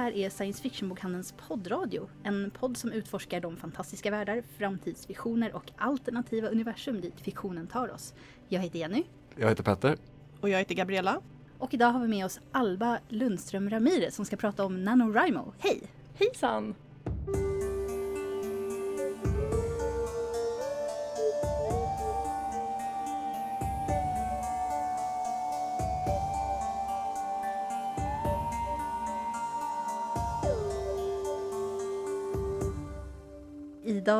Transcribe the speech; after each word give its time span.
här 0.00 0.12
är 0.12 0.30
Science 0.30 0.62
Fiction-bokhandelns 0.62 1.34
poddradio. 1.48 2.08
En 2.22 2.50
podd 2.50 2.76
som 2.76 2.92
utforskar 2.92 3.40
de 3.40 3.56
fantastiska 3.56 4.10
världar, 4.10 4.42
framtidsvisioner 4.58 5.54
och 5.54 5.70
alternativa 5.76 6.48
universum 6.48 7.00
dit 7.00 7.20
fiktionen 7.20 7.66
tar 7.66 7.92
oss. 7.92 8.14
Jag 8.48 8.60
heter 8.60 8.78
Jenny. 8.78 9.04
Jag 9.36 9.48
heter 9.48 9.62
Petter. 9.62 9.96
Och 10.40 10.48
jag 10.48 10.58
heter 10.58 10.74
Gabriella. 10.74 11.20
Och 11.58 11.74
idag 11.74 11.86
har 11.86 12.00
vi 12.00 12.08
med 12.08 12.24
oss 12.24 12.40
Alba 12.52 12.98
Lundström 13.08 13.70
Ramirez 13.70 14.14
som 14.14 14.24
ska 14.24 14.36
prata 14.36 14.64
om 14.64 14.84
NaNoWriMo. 14.84 15.52
Hej! 15.58 15.82
Hejsan! 16.14 16.74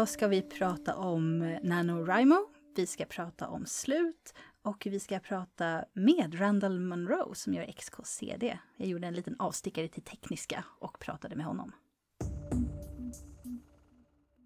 Idag 0.01 0.09
ska 0.09 0.29
vi 0.29 0.43
prata 0.43 0.97
om 0.97 1.39
NaNoWriMo, 1.63 2.37
vi 2.77 2.87
ska 2.87 3.05
prata 3.05 3.49
om 3.49 3.67
slut 3.67 4.35
och 4.63 4.87
vi 4.87 5.01
ska 5.01 5.19
prata 5.19 5.85
med 5.93 6.41
Randall 6.41 6.81
Monroe 6.81 7.35
som 7.35 7.55
gör 7.55 7.73
XKCD. 7.73 8.59
Jag 8.77 8.89
gjorde 8.89 9.07
en 9.07 9.15
liten 9.15 9.37
avstickare 9.39 9.89
till 9.89 10.03
tekniska 10.03 10.65
och 10.79 10.99
pratade 10.99 11.37
med 11.37 11.47
honom. 11.47 11.73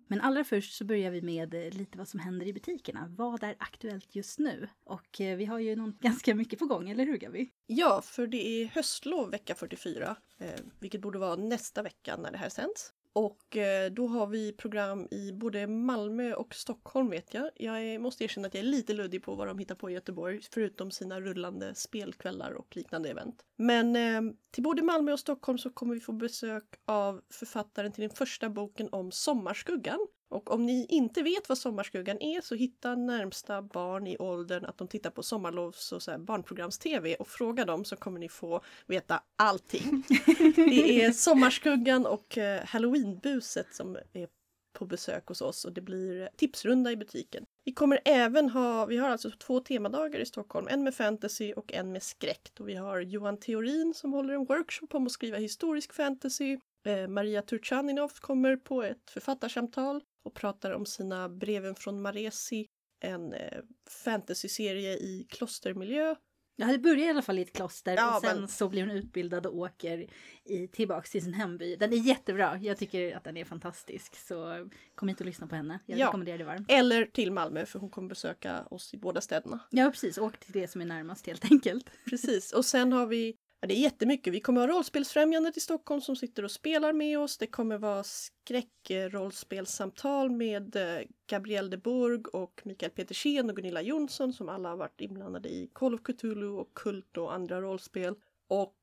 Men 0.09 0.21
allra 0.21 0.45
först 0.45 0.77
så 0.77 0.85
börjar 0.85 1.11
vi 1.11 1.23
med 1.23 1.75
lite 1.75 1.99
vad 1.99 2.09
som 2.09 2.21
händer 2.21 2.47
i 2.47 2.52
butikerna. 2.52 3.07
Vad 3.16 3.43
är 3.43 3.57
aktuellt 3.59 4.15
just 4.15 4.39
nu? 4.39 4.69
Och 4.85 5.21
eh, 5.21 5.37
vi 5.37 5.45
har 5.45 5.59
ju 5.59 5.77
någon, 5.77 5.96
ganska 6.01 6.35
mycket 6.35 6.59
på 6.59 6.66
gång, 6.66 6.91
eller 6.91 7.07
hur 7.07 7.16
Gabi? 7.16 7.51
Ja, 7.66 8.02
för 8.05 8.27
det 8.27 8.46
är 8.46 8.66
höstlov 8.66 9.30
vecka 9.30 9.55
44, 9.55 10.16
eh, 10.39 10.49
vilket 10.80 11.01
borde 11.01 11.18
vara 11.18 11.37
nästa 11.37 11.83
vecka 11.83 12.16
när 12.16 12.33
det 12.33 12.39
här 12.39 12.49
sänds. 12.49 12.93
Och 13.15 13.57
eh, 13.57 13.90
då 13.90 14.07
har 14.07 14.26
vi 14.26 14.52
program 14.52 15.09
i 15.10 15.32
både 15.32 15.66
Malmö 15.66 16.34
och 16.34 16.54
Stockholm 16.54 17.10
vet 17.10 17.34
jag. 17.34 17.51
Jag 17.54 18.01
måste 18.01 18.24
erkänna 18.24 18.46
att 18.46 18.54
jag 18.54 18.60
är 18.60 18.68
lite 18.68 18.93
luddig 18.93 19.23
på 19.23 19.34
vad 19.34 19.46
de 19.48 19.59
hittar 19.59 19.74
på 19.74 19.90
i 19.90 19.93
Göteborg, 19.93 20.40
förutom 20.51 20.90
sina 20.90 21.21
rullande 21.21 21.74
spelkvällar 21.74 22.52
och 22.52 22.76
liknande 22.76 23.10
event. 23.10 23.45
Men 23.56 23.96
eh, 23.96 24.34
till 24.51 24.62
både 24.62 24.82
Malmö 24.82 25.12
och 25.12 25.21
Stockholm 25.21 25.59
så 25.59 25.71
kommer 25.71 25.95
vi 25.95 26.01
få 26.01 26.12
besök 26.12 26.65
av 26.84 27.21
författaren 27.30 27.93
till 27.93 28.02
den 28.02 28.10
första 28.10 28.48
boken 28.48 28.88
om 28.93 29.12
Sommarskuggan. 29.12 30.06
Och 30.29 30.51
om 30.51 30.67
ni 30.67 30.87
inte 30.89 31.23
vet 31.23 31.49
vad 31.49 31.59
Sommarskuggan 31.59 32.23
är 32.23 32.41
så 32.41 32.55
hitta 32.55 32.95
närmsta 32.95 33.63
barn 33.63 34.07
i 34.07 34.17
åldern 34.19 34.65
att 34.65 34.79
de 34.79 34.89
tittar 34.89 35.11
på 35.11 35.23
sommarlovs 35.23 35.93
och 35.93 36.03
så 36.03 36.19
barnprograms-tv 36.19 37.15
och 37.15 37.29
fråga 37.29 37.65
dem 37.65 37.85
så 37.85 37.97
kommer 37.97 38.21
ni 38.21 38.29
få 38.29 38.61
veta 38.87 39.23
allting. 39.37 40.05
Det 40.57 41.05
är 41.05 41.13
Sommarskuggan 41.13 42.07
och 42.07 42.39
eh, 42.39 42.65
Halloweenbuset 42.65 43.75
som 43.75 43.97
är 44.13 44.29
på 44.75 44.87
besök 44.87 45.27
hos 45.27 45.43
oss 45.43 45.65
och 45.65 45.73
det 45.73 45.80
blir 45.80 46.29
tipsrunda 46.37 46.93
i 46.93 46.97
butiken. 46.97 47.45
Vi 47.65 47.73
kommer 47.73 48.01
även 48.05 48.51
ha, 48.51 48.87
vi 48.87 48.97
har 48.97 49.11
alltså 49.11 49.30
två 49.30 49.61
temadagar 49.61 50.21
i 50.21 50.27
Stockholm, 50.27 50.69
en 50.71 50.85
med 50.85 50.95
fantasy 50.95 51.52
och 51.52 51.73
en 51.73 51.93
med 51.93 52.02
skräck. 52.02 52.52
Och 52.61 52.69
vi 52.69 52.75
har 52.75 53.01
Johan 53.01 53.37
Theorin 53.37 53.95
som 53.95 54.13
håller 54.13 54.35
en 54.35 54.45
workshop 54.45 54.89
om 54.93 55.07
att 55.07 55.13
skriva 55.13 55.37
historisk 55.37 55.93
fantasy. 55.93 56.59
Eh, 56.87 57.09
Maria 57.09 57.43
Turchaninov 57.43 58.13
kommer 58.21 58.57
på 58.57 58.83
ett 58.83 59.11
författarsamtal 59.11 60.01
och 60.25 60.35
pratar 60.35 60.71
om 60.73 60.87
sina 60.87 61.29
breven 61.29 61.75
från 61.75 62.03
Maresi, 62.03 62.67
en 63.01 63.33
eh, 63.33 63.59
fantasyserie 64.05 64.93
i 64.93 65.27
klostermiljö. 65.31 66.15
Ja, 66.56 66.67
det 66.67 66.78
börjar 66.78 67.06
i 67.06 67.11
alla 67.11 67.22
fall 67.22 67.39
i 67.39 67.43
ett 67.43 67.53
kloster 67.53 67.97
Ja, 67.97 68.17
och 68.17 68.22
sen 68.22 68.39
men- 68.39 68.49
så 68.49 68.69
blir 68.69 68.83
hon 68.87 68.91
utbildad 68.91 69.47
och 69.47 69.57
åker 69.57 70.07
i, 70.45 70.69
tillbaks 70.69 71.11
till 71.11 71.23
sin 71.25 71.34
hemby. 71.34 71.77
Den 71.77 71.93
är 71.93 71.97
jättebra. 71.97 72.59
Jag 72.63 72.79
tycker 72.79 73.17
att 73.17 73.25
den 73.25 73.37
är 73.37 73.45
fantastisk. 73.45 74.17
Så 74.17 74.69
kom 74.95 75.09
hit 75.09 75.21
och 75.21 75.27
lyssna 75.27 75.47
på 75.47 75.55
henne. 75.57 75.79
Jag 75.87 75.99
Ja. 75.99 76.07
rekommenderar 76.07 76.39
det 76.39 76.45
varmt. 76.45 76.71
Eller 76.71 77.05
till 77.07 77.33
Malmö 77.33 77.67
för 77.67 77.79
hon 77.79 77.91
kommer 77.91 78.09
besöka 78.09 78.65
oss 78.71 78.95
i 78.95 78.97
båda 78.97 79.21
städerna. 79.21 79.61
Ja, 79.71 79.91
precis. 79.91 80.19
Åk 80.19 80.39
till 80.41 80.53
det 80.53 80.69
som 80.69 80.81
är 80.81 80.84
närmast 80.84 81.27
helt 81.27 81.45
enkelt. 81.53 81.91
Precis, 82.11 82.53
och 82.53 82.65
sen 82.65 82.93
har 82.93 83.07
vi 83.07 83.37
Ja, 83.65 83.69
det 83.69 83.75
är 83.75 83.83
jättemycket. 83.83 84.33
Vi 84.33 84.41
kommer 84.41 84.61
ha 84.61 84.69
rollspelsfrämjandet 84.69 85.57
i 85.57 85.61
Stockholm 85.61 86.01
som 86.01 86.17
sitter 86.17 86.45
och 86.45 86.51
spelar 86.51 86.93
med 86.93 87.19
oss. 87.19 87.39
Det 87.39 87.47
kommer 87.47 87.79
vara 87.79 88.05
skräckrollspelssamtal 88.05 90.31
med 90.31 90.77
eh, 90.77 90.99
Gabrielle 91.27 91.69
de 91.69 91.77
Bourg 91.77 92.27
och 92.27 92.61
Mikael 92.65 92.93
Petersen 92.93 93.51
och 93.51 93.57
Gunilla 93.57 93.83
Jonsson 93.83 94.33
som 94.33 94.49
alla 94.49 94.69
har 94.69 94.77
varit 94.77 95.01
inblandade 95.01 95.49
i 95.49 95.71
Call 95.73 95.95
of 95.95 96.03
Cthulhu 96.03 96.49
och 96.49 96.75
Kult 96.75 97.17
och 97.17 97.35
andra 97.35 97.61
rollspel. 97.61 98.15
Och 98.49 98.77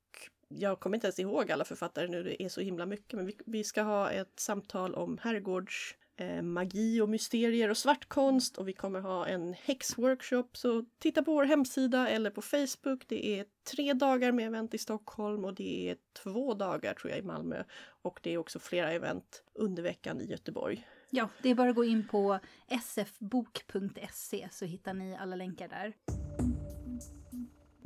jag 0.47 0.79
kommer 0.79 0.97
inte 0.97 1.07
ens 1.07 1.19
ihåg 1.19 1.51
alla 1.51 1.65
författare 1.65 2.07
nu, 2.07 2.23
det 2.23 2.43
är 2.43 2.49
så 2.49 2.61
himla 2.61 2.85
mycket. 2.85 3.13
Men 3.13 3.25
vi, 3.25 3.37
vi 3.45 3.63
ska 3.63 3.81
ha 3.81 4.11
ett 4.11 4.39
samtal 4.39 4.95
om 4.95 5.17
herrgårds 5.21 5.95
Eh, 6.21 6.41
magi 6.41 7.01
och 7.01 7.09
mysterier 7.09 7.69
och 7.69 7.77
svartkonst 7.77 8.57
och 8.57 8.67
vi 8.67 8.73
kommer 8.73 8.99
ha 9.01 9.27
en 9.27 9.53
häxworkshop. 9.53 10.57
Så 10.57 10.85
titta 10.99 11.23
på 11.23 11.33
vår 11.33 11.43
hemsida 11.43 12.09
eller 12.09 12.29
på 12.29 12.41
Facebook. 12.41 13.05
Det 13.07 13.39
är 13.39 13.45
tre 13.71 13.93
dagar 13.93 14.31
med 14.31 14.47
event 14.47 14.73
i 14.73 14.77
Stockholm 14.77 15.45
och 15.45 15.53
det 15.55 15.89
är 15.89 15.97
två 16.23 16.53
dagar 16.53 16.93
tror 16.93 17.09
jag 17.11 17.19
i 17.19 17.23
Malmö. 17.23 17.63
Och 18.01 18.19
det 18.23 18.33
är 18.33 18.37
också 18.37 18.59
flera 18.59 18.91
event 18.91 19.43
under 19.53 19.83
veckan 19.83 20.21
i 20.21 20.25
Göteborg. 20.25 20.87
Ja, 21.09 21.29
det 21.41 21.49
är 21.49 21.55
bara 21.55 21.69
att 21.69 21.75
gå 21.75 21.83
in 21.83 22.07
på 22.07 22.39
sfbok.se 22.81 24.47
så 24.51 24.65
hittar 24.65 24.93
ni 24.93 25.17
alla 25.17 25.35
länkar 25.35 25.67
där. 25.67 25.93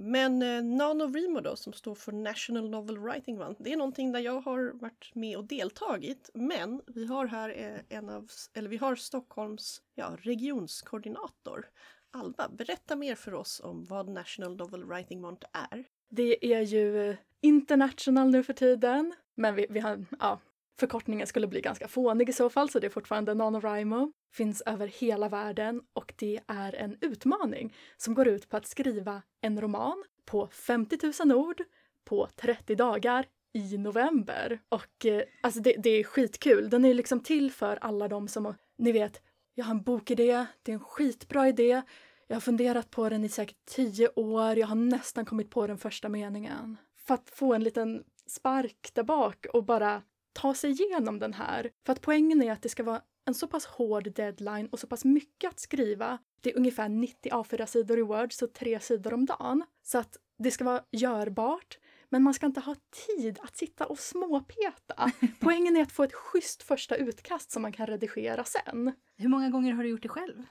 Men 0.05 0.41
eh, 0.41 0.63
NaNoWriMo 0.63 1.41
då, 1.41 1.55
som 1.55 1.73
står 1.73 1.95
för 1.95 2.11
National 2.11 2.69
Novel 2.69 2.97
Writing 2.97 3.37
Month, 3.37 3.61
det 3.63 3.73
är 3.73 3.77
någonting 3.77 4.11
där 4.11 4.19
jag 4.19 4.41
har 4.41 4.71
varit 4.73 5.15
med 5.15 5.37
och 5.37 5.45
deltagit. 5.45 6.29
Men 6.33 6.81
vi 6.87 7.05
har 7.05 7.25
här 7.25 7.49
eh, 7.49 7.97
en 7.97 8.09
av, 8.09 8.29
eller 8.53 8.69
vi 8.69 8.77
har 8.77 8.95
Stockholms 8.95 9.81
ja, 9.95 10.17
regionskoordinator. 10.21 11.69
Alba, 12.11 12.49
berätta 12.49 12.95
mer 12.95 13.15
för 13.15 13.33
oss 13.33 13.61
om 13.63 13.85
vad 13.85 14.09
National 14.09 14.55
Novel 14.55 14.83
Writing 14.83 15.21
Month 15.21 15.47
är. 15.71 15.85
Det 16.09 16.53
är 16.53 16.61
ju 16.61 17.09
eh, 17.09 17.15
international 17.41 18.29
nu 18.29 18.43
för 18.43 18.53
tiden, 18.53 19.13
men 19.35 19.55
vi, 19.55 19.67
vi 19.69 19.79
har, 19.79 20.05
ja, 20.19 20.39
förkortningen 20.79 21.27
skulle 21.27 21.47
bli 21.47 21.61
ganska 21.61 21.87
fånig 21.87 22.29
i 22.29 22.33
så 22.33 22.49
fall, 22.49 22.69
så 22.69 22.79
det 22.79 22.87
är 22.87 22.91
fortfarande 22.91 23.33
NaNoWriMo. 23.33 24.11
Finns 24.33 24.61
över 24.61 24.87
hela 24.87 25.29
världen 25.29 25.81
och 25.93 26.13
det 26.17 26.39
är 26.47 26.75
en 26.75 26.97
utmaning 27.01 27.73
som 27.97 28.13
går 28.13 28.27
ut 28.27 28.49
på 28.49 28.57
att 28.57 28.67
skriva 28.67 29.21
en 29.41 29.61
roman 29.61 30.03
på 30.25 30.47
50 30.47 31.25
000 31.25 31.37
ord 31.37 31.61
på 32.05 32.27
30 32.35 32.75
dagar 32.75 33.25
i 33.53 33.77
november. 33.77 34.59
Och 34.69 35.05
eh, 35.05 35.23
alltså 35.41 35.59
det, 35.59 35.75
det 35.77 35.89
är 35.89 36.03
skitkul. 36.03 36.69
Den 36.69 36.85
är 36.85 36.93
liksom 36.93 37.19
till 37.19 37.51
för 37.51 37.77
alla 37.81 38.07
de 38.07 38.27
som, 38.27 38.53
ni 38.77 38.91
vet, 38.91 39.21
jag 39.53 39.65
har 39.65 39.71
en 39.71 39.83
bokidé, 39.83 40.45
det 40.63 40.71
är 40.71 40.73
en 40.73 40.79
skitbra 40.79 41.47
idé, 41.47 41.81
jag 42.27 42.35
har 42.35 42.41
funderat 42.41 42.91
på 42.91 43.09
den 43.09 43.23
i 43.23 43.29
säkert 43.29 43.65
tio 43.65 44.09
år, 44.15 44.57
jag 44.57 44.67
har 44.67 44.75
nästan 44.75 45.25
kommit 45.25 45.49
på 45.49 45.67
den 45.67 45.77
första 45.77 46.09
meningen. 46.09 46.77
För 47.07 47.13
att 47.13 47.29
få 47.29 47.53
en 47.53 47.63
liten 47.63 48.03
spark 48.27 48.89
där 48.93 49.03
bak 49.03 49.45
och 49.53 49.63
bara 49.63 50.01
ta 50.35 50.53
sig 50.53 50.71
igenom 50.71 51.19
den 51.19 51.33
här. 51.33 51.71
För 51.85 51.93
att 51.93 52.01
poängen 52.01 52.43
är 52.43 52.51
att 52.51 52.61
det 52.61 52.69
ska 52.69 52.83
vara 52.83 53.01
en 53.25 53.33
så 53.33 53.47
pass 53.47 53.65
hård 53.65 54.13
deadline 54.13 54.67
och 54.71 54.79
så 54.79 54.87
pass 54.87 55.05
mycket 55.05 55.49
att 55.49 55.59
skriva. 55.59 56.17
Det 56.41 56.51
är 56.51 56.57
ungefär 56.57 56.89
90 56.89 57.31
A4-sidor 57.31 57.99
i 57.99 58.01
Word, 58.01 58.33
så 58.33 58.47
tre 58.47 58.79
sidor 58.79 59.13
om 59.13 59.25
dagen. 59.25 59.63
Så 59.83 59.97
att 59.97 60.17
det 60.37 60.51
ska 60.51 60.63
vara 60.63 60.83
görbart, 60.91 61.79
men 62.09 62.23
man 62.23 62.33
ska 62.33 62.45
inte 62.45 62.59
ha 62.59 62.75
tid 63.07 63.39
att 63.41 63.57
sitta 63.57 63.85
och 63.85 63.99
småpeta. 63.99 65.11
Poängen 65.39 65.75
är 65.75 65.81
att 65.81 65.91
få 65.91 66.03
ett 66.03 66.13
schysst 66.13 66.63
första 66.63 66.95
utkast 66.95 67.51
som 67.51 67.61
man 67.61 67.71
kan 67.71 67.87
redigera 67.87 68.43
sen. 68.43 68.91
Hur 69.17 69.29
många 69.29 69.49
gånger 69.49 69.73
har 69.73 69.83
du 69.83 69.89
gjort 69.89 70.03
det 70.03 70.09
själv? 70.09 70.43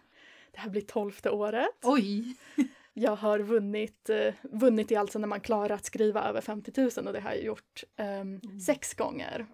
Det 0.53 0.59
här 0.59 0.71
blir 0.71 0.83
tolfte 0.83 1.31
året. 1.31 1.79
Oj! 1.83 2.37
Jag 2.97 3.17
har 3.17 3.39
vunnit, 3.39 4.11
eh, 4.11 4.35
vunnit 4.43 4.93
i 4.93 4.97
alltså 4.97 5.19
när 5.19 5.29
man 5.29 5.41
klarar 5.41 5.75
att 5.75 5.85
skriva 5.85 6.23
över 6.23 6.41
50 6.41 6.73
000 6.81 7.07
och 7.07 7.13
det 7.13 7.21
har 7.21 7.31
jag 7.31 7.43
gjort 7.43 7.85
ehm, 7.97 8.41
sex 8.61 8.95
gånger. 8.95 9.47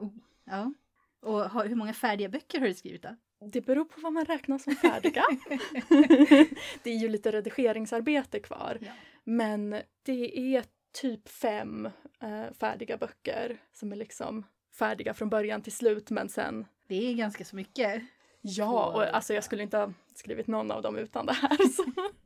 Ja. 0.45 0.73
Och 1.21 1.51
har, 1.51 1.67
hur 1.67 1.77
många 1.77 1.93
färdiga 1.93 2.29
böcker 2.29 2.61
har 2.61 2.67
du 2.67 2.75
skrivit 2.75 3.03
då? 3.03 3.17
Det 3.47 3.61
beror 3.61 3.85
på 3.85 4.01
vad 4.01 4.13
man 4.13 4.25
räknar 4.25 4.59
som 4.59 4.77
färdiga. 4.77 5.23
det 6.83 6.91
är 6.91 6.99
ju 6.99 7.09
lite 7.09 7.33
redigeringsarbete 7.33 8.41
kvar. 8.41 8.79
Ja. 8.81 8.93
Men 9.25 9.71
det 10.03 10.39
är 10.57 10.65
typ 10.93 11.29
fem 11.29 11.87
eh, 12.23 12.53
färdiga 12.61 12.97
böcker 12.97 13.61
som 13.73 13.93
är 13.93 13.97
liksom 13.97 14.45
färdiga 14.79 15.15
från 15.15 15.29
början 15.29 15.63
till 15.63 15.73
slut 15.73 16.11
men 16.11 16.29
sen 16.29 16.67
Det 16.89 17.11
är 17.11 17.15
ganska 17.15 17.45
så 17.45 17.57
mycket. 17.57 18.03
Ja, 18.41 18.87
och 18.87 19.15
alltså 19.15 19.35
jag 19.35 19.45
skulle 19.45 19.63
inte 19.63 19.77
ha 19.77 19.93
skrivit 20.21 20.47
någon 20.47 20.71
av 20.71 20.83
dem 20.83 20.97
utan 20.97 21.27
det 21.27 21.33
här. 21.33 21.69
Så. 21.69 21.85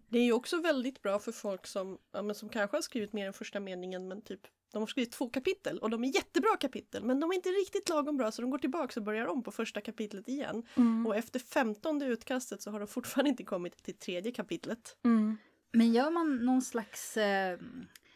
Det 0.08 0.18
är 0.18 0.24
ju 0.24 0.32
också 0.32 0.60
väldigt 0.60 1.02
bra 1.02 1.18
för 1.18 1.32
folk 1.32 1.66
som, 1.66 1.98
ja, 2.12 2.22
men 2.22 2.34
som 2.34 2.48
kanske 2.48 2.76
har 2.76 2.82
skrivit 2.82 3.12
mer 3.12 3.26
än 3.26 3.32
första 3.32 3.60
meningen 3.60 4.08
men 4.08 4.22
typ 4.22 4.40
de 4.72 4.82
har 4.82 4.86
skrivit 4.86 5.12
två 5.12 5.28
kapitel 5.28 5.78
och 5.78 5.90
de 5.90 6.04
är 6.04 6.14
jättebra 6.14 6.56
kapitel 6.60 7.04
men 7.04 7.20
de 7.20 7.30
är 7.30 7.34
inte 7.34 7.48
riktigt 7.48 7.88
lagom 7.88 8.16
bra 8.16 8.30
så 8.30 8.42
de 8.42 8.50
går 8.50 8.58
tillbaka 8.58 9.00
och 9.00 9.04
börjar 9.04 9.26
om 9.26 9.42
på 9.42 9.50
första 9.50 9.80
kapitlet 9.80 10.28
igen. 10.28 10.62
Mm. 10.76 11.06
Och 11.06 11.16
efter 11.16 11.38
femtonde 11.38 12.06
utkastet 12.06 12.62
så 12.62 12.70
har 12.70 12.78
de 12.78 12.88
fortfarande 12.88 13.30
inte 13.30 13.44
kommit 13.44 13.82
till 13.82 13.94
tredje 13.94 14.32
kapitlet. 14.32 14.96
Mm. 15.04 15.36
Men 15.72 15.92
gör 15.92 16.10
man 16.10 16.36
någon 16.36 16.62
slags 16.62 17.16
eh, 17.16 17.58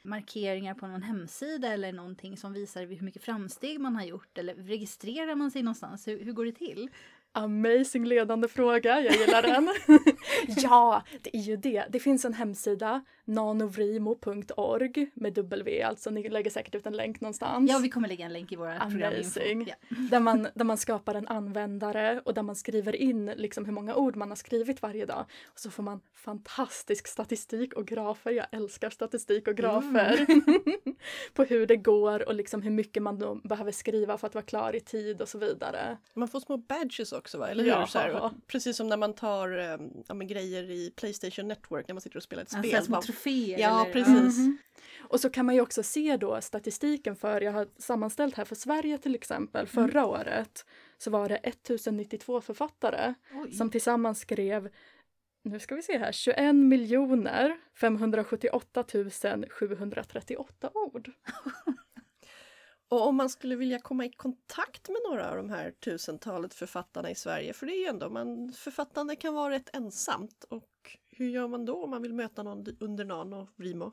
markeringar 0.02 0.74
på 0.74 0.86
någon 0.86 1.02
hemsida 1.02 1.72
eller 1.72 1.92
någonting 1.92 2.36
som 2.36 2.52
visar 2.52 2.86
hur 2.86 3.00
mycket 3.00 3.22
framsteg 3.22 3.80
man 3.80 3.96
har 3.96 4.04
gjort? 4.04 4.38
Eller 4.38 4.54
registrerar 4.54 5.34
man 5.34 5.50
sig 5.50 5.62
någonstans? 5.62 6.08
Hur, 6.08 6.24
hur 6.24 6.32
går 6.32 6.44
det 6.44 6.52
till? 6.52 6.90
Amazing 7.32 8.04
ledande 8.04 8.48
fråga, 8.48 9.00
jag 9.00 9.14
gillar 9.16 9.42
den. 9.42 9.68
ja, 10.62 11.02
det 11.22 11.36
är 11.36 11.40
ju 11.40 11.56
det. 11.56 11.84
Det 11.90 12.00
finns 12.00 12.24
en 12.24 12.34
hemsida, 12.34 13.04
nanovrimo.org 13.28 15.10
med 15.14 15.32
W, 15.32 15.82
alltså 15.82 16.10
ni 16.10 16.28
lägger 16.28 16.50
säkert 16.50 16.74
ut 16.74 16.86
en 16.86 16.96
länk 16.96 17.20
någonstans. 17.20 17.70
Ja, 17.70 17.78
vi 17.78 17.88
kommer 17.88 18.08
lägga 18.08 18.24
en 18.24 18.32
länk 18.32 18.52
i 18.52 18.56
våra 18.56 18.78
Amazing. 18.78 19.68
Ja. 19.68 19.74
Där, 20.10 20.20
man, 20.20 20.48
där 20.54 20.64
man 20.64 20.78
skapar 20.78 21.14
en 21.14 21.28
användare 21.28 22.20
och 22.24 22.34
där 22.34 22.42
man 22.42 22.56
skriver 22.56 22.96
in 22.96 23.26
liksom 23.26 23.64
hur 23.64 23.72
många 23.72 23.94
ord 23.94 24.16
man 24.16 24.28
har 24.28 24.36
skrivit 24.36 24.82
varje 24.82 25.06
dag. 25.06 25.24
Och 25.46 25.58
så 25.58 25.70
får 25.70 25.82
man 25.82 26.00
fantastisk 26.14 27.06
statistik 27.06 27.74
och 27.74 27.86
grafer. 27.86 28.30
Jag 28.30 28.46
älskar 28.52 28.90
statistik 28.90 29.48
och 29.48 29.56
grafer. 29.56 30.26
Mm. 30.28 30.96
på 31.34 31.44
hur 31.44 31.66
det 31.66 31.76
går 31.76 32.28
och 32.28 32.34
liksom 32.34 32.62
hur 32.62 32.70
mycket 32.70 33.02
man 33.02 33.18
då 33.18 33.34
behöver 33.34 33.72
skriva 33.72 34.18
för 34.18 34.26
att 34.26 34.34
vara 34.34 34.44
klar 34.44 34.76
i 34.76 34.80
tid 34.80 35.22
och 35.22 35.28
så 35.28 35.38
vidare. 35.38 35.98
Man 36.14 36.28
får 36.28 36.40
små 36.40 36.56
badges 36.56 37.12
också 37.12 37.38
va? 37.38 37.48
Eller 37.48 37.64
hur? 37.64 37.86
Så 37.86 37.98
här, 37.98 38.30
precis 38.46 38.76
som 38.76 38.88
när 38.88 38.96
man 38.96 39.14
tar 39.14 39.48
ja, 40.08 40.14
grejer 40.14 40.70
i 40.70 40.92
Playstation 40.96 41.48
Network 41.48 41.88
när 41.88 41.94
man 41.94 42.00
sitter 42.00 42.16
och 42.16 42.22
spelar 42.22 42.42
ett 42.42 42.54
alltså, 42.54 42.68
spel. 42.68 42.78
Troféer? 43.18 43.58
Ja, 43.58 43.82
eller? 43.82 43.92
precis. 43.92 44.38
Mm 44.38 44.52
-hmm. 44.52 44.56
Och 45.08 45.20
så 45.20 45.30
kan 45.30 45.46
man 45.46 45.54
ju 45.54 45.60
också 45.60 45.82
se 45.82 46.16
då 46.16 46.40
statistiken 46.40 47.16
för, 47.16 47.40
jag 47.40 47.52
har 47.52 47.68
sammanställt 47.78 48.34
här 48.34 48.44
för 48.44 48.54
Sverige 48.54 48.98
till 48.98 49.14
exempel, 49.14 49.60
mm. 49.60 49.66
förra 49.66 50.00
mm. 50.00 50.10
året 50.10 50.66
så 50.98 51.10
var 51.10 51.28
det 51.28 51.36
1092 51.36 52.40
författare 52.40 53.14
Oj. 53.34 53.52
som 53.52 53.70
tillsammans 53.70 54.20
skrev 54.20 54.68
nu 55.42 55.60
ska 55.60 55.74
vi 55.74 55.82
se 55.82 55.98
här, 55.98 56.12
21 56.12 56.54
miljoner 56.54 57.56
578 57.74 58.84
738 59.50 60.70
ord. 60.74 61.10
Och 62.88 63.06
om 63.06 63.16
man 63.16 63.30
skulle 63.30 63.56
vilja 63.56 63.78
komma 63.78 64.04
i 64.04 64.10
kontakt 64.10 64.88
med 64.88 64.98
några 65.08 65.30
av 65.30 65.36
de 65.36 65.50
här 65.50 65.70
tusentalet 65.70 66.54
författarna 66.54 67.10
i 67.10 67.14
Sverige, 67.14 67.52
för 67.52 67.66
det 67.66 67.72
är 67.72 67.80
ju 67.80 67.86
ändå, 67.86 68.10
man, 68.10 68.52
författande 68.52 69.16
kan 69.16 69.34
vara 69.34 69.54
rätt 69.54 69.76
ensamt. 69.76 70.44
Och 70.48 70.98
hur 71.18 71.28
gör 71.28 71.48
man 71.48 71.64
då 71.64 71.84
om 71.84 71.90
man 71.90 72.02
vill 72.02 72.14
möta 72.14 72.42
någon 72.42 72.66
under 72.80 73.04
Nano 73.04 73.48
Rimo? 73.56 73.92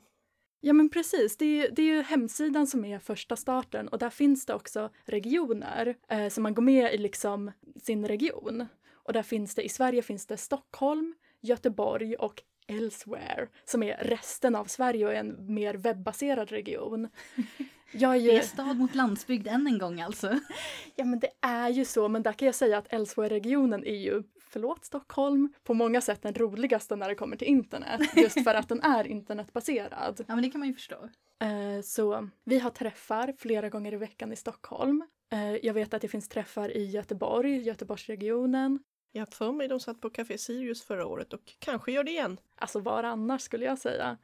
Ja 0.60 0.72
men 0.72 0.88
precis, 0.88 1.36
det 1.36 1.44
är, 1.44 1.70
det 1.70 1.82
är 1.82 1.86
ju 1.86 2.02
hemsidan 2.02 2.66
som 2.66 2.84
är 2.84 2.98
första 2.98 3.36
starten 3.36 3.88
och 3.88 3.98
där 3.98 4.10
finns 4.10 4.46
det 4.46 4.54
också 4.54 4.90
regioner. 5.04 5.96
Eh, 6.08 6.28
så 6.28 6.40
man 6.40 6.54
går 6.54 6.62
med 6.62 6.94
i 6.94 6.98
liksom 6.98 7.52
sin 7.82 8.08
region. 8.08 8.66
Och 8.92 9.12
där 9.12 9.22
finns 9.22 9.54
det, 9.54 9.62
i 9.62 9.68
Sverige 9.68 10.02
finns 10.02 10.26
det 10.26 10.36
Stockholm, 10.36 11.14
Göteborg 11.40 12.16
och 12.16 12.42
Elsewhere 12.68 13.48
som 13.64 13.82
är 13.82 13.96
resten 13.96 14.54
av 14.54 14.64
Sverige 14.64 15.06
och 15.06 15.14
en 15.14 15.54
mer 15.54 15.74
webbaserad 15.74 16.50
region. 16.50 17.08
Jag 17.92 18.12
är 18.12 18.20
ju... 18.20 18.30
Det 18.30 18.36
är 18.36 18.42
stad 18.42 18.76
mot 18.76 18.94
landsbygd 18.94 19.46
än 19.46 19.66
en 19.66 19.78
gång 19.78 20.00
alltså. 20.00 20.38
Ja 20.96 21.04
men 21.04 21.18
det 21.18 21.30
är 21.40 21.68
ju 21.68 21.84
så, 21.84 22.08
men 22.08 22.22
där 22.22 22.32
kan 22.32 22.46
jag 22.46 22.54
säga 22.54 22.78
att 22.78 22.92
Elsewhere-regionen 22.92 23.84
är 23.84 23.96
ju, 23.96 24.22
förlåt 24.56 24.84
Stockholm, 24.84 25.52
på 25.64 25.74
många 25.74 26.00
sätt 26.00 26.22
den 26.22 26.34
roligaste 26.34 26.96
när 26.96 27.08
det 27.08 27.14
kommer 27.14 27.36
till 27.36 27.48
internet. 27.48 28.00
Just 28.16 28.44
för 28.44 28.54
att 28.54 28.68
den 28.68 28.82
är 28.82 29.06
internetbaserad. 29.06 30.24
Ja 30.28 30.34
men 30.34 30.42
det 30.42 30.50
kan 30.50 30.58
man 30.58 30.68
ju 30.68 30.74
förstå. 30.74 30.96
Uh, 31.44 31.80
så 31.82 32.28
vi 32.44 32.58
har 32.58 32.70
träffar 32.70 33.34
flera 33.38 33.68
gånger 33.68 33.92
i 33.92 33.96
veckan 33.96 34.32
i 34.32 34.36
Stockholm. 34.36 35.04
Uh, 35.32 35.56
jag 35.56 35.74
vet 35.74 35.94
att 35.94 36.02
det 36.02 36.08
finns 36.08 36.28
träffar 36.28 36.76
i 36.76 36.84
Göteborg, 36.84 37.62
Göteborgsregionen. 37.62 38.78
Jag 39.16 39.20
har 39.20 39.26
för 39.26 39.52
mig 39.52 39.68
de 39.68 39.80
satt 39.80 40.00
på 40.00 40.10
Café 40.10 40.38
Sirius 40.38 40.82
förra 40.82 41.06
året 41.06 41.32
och 41.32 41.40
kanske 41.58 41.92
gör 41.92 42.04
det 42.04 42.10
igen. 42.10 42.40
Alltså 42.56 42.80
var 42.80 43.02
annars 43.02 43.42
skulle 43.42 43.64
jag 43.64 43.78
säga. 43.78 44.16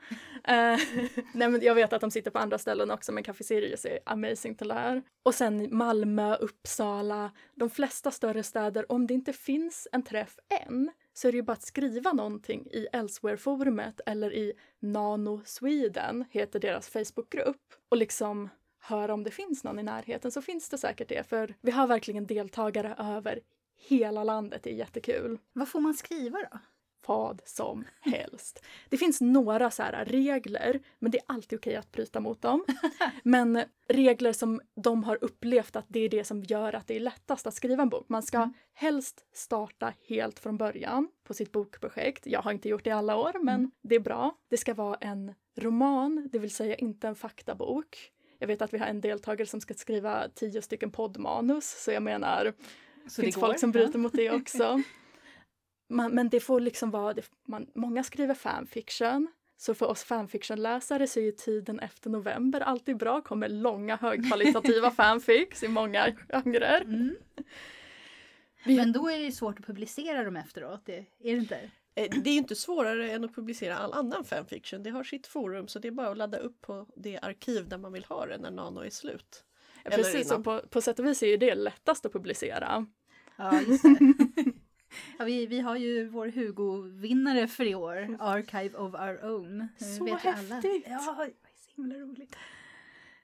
Eh, 0.45 0.55
nej 1.35 1.49
men 1.49 1.61
jag 1.63 1.75
vet 1.75 1.93
att 1.93 2.01
de 2.01 2.11
sitter 2.11 2.31
på 2.31 2.39
andra 2.39 2.59
ställen 2.59 2.91
också 2.91 3.13
men 3.13 3.23
Café 3.23 3.45
Sirius 3.45 3.85
är 3.85 3.99
amazing 4.07 4.55
till 4.55 4.69
det 4.69 5.03
Och 5.23 5.35
sen 5.35 5.77
Malmö, 5.77 6.37
Uppsala, 6.37 7.31
de 7.55 7.71
flesta 7.71 8.11
större 8.11 8.43
städer. 8.43 8.93
Om 8.93 9.07
det 9.07 9.15
inte 9.15 9.33
finns 9.33 9.89
en 9.93 10.03
träff 10.03 10.39
än 10.67 10.91
så 11.13 11.29
är 11.29 11.33
det 11.33 11.37
ju 11.37 11.43
bara 11.43 11.53
att 11.53 11.63
skriva 11.63 12.13
någonting 12.13 12.67
i 12.71 12.87
Elsewhere-forumet 12.93 14.01
eller 14.07 14.35
i 14.35 14.53
Nano 14.81 15.41
Sweden, 15.45 16.25
heter 16.31 16.61
deras 16.61 16.89
Facebookgrupp, 16.89 17.75
och 17.89 17.97
liksom 17.97 18.49
höra 18.81 19.15
om 19.15 19.25
det 19.25 19.31
finns 19.31 19.65
någon 19.65 19.79
i 19.79 19.83
närheten 19.83 20.31
så 20.31 20.43
finns 20.43 20.69
det 20.69 20.79
säkert 20.79 21.09
det 21.09 21.29
för 21.29 21.55
vi 21.61 21.71
har 21.71 21.87
verkligen 21.87 22.27
deltagare 22.27 22.95
över 22.99 23.41
hela 23.89 24.25
landet. 24.25 24.63
Det 24.63 24.71
är 24.71 24.75
jättekul. 24.75 25.39
Vad 25.53 25.69
får 25.69 25.81
man 25.81 25.95
skriva 25.95 26.39
då? 26.39 26.59
Vad 27.07 27.43
som 27.45 27.85
helst. 28.01 28.65
Det 28.89 28.97
finns 28.97 29.21
några 29.21 29.71
så 29.71 29.83
regler, 30.05 30.81
men 30.99 31.11
det 31.11 31.19
är 31.19 31.25
alltid 31.27 31.59
okej 31.59 31.77
att 31.77 31.93
bryta 31.93 32.21
mot 32.21 32.43
dem. 32.43 32.65
Men 33.23 33.65
regler 33.89 34.33
som 34.33 34.61
de 34.75 35.05
har 35.05 35.19
upplevt 35.25 35.77
att 35.77 35.85
det 35.89 36.01
är 36.01 36.09
det 36.09 36.25
som 36.25 36.43
gör 36.43 36.73
att 36.73 36.87
det 36.87 36.97
är 36.97 37.01
lättast 37.01 37.47
att 37.47 37.55
skriva 37.55 37.83
en 37.83 37.89
bok. 37.89 38.09
Man 38.09 38.23
ska 38.23 38.37
mm. 38.37 38.53
helst 38.73 39.27
starta 39.33 39.93
helt 40.09 40.39
från 40.39 40.57
början 40.57 41.09
på 41.25 41.35
sitt 41.35 41.53
bokprojekt. 41.53 42.27
Jag 42.27 42.43
har 42.43 42.53
inte 42.53 42.69
gjort 42.69 42.85
det 42.85 42.91
i 42.91 42.93
alla 42.93 43.17
år, 43.17 43.33
men 43.41 43.55
mm. 43.55 43.71
det 43.83 43.95
är 43.95 44.01
bra. 44.01 44.37
Det 44.49 44.57
ska 44.57 44.75
vara 44.75 44.97
en 44.97 45.35
roman, 45.57 46.29
det 46.33 46.39
vill 46.39 46.55
säga 46.55 46.75
inte 46.75 47.09
en 47.09 47.15
faktabok. 47.15 48.13
Jag 48.39 48.47
vet 48.47 48.63
att 48.63 48.75
vi 48.75 48.79
har 48.79 48.87
en 48.87 49.01
deltagare 49.01 49.47
som 49.47 49.61
ska 49.61 49.75
skriva 49.75 50.29
tio 50.35 50.63
stycken 50.63 50.91
poddmanus, 50.91 51.83
så 51.85 51.93
jag 51.93 52.03
menar, 52.03 52.53
så 53.09 53.23
finns 53.23 53.35
folk 53.35 53.59
som 53.59 53.73
bryter 53.73 53.99
mot 53.99 54.13
det 54.13 54.31
också. 54.31 54.83
Man, 55.89 56.15
men 56.15 56.29
det 56.29 56.41
får 56.41 56.61
liksom 56.61 56.91
vara, 56.91 57.15
det, 57.15 57.31
man, 57.49 57.67
många 57.75 58.03
skriver 58.03 58.35
fanfiction. 58.35 59.29
Så 59.57 59.75
för 59.75 59.87
oss 59.87 60.05
fanfictionläsare 60.05 61.07
så 61.07 61.21
är 61.21 61.25
ju 61.25 61.33
tiden 61.33 61.81
efter 61.81 62.11
november 62.11 62.61
alltid 62.61 62.97
bra, 62.97 63.21
kommer 63.21 63.49
långa 63.49 63.97
högkvalitativa 63.97 64.91
fanfics 64.97 65.63
i 65.63 65.69
många 65.69 66.13
genrer. 66.29 66.81
Mm. 66.81 67.17
Men 68.65 68.93
då 68.93 69.11
är 69.11 69.19
det 69.19 69.33
svårt 69.33 69.59
att 69.59 69.67
publicera 69.67 70.25
dem 70.25 70.37
efteråt, 70.37 70.89
är 70.89 71.07
det 71.19 71.31
inte? 71.31 71.71
Eh, 71.95 72.09
det 72.25 72.31
är 72.31 72.37
inte 72.37 72.55
svårare 72.55 73.13
än 73.13 73.25
att 73.25 73.35
publicera 73.35 73.77
all 73.77 73.93
annan 73.93 74.25
fanfiction. 74.25 74.83
Det 74.83 74.91
har 74.91 75.05
sitt 75.05 75.27
forum 75.27 75.69
så 75.69 75.79
det 75.79 75.89
är 75.89 75.93
bara 75.93 76.09
att 76.09 76.17
ladda 76.17 76.39
upp 76.39 76.61
på 76.61 76.87
det 76.97 77.19
arkiv 77.19 77.69
där 77.69 77.79
man 77.79 77.93
vill 77.93 78.05
ha 78.05 78.27
det 78.27 78.39
när 78.39 78.51
Nano 78.51 78.81
är 78.81 78.91
slut. 78.91 79.45
Ja, 79.85 79.91
precis, 79.91 80.31
och 80.31 80.45
på, 80.45 80.61
på 80.71 80.81
sätt 80.81 80.99
och 80.99 81.07
vis 81.07 81.23
är 81.23 81.27
ju 81.27 81.37
det 81.37 81.55
lättast 81.55 82.07
att 82.07 82.13
publicera. 82.13 82.87
Ja, 83.37 83.61
just 83.61 83.83
det. 83.83 83.99
ja, 85.19 85.25
vi, 85.25 85.47
vi 85.47 85.61
har 85.61 85.77
ju 85.77 86.09
vår 86.09 86.27
Hugo-vinnare 86.27 87.49
för 87.49 87.65
i 87.65 87.75
år, 87.75 88.17
Archive 88.21 88.79
of 88.79 88.95
Our 88.95 89.25
Own. 89.25 89.69
Så 89.97 90.05
vet 90.05 90.21
häftigt! 90.21 90.87
Ja, 90.87 91.15
det 91.19 91.23
är 91.23 91.57
så 91.57 91.71
himla 91.77 91.95
roligt. 91.95 92.37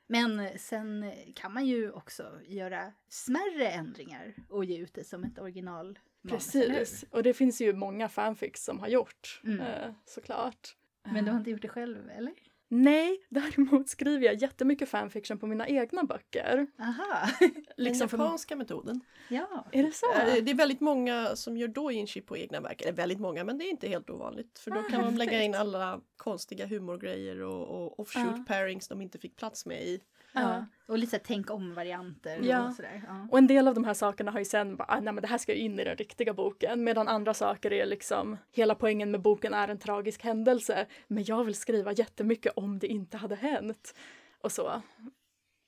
Men 0.07 0.59
sen 0.59 1.13
kan 1.35 1.53
man 1.53 1.67
ju 1.67 1.91
också 1.91 2.41
göra 2.47 2.93
smärre 3.09 3.69
ändringar 3.69 4.35
och 4.49 4.65
ge 4.65 4.79
ut 4.79 4.95
det 4.95 5.05
som 5.05 5.25
ett 5.25 5.39
original. 5.39 5.99
Precis, 6.29 7.05
och 7.11 7.23
det 7.23 7.35
finns 7.35 7.61
ju 7.61 7.73
många 7.73 8.09
fanfics 8.09 8.65
som 8.65 8.81
har 8.81 8.89
gjort 8.89 9.41
mm. 9.45 9.61
eh, 9.61 9.91
såklart. 10.05 10.77
Men 11.13 11.25
du 11.25 11.31
har 11.31 11.39
inte 11.39 11.51
gjort 11.51 11.63
det 11.63 11.69
själv, 11.69 12.11
eller? 12.11 12.35
Nej, 12.69 13.19
däremot 13.29 13.89
skriver 13.89 14.27
jag 14.27 14.35
jättemycket 14.35 14.89
fanfiction 14.89 15.39
på 15.39 15.47
mina 15.47 15.69
egna 15.69 16.05
böcker. 16.05 16.67
Aha! 16.79 17.29
liksom 17.77 18.09
Den 18.09 18.21
japanska 18.21 18.55
för... 18.55 18.59
metoden. 18.59 19.01
Ja. 19.29 19.67
Är 19.73 19.83
det 19.83 19.93
så? 19.93 20.13
Eh, 20.13 20.45
det 20.45 20.51
är 20.51 20.55
väldigt 20.55 20.81
många 20.81 21.37
som 21.37 21.57
gör 21.57 21.69
doujinshi 21.69 22.21
på 22.21 22.37
egna 22.37 22.61
verk. 22.61 22.83
Eller 22.83 22.93
väldigt 22.93 23.21
många, 23.21 23.45
men 23.45 23.59
det 23.59 23.65
är 23.65 23.71
inte 23.71 23.89
helt 23.89 24.11
ovanligt. 24.11 24.59
För 24.59 24.71
då 24.71 24.81
ah, 24.81 24.91
kan 24.91 25.01
man 25.01 25.17
lägga 25.17 25.43
in 25.43 25.55
alla 25.55 26.01
konstiga 26.17 26.67
humorgrejer 26.67 27.41
och, 27.41 27.69
och 27.69 28.01
offshoot 28.01 28.41
ah. 28.41 28.45
pairings 28.49 28.89
de 28.89 29.03
inte 29.03 29.19
fick 29.19 29.37
plats 29.37 29.67
med 29.67 29.83
i 29.83 30.01
Ja. 30.33 30.67
Och 30.87 30.99
lite 30.99 31.19
tänk 31.19 31.51
om-varianter. 31.51 32.41
Ja. 32.43 32.69
Och, 32.69 32.75
sådär. 32.75 33.03
Ja. 33.07 33.29
och 33.31 33.39
en 33.39 33.47
del 33.47 33.69
av 33.69 33.75
de 33.75 33.85
här 33.85 33.95
sakerna 33.95 34.31
har 34.31 34.39
ju 34.39 34.45
sen 34.45 34.77
bara, 34.77 34.87
ah, 34.89 35.01
nej 35.01 35.13
men 35.13 35.23
det 35.23 35.29
här 35.29 35.39
ska 35.39 35.55
ju 35.55 35.61
in 35.61 35.81
i 35.81 35.85
den 35.85 35.97
riktiga 35.97 36.35
boken. 36.35 36.85
Medan 36.85 37.09
andra 37.09 37.35
saker 37.35 37.73
är 37.73 37.87
liksom, 37.87 38.37
hela 38.53 38.75
poängen 38.75 39.11
med 39.11 39.23
boken 39.23 39.55
är 39.55 39.69
en 39.69 39.79
tragisk 39.79 40.25
händelse. 40.25 40.87
Men 41.07 41.25
jag 41.25 41.45
vill 41.45 41.55
skriva 41.55 41.93
jättemycket 41.93 42.53
om 42.57 42.79
det 42.79 42.87
inte 42.87 43.17
hade 43.17 43.35
hänt. 43.35 43.95
Och 44.41 44.53
så. 44.53 44.83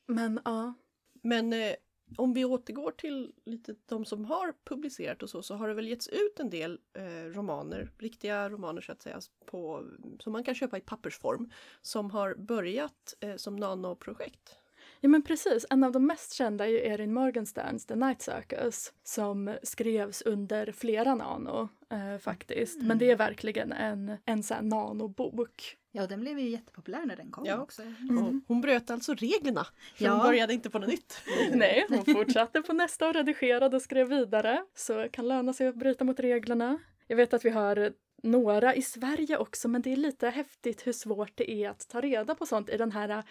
Men 0.06 0.40
ja. 0.44 0.74
Men 1.22 1.52
eh, 1.52 1.74
om 2.16 2.32
vi 2.34 2.44
återgår 2.44 2.90
till 2.90 3.32
lite 3.44 3.74
de 3.86 4.04
som 4.04 4.24
har 4.24 4.54
publicerat 4.64 5.22
och 5.22 5.30
så, 5.30 5.42
så 5.42 5.54
har 5.54 5.68
det 5.68 5.74
väl 5.74 5.88
getts 5.88 6.08
ut 6.08 6.40
en 6.40 6.50
del 6.50 6.78
eh, 6.92 7.32
romaner, 7.34 7.90
riktiga 7.98 8.50
romaner 8.50 8.80
så 8.80 8.92
att 8.92 9.02
säga, 9.02 9.20
på, 9.46 9.84
som 10.18 10.32
man 10.32 10.44
kan 10.44 10.54
köpa 10.54 10.78
i 10.78 10.80
pappersform, 10.80 11.50
som 11.82 12.10
har 12.10 12.34
börjat 12.34 13.14
eh, 13.20 13.36
som 13.36 13.56
nanoprojekt. 13.56 14.59
Ja 15.00 15.08
men 15.08 15.22
precis, 15.22 15.66
en 15.70 15.84
av 15.84 15.92
de 15.92 16.06
mest 16.06 16.32
kända 16.32 16.68
är 16.68 16.74
Erin 16.74 17.14
Morgensterns 17.14 17.86
The 17.86 17.94
Night 17.94 18.22
Circus 18.22 18.92
som 19.04 19.56
skrevs 19.62 20.22
under 20.22 20.72
flera 20.72 21.14
nano 21.14 21.68
eh, 21.90 22.18
faktiskt. 22.18 22.76
Mm. 22.76 22.88
Men 22.88 22.98
det 22.98 23.10
är 23.10 23.16
verkligen 23.16 23.72
en, 23.72 24.16
en 24.24 24.42
sån 24.42 24.68
nanobok. 24.68 25.76
Ja, 25.92 26.06
den 26.06 26.20
blev 26.20 26.38
ju 26.38 26.48
jättepopulär 26.48 27.06
när 27.06 27.16
den 27.16 27.30
kom 27.30 27.46
ja. 27.46 27.62
också. 27.62 27.82
Mm. 27.82 28.42
Hon 28.48 28.60
bröt 28.60 28.90
alltså 28.90 29.14
reglerna, 29.14 29.66
för 29.94 30.04
ja. 30.04 30.12
hon 30.12 30.22
började 30.22 30.54
inte 30.54 30.70
på 30.70 30.78
något 30.78 30.88
nytt. 30.88 31.20
Nej, 31.52 31.86
hon 31.88 32.04
fortsatte 32.04 32.62
på 32.62 32.72
nästa 32.72 33.08
och 33.08 33.14
redigerade 33.14 33.76
och 33.76 33.82
skrev 33.82 34.08
vidare. 34.08 34.64
Så 34.74 34.96
det 34.96 35.08
kan 35.08 35.28
löna 35.28 35.52
sig 35.52 35.68
att 35.68 35.76
bryta 35.76 36.04
mot 36.04 36.20
reglerna. 36.20 36.78
Jag 37.06 37.16
vet 37.16 37.34
att 37.34 37.44
vi 37.44 37.50
har 37.50 37.92
några 38.22 38.74
i 38.74 38.82
Sverige 38.82 39.36
också 39.36 39.68
men 39.68 39.82
det 39.82 39.92
är 39.92 39.96
lite 39.96 40.28
häftigt 40.28 40.86
hur 40.86 40.92
svårt 40.92 41.32
det 41.34 41.50
är 41.50 41.70
att 41.70 41.88
ta 41.88 42.00
reda 42.00 42.34
på 42.34 42.46
sånt 42.46 42.68
i 42.68 42.76
den 42.76 42.92
här 42.92 43.24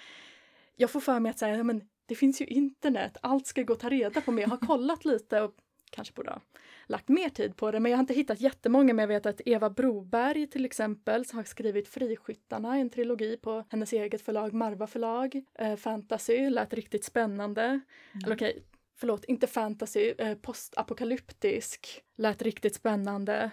jag 0.79 0.91
får 0.91 0.99
för 0.99 1.19
mig 1.19 1.29
att 1.29 1.39
säga, 1.39 1.63
men 1.63 1.81
det 2.05 2.15
finns 2.15 2.41
ju 2.41 2.45
internet, 2.45 3.17
allt 3.21 3.47
ska 3.47 3.63
gå 3.63 3.73
att 3.73 3.79
ta 3.79 3.89
reda 3.89 4.21
på. 4.21 4.31
Men 4.31 4.41
jag 4.41 4.49
har 4.49 4.57
kollat 4.57 5.05
lite 5.05 5.41
och 5.41 5.55
kanske 5.89 6.13
borde 6.13 6.31
ha 6.31 6.41
lagt 6.87 7.09
mer 7.09 7.29
tid 7.29 7.55
på 7.55 7.71
det. 7.71 7.79
Men 7.79 7.91
jag 7.91 7.97
har 7.97 8.03
inte 8.03 8.13
hittat 8.13 8.41
jättemånga. 8.41 8.93
Men 8.93 9.03
jag 9.03 9.07
vet 9.07 9.25
att 9.25 9.41
Eva 9.45 9.69
Broberg 9.69 10.47
till 10.47 10.65
exempel 10.65 11.25
som 11.25 11.37
har 11.37 11.43
skrivit 11.43 11.87
Friskyttarna, 11.87 12.77
en 12.77 12.89
trilogi 12.89 13.37
på 13.37 13.65
hennes 13.69 13.93
eget 13.93 14.21
förlag 14.21 14.53
Marva 14.53 14.87
förlag. 14.87 15.43
Eh, 15.55 15.75
fantasy 15.75 16.49
lät 16.49 16.73
riktigt 16.73 17.03
spännande. 17.03 17.63
Mm. 17.63 17.81
Eller 18.25 18.35
okej, 18.35 18.51
okay, 18.51 18.63
förlåt, 18.95 19.25
inte 19.25 19.47
fantasy, 19.47 20.13
eh, 20.17 20.35
postapokalyptisk 20.37 22.03
lät 22.15 22.41
riktigt 22.41 22.75
spännande. 22.75 23.51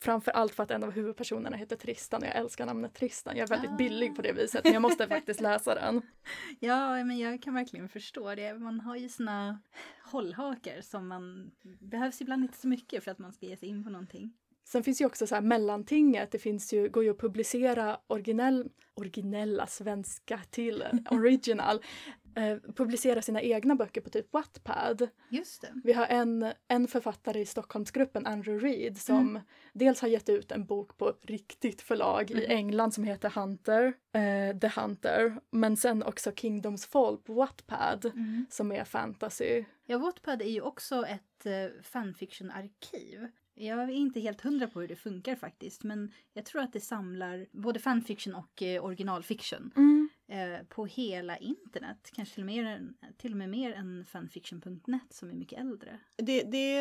Framför 0.00 0.30
allt 0.30 0.54
för 0.54 0.62
att 0.62 0.70
en 0.70 0.84
av 0.84 0.90
huvudpersonerna 0.90 1.56
heter 1.56 1.76
Tristan 1.76 2.22
och 2.22 2.28
jag 2.28 2.36
älskar 2.36 2.66
namnet 2.66 2.94
Tristan. 2.94 3.36
Jag 3.36 3.44
är 3.44 3.48
väldigt 3.48 3.70
ah. 3.70 3.76
billig 3.76 4.16
på 4.16 4.22
det 4.22 4.32
viset 4.32 4.64
men 4.64 4.72
jag 4.72 4.82
måste 4.82 5.08
faktiskt 5.08 5.40
läsa 5.40 5.74
den. 5.74 6.02
Ja, 6.60 7.04
men 7.04 7.18
jag 7.18 7.42
kan 7.42 7.54
verkligen 7.54 7.88
förstå 7.88 8.34
det. 8.34 8.54
Man 8.54 8.80
har 8.80 8.96
ju 8.96 9.08
sina 9.08 9.60
hållhakar 10.04 10.80
som 10.80 11.08
man 11.08 11.50
behövs 11.80 12.20
ibland 12.20 12.42
inte 12.42 12.58
så 12.58 12.68
mycket 12.68 13.04
för 13.04 13.10
att 13.10 13.18
man 13.18 13.32
ska 13.32 13.46
ge 13.46 13.56
sig 13.56 13.68
in 13.68 13.84
på 13.84 13.90
någonting. 13.90 14.32
Sen 14.64 14.82
finns 14.82 15.00
ju 15.00 15.06
också 15.06 15.26
så 15.26 15.34
här 15.34 15.42
mellantinget. 15.42 16.30
Det 16.30 16.38
finns 16.38 16.72
ju, 16.72 16.88
går 16.88 17.04
ju 17.04 17.10
att 17.10 17.18
publicera 17.18 17.98
originell, 18.06 18.70
originella 18.94 19.66
svenska 19.66 20.40
till 20.50 20.84
original 21.10 21.82
eh, 22.38 22.58
publicera 22.76 23.22
sina 23.22 23.42
egna 23.42 23.74
böcker 23.74 24.00
på 24.00 24.10
typ 24.10 24.32
Wattpad. 24.32 25.08
Just 25.28 25.62
det. 25.62 25.72
Vi 25.84 25.92
har 25.92 26.06
en, 26.06 26.52
en 26.68 26.88
författare 26.88 27.40
i 27.40 27.46
Stockholmsgruppen, 27.46 28.26
Andrew 28.26 28.68
Reed, 28.68 28.98
som 28.98 29.28
mm. 29.28 29.42
dels 29.72 30.00
har 30.00 30.08
gett 30.08 30.28
ut 30.28 30.52
en 30.52 30.66
bok 30.66 30.98
på 30.98 31.14
riktigt 31.22 31.82
förlag 31.82 32.30
mm. 32.30 32.42
i 32.42 32.46
England 32.46 32.94
som 32.94 33.04
heter 33.04 33.30
Hunter, 33.30 33.84
eh, 34.12 34.58
The 34.58 34.80
Hunter, 34.80 35.40
men 35.50 35.76
sen 35.76 36.02
också 36.02 36.32
Kingdoms 36.32 36.86
Fall 36.86 37.16
på 37.16 37.32
Wattpad 37.34 38.04
mm. 38.04 38.46
som 38.50 38.72
är 38.72 38.84
fantasy. 38.84 39.64
Ja, 39.86 39.98
Wattpad 39.98 40.42
är 40.42 40.50
ju 40.50 40.60
också 40.60 41.06
ett 41.06 41.46
eh, 41.46 41.82
fanfiction-arkiv. 41.82 43.28
Jag 43.54 43.78
är 43.78 43.90
inte 43.90 44.20
helt 44.20 44.40
hundra 44.40 44.66
på 44.66 44.80
hur 44.80 44.88
det 44.88 44.96
funkar 44.96 45.36
faktiskt, 45.36 45.84
men 45.84 46.12
jag 46.32 46.44
tror 46.44 46.62
att 46.62 46.72
det 46.72 46.80
samlar 46.80 47.46
både 47.52 47.80
fanfiction 47.80 48.34
och 48.34 48.62
eh, 48.62 48.84
originalfiction. 48.84 49.72
Mm 49.76 50.08
eh, 50.28 50.66
på 50.68 50.86
hela 50.86 51.36
internet. 51.36 52.10
Kanske 52.12 52.34
till 52.34 52.42
och, 52.42 52.46
med, 52.46 52.94
till 53.16 53.32
och 53.32 53.38
med 53.38 53.48
mer 53.48 53.72
än 53.72 54.04
fanfiction.net 54.04 55.12
som 55.12 55.30
är 55.30 55.34
mycket 55.34 55.58
äldre. 55.58 55.98
Det, 56.16 56.42
det, 56.42 56.74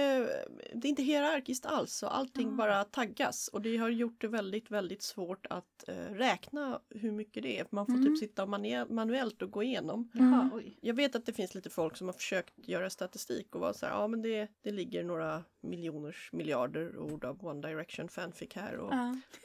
det 0.73 0.87
är 0.87 0.89
inte 0.89 1.03
hierarkiskt 1.03 1.65
alls 1.65 1.93
så 1.93 2.07
allting 2.07 2.43
mm. 2.43 2.57
bara 2.57 2.83
taggas 2.83 3.47
och 3.47 3.61
det 3.61 3.77
har 3.77 3.89
gjort 3.89 4.21
det 4.21 4.27
väldigt 4.27 4.71
väldigt 4.71 5.01
svårt 5.01 5.47
att 5.49 5.87
eh, 5.87 5.95
räkna 5.95 6.79
hur 6.89 7.11
mycket 7.11 7.43
det 7.43 7.59
är. 7.59 7.67
Man 7.69 7.85
får 7.85 7.93
typ 7.93 8.01
mm. 8.01 8.13
typ 8.13 8.29
sitta 8.29 8.45
manuellt 8.89 9.41
och 9.41 9.51
gå 9.51 9.63
igenom. 9.63 10.11
Mm. 10.13 10.49
Jag 10.81 10.93
vet 10.93 11.15
att 11.15 11.25
det 11.25 11.33
finns 11.33 11.55
lite 11.55 11.69
folk 11.69 11.97
som 11.97 12.07
har 12.07 12.13
försökt 12.13 12.67
göra 12.67 12.89
statistik 12.89 13.55
och 13.55 13.61
vara 13.61 13.73
så 13.73 13.85
här, 13.85 13.93
ja 13.93 14.07
men 14.07 14.21
det, 14.21 14.47
det 14.61 14.71
ligger 14.71 15.03
några 15.03 15.43
miljoners 15.61 16.29
miljarder 16.33 16.97
ord 16.97 17.25
av 17.25 17.45
One 17.45 17.67
Direction 17.67 18.09
fanfic 18.09 18.53
här 18.55 18.77
och, 18.77 18.93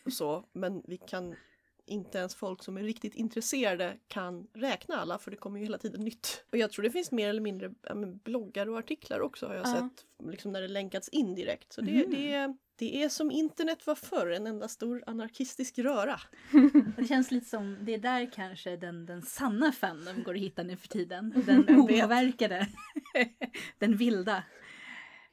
och 0.04 0.12
så 0.12 0.44
men 0.52 0.82
vi 0.86 0.96
kan 0.96 1.34
inte 1.86 2.18
ens 2.18 2.34
folk 2.34 2.62
som 2.62 2.76
är 2.76 2.82
riktigt 2.82 3.14
intresserade 3.14 3.96
kan 4.08 4.46
räkna 4.54 4.96
alla 4.96 5.18
för 5.18 5.30
det 5.30 5.36
kommer 5.36 5.58
ju 5.58 5.64
hela 5.64 5.78
tiden 5.78 6.00
nytt. 6.00 6.44
Och 6.52 6.58
jag 6.58 6.70
tror 6.70 6.82
det 6.82 6.90
finns 6.90 7.12
mer 7.12 7.28
eller 7.28 7.40
mindre 7.40 7.70
ja, 7.82 7.94
bloggar 8.24 8.68
och 8.68 8.78
artiklar 8.78 9.20
också 9.20 9.46
har 9.46 9.54
jag 9.54 9.66
ja. 9.66 9.74
sett 9.74 10.28
liksom 10.30 10.52
när 10.52 10.62
det 10.62 10.68
länkats 10.68 11.08
in 11.08 11.34
direkt. 11.34 11.72
Så 11.72 11.80
det, 11.80 12.04
mm. 12.04 12.10
det, 12.10 12.56
det 12.76 13.02
är 13.02 13.08
som 13.08 13.30
internet 13.30 13.86
var 13.86 13.94
förr, 13.94 14.30
en 14.30 14.46
enda 14.46 14.68
stor 14.68 15.04
anarkistisk 15.06 15.78
röra. 15.78 16.20
det 16.96 17.04
känns 17.04 17.30
lite 17.30 17.48
som, 17.48 17.78
det 17.80 17.94
är 17.94 17.98
där 17.98 18.32
kanske 18.32 18.76
den, 18.76 19.06
den 19.06 19.22
sanna 19.22 19.72
fandom 19.72 20.22
går 20.22 20.34
att 20.34 20.40
hitta 20.40 20.62
nu 20.62 20.76
för 20.76 20.88
tiden. 20.88 21.32
Den 21.46 21.78
opåverkade, 21.78 22.68
den 23.78 23.96
vilda. 23.96 24.42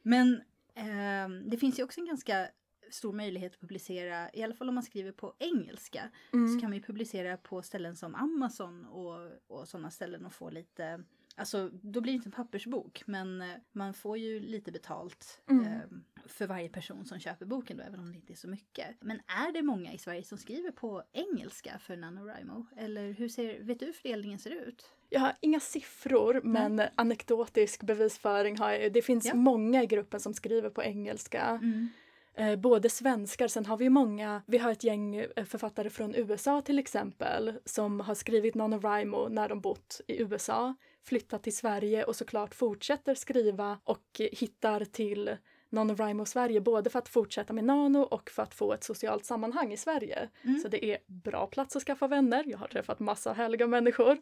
Men 0.02 0.42
eh, 0.76 1.30
det 1.46 1.58
finns 1.58 1.80
ju 1.80 1.84
också 1.84 2.00
en 2.00 2.08
ganska 2.08 2.48
stor 2.90 3.14
möjlighet 3.14 3.54
att 3.54 3.60
publicera, 3.60 4.30
i 4.34 4.44
alla 4.44 4.54
fall 4.54 4.70
om 4.70 4.76
man 4.76 4.84
skriver 4.84 5.12
på 5.12 5.34
engelska, 5.40 6.10
mm. 6.34 6.54
så 6.54 6.60
kan 6.60 6.70
man 6.70 6.78
ju 6.78 6.84
publicera 6.84 7.38
på 7.38 7.62
ställen 7.62 7.96
som 7.96 8.16
Amazon 8.16 8.86
och, 8.86 9.32
och 9.48 9.68
sådana 9.68 9.92
ställen 9.92 10.26
och 10.26 10.34
få 10.34 10.50
lite 10.50 11.04
Alltså 11.40 11.70
då 11.82 12.02
blir 12.02 12.14
det 12.14 12.16
inte 12.16 12.28
en 12.28 12.32
pappersbok 12.32 13.04
men 13.06 13.42
eh, 13.42 13.48
man 13.72 13.94
får 13.94 14.18
ju 14.18 14.40
lite 14.40 14.72
betalt 14.72 15.42
mm. 15.50 15.66
eh, 15.66 15.82
för 16.26 16.48
varje 16.48 16.70
person 16.70 17.06
som 17.06 17.20
köper 17.20 17.46
boken 17.46 17.78
då 17.78 17.84
även 17.84 18.00
om 18.00 18.12
det 18.12 18.16
inte 18.16 18.34
är 18.34 18.38
så 18.38 18.48
mycket. 18.48 18.88
Men 19.00 19.22
är 19.28 19.54
det 19.54 19.62
många 19.62 19.94
i 19.94 19.98
Sverige 19.98 20.24
som 20.24 20.38
skriver 20.38 20.72
på 20.72 21.04
engelska 21.12 21.80
för 21.80 21.96
NaNoWriMo? 21.96 22.66
Eller 22.78 23.12
hur 23.12 23.30
ser, 23.30 23.64
vet 23.64 23.80
du 23.80 23.86
hur 23.86 23.94
fördelningen 23.94 24.40
ser 24.40 24.52
ut? 24.52 24.86
Jag 25.10 25.20
har 25.20 25.34
inga 25.40 25.60
siffror 25.60 26.42
men 26.44 26.76
Nej. 26.76 26.90
anekdotisk 26.96 27.84
bevisföring 27.84 28.58
har 28.58 28.72
jag 28.72 28.94
Det 28.94 29.02
finns 29.02 29.26
ja. 29.26 29.34
många 29.36 29.84
i 29.84 29.86
gruppen 29.86 30.20
som 30.20 30.34
skriver 30.34 30.70
på 30.70 30.84
engelska. 30.84 31.42
Mm. 31.42 31.90
Eh, 32.40 32.56
både 32.56 32.90
svenskar, 32.90 33.48
sen 33.48 33.66
har 33.66 33.78
vi 33.78 33.90
många, 33.90 34.42
vi 34.46 34.58
har 34.58 34.72
ett 34.72 34.84
gäng 34.84 35.16
eh, 35.16 35.46
författare 35.46 35.90
från 35.90 36.16
USA 36.16 36.62
till 36.62 36.80
exempel 36.80 37.54
som 37.66 38.00
har 38.00 38.16
skrivit 38.16 38.56
NaNoWriMo 38.56 39.30
när 39.30 39.50
de 39.50 39.62
bott 39.62 40.02
i 40.08 40.22
USA, 40.22 40.76
flyttat 41.06 41.44
till 41.44 41.56
Sverige 41.56 42.04
och 42.04 42.16
såklart 42.16 42.56
fortsätter 42.56 43.16
skriva 43.16 43.80
och 43.84 44.22
hittar 44.32 44.86
till 44.86 45.38
NaNoWriMo 45.70 46.26
Sverige 46.26 46.62
både 46.62 46.90
för 46.90 47.00
att 47.00 47.10
fortsätta 47.10 47.54
med 47.54 47.64
Nano 47.64 48.00
och 48.00 48.30
för 48.30 48.44
att 48.44 48.54
få 48.54 48.74
ett 48.74 48.84
socialt 48.84 49.26
sammanhang 49.26 49.74
i 49.74 49.78
Sverige. 49.78 50.30
Mm. 50.42 50.60
Så 50.60 50.68
det 50.68 50.86
är 50.86 50.98
bra 51.08 51.48
plats 51.48 51.76
att 51.76 51.84
skaffa 51.84 52.08
vänner. 52.08 52.44
Jag 52.48 52.58
har 52.58 52.68
träffat 52.68 53.00
massa 53.00 53.34
härliga 53.34 53.68
människor. 53.68 54.18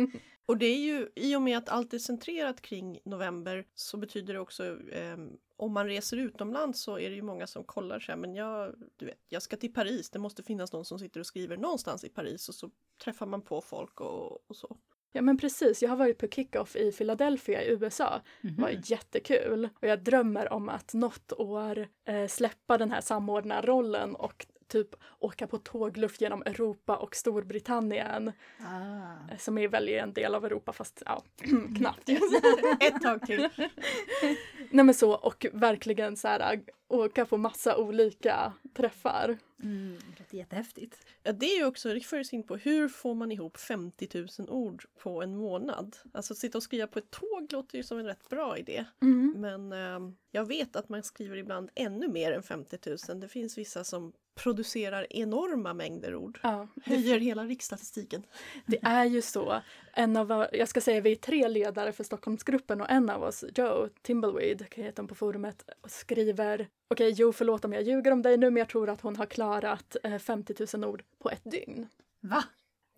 och 0.46 0.56
det 0.56 0.66
är 0.66 0.78
ju 0.78 1.08
i 1.14 1.36
och 1.36 1.42
med 1.42 1.58
att 1.58 1.68
allt 1.68 1.94
är 1.94 1.98
centrerat 1.98 2.60
kring 2.60 3.00
november 3.04 3.66
så 3.74 3.96
betyder 3.96 4.34
det 4.34 4.40
också 4.40 4.64
eh, 4.92 5.16
om 5.56 5.72
man 5.72 5.86
reser 5.86 6.16
utomlands 6.16 6.82
så 6.82 6.98
är 6.98 7.10
det 7.10 7.16
ju 7.16 7.22
många 7.22 7.46
som 7.46 7.64
kollar 7.64 8.00
så 8.00 8.12
här, 8.12 8.16
men 8.16 8.34
jag, 8.34 8.74
du 8.96 9.06
vet, 9.06 9.18
jag 9.28 9.42
ska 9.42 9.56
till 9.56 9.72
Paris, 9.72 10.10
det 10.10 10.18
måste 10.18 10.42
finnas 10.42 10.72
någon 10.72 10.84
som 10.84 10.98
sitter 10.98 11.20
och 11.20 11.26
skriver 11.26 11.56
någonstans 11.56 12.04
i 12.04 12.08
Paris 12.08 12.48
och 12.48 12.54
så 12.54 12.70
träffar 13.04 13.26
man 13.26 13.42
på 13.42 13.60
folk 13.60 14.00
och, 14.00 14.50
och 14.50 14.56
så. 14.56 14.76
Ja 15.12 15.22
men 15.22 15.38
precis, 15.38 15.82
jag 15.82 15.90
har 15.90 15.96
varit 15.96 16.18
på 16.18 16.28
kickoff 16.28 16.76
i 16.76 16.92
Philadelphia 16.92 17.62
i 17.62 17.70
USA. 17.70 18.20
Det 18.40 18.48
mm 18.48 18.58
-hmm. 18.58 18.62
var 18.62 18.80
jättekul. 18.84 19.68
Och 19.74 19.88
jag 19.88 20.02
drömmer 20.02 20.52
om 20.52 20.68
att 20.68 20.94
något 20.94 21.32
år 21.32 21.88
eh, 22.04 22.26
släppa 22.26 22.78
den 22.78 22.90
här 22.90 23.00
samordnarrollen 23.00 24.14
och 24.14 24.46
typ 24.70 24.88
åka 25.18 25.46
på 25.46 25.58
tågluft 25.58 26.20
genom 26.20 26.42
Europa 26.42 26.96
och 26.96 27.16
Storbritannien. 27.16 28.32
Ah. 28.58 29.36
Som 29.38 29.58
är 29.58 29.68
väl 29.68 29.88
en 29.88 30.12
del 30.12 30.34
av 30.34 30.44
Europa 30.44 30.72
fast 30.72 31.02
ja, 31.06 31.22
knappt. 31.76 32.08
Ett 32.80 33.02
tag 33.02 33.26
till. 33.26 33.48
Nej 34.70 34.84
men 34.84 34.94
så 34.94 35.12
och 35.12 35.46
verkligen 35.52 36.16
så 36.16 36.28
här 36.28 36.60
åka 36.90 37.26
på 37.26 37.36
massa 37.36 37.76
olika 37.76 38.52
träffar. 38.74 39.38
Mm, 39.62 39.98
det 40.16 40.36
är 40.36 40.38
jättehäftigt. 40.38 41.06
Ja, 41.22 41.32
det 41.32 41.46
är 41.46 41.58
ju 41.58 41.64
också, 41.64 41.94
det 41.94 42.00
för 42.00 42.34
in 42.34 42.42
på 42.42 42.56
hur 42.56 42.88
får 42.88 43.14
man 43.14 43.32
ihop 43.32 43.56
50 43.56 44.08
000 44.38 44.50
ord 44.50 44.84
på 44.98 45.22
en 45.22 45.36
månad? 45.36 45.96
Alltså 46.12 46.34
sitta 46.34 46.58
och 46.58 46.62
skriva 46.62 46.86
på 46.86 46.98
ett 46.98 47.10
tåg 47.10 47.52
låter 47.52 47.76
ju 47.76 47.82
som 47.82 47.98
en 47.98 48.06
rätt 48.06 48.28
bra 48.28 48.58
idé. 48.58 48.84
Mm. 49.02 49.34
Men 49.36 49.72
eh, 49.72 50.14
jag 50.30 50.44
vet 50.44 50.76
att 50.76 50.88
man 50.88 51.02
skriver 51.02 51.36
ibland 51.36 51.70
ännu 51.74 52.08
mer 52.08 52.32
än 52.32 52.42
50 52.42 52.78
000. 53.08 53.20
Det 53.20 53.28
finns 53.28 53.58
vissa 53.58 53.84
som 53.84 54.12
producerar 54.34 55.06
enorma 55.10 55.74
mängder 55.74 56.14
ord. 56.14 56.40
Ja. 56.42 56.68
Höjer 56.84 57.18
hela 57.18 57.44
riksstatistiken. 57.44 58.22
Det 58.66 58.78
är 58.82 59.04
ju 59.04 59.22
så. 59.22 59.60
En 59.92 60.16
av, 60.16 60.46
jag 60.52 60.68
ska 60.68 60.80
säga 60.80 61.00
vi 61.00 61.12
är 61.12 61.16
tre 61.16 61.48
ledare 61.48 61.92
för 61.92 62.04
Stockholmsgruppen 62.04 62.80
och 62.80 62.90
en 62.90 63.10
av 63.10 63.22
oss, 63.22 63.44
Joe 63.54 63.88
Timbleweed, 64.02 64.66
heter 64.70 65.02
hon 65.02 65.08
på 65.08 65.14
forumet, 65.14 65.70
skriver 65.84 66.68
Okej, 66.88 67.08
okay, 67.08 67.10
Joe 67.10 67.32
förlåt 67.32 67.64
om 67.64 67.72
jag 67.72 67.82
ljuger 67.82 68.10
om 68.10 68.22
dig 68.22 68.36
nu 68.36 68.50
men 68.50 68.56
jag 68.56 68.68
tror 68.68 68.88
att 68.88 69.00
hon 69.00 69.16
har 69.16 69.26
klarat 69.26 69.96
eh, 70.02 70.18
50 70.18 70.76
000 70.76 70.84
ord 70.84 71.02
på 71.18 71.30
ett 71.30 71.44
dygn. 71.44 71.88
Va? 72.20 72.44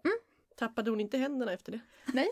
Mm. 0.04 0.16
Tappade 0.56 0.90
hon 0.90 1.00
inte 1.00 1.18
händerna 1.18 1.52
efter 1.52 1.72
det? 1.72 1.80
Nej. 2.06 2.28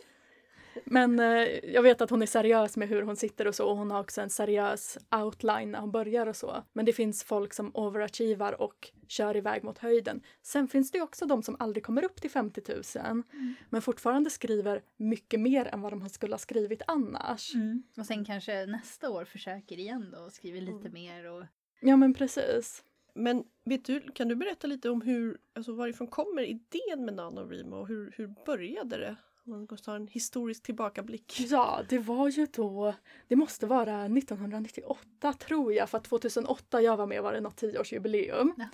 Men 0.85 1.19
eh, 1.19 1.73
jag 1.75 1.83
vet 1.83 2.01
att 2.01 2.11
hon 2.11 2.23
är 2.23 2.27
seriös 2.27 2.77
med 2.77 2.89
hur 2.89 3.03
hon 3.03 3.17
sitter 3.17 3.47
och 3.47 3.55
så 3.55 3.69
och 3.69 3.77
hon 3.77 3.91
har 3.91 4.01
också 4.01 4.21
en 4.21 4.31
seriös 4.31 4.99
outline 5.11 5.71
när 5.71 5.79
hon 5.81 5.91
börjar 5.91 6.27
och 6.27 6.37
så. 6.37 6.65
Men 6.73 6.85
det 6.85 6.93
finns 6.93 7.25
folk 7.25 7.55
som 7.55 7.71
overachievar 7.75 8.61
och 8.61 8.91
kör 9.09 9.37
iväg 9.37 9.65
mot 9.65 9.79
höjden. 9.79 10.21
Sen 10.43 10.69
finns 10.69 10.91
det 10.91 11.01
också 11.01 11.27
de 11.27 11.43
som 11.43 11.57
aldrig 11.59 11.85
kommer 11.85 12.05
upp 12.05 12.21
till 12.21 12.31
50 12.31 12.63
000 12.69 12.83
mm. 12.95 13.25
men 13.71 13.83
fortfarande 13.83 14.31
skriver 14.31 14.83
mycket 14.97 15.41
mer 15.41 15.67
än 15.67 15.81
vad 15.81 15.93
de 15.93 16.09
skulle 16.09 16.33
ha 16.35 16.39
skrivit 16.39 16.83
annars. 16.87 17.55
Mm. 17.55 17.83
Och 17.97 18.07
sen 18.07 18.25
kanske 18.25 18.67
nästa 18.67 19.11
år 19.11 19.25
försöker 19.25 19.79
igen 19.79 20.11
då 20.13 20.19
och 20.19 20.33
skriver 20.33 20.61
lite 20.61 20.89
mm. 20.89 20.93
mer. 20.93 21.25
Och... 21.25 21.45
Ja 21.81 21.97
men 21.97 22.15
precis. 22.15 22.85
Men 23.15 23.45
vet 23.65 23.85
du, 23.85 24.01
kan 24.01 24.29
du 24.29 24.37
berätta 24.37 24.67
lite 24.67 24.91
om 24.91 25.03
hur, 25.03 25.39
alltså 25.55 25.73
varifrån 25.73 26.07
kommer 26.07 26.43
idén 26.43 27.05
med 27.05 27.15
NaNoWriMo 27.15 27.77
och 27.77 27.89
hur, 27.89 28.15
hur 28.17 28.35
började 28.47 28.97
det? 28.97 29.17
Man 29.45 29.67
går 29.67 29.77
ta 29.77 29.97
en 29.97 30.09
historisk 30.09 30.63
tillbakablick. 30.63 31.41
Ja, 31.51 31.81
det 31.89 31.99
var 31.99 32.29
ju 32.29 32.47
då, 32.53 32.95
det 33.29 33.37
måste 33.37 33.67
vara 33.67 34.05
1998 34.05 35.33
tror 35.33 35.73
jag, 35.73 35.91
för 35.91 35.99
att 35.99 36.05
2008 36.05 36.83
jag 36.83 36.97
var 36.97 37.07
med 37.07 37.23
var 37.23 37.33
det 37.33 37.41
något 37.41 37.57
tioårsjubileum. 37.57 38.55
Ja. 38.57 38.65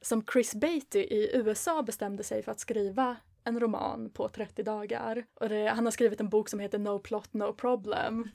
som 0.00 0.24
Chris 0.32 0.54
Beatty 0.54 0.98
i 0.98 1.30
USA 1.36 1.82
bestämde 1.82 2.24
sig 2.24 2.42
för 2.42 2.52
att 2.52 2.60
skriva 2.60 3.16
en 3.44 3.60
roman 3.60 4.10
på 4.10 4.28
30 4.28 4.62
dagar. 4.62 5.26
Och 5.34 5.48
det, 5.48 5.66
han 5.66 5.84
har 5.84 5.92
skrivit 5.92 6.20
en 6.20 6.28
bok 6.28 6.48
som 6.48 6.60
heter 6.60 6.78
No 6.78 6.98
plot, 6.98 7.34
no 7.34 7.52
problem. 7.52 8.28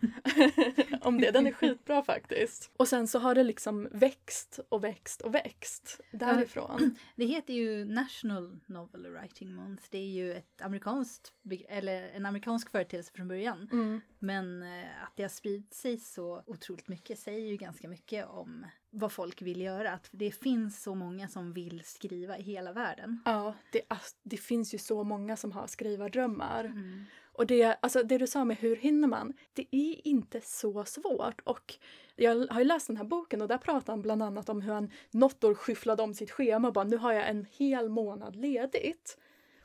Om 1.01 1.21
det, 1.21 1.31
den 1.31 1.47
är 1.47 1.51
skitbra 1.51 2.03
faktiskt. 2.03 2.71
Och 2.77 2.87
sen 2.87 3.07
så 3.07 3.19
har 3.19 3.35
det 3.35 3.43
liksom 3.43 3.87
växt 3.91 4.59
och 4.69 4.83
växt 4.83 5.21
och 5.21 5.35
växt 5.35 6.01
därifrån. 6.11 6.95
Det 7.15 7.25
heter 7.25 7.53
ju 7.53 7.85
National 7.85 8.59
Novel 8.65 9.07
Writing 9.07 9.53
Month. 9.53 9.83
Det 9.89 9.97
är 9.97 10.09
ju 10.09 10.33
ett 10.33 10.61
amerikanskt, 10.61 11.33
eller 11.69 12.09
en 12.09 12.25
amerikansk 12.25 12.69
företeelse 12.69 13.11
från 13.13 13.27
början. 13.27 13.69
Mm. 13.71 14.01
Men 14.19 14.63
eh, 14.63 15.03
att 15.03 15.13
det 15.15 15.23
har 15.23 15.29
spridit 15.29 15.73
sig 15.73 15.97
så 15.97 16.43
otroligt 16.45 16.87
mycket 16.87 17.19
säger 17.19 17.47
ju 17.47 17.57
ganska 17.57 17.87
mycket 17.87 18.27
om 18.27 18.65
vad 18.89 19.11
folk 19.11 19.41
vill 19.41 19.61
göra. 19.61 19.91
Att 19.91 20.09
det 20.11 20.31
finns 20.31 20.83
så 20.83 20.95
många 20.95 21.27
som 21.27 21.53
vill 21.53 21.81
skriva 21.85 22.37
i 22.37 22.41
hela 22.41 22.73
världen. 22.73 23.21
Ja, 23.25 23.53
det, 23.71 23.81
det 24.23 24.37
finns 24.37 24.73
ju 24.73 24.77
så 24.77 25.03
många 25.03 25.37
som 25.37 25.51
har 25.51 25.67
skrivardrömmar. 25.67 26.65
Mm. 26.65 27.05
Och 27.39 27.47
det, 27.47 27.77
alltså 27.81 28.03
det 28.03 28.17
du 28.17 28.27
sa 28.27 28.45
med 28.45 28.57
hur 28.57 28.75
hinner 28.75 29.07
man, 29.07 29.33
det 29.53 29.67
är 29.71 30.07
inte 30.07 30.41
så 30.41 30.85
svårt. 30.85 31.41
Och 31.43 31.73
jag 32.15 32.47
har 32.47 32.59
ju 32.59 32.65
läst 32.65 32.87
den 32.87 32.97
här 32.97 33.03
boken 33.03 33.41
och 33.41 33.47
där 33.47 33.57
pratar 33.57 33.93
han 33.93 34.01
bland 34.01 34.23
annat 34.23 34.49
om 34.49 34.61
hur 34.61 34.73
han 34.73 34.91
något 35.11 35.43
år 35.43 35.53
skyfflade 35.53 36.03
om 36.03 36.13
sitt 36.13 36.31
schema 36.31 36.67
och 36.67 36.73
bara 36.73 36.85
nu 36.85 36.97
har 36.97 37.13
jag 37.13 37.29
en 37.29 37.45
hel 37.51 37.89
månad 37.89 38.35
ledigt. 38.35 39.17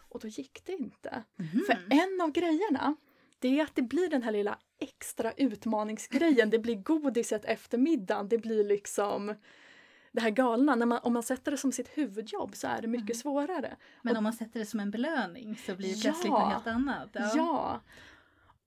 Och 0.08 0.20
då 0.20 0.28
gick 0.28 0.64
det 0.64 0.72
inte. 0.72 1.24
Mhm. 1.36 1.64
För 1.66 1.78
en 1.90 2.20
av 2.20 2.32
grejerna, 2.32 2.96
det 3.44 3.58
är 3.60 3.64
att 3.64 3.74
det 3.74 3.82
blir 3.82 4.08
den 4.08 4.22
här 4.22 4.32
lilla 4.32 4.58
extra 4.80 5.32
utmaningsgrejen. 5.32 6.50
Det 6.50 6.58
blir 6.58 6.74
godiset 6.74 7.44
efter 7.44 7.78
middagen. 7.78 8.28
Det 8.28 8.38
blir 8.38 8.64
liksom 8.64 9.34
det 10.12 10.20
här 10.20 10.30
galna. 10.30 10.74
När 10.74 10.86
man, 10.86 10.98
om 11.02 11.12
man 11.12 11.22
sätter 11.22 11.50
det 11.50 11.56
som 11.56 11.72
sitt 11.72 11.88
huvudjobb 11.98 12.56
så 12.56 12.66
är 12.66 12.82
det 12.82 12.88
mycket 12.88 13.10
Mm. 13.10 13.14
svårare. 13.20 13.76
Men 14.02 14.16
om 14.16 14.24
man 14.24 14.32
sätter 14.32 14.60
det 14.60 14.66
som 14.66 14.80
en 14.80 14.90
belöning 14.90 15.56
så 15.56 15.74
blir 15.76 15.88
det 15.88 15.94
Ja. 15.94 16.00
plötsligt 16.02 16.30
något 16.32 16.52
helt 16.52 16.66
annat. 16.66 17.08
Ja. 17.14 17.80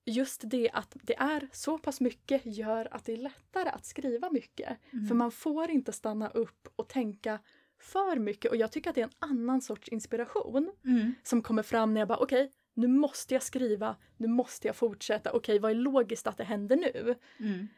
Just 0.04 0.40
det 0.44 0.70
att 0.72 0.96
det 1.02 1.16
är 1.18 1.48
så 1.52 1.78
pass 1.78 2.00
mycket 2.00 2.42
gör 2.44 2.88
att 2.94 3.04
det 3.04 3.12
är 3.12 3.16
lättare 3.16 3.68
att 3.68 3.84
skriva 3.86 4.30
mycket. 4.30 4.78
Mm. 4.92 5.06
För 5.06 5.14
man 5.14 5.30
får 5.30 5.70
inte 5.70 5.92
stanna 5.92 6.28
upp 6.28 6.68
och 6.76 6.88
tänka 6.88 7.38
för 7.80 8.16
mycket. 8.18 8.50
Och 8.50 8.56
jag 8.56 8.72
tycker 8.72 8.90
att 8.90 8.94
det 8.94 9.00
är 9.02 9.04
en 9.06 9.30
annan 9.30 9.60
sorts 9.60 9.88
inspiration 9.88 10.72
Mm. 10.84 11.14
som 11.22 11.42
kommer 11.42 11.62
fram 11.62 11.94
när 11.94 12.00
jag 12.00 12.08
bara 12.08 12.18
okej, 12.18 12.50
nu 12.78 12.88
måste 12.88 13.34
jag 13.34 13.42
skriva, 13.42 13.96
nu 14.16 14.28
måste 14.28 14.66
jag 14.66 14.76
fortsätta. 14.76 15.32
Okej, 15.32 15.58
vad 15.58 15.70
är 15.70 15.74
logiskt 15.74 16.26
att 16.26 16.36
det 16.36 16.44
händer 16.44 16.76
nu? 16.76 17.14
Mm. 17.40 17.68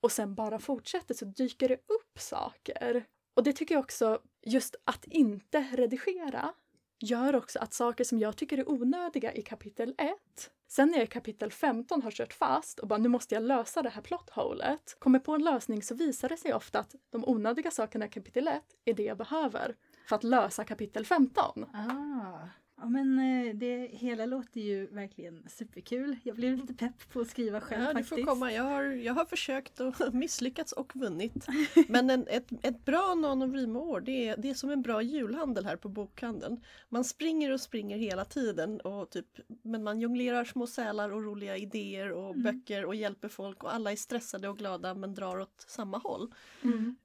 och 0.00 0.12
sen 0.12 0.34
bara 0.34 0.58
fortsätter 0.58 1.14
så 1.14 1.24
dyker 1.24 1.68
det 1.68 1.74
upp 1.74 2.18
saker. 2.18 3.04
Och 3.34 3.42
det 3.42 3.52
tycker 3.52 3.74
jag 3.74 3.84
också, 3.84 4.20
just 4.42 4.76
att 4.84 5.04
inte 5.04 5.60
redigera 5.60 6.54
gör 7.00 7.36
också 7.36 7.58
att 7.58 7.72
saker 7.72 8.04
som 8.04 8.18
jag 8.18 8.36
tycker 8.36 8.58
är 8.58 8.70
onödiga 8.70 9.32
i 9.34 9.42
kapitel 9.42 9.94
1, 9.98 10.50
sen 10.68 10.88
när 10.88 10.98
jag 10.98 11.04
i 11.04 11.10
kapitel 11.10 11.50
15 11.50 12.02
har 12.02 12.10
kört 12.10 12.32
fast 12.32 12.78
och 12.78 12.88
bara 12.88 12.98
nu 12.98 13.08
måste 13.08 13.34
jag 13.34 13.42
lösa 13.42 13.82
det 13.82 13.90
här 13.90 14.02
plottholet, 14.02 14.96
kommer 14.98 15.18
på 15.18 15.34
en 15.34 15.44
lösning 15.44 15.82
så 15.82 15.94
visar 15.94 16.28
det 16.28 16.36
sig 16.36 16.54
ofta 16.54 16.78
att 16.78 16.94
de 17.10 17.24
onödiga 17.24 17.70
sakerna 17.70 18.06
i 18.06 18.08
kapitel 18.08 18.48
1 18.48 18.62
är 18.84 18.94
det 18.94 19.02
jag 19.02 19.16
behöver 19.16 19.76
för 20.08 20.16
att 20.16 20.24
lösa 20.24 20.64
kapitel 20.64 21.06
15. 21.06 21.66
Ah. 21.74 22.48
Ja 22.80 22.88
men 22.88 23.18
eh, 23.18 23.54
det 23.54 23.88
hela 23.92 24.26
låter 24.26 24.60
ju 24.60 24.86
verkligen 24.86 25.46
superkul. 25.48 26.16
Jag 26.22 26.36
blev 26.36 26.56
lite 26.56 26.74
pepp 26.74 27.12
på 27.12 27.20
att 27.20 27.28
skriva 27.28 27.60
själv 27.60 27.82
Ja, 27.82 27.88
du 27.88 27.94
faktiskt. 27.94 28.08
får 28.08 28.26
komma. 28.26 28.52
Jag 28.52 28.62
har, 28.62 28.82
jag 28.82 29.14
har 29.14 29.24
försökt 29.24 29.80
och 29.80 29.94
misslyckats 30.14 30.72
och 30.72 30.96
vunnit. 30.96 31.46
Men 31.88 32.10
en, 32.10 32.26
ett, 32.28 32.48
ett 32.62 32.84
bra 32.84 33.14
NaNoWriMo-år, 33.14 34.00
det 34.00 34.28
är, 34.28 34.36
det 34.36 34.50
är 34.50 34.54
som 34.54 34.70
en 34.70 34.82
bra 34.82 35.02
julhandel 35.02 35.64
här 35.64 35.76
på 35.76 35.88
bokhandeln. 35.88 36.60
Man 36.88 37.04
springer 37.04 37.52
och 37.52 37.60
springer 37.60 37.98
hela 37.98 38.24
tiden, 38.24 38.80
och 38.80 39.10
typ, 39.10 39.26
men 39.62 39.82
man 39.84 40.00
jonglerar 40.00 40.44
små 40.44 40.66
sälar 40.66 41.10
och 41.10 41.24
roliga 41.24 41.56
idéer 41.56 42.12
och 42.12 42.28
Mm. 42.28 42.42
böcker 42.42 42.84
och 42.84 42.94
hjälper 42.94 43.28
folk 43.28 43.64
och 43.64 43.74
alla 43.74 43.92
är 43.92 43.96
stressade 43.96 44.48
och 44.48 44.58
glada 44.58 44.94
men 44.94 45.14
drar 45.14 45.40
åt 45.40 45.64
samma 45.68 45.98
håll. 45.98 46.34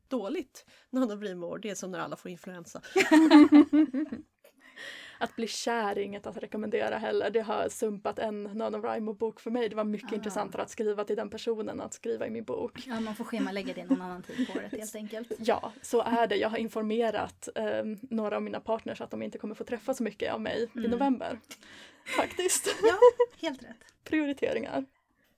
Dåligt 0.07 0.65
NaNoWriMo-år, 0.89 1.59
det 1.59 1.69
är 1.69 1.75
som 1.75 1.91
när 1.91 1.99
alla 1.99 2.15
får 2.15 2.31
influensa. 2.31 2.81
Att 5.23 5.35
bli 5.35 5.47
kär 5.47 5.91
är 5.97 5.99
inget 5.99 6.27
att 6.27 6.37
rekommendera 6.37 6.97
heller. 6.97 7.29
Det 7.29 7.39
har 7.41 7.69
sumpat 7.69 8.19
en 8.19 8.47
NaNoWriMo-bok 8.47 9.39
för 9.39 9.51
mig. 9.51 9.69
Det 9.69 9.75
var 9.75 9.83
mycket 9.83 10.11
Ah. 10.11 10.15
intressantare 10.15 10.61
att 10.61 10.69
skriva 10.69 11.03
till 11.03 11.15
den 11.15 11.29
personen 11.29 11.81
att 11.81 11.93
skriva 11.93 12.27
i 12.27 12.29
min 12.29 12.43
bok. 12.43 12.83
Ja, 12.87 12.99
man 12.99 13.15
får 13.15 13.23
schemalägga 13.23 13.73
det 13.73 13.85
någon 13.85 14.01
annan 14.01 14.23
tid 14.23 14.47
på 14.47 14.59
året 14.59 14.71
helt 14.71 14.95
enkelt. 14.95 15.31
Ja, 15.39 15.71
så 15.81 16.01
är 16.01 16.27
det. 16.27 16.35
Jag 16.35 16.49
har 16.49 16.57
informerat 16.57 17.49
eh, 17.55 17.83
några 18.01 18.35
av 18.35 18.41
mina 18.43 18.59
partners 18.59 19.01
att 19.01 19.11
de 19.11 19.21
inte 19.21 19.37
kommer 19.37 19.55
få 19.55 19.63
träffa 19.63 19.93
så 19.93 20.03
mycket 20.03 20.33
av 20.33 20.41
mig 20.41 20.69
i 20.75 20.77
Mm. 20.79 20.91
november. 20.91 21.39
Faktiskt. 22.17 22.67
Ja, 22.83 22.95
helt 23.47 23.63
rätt. 23.63 23.77
Prioriteringar. 24.03 24.85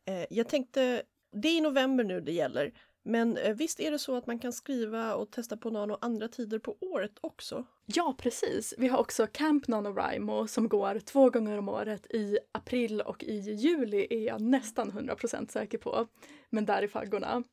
Eh, 0.06 0.26
jag 0.30 0.48
tänkte, 0.50 1.02
det 1.32 1.48
är 1.48 1.58
i 1.58 1.62
november 1.62 2.04
nu 2.04 2.22
det 2.22 2.32
gäller. 2.32 2.72
Men 3.08 3.38
eh, 3.38 3.54
visst 3.54 3.80
är 3.80 3.92
det 3.92 4.00
så 4.00 4.16
att 4.16 4.28
man 4.28 4.40
kan 4.40 4.54
skriva 4.54 5.16
och 5.16 5.32
testa 5.32 5.58
på 5.58 5.70
Nano 5.70 5.98
andra 6.02 6.28
tider 6.28 6.60
på 6.60 6.78
året 6.80 7.12
också? 7.22 7.66
Ja, 7.86 8.16
precis. 8.18 8.74
Vi 8.78 8.88
har 8.88 8.98
också 8.98 9.28
Camp 9.32 9.68
NaNoWriMo 9.68 10.48
som 10.48 10.70
går 10.70 11.00
två 11.00 11.30
gånger 11.30 11.58
om 11.58 11.70
året 11.70 12.12
i 12.12 12.38
april 12.52 13.02
och 13.02 13.24
i 13.24 13.40
juli 13.40 14.08
är 14.10 14.28
jag 14.28 14.42
nästan 14.42 14.92
100% 14.92 15.52
säker 15.52 15.78
på. 15.78 16.08
Men 16.50 16.66
där 16.66 16.84
i 16.84 16.88
faggorna. 16.88 17.44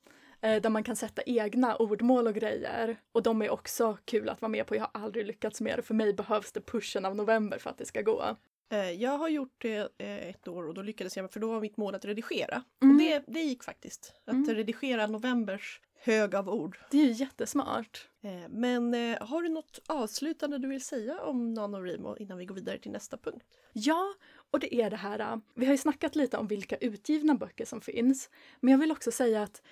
Eh, 0.41 0.62
där 0.62 0.71
man 0.71 0.85
kan 0.85 0.97
sätta 0.97 1.23
egna 1.23 1.77
ordmål 1.77 2.27
och 2.27 2.35
grejer. 2.35 2.97
Och 3.12 3.23
de 3.23 3.43
är 3.43 3.51
också 3.51 3.99
kul 4.05 4.29
att 4.29 4.43
vara 4.43 4.51
med 4.51 4.67
på. 4.67 4.77
Jag 4.77 4.83
har 4.93 5.03
aldrig 5.03 5.27
lyckats 5.27 5.61
med 5.61 5.79
det. 5.79 5.83
För 5.83 5.95
mig 5.95 6.15
behövs 6.15 6.53
det 6.53 6.61
pushen 6.61 7.05
av 7.05 7.17
november 7.17 7.59
för 7.59 7.71
att 7.71 7.79
det 7.79 7.87
ska 7.87 8.03
gå. 8.03 8.37
Eh, 8.73 8.91
Jag 8.91 9.19
har 9.19 9.29
gjort 9.29 9.55
det 9.59 9.77
eh, 9.99 10.29
ett 10.29 10.49
år 10.49 10.69
och 10.69 10.75
då 10.75 10.83
lyckades 10.83 11.17
jag, 11.17 11.33
för 11.33 11.41
då 11.41 11.49
var 11.53 11.61
mitt 11.61 11.77
mål 11.77 11.95
att 11.95 12.05
redigera. 12.05 12.63
Mm. 12.83 12.95
Och 12.97 13.03
det, 13.03 13.25
det 13.27 13.41
gick 13.41 13.65
faktiskt. 13.65 14.13
Att 14.25 14.33
Mm. 14.33 14.55
redigera 14.55 15.07
novembers 15.07 15.81
hög 16.05 16.35
av 16.35 16.49
ord. 16.49 16.79
Det 16.91 16.99
är 16.99 17.05
ju 17.05 17.13
jättesmart. 17.13 18.09
Eh, 18.23 18.49
Men 18.51 18.95
har 19.21 19.43
du 19.43 19.49
något 19.49 19.79
avslutande 19.89 20.59
du 20.59 20.69
vill 20.69 20.85
säga 20.85 21.21
om 21.23 21.55
NaNoWriMo 21.55 22.17
innan 22.17 22.39
vi 22.39 22.45
går 22.45 22.55
vidare 22.55 22.79
till 22.79 22.91
nästa 22.93 23.17
punkt? 23.17 23.47
Ja, 23.73 24.15
och 24.51 24.61
det 24.61 24.75
är 24.75 24.91
det 24.91 24.97
här. 24.97 25.41
Vi 25.55 25.67
har 25.67 25.73
ju 25.73 25.79
snackat 25.79 26.17
lite 26.17 26.37
om 26.39 26.47
vilka 26.47 26.77
utgivna 26.77 27.35
böcker 27.35 27.65
som 27.65 27.81
finns. 27.81 28.31
Men 28.61 28.73
jag 28.73 28.79
vill 28.79 28.93
också 28.93 29.11
säga 29.13 29.43
att 29.43 29.63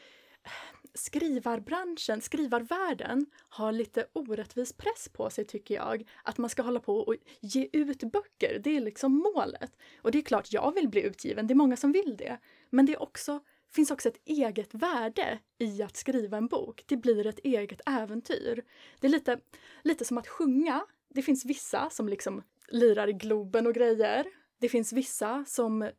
skrivarbranschen, 0.95 2.21
skrivarvärlden 2.21 3.27
har 3.49 3.73
lite 3.73 4.07
orättvis 4.13 4.73
press 4.73 5.09
på 5.13 5.31
sig 5.31 5.45
tycker 5.45 5.75
jag. 5.75 6.09
Att 6.25 6.39
man 6.39 6.51
ska 6.51 6.63
hålla 6.63 6.81
på 6.81 6.97
och 6.97 7.17
ge 7.41 7.69
ut 7.73 8.13
böcker, 8.13 8.61
det 8.65 8.77
är 8.77 8.81
liksom 8.81 9.13
målet. 9.13 9.77
Och 10.03 10.13
det 10.13 10.19
är 10.19 10.23
klart, 10.23 10.53
jag 10.53 10.75
vill 10.75 10.89
bli 10.89 11.03
utgiven, 11.03 11.47
det 11.47 11.53
är 11.53 11.57
många 11.57 11.77
som 11.77 11.93
vill 11.93 12.17
det. 12.17 12.39
Men 12.71 12.87
det 12.87 12.93
är 12.93 13.03
också, 13.03 13.41
finns 13.73 13.91
också 13.91 14.09
ett 14.09 14.21
eget 14.25 14.75
värde 14.75 15.39
i 15.59 15.83
att 15.83 15.97
skriva 15.97 16.37
en 16.37 16.47
bok. 16.47 16.85
Det 16.87 16.97
blir 16.97 17.27
ett 17.27 17.39
eget 17.39 17.81
äventyr. 17.87 18.65
Det 19.01 19.07
är 19.07 19.11
lite, 19.11 19.41
lite 19.83 20.05
som 20.05 20.19
att 20.19 20.29
sjunga. 20.29 20.87
Det 21.09 21.23
finns 21.23 21.45
vissa 21.45 21.91
som 21.91 22.09
liksom 22.09 22.43
lirar 22.69 23.09
i 23.09 23.13
Globen 23.13 23.67
och 23.67 23.75
grejer. 23.75 24.27
Det 24.61 24.69
finns 24.69 24.93
vissa 24.93 25.45
som 25.49 25.91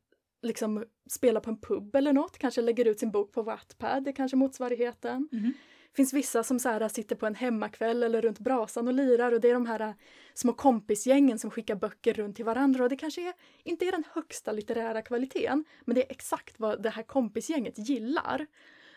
liksom 0.42 0.86
spelar 1.10 1.42
på 1.42 1.50
en 1.50 1.62
pub 1.62 1.96
eller 1.96 2.14
något, 2.14 2.38
kanske 2.38 2.62
lägger 2.62 2.88
ut 2.88 3.00
sin 3.00 3.12
bok 3.12 3.32
på 3.32 3.42
Wattpad, 3.42 4.04
det 4.04 4.10
är 4.10 4.16
kanske 4.16 4.38
motsvarigheten. 4.38 5.30
Mhm. 5.32 5.54
finns 5.96 6.14
vissa 6.14 6.44
som 6.44 6.60
så 6.60 6.70
här, 6.70 6.88
sitter 6.88 7.16
på 7.16 7.26
en 7.26 7.36
hemmakväll 7.36 8.04
eller 8.04 8.22
runt 8.22 8.40
brasan 8.40 8.88
och 8.88 8.94
lirar 8.94 9.32
och 9.32 9.42
det 9.42 9.50
är 9.50 9.54
de 9.54 9.66
här 9.66 9.80
äh, 9.80 9.94
små 10.34 10.54
kompisgängen 10.54 11.40
som 11.40 11.52
skickar 11.52 11.76
böcker 11.76 12.14
runt 12.14 12.36
till 12.36 12.46
varandra 12.46 12.84
och 12.84 12.90
det 12.90 12.96
kanske 12.96 13.28
är, 13.28 13.34
inte 13.64 13.86
är 13.86 13.92
den 13.92 14.04
högsta 14.14 14.52
litterära 14.52 15.02
kvaliteten 15.02 15.66
men 15.86 15.96
det 15.96 16.02
är 16.02 16.12
exakt 16.12 16.60
vad 16.60 16.84
det 16.84 16.90
här 16.90 17.04
kompisgänget 17.04 17.90
gillar. 17.90 18.48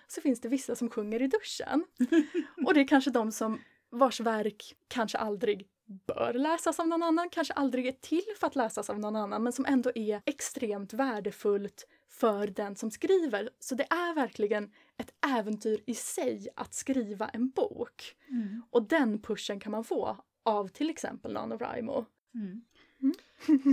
Så 0.06 0.20
finns 0.20 0.40
det 0.40 0.48
vissa 0.48 0.74
som 0.74 0.90
sjunger 0.90 1.22
i 1.22 1.26
duschen. 1.26 1.84
och 2.66 2.74
det 2.74 2.80
är 2.80 2.88
kanske 2.88 3.10
de 3.10 3.32
som 3.32 3.60
vars 3.90 4.20
verk 4.20 4.76
kanske 4.88 5.18
aldrig 5.18 5.68
bör 5.86 6.32
läsas 6.32 6.80
av 6.80 6.88
någon 6.88 7.02
annan, 7.02 7.28
kanske 7.30 7.54
aldrig 7.54 7.86
är 7.86 7.92
till 7.92 8.24
för 8.40 8.46
att 8.46 8.56
läsas 8.56 8.90
av 8.90 8.98
någon 8.98 9.16
annan 9.16 9.42
men 9.42 9.52
som 9.52 9.64
ändå 9.64 9.92
är 9.94 10.22
extremt 10.24 10.92
värdefullt 10.92 11.86
för 12.08 12.46
den 12.46 12.76
som 12.76 12.90
skriver. 12.90 13.50
Så 13.58 13.74
det 13.74 13.84
är 13.90 14.14
verkligen 14.14 14.70
ett 14.96 15.14
äventyr 15.36 15.82
i 15.86 15.94
sig 15.94 16.48
att 16.56 16.74
skriva 16.74 17.28
en 17.28 17.50
bok. 17.50 18.16
Mm. 18.28 18.62
Och 18.70 18.82
den 18.82 19.22
pushen 19.22 19.60
kan 19.60 19.72
man 19.72 19.84
få 19.84 20.16
av 20.42 20.68
till 20.68 20.90
exempel 20.90 21.32
NaNoWriMo. 21.32 22.04
Mm. 22.34 22.62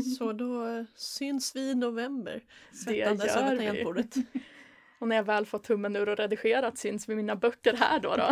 Så 0.18 0.34
då 0.34 0.86
syns 0.96 1.56
vi 1.56 1.70
i 1.70 1.76
november. 1.76 2.44
Det 2.72 2.78
Svettandes 2.78 3.36
över 3.36 3.58
tangentbordet. 3.58 4.16
Och 5.00 5.08
när 5.08 5.16
jag 5.16 5.24
väl 5.24 5.46
fått 5.46 5.64
tummen 5.64 5.96
ur 5.96 6.10
och 6.10 6.18
redigerat 6.18 6.78
syns 6.78 7.10
vi 7.10 7.16
mina 7.16 7.36
böcker 7.36 7.74
här 7.74 8.00
då. 8.00 8.16
då. 8.16 8.30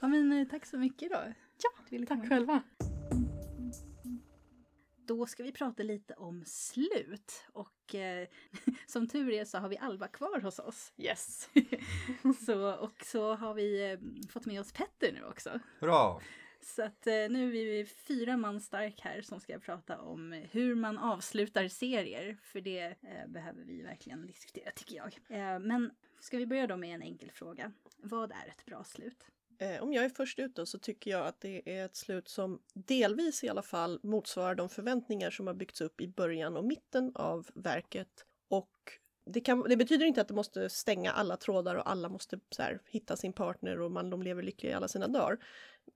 Ja, 0.00 0.08
men 0.08 0.32
eh, 0.32 0.46
tack 0.48 0.66
så 0.66 0.78
mycket 0.78 1.10
då. 1.10 1.18
Ja, 1.62 2.06
Tack 2.06 2.28
själva. 2.28 2.62
Då 5.06 5.26
ska 5.26 5.42
vi 5.42 5.52
prata 5.52 5.82
lite 5.82 6.14
om 6.14 6.44
slut. 6.46 7.44
Och 7.52 7.94
eh, 7.94 8.28
som 8.86 9.08
tur 9.08 9.30
är 9.30 9.44
så 9.44 9.58
har 9.58 9.68
vi 9.68 9.78
Alva 9.78 10.08
kvar 10.08 10.40
hos 10.40 10.58
oss. 10.58 10.92
Yes. 10.96 11.50
Så, 12.46 12.74
och 12.74 13.04
så 13.04 13.34
har 13.34 13.54
vi 13.54 13.90
eh, 13.90 13.98
fått 14.30 14.46
med 14.46 14.60
oss 14.60 14.72
Petter 14.72 15.12
nu 15.12 15.24
också. 15.24 15.60
Hurra! 15.78 16.20
Så 16.62 16.82
att 16.82 17.06
eh, 17.06 17.12
nu 17.12 17.46
är 17.46 17.64
vi 17.64 17.86
fyra 17.86 18.36
man 18.36 18.60
stark 18.60 19.00
här 19.00 19.22
som 19.22 19.40
ska 19.40 19.58
prata 19.58 19.98
om 20.00 20.44
hur 20.50 20.74
man 20.74 20.98
avslutar 20.98 21.68
serier. 21.68 22.38
För 22.42 22.60
det 22.60 22.84
eh, 22.84 23.28
behöver 23.28 23.64
vi 23.64 23.82
verkligen 23.82 24.26
diskutera 24.26 24.70
tycker 24.70 24.96
jag. 24.96 25.18
Eh, 25.28 25.58
men 25.58 25.90
ska 26.20 26.38
vi 26.38 26.46
börja 26.46 26.66
då 26.66 26.76
med 26.76 26.94
en 26.94 27.02
enkel 27.02 27.30
fråga. 27.30 27.72
Vad 27.96 28.32
är 28.32 28.48
ett 28.48 28.64
bra 28.66 28.84
slut? 28.84 29.26
Eh, 29.60 29.82
om 29.82 29.92
jag 29.92 30.04
är 30.04 30.08
först 30.08 30.38
ut 30.38 30.56
då 30.56 30.66
så 30.66 30.78
tycker 30.78 31.10
jag 31.10 31.26
att 31.26 31.40
det 31.40 31.78
är 31.78 31.84
ett 31.84 31.96
slut 31.96 32.28
som 32.28 32.60
delvis 32.74 33.44
i 33.44 33.48
alla 33.48 33.62
fall 33.62 34.00
motsvarar 34.02 34.54
de 34.54 34.68
förväntningar 34.68 35.30
som 35.30 35.46
har 35.46 35.54
byggts 35.54 35.80
upp 35.80 36.00
i 36.00 36.08
början 36.08 36.56
och 36.56 36.64
mitten 36.64 37.12
av 37.14 37.48
verket. 37.54 38.26
Och 38.48 38.70
det, 39.26 39.40
kan, 39.40 39.62
det 39.68 39.76
betyder 39.76 40.06
inte 40.06 40.20
att 40.20 40.28
det 40.28 40.34
måste 40.34 40.68
stänga 40.68 41.12
alla 41.12 41.36
trådar 41.36 41.74
och 41.74 41.90
alla 41.90 42.08
måste 42.08 42.40
här, 42.58 42.80
hitta 42.86 43.16
sin 43.16 43.32
partner 43.32 43.80
och 43.80 43.90
man, 43.90 44.10
de 44.10 44.22
lever 44.22 44.42
lyckliga 44.42 44.72
i 44.72 44.74
alla 44.74 44.88
sina 44.88 45.08
dagar. 45.08 45.38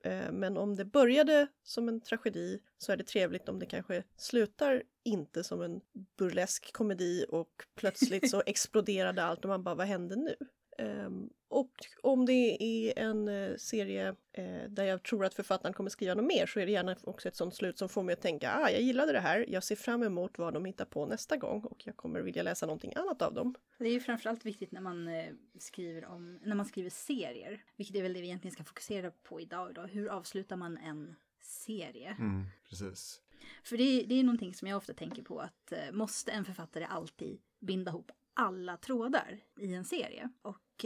Eh, 0.04 0.32
men 0.32 0.56
om 0.56 0.76
det 0.76 0.84
började 0.84 1.46
som 1.62 1.88
en 1.88 2.00
tragedi 2.00 2.60
så 2.78 2.92
är 2.92 2.96
det 2.96 3.04
trevligt 3.04 3.48
om 3.48 3.58
det 3.58 3.66
kanske 3.66 4.02
slutar 4.16 4.82
inte 5.04 5.44
som 5.44 5.62
en 5.62 5.80
burlesk 6.18 6.72
komedi 6.72 7.26
och 7.28 7.64
plötsligt 7.74 8.30
så 8.30 8.42
exploderade 8.46 9.24
allt 9.24 9.44
och 9.44 9.48
man 9.48 9.62
bara 9.62 9.74
vad 9.74 9.86
hände 9.86 10.16
nu? 10.16 10.36
Um, 10.78 11.30
och 11.48 11.72
om 12.02 12.26
det 12.26 12.56
är 12.60 12.98
en 12.98 13.28
uh, 13.28 13.56
serie 13.56 14.10
uh, 14.38 14.68
där 14.68 14.84
jag 14.84 15.02
tror 15.02 15.24
att 15.24 15.34
författaren 15.34 15.74
kommer 15.74 15.90
skriva 15.90 16.14
något 16.14 16.24
mer 16.24 16.46
så 16.46 16.60
är 16.60 16.66
det 16.66 16.72
gärna 16.72 16.96
också 17.04 17.28
ett 17.28 17.36
sånt 17.36 17.54
slut 17.54 17.78
som 17.78 17.88
får 17.88 18.02
mig 18.02 18.12
att 18.12 18.20
tänka 18.20 18.52
ah, 18.52 18.70
jag 18.70 18.80
gillade 18.82 19.12
det 19.12 19.20
här, 19.20 19.44
jag 19.48 19.64
ser 19.64 19.76
fram 19.76 20.02
emot 20.02 20.38
vad 20.38 20.54
de 20.54 20.64
hittar 20.64 20.84
på 20.84 21.06
nästa 21.06 21.36
gång 21.36 21.60
och 21.60 21.86
jag 21.86 21.96
kommer 21.96 22.20
vilja 22.20 22.42
läsa 22.42 22.66
någonting 22.66 22.92
annat 22.96 23.22
av 23.22 23.34
dem. 23.34 23.54
Det 23.78 23.84
är 23.84 23.92
ju 23.92 24.00
framförallt 24.00 24.46
viktigt 24.46 24.72
när 24.72 24.80
man 24.80 25.08
uh, 25.08 25.34
skriver 25.58 26.04
om, 26.04 26.38
när 26.42 26.54
man 26.54 26.66
skriver 26.66 26.90
serier, 26.90 27.64
vilket 27.76 27.96
är 27.96 28.02
väl 28.02 28.12
det 28.12 28.20
vi 28.20 28.26
egentligen 28.26 28.54
ska 28.54 28.64
fokusera 28.64 29.10
på 29.10 29.40
idag. 29.40 29.74
Då. 29.74 29.82
Hur 29.82 30.08
avslutar 30.08 30.56
man 30.56 30.78
en 30.78 31.16
serie? 31.40 32.16
Mm, 32.18 32.46
precis. 32.68 33.20
För 33.64 33.76
det, 33.76 34.02
det 34.02 34.14
är 34.14 34.24
någonting 34.24 34.54
som 34.54 34.68
jag 34.68 34.76
ofta 34.76 34.94
tänker 34.94 35.22
på 35.22 35.40
att 35.40 35.72
måste 35.92 36.32
en 36.32 36.44
författare 36.44 36.84
alltid 36.84 37.40
binda 37.60 37.90
ihop 37.90 38.12
alla 38.34 38.76
trådar 38.76 39.40
i 39.60 39.74
en 39.74 39.84
serie. 39.84 40.30
Och 40.42 40.63
och 40.74 40.84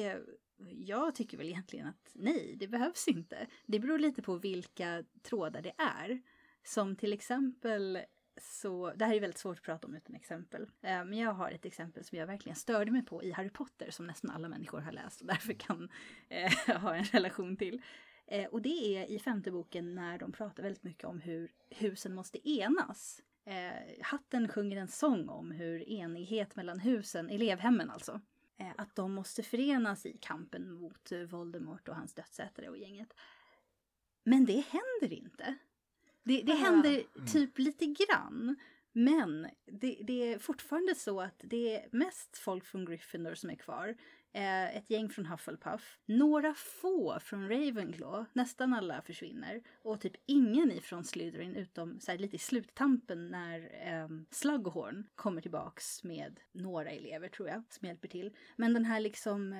jag 0.70 1.14
tycker 1.14 1.36
väl 1.36 1.48
egentligen 1.48 1.86
att 1.86 2.10
nej, 2.14 2.56
det 2.56 2.68
behövs 2.68 3.08
inte. 3.08 3.46
Det 3.66 3.78
beror 3.78 3.98
lite 3.98 4.22
på 4.22 4.36
vilka 4.36 5.04
trådar 5.22 5.62
det 5.62 5.74
är. 5.78 6.20
Som 6.64 6.96
till 6.96 7.12
exempel 7.12 7.98
så, 8.40 8.92
det 8.96 9.04
här 9.04 9.14
är 9.14 9.20
väldigt 9.20 9.38
svårt 9.38 9.56
att 9.56 9.62
prata 9.62 9.86
om 9.86 9.94
utan 9.94 10.14
exempel. 10.14 10.62
Eh, 10.62 11.04
men 11.04 11.12
jag 11.12 11.32
har 11.32 11.50
ett 11.50 11.64
exempel 11.64 12.04
som 12.04 12.18
jag 12.18 12.26
verkligen 12.26 12.56
störde 12.56 12.90
mig 12.90 13.02
på 13.02 13.22
i 13.22 13.32
Harry 13.32 13.50
Potter 13.50 13.90
som 13.90 14.06
nästan 14.06 14.30
alla 14.30 14.48
människor 14.48 14.80
har 14.80 14.92
läst 14.92 15.20
och 15.20 15.26
därför 15.26 15.52
kan 15.52 15.88
eh, 16.28 16.76
ha 16.80 16.94
en 16.94 17.04
relation 17.04 17.56
till. 17.56 17.82
Eh, 18.26 18.46
och 18.46 18.62
det 18.62 18.96
är 18.96 19.10
i 19.10 19.18
femte 19.18 19.50
boken 19.50 19.94
när 19.94 20.18
de 20.18 20.32
pratar 20.32 20.62
väldigt 20.62 20.82
mycket 20.82 21.04
om 21.04 21.20
hur 21.20 21.52
husen 21.70 22.14
måste 22.14 22.50
enas. 22.50 23.22
Eh, 23.44 24.02
Hatten 24.02 24.48
sjunger 24.48 24.76
en 24.76 24.88
sång 24.88 25.28
om 25.28 25.50
hur 25.50 25.88
enighet 25.88 26.56
mellan 26.56 26.80
husen, 26.80 27.30
elevhemmen 27.30 27.90
alltså, 27.90 28.20
att 28.76 28.94
de 28.96 29.12
måste 29.12 29.42
förenas 29.42 30.06
i 30.06 30.18
kampen 30.20 30.72
mot 30.72 31.12
eh, 31.12 31.20
Voldemort 31.20 31.88
och 31.88 31.94
hans 31.96 32.14
dödsätare 32.14 32.68
och 32.68 32.78
gänget. 32.78 33.14
Men 34.24 34.44
det 34.44 34.64
händer 34.68 35.16
inte. 35.16 35.54
Det, 36.22 36.42
det 36.42 36.54
händer 36.54 37.02
Mm. 37.16 37.26
typ 37.26 37.58
lite 37.58 37.86
grann. 37.86 38.56
Men 38.92 39.48
det, 39.66 39.98
det 40.02 40.32
är 40.32 40.38
fortfarande 40.38 40.94
så 40.94 41.20
att 41.20 41.40
det 41.44 41.76
är 41.76 41.88
mest 41.92 42.38
folk 42.38 42.64
från 42.64 42.84
Gryffindor 42.84 43.34
som 43.34 43.50
är 43.50 43.54
kvar. 43.56 43.96
Eh, 44.38 44.76
ett 44.76 44.90
gäng 44.90 45.08
från 45.08 45.26
Hufflepuff. 45.26 45.98
Några 46.06 46.54
få 46.54 47.20
från 47.20 47.48
Ravenclaw. 47.48 48.24
Nästan 48.32 48.74
alla 48.74 49.02
försvinner. 49.02 49.62
Och 49.82 50.00
typ 50.00 50.12
ingen 50.26 50.72
ifrån 50.72 51.04
Slytherin 51.04 51.56
utom 51.56 52.00
så 52.00 52.10
här, 52.10 52.18
lite 52.18 52.36
i 52.36 52.38
sluttampen 52.38 53.28
när 53.28 53.60
eh, 53.60 54.08
Slughorn 54.30 55.06
kommer 55.14 55.40
tillbaks 55.40 56.04
med 56.04 56.40
några 56.52 56.90
elever 56.90 57.28
tror 57.28 57.48
jag 57.48 57.62
som 57.68 57.88
hjälper 57.88 58.08
till. 58.08 58.36
Men 58.56 58.74
den 58.74 58.84
här 58.84 59.00
liksom, 59.00 59.52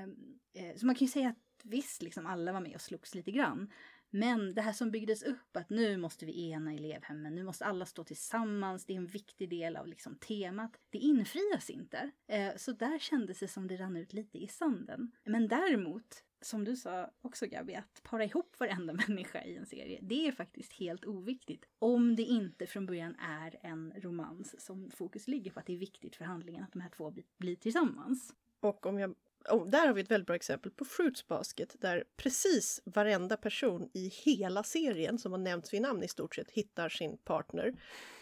eh, 0.54 0.76
så 0.76 0.86
man 0.86 0.94
kan 0.94 1.06
ju 1.06 1.12
säga 1.12 1.28
att 1.28 1.36
visst, 1.62 2.02
liksom 2.02 2.26
alla 2.26 2.52
var 2.52 2.60
med 2.60 2.74
och 2.74 2.80
slogs 2.80 3.14
lite 3.14 3.30
grann. 3.30 3.72
Men 4.11 4.55
det 4.55 4.62
här 4.62 4.73
som 4.73 4.90
byggdes 4.90 5.23
upp 5.23 5.57
att 5.57 5.71
nu 5.71 5.97
måste 5.97 6.27
vi 6.27 6.51
ena 6.51 6.75
elevhemmen, 6.75 7.35
nu 7.35 7.42
måste 7.42 7.64
alla 7.64 7.87
stå 7.87 8.05
tillsammans, 8.05 8.87
det 8.87 8.92
är 8.92 8.97
en 8.97 9.07
viktig 9.07 9.51
del 9.51 9.77
av 9.77 9.87
liksom 9.87 10.16
temat. 10.16 10.81
Det 10.90 10.99
infrias 10.99 11.71
inte. 11.71 12.11
Eh, 12.27 12.57
så 12.57 12.73
där 12.73 12.99
kändes 12.99 13.38
det 13.38 13.49
som 13.49 13.68
det 13.68 13.77
rann 13.77 13.97
ut 13.97 14.12
lite 14.12 14.38
i 14.38 14.49
sanden. 14.49 15.11
Men 15.25 15.49
däremot, 15.49 16.25
som 16.40 16.64
du 16.64 16.77
sa 16.77 17.11
också 17.21 17.47
Gabi, 17.47 17.75
att 17.75 18.03
para 18.03 18.25
ihop 18.25 18.61
varenda 18.61 18.92
människa 19.09 19.42
i 19.42 19.57
en 19.57 19.66
serie, 19.66 19.99
det 20.03 20.29
är 20.29 20.33
faktiskt 20.33 20.73
helt 20.73 21.05
oviktigt. 21.05 21.64
Om 21.79 22.16
det 22.16 22.23
inte 22.23 22.66
från 22.66 22.87
början 22.87 23.16
är 23.21 23.59
en 23.62 23.92
romans 23.97 24.64
som 24.64 24.90
fokus 24.90 25.29
ligger 25.29 25.51
på 25.51 25.61
att 25.61 25.66
det 25.66 25.75
är 25.75 25.79
viktigt 25.79 26.16
för 26.16 26.25
handlingen 26.25 26.64
att 26.64 26.73
de 26.73 26.81
här 26.81 26.90
två 26.90 27.11
blir, 27.11 27.25
blir 27.38 27.57
tillsammans. 27.57 28.35
Och 28.61 28.87
om 28.87 28.99
jag 28.99 29.14
oh, 29.50 29.66
där 29.68 29.87
har 29.87 29.94
vi 29.94 30.00
ett 30.00 30.11
väldigt 30.11 30.26
bra 30.26 30.37
exempel 30.37 30.72
på 30.72 30.84
Fruits 30.84 31.26
Basket 31.26 31.76
där 31.80 32.04
precis 32.16 32.82
varenda 32.84 33.37
person 33.37 33.90
i 33.94 34.08
hela 34.24 34.62
serien 34.62 35.18
som 35.18 35.32
har 35.32 35.38
nämnts 35.38 35.74
vid 35.74 35.82
namn 35.82 36.02
i 36.02 36.08
stort 36.08 36.34
sett 36.34 36.50
hittar 36.50 36.88
sin 36.88 37.18
partner. 37.18 37.74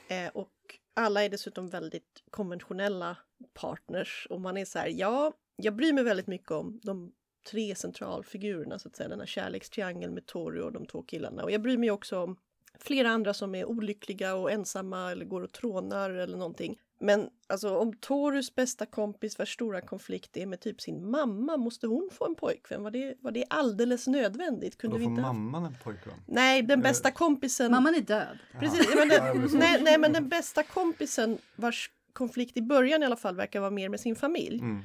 Eh, 0.08 0.28
och 0.34 0.52
alla 0.94 1.24
är 1.24 1.28
dessutom 1.28 1.68
väldigt 1.68 2.22
konventionella 2.30 3.16
partners 3.54 4.26
och 4.30 4.40
man 4.40 4.56
är 4.56 4.64
så 4.64 4.78
här, 4.78 4.88
ja, 4.88 5.32
jag 5.56 5.76
bryr 5.76 5.92
mig 5.92 6.04
väldigt 6.04 6.26
mycket 6.26 6.50
om 6.50 6.80
de 6.82 7.12
tre 7.50 7.74
centralfigurerna 7.74 8.78
så 8.78 8.88
att 8.88 8.96
säga, 8.96 9.08
den 9.08 9.20
här 9.20 9.26
kärlekstriangeln 9.26 10.14
med 10.14 10.26
Tori 10.26 10.60
och 10.60 10.72
de 10.72 10.86
två 10.86 11.02
killarna. 11.02 11.42
Och 11.42 11.50
jag 11.50 11.62
bryr 11.62 11.78
mig 11.78 11.90
också 11.90 12.18
om 12.18 12.36
flera 12.78 13.10
andra 13.10 13.34
som 13.34 13.54
är 13.54 13.64
olyckliga 13.64 14.34
och 14.34 14.50
ensamma 14.50 15.10
eller 15.10 15.24
går 15.24 15.42
och 15.42 15.52
trånar 15.52 16.10
eller 16.10 16.36
någonting. 16.36 16.78
Men 16.98 17.28
alltså 17.46 17.78
om 17.78 17.92
Torus 17.92 18.54
bästa 18.54 18.86
kompis 18.86 19.38
vars 19.38 19.54
stora 19.54 19.80
konflikt 19.80 20.36
är 20.36 20.46
med 20.46 20.60
typ 20.60 20.80
sin 20.80 21.10
mamma, 21.10 21.56
måste 21.56 21.86
hon 21.86 22.08
få 22.12 22.26
en 22.26 22.34
pojkvän? 22.34 22.82
Var 22.82 22.90
det, 22.90 23.14
var 23.20 23.30
det 23.30 23.44
alldeles 23.50 24.06
nödvändigt? 24.06 24.78
Kunde 24.78 24.96
då 24.96 25.02
får 25.02 25.10
inte 25.10 25.22
ha- 25.22 25.32
mamman 25.32 25.64
en 25.64 25.76
pojkvän? 25.84 26.14
Nej, 26.26 26.62
den 26.62 26.80
bästa 26.80 27.10
kompisen... 27.10 27.70
Mamman 27.70 27.94
är 27.94 28.00
död. 28.00 28.38
Precis, 28.60 28.94
men 28.96 29.08
den, 29.08 29.48
nej, 29.52 29.82
nej, 29.82 29.98
men 29.98 30.12
den 30.12 30.28
bästa 30.28 30.62
kompisen 30.62 31.38
vars 31.56 31.90
konflikt 32.12 32.56
i 32.56 32.62
början 32.62 33.02
i 33.02 33.06
alla 33.06 33.16
fall 33.16 33.36
verkar 33.36 33.60
vara 33.60 33.70
mer 33.70 33.88
med 33.88 34.00
sin 34.00 34.16
familj. 34.16 34.58
Mm. 34.58 34.82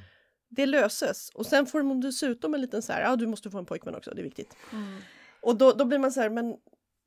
Det 0.50 0.66
löses 0.66 1.30
och 1.30 1.46
sen 1.46 1.66
får 1.66 1.80
de 1.80 2.02
dessutom 2.02 2.54
en 2.54 2.62
liten 2.62 2.82
så 2.82 2.94
här, 2.94 3.02
ja 3.02 3.16
du 3.16 3.28
måste 3.28 3.50
få 3.52 3.58
en 3.58 3.66
pojkvän 3.66 3.96
också, 3.96 4.12
det 4.16 4.22
är 4.22 4.24
viktigt. 4.24 4.56
Och 5.42 5.56
då, 5.56 5.72
då 5.72 5.86
blir 5.86 6.00
man 6.00 6.12
så 6.12 6.22
här, 6.22 6.30
men, 6.30 6.56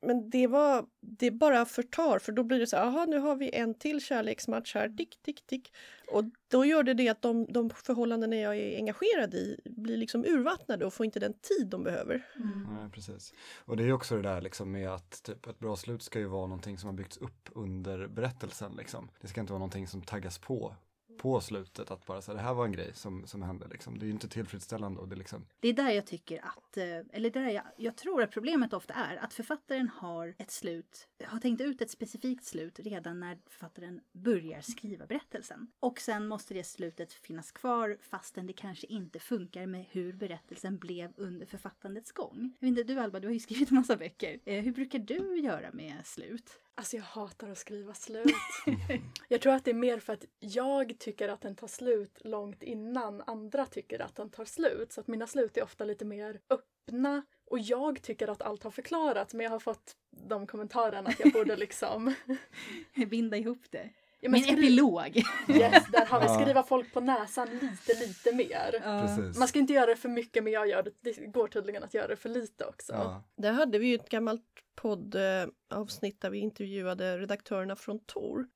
men 0.07 0.31
det 0.31 0.47
var, 0.47 0.87
det 1.01 1.31
bara 1.31 1.65
förtar 1.65 2.19
för 2.19 2.33
då 2.33 2.43
blir 2.43 2.61
det 2.61 2.67
så 2.67 2.77
här, 2.77 2.85
jaha 2.85 3.07
nu 3.07 3.19
har 3.19 3.37
vi 3.37 3.55
en 3.55 3.75
till 3.75 4.01
kärleksmatch 4.01 4.75
här, 4.75 4.89
tick, 4.89 5.23
tick, 5.23 5.47
tick. 5.47 5.73
Och 6.13 6.25
då 6.49 6.65
gör 6.65 6.83
det 6.83 6.95
det 6.95 7.09
att 7.09 7.23
de, 7.23 7.47
de 7.53 7.71
förhållanden 7.71 8.33
jag 8.33 8.57
är 8.57 8.77
engagerad 8.77 9.35
i 9.35 9.61
blir 9.65 9.97
liksom 9.97 10.25
urvattnade 10.25 10.87
och 10.87 10.95
får 10.95 11.07
inte 11.07 11.21
den 11.21 11.33
tid 11.33 11.69
de 11.69 11.85
behöver. 11.85 12.27
Nej, 12.71 12.91
precis. 12.91 13.35
Och 13.65 13.77
det 13.77 13.83
är 13.83 13.87
ju 13.87 13.93
också 13.93 14.17
det 14.17 14.23
där 14.23 14.41
liksom 14.41 14.73
med 14.73 14.91
att 14.91 15.23
typ, 15.23 15.47
ett 15.47 15.59
bra 15.59 15.77
slut 15.77 16.03
ska 16.03 16.19
ju 16.19 16.27
vara 16.27 16.47
någonting 16.47 16.79
som 16.79 16.89
har 16.89 16.95
byggts 16.95 17.17
upp 17.17 17.51
under 17.53 18.07
berättelsen. 18.07 18.73
Liksom. 18.77 19.11
Det 19.21 19.29
ska 19.29 19.41
inte 19.41 19.53
vara 19.53 19.59
någonting 19.59 19.89
som 19.89 20.03
taggas 20.03 20.39
på 20.39 20.77
på 21.17 21.41
slutet 21.41 21.91
att 21.91 22.07
bara 22.07 22.23
säga 22.23 22.37
det 22.37 22.43
här 22.43 22.55
var 22.55 22.65
en 22.65 22.73
grej 22.73 22.91
som, 22.95 23.27
som 23.27 23.43
hände 23.43 23.69
liksom. 23.69 23.99
Det 23.99 24.05
är 24.05 24.07
ju 24.07 24.13
inte 24.13 24.29
tillfredsställande 24.29 25.01
och 25.01 25.09
det 25.09 25.15
är 25.15 25.19
liksom 25.19 25.47
Det 25.61 25.69
är 25.69 25.73
där 25.73 25.91
jag 25.91 26.07
tycker 26.07 26.45
att, 26.45 26.77
eh, 26.77 26.85
eller 27.13 27.31
där 27.31 27.49
jag, 27.49 27.65
jag 27.77 27.97
tror 27.97 28.23
att 28.23 28.31
problemet 28.31 28.73
ofta 28.73 28.95
är 28.95 29.17
att 29.17 29.35
författaren 29.35 29.89
har 29.89 30.35
ett 30.39 30.51
slut, 30.51 31.09
har 31.25 31.41
tänkt 31.41 31.61
ut 31.61 31.83
ett 31.83 31.91
specifikt 31.91 32.45
slut 32.45 32.79
redan 32.79 33.21
när 33.21 33.39
författaren 33.47 34.01
börjar 34.13 34.61
skriva 34.61 35.07
berättelsen. 35.07 35.67
Och 35.81 36.01
sen 36.01 36.29
måste 36.29 36.55
det 36.55 36.65
slutet 36.65 37.13
finnas 37.13 37.53
kvar 37.53 37.99
fastän 38.01 38.47
det 38.47 38.53
kanske 38.53 38.87
inte 38.87 39.19
funkar 39.19 39.67
med 39.67 39.85
hur 39.91 40.13
berättelsen 40.13 40.79
blev 40.79 41.13
under 41.17 41.47
författandets 41.47 42.13
gång. 42.13 42.57
Jag 42.59 42.69
vet 42.69 42.79
inte, 42.79 42.93
du 42.93 43.01
Alba, 43.01 43.21
du 43.21 43.29
har 43.29 43.33
ju 43.33 43.41
skrivit 43.41 43.71
en 43.71 43.77
massa 43.77 43.97
böcker. 43.97 44.39
Eh, 44.45 44.65
hur 44.65 44.73
brukar 44.73 44.99
du 44.99 45.39
göra 45.39 45.73
med 45.73 46.07
slut? 46.07 46.61
Alltså 46.77 46.97
jag 46.97 47.05
hatar 47.05 47.51
att 47.51 47.59
skriva 47.59 47.95
slut. 47.95 48.27
jag 49.29 49.41
tror 49.41 49.53
att 49.53 49.65
det 49.65 49.71
är 49.71 49.75
mer 49.75 49.99
för 49.99 50.13
att 50.13 50.25
jag 50.39 50.95
tycker 50.99 51.29
att 51.29 51.41
den 51.41 51.57
tar 51.57 51.67
slut 51.67 52.19
långt 52.25 52.63
innan 52.63 53.23
andra 53.27 53.67
tycker 53.67 54.01
att 54.03 54.17
den 54.17 54.31
tar 54.31 54.45
slut. 54.45 54.93
Så 54.93 55.01
att 55.01 55.07
mina 55.09 55.27
slut 55.27 55.57
är 55.57 55.63
ofta 55.63 55.85
lite 55.85 56.05
mer 56.05 56.41
öppna 56.51 57.23
och 57.51 57.59
jag 57.59 58.03
tycker 58.03 58.29
att 58.29 58.43
allt 58.43 58.63
har 58.63 58.71
förklarats 58.71 59.35
men 59.35 59.45
jag 59.45 59.51
har 59.51 59.59
fått 59.59 59.97
de 60.11 60.47
kommentarerna 60.47 61.09
att 61.11 61.21
jag 61.21 61.33
borde 61.33 61.57
liksom... 61.57 62.15
Binda 63.11 63.37
ihop 63.37 63.63
det. 63.71 63.91
Ja, 64.21 64.31
men 64.31 64.41
en 64.41 64.47
skri- 64.47 64.53
epilog. 64.53 65.17
Yes, 65.49 65.85
där 65.93 66.07
har 66.07 66.21
vi 66.21 66.29
skriva 66.43 66.63
folk 66.63 66.93
på 66.93 67.01
näsan 67.01 67.49
lite, 67.51 67.95
lite 68.07 68.35
mer. 68.35 68.71
precis. 69.07 69.39
Man 69.39 69.49
ska 69.49 69.59
inte 69.59 69.73
göra 69.73 69.87
det 69.87 69.97
för 69.97 70.09
mycket 70.09 70.45
men 70.45 70.53
jag 70.53 70.69
gör 70.69 70.83
det, 70.83 70.91
det 71.01 71.13
går 71.27 71.49
tydligen 71.49 71.83
att 71.85 71.95
göra 71.95 72.07
det 72.07 72.17
för 72.17 72.29
lite 72.29 72.65
också. 72.65 72.93
ja. 72.93 73.23
Där 73.37 73.53
hade 73.53 73.79
vi 73.79 73.87
ju 73.87 73.95
ett 73.95 74.09
gammalt 74.09 74.43
poddavsnitt 74.75 76.21
där 76.21 76.31
vi 76.31 76.39
intervjuade 76.39 77.19
redaktörerna 77.19 77.77
från 77.77 77.99
Tor, 77.99 78.47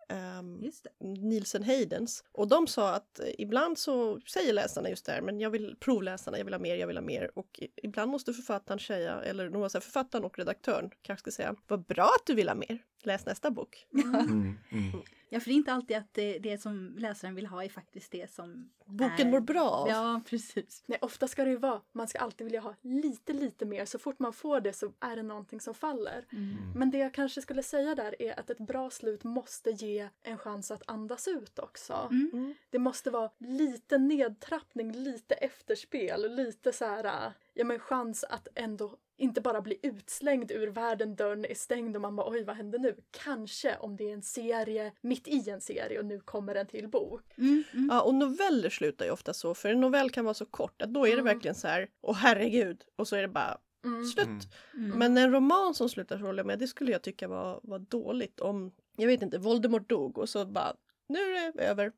Just 0.60 0.84
det. 0.84 1.06
Nielsen 1.06 1.62
Heidens. 1.62 2.24
Och 2.32 2.48
de 2.48 2.66
sa 2.66 2.94
att 2.94 3.20
eh, 3.20 3.26
ibland 3.38 3.78
så 3.78 4.20
säger 4.20 4.52
läsarna 4.52 4.88
just 4.88 5.06
det 5.06 5.12
här, 5.12 5.20
men 5.20 5.40
jag 5.40 5.50
vill 5.50 5.76
provläsarna, 5.80 6.38
jag 6.38 6.44
vill 6.44 6.54
ha 6.54 6.58
mer, 6.58 6.76
jag 6.76 6.86
vill 6.86 6.96
ha 6.96 7.04
mer. 7.04 7.38
Och 7.38 7.60
ibland 7.82 8.10
måste 8.10 8.32
författaren 8.32 8.78
säga, 8.78 9.22
eller 9.22 9.50
nog 9.50 9.70
säga 9.70 9.80
författaren 9.80 10.24
och 10.24 10.38
redaktören 10.38 10.90
kanske 11.02 11.20
ska 11.20 11.42
säga, 11.42 11.56
vad 11.66 11.84
bra 11.84 12.04
att 12.04 12.26
du 12.26 12.34
vill 12.34 12.48
ha 12.48 12.54
mer, 12.54 12.78
läs 13.02 13.26
nästa 13.26 13.50
bok. 13.50 13.86
Mm, 13.92 14.58
mm. 14.70 15.02
Ja, 15.28 15.40
för 15.40 15.48
det 15.50 15.54
är 15.54 15.56
inte 15.56 15.72
alltid 15.72 15.96
att 15.96 16.14
det, 16.14 16.38
det 16.38 16.58
som 16.58 16.96
läsaren 16.98 17.34
vill 17.34 17.46
ha 17.46 17.64
är 17.64 17.68
faktiskt 17.68 18.12
det 18.12 18.30
som 18.30 18.70
Boken 18.88 19.26
är... 19.26 19.30
mår 19.30 19.40
bra 19.40 19.70
av. 19.70 19.88
Ja, 19.88 20.20
precis. 20.26 20.84
Nej, 20.86 20.98
ofta 21.02 21.28
ska 21.28 21.44
det 21.44 21.50
ju 21.50 21.56
vara, 21.56 21.80
man 21.92 22.08
ska 22.08 22.18
alltid 22.18 22.44
vilja 22.44 22.60
ha 22.60 22.74
lite, 22.82 23.32
lite 23.32 23.64
mer. 23.64 23.84
Så 23.84 23.98
fort 23.98 24.18
man 24.18 24.32
får 24.32 24.60
det 24.60 24.72
så 24.72 24.92
är 25.00 25.16
det 25.16 25.22
någonting 25.22 25.60
som 25.60 25.74
faller. 25.74 26.26
Men 26.74 26.90
det 26.90 26.98
jag 26.98 27.14
kanske 27.14 27.42
skulle 27.42 27.62
säga 27.62 27.94
där 27.94 28.22
är 28.22 28.40
att 28.40 28.50
ett 28.50 28.58
bra 28.58 28.90
slut 28.90 29.24
måste 29.24 29.70
ge 29.70 30.08
en 30.22 30.38
chans 30.38 30.70
att 30.70 30.82
andas 30.86 31.28
ut 31.28 31.58
också. 31.58 32.08
Mm. 32.10 32.30
Mm. 32.32 32.54
Det 32.70 32.78
måste 32.78 33.10
vara 33.10 33.30
lite 33.38 33.98
nedtrappning, 33.98 34.92
lite 34.92 35.34
efterspel, 35.34 36.34
lite 36.34 36.72
så 36.72 36.84
här, 36.84 37.32
ja 37.54 37.64
men 37.64 37.78
chans 37.78 38.24
att 38.24 38.48
ändå 38.54 38.96
inte 39.18 39.40
bara 39.40 39.60
bli 39.60 39.78
utslängd 39.82 40.50
ur 40.50 40.66
världen, 40.66 41.16
dörren 41.16 41.44
är 41.44 41.54
stängd 41.54 41.96
och 41.96 42.02
man 42.02 42.16
bara 42.16 42.30
oj 42.30 42.44
vad 42.44 42.56
händer 42.56 42.78
nu? 42.78 42.96
Kanske 43.10 43.76
om 43.76 43.96
det 43.96 44.10
är 44.10 44.14
en 44.14 44.22
serie, 44.22 44.92
mitt 45.00 45.28
i 45.28 45.50
en 45.50 45.60
serie 45.60 45.98
och 45.98 46.04
nu 46.06 46.20
kommer 46.20 46.54
en 46.54 46.66
till 46.66 46.88
bok. 46.88 47.22
Mm, 47.38 47.64
mm. 47.72 47.88
Ja, 47.92 48.00
och 48.02 48.14
noveller 48.14 48.70
slutar 48.70 49.04
ju 49.04 49.10
ofta 49.10 49.34
så, 49.34 49.54
för 49.54 49.68
en 49.68 49.80
novell 49.80 50.10
kan 50.10 50.24
vara 50.24 50.34
så 50.34 50.46
kort 50.46 50.82
att 50.82 50.94
då 50.94 51.06
är 51.06 51.10
det 51.10 51.12
Mm. 51.20 51.24
verkligen 51.24 51.54
så 51.54 51.68
här, 51.68 51.88
åh 52.00 52.14
herregud, 52.16 52.82
och 52.96 53.08
så 53.08 53.16
är 53.16 53.22
det 53.22 53.28
bara 53.28 53.58
Mm. 53.84 54.04
slut. 54.04 54.26
Mm. 54.26 54.86
Mm. 54.86 54.98
Men 54.98 55.18
en 55.18 55.32
roman 55.32 55.74
som 55.74 55.88
slutar 55.88 56.18
så 56.18 56.24
håller 56.24 56.38
jag 56.38 56.46
med, 56.46 56.58
det 56.58 56.66
skulle 56.66 56.92
jag 56.92 57.02
tycka 57.02 57.28
var, 57.28 57.60
var 57.62 57.78
dåligt 57.78 58.40
om, 58.40 58.72
jag 58.96 59.06
vet 59.06 59.22
inte, 59.22 59.38
Voldemort 59.38 59.88
dog 59.88 60.18
och 60.18 60.28
så 60.28 60.46
bara, 60.46 60.76
nu 61.08 61.18
är 61.18 61.52
det 61.52 61.62
över. 61.62 61.92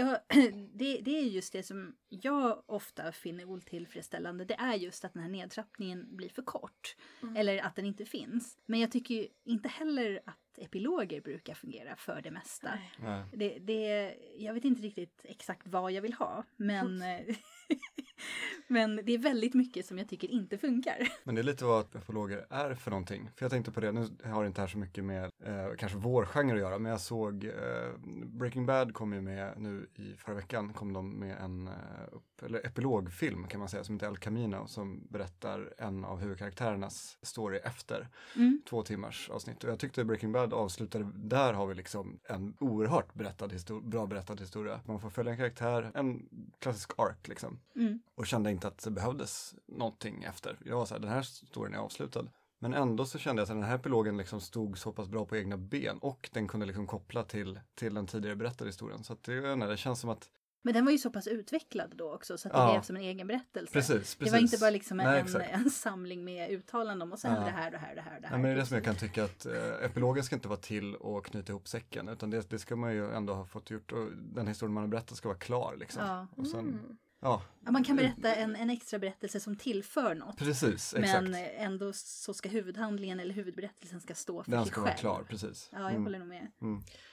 Mm. 0.00 0.08
Mm. 0.08 0.16
Ja, 0.30 0.64
det, 0.72 1.00
det 1.00 1.18
är 1.18 1.22
just 1.22 1.52
det 1.52 1.62
som 1.62 1.96
jag 2.08 2.62
ofta 2.66 3.12
finner 3.12 3.44
otillfredsställande. 3.44 4.44
Det 4.44 4.54
är 4.54 4.74
just 4.74 5.04
att 5.04 5.12
den 5.12 5.22
här 5.22 5.30
nedtrappningen 5.30 6.16
blir 6.16 6.28
för 6.28 6.42
kort. 6.42 6.96
Mm. 7.22 7.36
Eller 7.36 7.62
att 7.62 7.76
den 7.76 7.86
inte 7.86 8.04
finns. 8.04 8.58
Men 8.66 8.80
jag 8.80 8.92
tycker 8.92 9.14
ju 9.14 9.28
inte 9.44 9.68
heller 9.68 10.20
att 10.26 10.58
epiloger 10.58 11.20
brukar 11.20 11.54
fungera 11.54 11.96
för 11.96 12.20
det 12.22 12.30
mesta. 12.30 12.78
Det, 13.32 13.58
det, 13.58 14.14
jag 14.38 14.54
vet 14.54 14.64
inte 14.64 14.82
riktigt 14.82 15.20
exakt 15.24 15.66
vad 15.66 15.92
jag 15.92 16.02
vill 16.02 16.14
ha. 16.14 16.44
Men, 16.56 17.02
men 18.66 19.00
det 19.04 19.12
är 19.12 19.18
väldigt 19.18 19.54
mycket 19.54 19.86
som 19.86 19.98
jag 19.98 20.08
tycker 20.08 20.28
inte 20.30 20.58
funkar. 20.58 21.08
Men 21.24 21.34
det 21.34 21.40
är 21.40 21.42
lite 21.42 21.64
vad 21.64 21.96
epologer 21.96 22.46
är 22.50 22.74
för 22.74 22.90
någonting. 22.90 23.30
För 23.36 23.44
jag 23.44 23.50
tänkte 23.52 23.70
på 23.72 23.80
det, 23.80 23.92
nu 23.92 24.08
har 24.24 24.42
det 24.42 24.46
inte 24.46 24.60
här 24.60 24.68
så 24.68 24.78
mycket 24.78 25.04
med 25.04 25.24
eh, 25.44 25.66
kanske 25.78 25.98
vår 25.98 26.24
genre 26.24 26.52
att 26.54 26.58
göra, 26.60 26.78
men 26.78 26.90
jag 26.90 27.00
såg 27.00 27.44
eh, 27.44 27.52
Breaking 28.26 28.66
Bad 28.66 28.94
kom 28.94 29.12
ju 29.12 29.20
med 29.20 29.52
nu 29.60 29.86
i 29.94 30.14
förra 30.16 30.34
veckan, 30.34 30.72
kom 30.72 30.92
de 30.92 31.10
med 31.10 31.36
en 31.38 31.68
eh, 31.68 31.74
upp, 32.12 32.42
eller 32.42 32.66
epilogfilm 32.66 33.46
kan 33.46 33.60
man 33.60 33.68
säga, 33.68 33.84
som 33.84 33.94
heter 33.94 34.06
El 34.06 34.16
Camino, 34.18 34.66
som 34.66 35.06
berättar 35.10 35.74
en 35.78 36.04
av 36.04 36.20
huvudkaraktärernas 36.20 37.18
story 37.22 37.58
efter 37.58 38.08
Mm. 38.36 38.62
två 38.68 38.82
timmars 38.82 39.30
avsnitt. 39.30 39.64
Och 39.64 39.70
jag 39.70 39.78
tyckte 39.78 40.04
Breaking 40.04 40.32
Bad 40.32 40.52
avslutade, 40.54 41.10
där 41.14 41.52
har 41.52 41.66
vi 41.66 41.74
liksom 41.74 42.18
en 42.24 42.56
oerhört 42.60 43.14
berättad 43.14 43.48
histor- 43.52 43.88
bra 43.88 44.06
berättad 44.06 44.36
historia. 44.40 44.80
Man 44.86 45.00
får 45.00 45.10
följa 45.10 45.32
en 45.32 45.38
karaktär, 45.38 45.90
en 45.94 46.28
klassisk 46.58 46.90
ark 46.98 47.28
liksom. 47.28 47.58
Mm. 47.76 48.00
Och 48.16 48.26
kände 48.26 48.50
inte 48.50 48.68
att 48.68 48.84
det 48.84 48.90
behövdes 48.90 49.54
någonting 49.66 50.22
efter. 50.24 50.58
Jag 50.64 50.76
var 50.76 50.86
så 50.86 50.94
här, 50.94 51.00
den 51.00 51.10
här 51.10 51.22
storyn 51.22 51.74
är 51.74 51.78
avslutad. 51.78 52.24
Men 52.58 52.74
ändå 52.74 53.04
så 53.04 53.18
kände 53.18 53.40
jag 53.40 53.44
att 53.44 53.48
den 53.48 53.62
här 53.62 53.74
epilogen 53.76 54.16
liksom 54.16 54.40
stod 54.40 54.78
så 54.78 54.92
pass 54.92 55.08
bra 55.08 55.24
på 55.26 55.36
egna 55.36 55.56
ben 55.56 55.98
och 55.98 56.30
den 56.32 56.48
kunde 56.48 56.66
liksom 56.66 56.86
koppla 56.86 57.22
till, 57.24 57.60
till 57.74 57.94
den 57.94 58.06
tidigare 58.06 58.36
berättade 58.36 58.68
historien. 58.68 59.04
Så 59.04 59.12
att 59.12 59.22
det, 59.22 59.52
inte, 59.52 59.66
det 59.66 59.76
känns 59.76 60.00
som 60.00 60.10
att, 60.10 60.30
Men 60.62 60.74
den 60.74 60.84
var 60.84 60.92
ju 60.92 60.98
så 60.98 61.10
pass 61.10 61.26
utvecklad 61.26 61.92
då 61.96 62.14
också 62.14 62.38
så 62.38 62.48
att 62.48 62.54
det 62.54 62.60
Ja. 62.60 62.72
blev 62.72 62.82
som 62.82 62.96
en 62.96 63.02
egen 63.02 63.26
berättelse. 63.26 63.72
precis, 63.72 63.92
precis. 63.94 64.18
Det 64.18 64.30
var 64.30 64.38
inte 64.38 64.58
bara 64.58 64.70
liksom 64.70 64.96
Nej, 64.96 65.06
en, 65.20 65.24
exakt. 65.26 65.50
en 65.52 65.70
samling 65.70 66.24
med 66.24 66.50
uttalanden 66.50 67.12
och 67.12 67.18
sen 67.18 67.34
Ja. 67.34 67.40
det 67.40 67.50
här, 67.50 67.70
det 67.70 67.78
här, 67.78 67.94
det 67.94 68.00
här, 68.00 68.20
det 68.20 68.26
här. 68.26 68.34
Ja, 68.36 68.38
men 68.42 68.42
det 68.42 68.48
är 68.50 68.56
det 68.56 68.66
som 68.66 68.74
jag 68.74 68.84
kan 68.84 68.96
tycka 68.96 69.24
att 69.24 69.46
eh, 69.46 69.84
epilogen 69.84 70.24
ska 70.24 70.34
inte 70.36 70.48
vara 70.48 70.60
till 70.60 70.94
och 70.94 71.24
knyta 71.26 71.52
ihop 71.52 71.68
säcken 71.68 72.08
utan 72.08 72.30
det, 72.30 72.50
det 72.50 72.58
ska 72.58 72.76
man 72.76 72.92
ju 72.94 73.10
ändå 73.14 73.34
ha 73.34 73.46
fått 73.46 73.70
gjort 73.70 73.92
och 73.92 74.08
den 74.16 74.46
historien 74.46 74.74
man 74.74 74.82
har 74.82 74.88
berättat 74.88 75.16
ska 75.18 75.28
vara 75.28 75.38
klar 75.38 75.76
liksom. 75.78 76.02
Ja. 76.06 76.26
Och 76.36 76.46
sen, 76.46 76.60
Mm. 76.60 76.96
Ja, 77.26 77.42
Ja, 77.64 77.70
man 77.72 77.84
kan 77.84 77.96
berätta 77.96 78.34
en, 78.34 78.56
en 78.56 78.70
extra 78.70 78.98
berättelse 78.98 79.40
som 79.40 79.56
tillför 79.56 80.14
något. 80.14 80.36
precis, 80.38 80.94
exakt. 80.94 81.22
Men 81.22 81.34
ändå 81.34 81.92
så 81.92 82.34
ska 82.34 82.48
huvudhandlingen 82.48 83.20
eller 83.20 83.34
huvudberättelsen 83.34 84.00
ska 84.00 84.14
stå 84.14 84.42
för 84.44 84.50
den 84.50 84.64
sig 84.64 84.72
ska 84.72 84.74
själv. 84.80 84.86
vara 84.86 84.96
klar, 84.96 85.24
precis. 85.28 85.68
Ja, 85.72 85.78
jag 85.78 85.90
Mm. 85.90 86.02
håller 86.04 86.18
nog 86.18 86.28
med. 86.28 86.46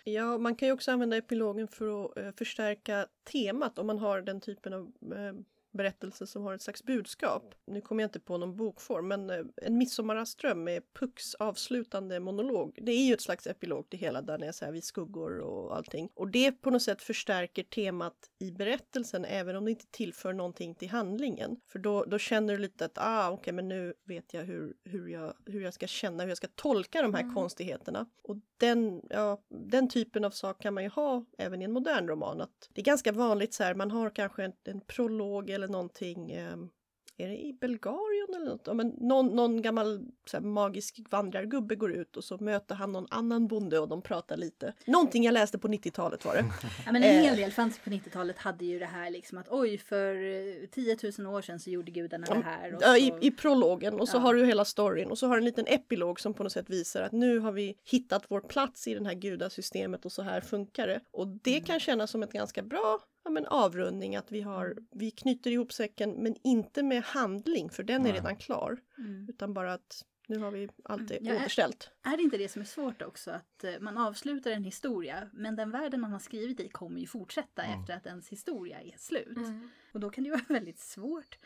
Ja, 0.04 0.38
man 0.38 0.56
kan 0.56 0.68
ju 0.68 0.72
också 0.74 0.92
använda 0.92 1.18
epilogen 1.18 1.68
för 1.68 2.06
att 2.06 2.18
eh, 2.18 2.32
förstärka 2.38 3.08
temat 3.32 3.80
om 3.80 3.88
man 3.88 4.00
har 4.00 4.22
den 4.22 4.42
typen 4.42 4.74
av 4.74 4.82
eh, 5.02 5.34
berättelse 5.74 6.28
som 6.28 6.44
har 6.44 6.54
ett 6.54 6.62
slags 6.62 6.84
budskap. 6.84 7.56
Nu 7.68 7.82
kommer 7.82 8.04
jag 8.04 8.08
inte 8.08 8.20
på 8.20 8.38
någon 8.38 8.56
bokform, 8.56 9.08
men 9.08 9.30
eh, 9.30 9.46
En 9.56 9.78
midsommarström 9.78 10.64
med 10.64 10.84
Pucks 10.94 11.36
avslutande 11.36 12.20
monolog. 12.20 12.80
Det 12.82 12.92
är 12.92 13.06
ju 13.08 13.14
ett 13.14 13.22
slags 13.22 13.48
epilog 13.48 13.90
till 13.90 14.00
hela 14.00 14.22
där 14.22 14.38
det 14.38 14.48
är 14.48 14.52
så 14.52 14.66
här 14.66 14.72
vid 14.72 14.84
skuggor 14.84 15.40
och 15.40 15.76
allting. 15.78 16.10
Och 16.14 16.28
det 16.28 16.52
på 16.52 16.70
något 16.70 16.82
sätt 16.82 17.02
förstärker 17.02 17.64
temat 17.64 18.14
i 18.40 18.52
berättelsen 18.52 19.26
även 19.26 19.56
om 19.56 19.66
det 19.66 19.72
inte 19.72 19.88
tillför 19.92 20.34
någonting 20.34 20.76
till 20.76 20.90
handlingen. 20.90 21.58
För 21.72 21.80
då, 21.80 22.04
då 22.04 22.18
känner 22.18 22.54
du 22.54 22.60
lite 22.60 22.86
att 22.86 22.98
ah, 22.98 23.30
okej, 23.32 23.54
men 23.54 23.68
nu 23.68 23.94
vet 24.04 24.34
jag 24.34 24.44
hur, 24.44 24.74
hur, 24.84 25.08
jag 25.08 25.34
hur 25.46 25.62
jag 25.62 25.74
ska 25.74 25.88
känna, 25.88 26.24
hur 26.24 26.30
jag 26.30 26.38
ska 26.38 26.48
tolka 26.56 27.02
de 27.02 27.14
här 27.14 27.24
Mm. 27.24 27.36
konstigheterna. 27.36 28.06
Och 28.24 28.36
den, 28.58 29.02
ja, 29.10 29.42
den 29.50 29.90
typen 29.90 30.26
av 30.26 30.32
sak 30.32 30.62
kan 30.62 30.74
man 30.74 30.84
ju 30.84 30.90
ha 30.90 31.26
även 31.38 31.62
i 31.62 31.66
en 31.66 31.72
modern 31.72 32.08
roman. 32.08 32.42
Att 32.42 32.70
det 32.74 32.82
är 32.82 32.86
ganska 32.86 33.12
vanligt 33.12 33.54
så 33.54 33.64
här, 33.64 33.76
man 33.76 33.92
har 33.92 34.10
kanske 34.10 34.44
en, 34.44 34.54
en 34.64 34.82
prolog 34.82 35.50
eller 35.50 35.63
någonting 35.68 36.32
ehm, 36.32 36.70
är 37.18 37.28
det 37.28 37.38
i 37.38 37.54
Bulgarien 37.62 38.28
eller 38.36 38.46
något? 38.52 38.62
Ja, 38.66 38.74
men 38.74 38.88
någon, 38.98 39.28
någon 39.28 39.62
gammal 39.62 40.06
så 40.26 40.38
här, 40.38 40.44
magisk 40.44 41.00
vandrargubbe 41.10 41.76
går 41.76 41.92
ut 41.92 42.18
och 42.18 42.24
så 42.24 42.38
möter 42.38 42.76
han 42.76 42.92
någon 42.92 43.08
annan 43.10 43.48
bonde 43.48 43.80
och 43.80 43.88
de 43.88 44.02
pratar 44.02 44.38
lite. 44.38 44.74
Någonting 44.86 45.24
jag 45.24 45.34
läste 45.34 45.58
på 45.60 45.68
90-talet 45.68 46.26
var 46.26 46.34
det. 46.34 46.46
Ja, 46.86 46.92
men 46.92 47.04
en 47.04 47.16
Eh. 47.18 47.24
hel 47.24 47.36
del 47.38 47.52
fanns 47.52 47.80
på 47.80 47.90
90-talet 47.90 48.38
hade 48.38 48.66
ju 48.66 48.80
det 48.80 48.86
här 48.86 49.10
liksom 49.10 49.38
att 49.38 49.48
oj, 49.50 49.78
för 49.78 50.16
eh, 50.16 50.68
10 50.72 50.98
000 51.18 51.28
år 51.36 51.42
sedan 51.42 51.60
så 51.60 51.70
gjorde 51.70 51.92
gudarna 51.92 52.26
det 52.28 52.42
här. 52.44 52.76
Och 52.76 52.82
Ja, 52.84 52.88
så... 52.88 52.96
i, 52.98 53.14
I 53.22 53.32
prologen 53.32 54.00
och 54.00 54.10
så 54.10 54.18
Ja. 54.18 54.22
har 54.22 54.34
du 54.34 54.46
hela 54.46 54.66
storyn 54.66 55.12
och 55.12 55.18
så 55.18 55.28
har 55.28 55.36
du 55.36 55.40
en 55.40 55.46
liten 55.46 55.66
epilog 55.68 56.20
som 56.20 56.34
på 56.34 56.44
något 56.44 56.52
sätt 56.52 56.70
visar 56.70 57.02
att 57.02 57.12
nu 57.12 57.40
har 57.40 57.52
vi 57.52 57.76
hittat 57.84 58.26
vår 58.30 58.42
plats 58.42 58.88
i 58.88 58.94
det 58.94 59.06
här 59.06 59.14
gudasystemet 59.14 60.06
och 60.06 60.12
så 60.12 60.22
här 60.22 60.42
funkar 60.42 60.88
det. 60.88 61.00
Och 61.12 61.28
det 61.28 61.52
Mm. 61.58 61.64
kan 61.64 61.80
kännas 61.80 62.12
som 62.12 62.24
ett 62.24 62.32
ganska 62.34 62.62
bra 62.64 63.00
ja, 63.24 63.30
men 63.32 63.46
avrundning 63.48 64.16
att 64.16 64.32
vi 64.32 64.42
har, 64.42 64.78
vi 64.92 65.12
knyter 65.12 65.52
ihop 65.52 65.74
säcken 65.74 66.12
men 66.12 66.36
inte 66.44 66.84
med 66.84 67.04
handling 67.04 67.70
för 67.70 67.84
den 67.84 68.02
är 68.02 68.04
Nej. 68.04 68.14
redan 68.14 68.36
klar 68.38 68.80
Mm. 68.98 69.30
utan 69.30 69.54
bara 69.54 69.74
att 69.74 70.06
nu 70.28 70.38
har 70.38 70.52
vi 70.52 70.70
allt 70.84 71.08
det 71.08 71.18
Mm, 71.18 71.28
jag 71.28 71.36
är- 71.38 71.42
återställt. 71.42 71.90
Är 72.04 72.18
det 72.18 72.24
inte 72.24 72.38
det 72.38 72.50
som 72.50 72.62
är 72.62 72.66
svårt 72.66 73.02
också? 73.02 73.32
Att 73.32 73.64
eh, 73.64 73.80
man 73.80 73.98
avslutar 73.98 74.52
en 74.52 74.64
historia, 74.64 75.30
men 75.34 75.56
den 75.56 75.72
världen 75.72 76.02
man 76.02 76.12
har 76.12 76.20
skrivit 76.20 76.60
i 76.60 76.70
kommer 76.70 77.00
ju 77.00 77.08
fortsätta 77.08 77.64
Mm. 77.64 77.80
efter 77.82 77.96
att 77.98 78.06
ens 78.06 78.30
historia 78.30 78.82
är 78.82 78.96
slut. 78.98 79.38
Mm. 79.38 79.70
Och 79.94 80.00
då 80.00 80.10
kan 80.10 80.24
det 80.24 80.28
ju 80.30 80.36
vara 80.36 80.46
väldigt 80.60 80.80
svårt 80.80 81.38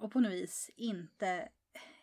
att 0.00 0.10
på 0.10 0.20
något 0.20 0.32
vis 0.32 0.70
inte, 0.76 1.48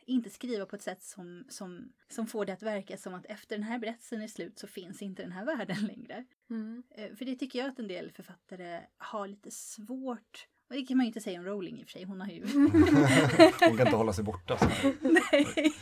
inte 0.09 0.29
skriva 0.29 0.65
på 0.65 0.75
ett 0.75 0.81
sätt 0.81 1.03
som, 1.03 1.45
som, 1.49 1.93
som 2.09 2.27
får 2.27 2.45
det 2.45 2.53
att 2.53 2.63
verka 2.63 2.97
som 2.97 3.13
att 3.13 3.25
efter 3.25 3.55
den 3.55 3.63
här 3.63 3.79
berättelsen 3.79 4.21
är 4.21 4.27
slut 4.27 4.59
så 4.59 4.67
finns 4.67 5.01
inte 5.01 5.21
den 5.23 5.31
här 5.31 5.45
världen 5.45 5.77
längre. 5.87 6.25
Mm. 6.49 6.83
Eh, 6.95 7.15
För 7.15 7.25
det 7.25 7.35
tycker 7.35 7.59
jag 7.59 7.67
att 7.69 7.79
en 7.79 7.87
del 7.87 8.11
författare 8.11 8.81
har 8.97 9.27
lite 9.27 9.51
svårt. 9.51 10.47
Och 10.69 10.75
det 10.75 10.85
kan 10.85 10.97
man 10.97 11.05
ju 11.05 11.07
inte 11.07 11.21
säga 11.21 11.39
om 11.39 11.45
Rowling 11.45 11.79
i 11.79 11.83
och 11.83 11.87
för 11.87 11.91
sig, 11.91 12.03
hon 12.03 12.21
har 12.21 12.27
ju... 12.27 12.41
Hon 12.47 13.77
kan 13.77 13.87
inte 13.87 13.95
hålla 13.97 14.13
sig 14.13 14.23
borta. 14.23 14.57
Så 14.57 14.65
här. 14.65 14.95
Nej. 15.01 15.73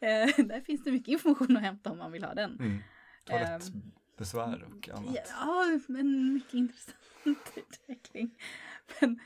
Eh, 0.00 0.46
Där 0.46 0.60
finns 0.60 0.84
det 0.84 0.92
mycket 0.92 1.08
information 1.08 1.56
att 1.56 1.62
hämta 1.62 1.90
om 1.90 1.98
man 1.98 2.12
vill 2.12 2.24
ha 2.24 2.34
den. 2.34 2.50
Mm. 2.60 2.78
Toalettbesvär 3.24 4.62
och 4.64 4.88
annat. 4.88 5.16
Ja, 5.40 5.78
men 5.88 6.32
mycket 6.34 6.54
intressant 6.54 7.52
utveckling. 7.56 8.38
Men, 9.00 9.20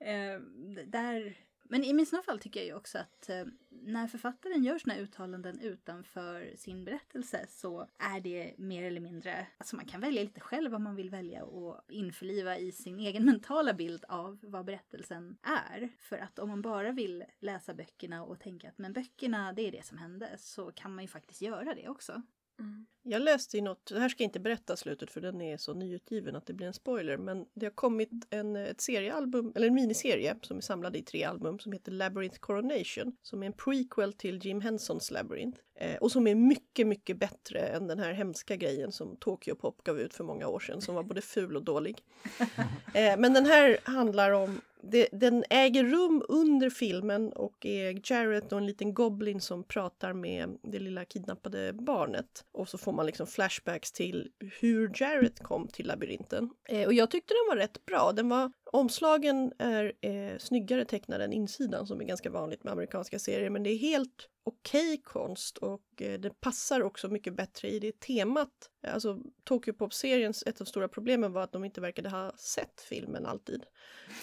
eh, 0.00 0.40
där, 0.86 1.36
men 1.74 2.00
i 2.00 2.06
sådana 2.06 2.22
fall 2.22 2.38
tycker 2.38 2.60
jag 2.60 2.66
ju 2.66 2.74
också 2.74 2.98
att 2.98 3.28
eh, 3.28 3.44
när 3.68 4.06
författaren 4.06 4.64
gör 4.64 4.78
sina 4.78 4.96
uttalanden 4.96 5.60
utanför 5.60 6.52
sin 6.56 6.84
berättelse 6.84 7.46
så 7.48 7.88
är 7.98 8.20
det 8.20 8.54
mer 8.58 8.82
eller 8.82 9.00
mindre, 9.00 9.46
alltså 9.58 9.76
man 9.76 9.86
kan 9.86 10.00
välja 10.00 10.22
lite 10.22 10.40
själv 10.40 10.72
vad 10.72 10.80
man 10.80 10.96
vill 10.96 11.10
välja 11.10 11.44
och 11.44 11.80
införliva 11.88 12.58
i 12.58 12.72
sin 12.72 13.00
egen 13.00 13.24
mentala 13.30 13.72
bild 13.72 14.04
av 14.08 14.38
vad 14.42 14.64
berättelsen 14.64 15.36
är. 15.42 15.88
För 15.98 16.18
att 16.18 16.38
om 16.38 16.48
man 16.48 16.62
bara 16.62 16.92
vill 16.92 17.24
läsa 17.40 17.74
böckerna 17.74 18.24
och 18.24 18.40
tänka 18.40 18.68
att 18.68 18.78
men 18.78 18.92
böckerna 18.92 19.52
det 19.52 19.62
är 19.62 19.72
det 19.72 19.86
som 19.86 19.98
hände 19.98 20.30
så 20.38 20.72
kan 20.72 20.94
man 20.94 21.04
ju 21.04 21.08
faktiskt 21.08 21.42
göra 21.42 21.74
det 21.74 21.88
också. 21.88 22.22
Mm. 22.60 22.86
Jag 23.06 23.22
läste 23.22 23.58
i 23.58 23.60
något, 23.60 23.86
det 23.86 24.00
här 24.00 24.08
ska 24.08 24.22
jag 24.22 24.28
inte 24.28 24.40
berätta 24.40 24.76
slutet 24.76 25.10
för 25.10 25.20
den 25.20 25.40
är 25.40 25.56
så 25.56 25.74
nyutgiven 25.74 26.36
att 26.36 26.46
det 26.46 26.52
blir 26.52 26.66
en 26.66 26.72
spoiler, 26.72 27.16
men 27.16 27.46
det 27.54 27.66
har 27.66 27.70
kommit 27.70 28.10
en, 28.30 28.56
ett 28.56 28.80
seriealbum, 28.80 29.52
eller 29.54 29.66
en 29.66 29.74
miniserie 29.74 30.36
som 30.42 30.56
är 30.56 30.60
samlad 30.60 30.96
i 30.96 31.02
tre 31.02 31.24
album 31.24 31.58
som 31.58 31.72
heter 31.72 31.92
Labyrinth 31.92 32.38
Coronation, 32.38 33.16
som 33.22 33.42
är 33.42 33.46
en 33.46 33.52
prequel 33.52 34.12
till 34.12 34.46
Jim 34.46 34.60
Hensons 34.60 35.10
Labyrinth. 35.10 35.60
Eh, 35.74 35.96
och 35.96 36.12
som 36.12 36.26
är 36.26 36.34
mycket, 36.34 36.86
mycket 36.86 37.18
bättre 37.18 37.60
än 37.60 37.86
den 37.86 37.98
här 37.98 38.12
hemska 38.12 38.56
grejen 38.56 38.92
som 38.92 39.16
Tokyo 39.16 39.54
Pop 39.54 39.84
gav 39.84 40.00
ut 40.00 40.14
för 40.14 40.24
många 40.24 40.48
år 40.48 40.60
sedan, 40.60 40.80
som 40.80 40.94
var 40.94 41.02
både 41.02 41.20
ful 41.20 41.56
och 41.56 41.64
dålig. 41.64 41.98
Eh, 42.94 43.18
men 43.18 43.32
den 43.32 43.46
här 43.46 43.78
handlar 43.84 44.30
om 44.30 44.60
det, 44.90 45.08
den 45.12 45.44
äger 45.50 45.84
rum 45.84 46.22
under 46.28 46.70
filmen 46.70 47.32
och 47.32 47.66
är 47.66 48.12
Jared 48.12 48.52
och 48.52 48.58
en 48.58 48.66
liten 48.66 48.94
goblin 48.94 49.40
som 49.40 49.64
pratar 49.64 50.12
med 50.12 50.58
det 50.62 50.78
lilla 50.78 51.04
kidnappade 51.04 51.72
barnet. 51.72 52.44
Och 52.52 52.68
så 52.68 52.78
får 52.78 52.92
man 52.92 53.06
liksom 53.06 53.26
flashbacks 53.26 53.92
till 53.92 54.30
hur 54.60 54.92
Jared 54.94 55.38
kom 55.38 55.68
till 55.68 55.86
labyrinten. 55.86 56.50
Eh, 56.68 56.86
och 56.86 56.94
jag 56.94 57.10
tyckte 57.10 57.34
den 57.34 57.56
var 57.56 57.62
rätt 57.62 57.86
bra. 57.86 58.12
Den 58.12 58.28
var, 58.28 58.52
omslagen 58.74 59.52
är 59.58 59.92
eh, 60.00 60.38
snyggare 60.38 60.84
tecknade 60.84 61.24
än 61.24 61.32
insidan 61.32 61.86
som 61.86 62.00
är 62.00 62.04
ganska 62.04 62.30
vanligt 62.30 62.64
med 62.64 62.72
amerikanska 62.72 63.18
serier. 63.18 63.50
Men 63.50 63.62
det 63.62 63.70
är 63.70 63.78
helt 63.78 64.28
okej 64.44 65.02
konst 65.04 65.58
och 65.58 66.02
eh, 66.02 66.20
det 66.20 66.40
passar 66.40 66.82
också 66.82 67.08
mycket 67.08 67.36
bättre 67.36 67.68
i 67.68 67.78
det 67.78 68.00
temat. 68.00 68.70
Alltså 68.88 69.18
Tokyo 69.44 69.74
Pop-seriens 69.74 70.42
ett 70.42 70.60
av 70.60 70.64
de 70.64 70.66
stora 70.66 70.88
problemen 70.88 71.32
var 71.32 71.42
att 71.42 71.52
de 71.52 71.64
inte 71.64 71.80
verkade 71.80 72.08
ha 72.08 72.32
sett 72.36 72.80
filmen 72.80 73.26
alltid. 73.26 73.64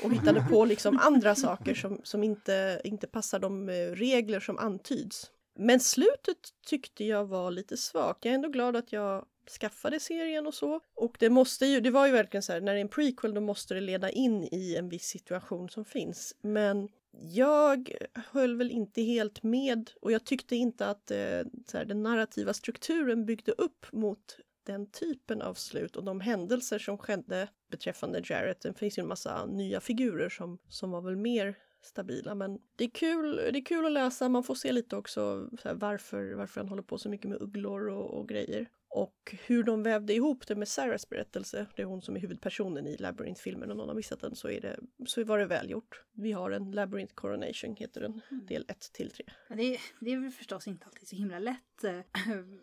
Och 0.04 0.14
hittade 0.14 0.46
på 0.50 0.66
liksom 0.66 1.00
andra 1.02 1.36
saker 1.36 1.74
som, 1.74 2.02
som 2.04 2.24
inte, 2.24 2.82
inte 2.84 3.08
passar 3.08 3.40
de 3.40 3.70
eh, 3.70 3.74
regler 3.74 4.40
som 4.40 4.58
antyds. 4.58 5.32
Men 5.60 5.80
slutet 5.80 6.38
tyckte 6.68 7.06
jag 7.06 7.26
var 7.26 7.52
lite 7.52 7.78
svagt. 7.78 8.26
Jag 8.26 8.32
är 8.32 8.36
ändå 8.36 8.50
glad 8.50 8.76
att 8.76 8.92
jag 8.92 9.26
skaffade 9.50 10.00
serien 10.00 10.48
och 10.48 10.54
så. 10.54 10.80
Och 10.94 11.18
det 11.20 11.30
måste 11.30 11.66
ju, 11.66 11.80
det 11.80 11.92
var 11.92 12.06
ju 12.06 12.12
verkligen 12.12 12.44
så 12.44 12.54
här, 12.54 12.62
när 12.62 12.74
det 12.74 12.80
är 12.80 12.82
en 12.82 12.90
prequel 12.90 13.34
då 13.34 13.42
måste 13.42 13.74
det 13.74 13.82
leda 13.82 14.10
in 14.10 14.44
i 14.52 14.76
en 14.76 14.90
viss 14.90 15.06
situation 15.06 15.70
som 15.70 15.86
finns. 15.86 16.36
Men 16.42 16.90
jag 17.12 17.92
höll 18.14 18.56
väl 18.58 18.72
inte 18.72 19.02
helt 19.02 19.44
med 19.44 19.92
och 20.02 20.12
jag 20.12 20.26
tyckte 20.26 20.56
inte 20.56 20.88
att 20.88 21.12
eh, 21.12 21.42
så 21.68 21.78
här, 21.78 21.86
den 21.86 22.04
narrativa 22.04 22.54
strukturen 22.54 23.26
byggde 23.26 23.52
upp 23.52 23.86
mot 23.92 24.38
den 24.64 24.92
typen 24.92 25.42
av 25.42 25.54
slut 25.54 25.96
och 25.96 26.04
de 26.04 26.22
händelser 26.22 26.80
som 26.80 26.98
skedde 26.98 27.48
beträffande 27.72 28.22
Jarrett. 28.24 28.62
Det 28.62 28.74
finns 28.74 28.98
ju 28.98 29.02
en 29.02 29.08
massa 29.08 29.46
nya 29.46 29.82
figurer 29.82 30.30
som, 30.30 30.58
som 30.70 30.92
var 30.92 31.02
väl 31.02 31.16
mer 31.16 31.56
stabila. 31.82 32.36
Men 32.36 32.60
det 32.76 32.84
är 32.84 32.90
kul, 32.90 33.36
det 33.36 33.60
är 33.60 33.66
kul 33.66 33.86
att 33.86 33.92
läsa. 33.92 34.30
Man 34.30 34.44
får 34.44 34.56
se 34.56 34.72
lite 34.72 34.96
också 34.96 35.50
här, 35.64 35.74
varför, 35.74 36.34
varför 36.34 36.62
han 36.62 36.70
håller 36.70 36.84
på 36.84 36.98
så 36.98 37.10
mycket 37.10 37.30
med 37.30 37.42
ugglor 37.42 37.90
och, 37.90 38.20
och 38.20 38.30
grejer. 38.30 38.70
Och 38.94 39.36
hur 39.46 39.64
de 39.64 39.84
vävde 39.84 40.14
ihop 40.14 40.48
det 40.48 40.56
med 40.56 40.68
Sarahs 40.68 41.10
berättelse, 41.10 41.68
det 41.76 41.82
är 41.82 41.86
hon 41.86 42.02
som 42.02 42.16
är 42.16 42.20
huvudpersonen 42.20 42.88
i 42.88 42.98
Labyrinth-filmen, 42.98 43.72
om 43.72 43.78
någon 43.78 43.88
har 43.88 43.96
missat 43.96 44.22
den 44.22 44.36
så, 44.36 44.50
är 44.50 44.62
det, 44.62 44.80
så 45.06 45.24
var 45.24 45.40
det 45.40 45.46
välgjort. 45.46 46.04
Vi 46.12 46.32
har 46.32 46.52
en 46.52 46.72
Labyrinth 46.72 47.14
Coronation, 47.14 47.76
heter 47.76 48.02
den, 48.02 48.22
del 48.48 48.66
1 48.68 48.80
till 48.94 49.12
3. 49.12 49.26
Men 49.50 49.58
Det, 49.58 49.80
det 50.00 50.12
är 50.12 50.20
väl 50.20 50.32
förstås 50.32 50.68
inte 50.68 50.86
alltid 50.86 51.08
så 51.08 51.16
himla 51.16 51.40
lätt 51.40 51.84
eh, 51.84 52.00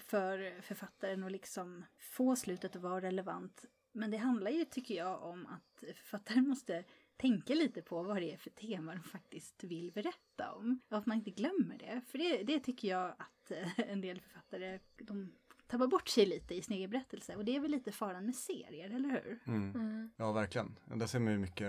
för 0.01 0.61
författaren 0.63 1.25
att 1.25 1.33
liksom 1.33 1.85
få 1.99 2.37
slutet 2.37 2.77
att 2.77 2.83
vara 2.83 3.01
relevant. 3.01 3.65
Men 3.93 4.11
det 4.11 4.17
handlar 4.17 4.51
ju, 4.51 4.65
tycker 4.65 4.95
jag, 4.95 5.23
om 5.23 5.47
att 5.47 5.85
författaren 5.95 6.49
måste 6.49 6.85
tänka 7.17 7.55
lite 7.55 7.83
på 7.83 8.03
vad 8.03 8.17
det 8.17 8.33
är 8.33 8.37
för 8.37 8.51
tema 8.51 8.95
de 8.95 9.03
faktiskt 9.03 9.65
vill 9.65 9.93
berätta 9.93 10.53
om. 10.53 10.81
Och 10.89 10.99
att 10.99 11.07
man 11.07 11.17
inte 11.17 11.31
glömmer 11.31 11.79
det. 11.79 12.03
För 12.07 12.19
det, 12.19 12.43
det 12.43 12.61
tycker 12.61 12.89
jag 12.89 13.09
att 13.19 13.51
eh, 13.51 13.81
en 13.91 14.01
del 14.01 14.21
författare, 14.21 14.79
de 14.97 15.33
tappar 15.69 15.87
bort 15.87 16.09
sig 16.09 16.27
lite 16.27 16.55
i 16.55 16.63
sin 16.63 16.77
egen 16.77 16.91
berättelse. 16.91 17.37
Och 17.37 17.45
det 17.45 17.57
är 17.57 17.61
väl 17.61 17.71
lite 17.71 17.93
faran 17.93 18.27
med 18.27 18.35
serier, 18.35 18.91
eller 18.91 19.09
hur? 19.09 19.39
Mm. 19.47 19.71
Mm. 19.75 20.11
Ja, 20.17 20.33
verkligen. 20.33 20.79
Där 20.95 21.07
ser 21.07 21.19
man 21.19 21.33
ju 21.33 21.39
mycket, 21.39 21.67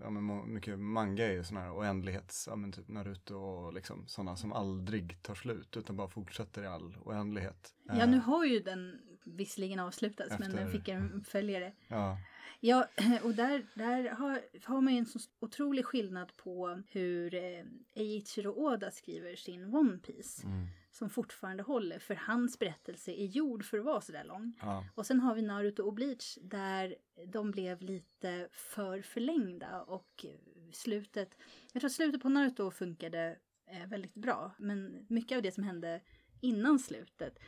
ja, 0.00 0.10
men 0.10 0.52
mycket 0.54 0.78
manga 0.78 1.26
är 1.26 1.32
ju 1.32 1.44
sådana 1.44 1.66
här 1.66 1.74
oändlighets, 1.78 2.46
ja 2.46 2.56
men 2.56 2.72
typ 2.72 2.88
Naruto 2.88 3.34
och 3.36 3.72
liksom 3.72 4.06
sådana 4.06 4.36
som 4.36 4.52
aldrig 4.52 5.22
tar 5.22 5.34
slut 5.34 5.76
utan 5.76 5.96
bara 5.96 6.08
fortsätter 6.08 6.62
i 6.62 6.66
all 6.66 6.96
oändlighet. 7.04 7.74
Ja, 7.84 7.94
Eh, 8.02 8.08
nu 8.10 8.18
har 8.18 8.44
ju 8.44 8.60
den 8.60 9.00
visserligen 9.24 9.78
avslutats, 9.78 10.38
men 10.38 10.50
den 10.50 10.58
Efter- 10.66 10.78
fick 10.78 10.88
en 10.88 11.24
följare. 11.24 11.72
Ja, 11.88 12.18
Ja, 12.60 12.88
och 13.22 13.34
där, 13.34 13.66
där 13.74 14.10
har, 14.10 14.40
har 14.64 14.80
man 14.80 14.92
ju 14.92 14.98
en 14.98 15.06
så 15.06 15.18
otrolig 15.40 15.84
skillnad 15.84 16.32
på 16.36 16.82
hur 16.88 17.34
eh, 17.34 17.64
Eiichiro 17.94 18.50
Oda 18.52 18.90
skriver 18.90 19.36
sin 19.36 19.74
One 19.74 19.98
Piece. 19.98 20.46
mm, 20.46 20.66
Som 20.98 21.10
fortfarande 21.10 21.62
håller, 21.62 21.98
för 21.98 22.14
hans 22.14 22.58
berättelse 22.58 23.12
är 23.12 23.26
gjord 23.26 23.64
för 23.64 23.78
att 23.78 23.84
vara 23.84 24.00
sådär 24.00 24.24
lång. 24.24 24.58
ja, 24.60 24.84
Och 24.94 25.06
sen 25.06 25.20
har 25.20 25.34
vi 25.34 25.42
Naruto 25.42 25.82
och 25.82 25.94
Bleach 25.94 26.38
där 26.42 26.96
de 27.26 27.50
blev 27.50 27.82
lite 27.82 28.48
för 28.52 29.02
förlängda 29.02 29.82
och 29.82 30.26
slutet, 30.72 31.38
jag 31.72 31.80
tror 31.80 31.88
slutet 31.88 32.22
på 32.22 32.28
Naruto 32.28 32.70
funkade 32.70 33.36
eh, 33.66 33.86
väldigt 33.86 34.14
bra. 34.14 34.52
Men 34.58 35.06
mycket 35.08 35.36
av 35.36 35.42
det 35.42 35.52
som 35.52 35.64
hände 35.64 36.00
innan 36.40 36.78
slutet. 36.78 37.38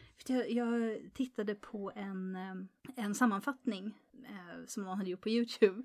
Jag 0.49 1.01
tittade 1.15 1.55
på 1.55 1.93
en, 1.95 2.37
eh, 2.37 3.05
en 3.05 3.15
sammanfattning 3.15 3.95
eh, 4.25 4.67
som 4.67 4.83
någon 4.83 4.99
hade 4.99 5.11
gjort 5.11 5.21
på 5.21 5.29
Youtube 5.29 5.83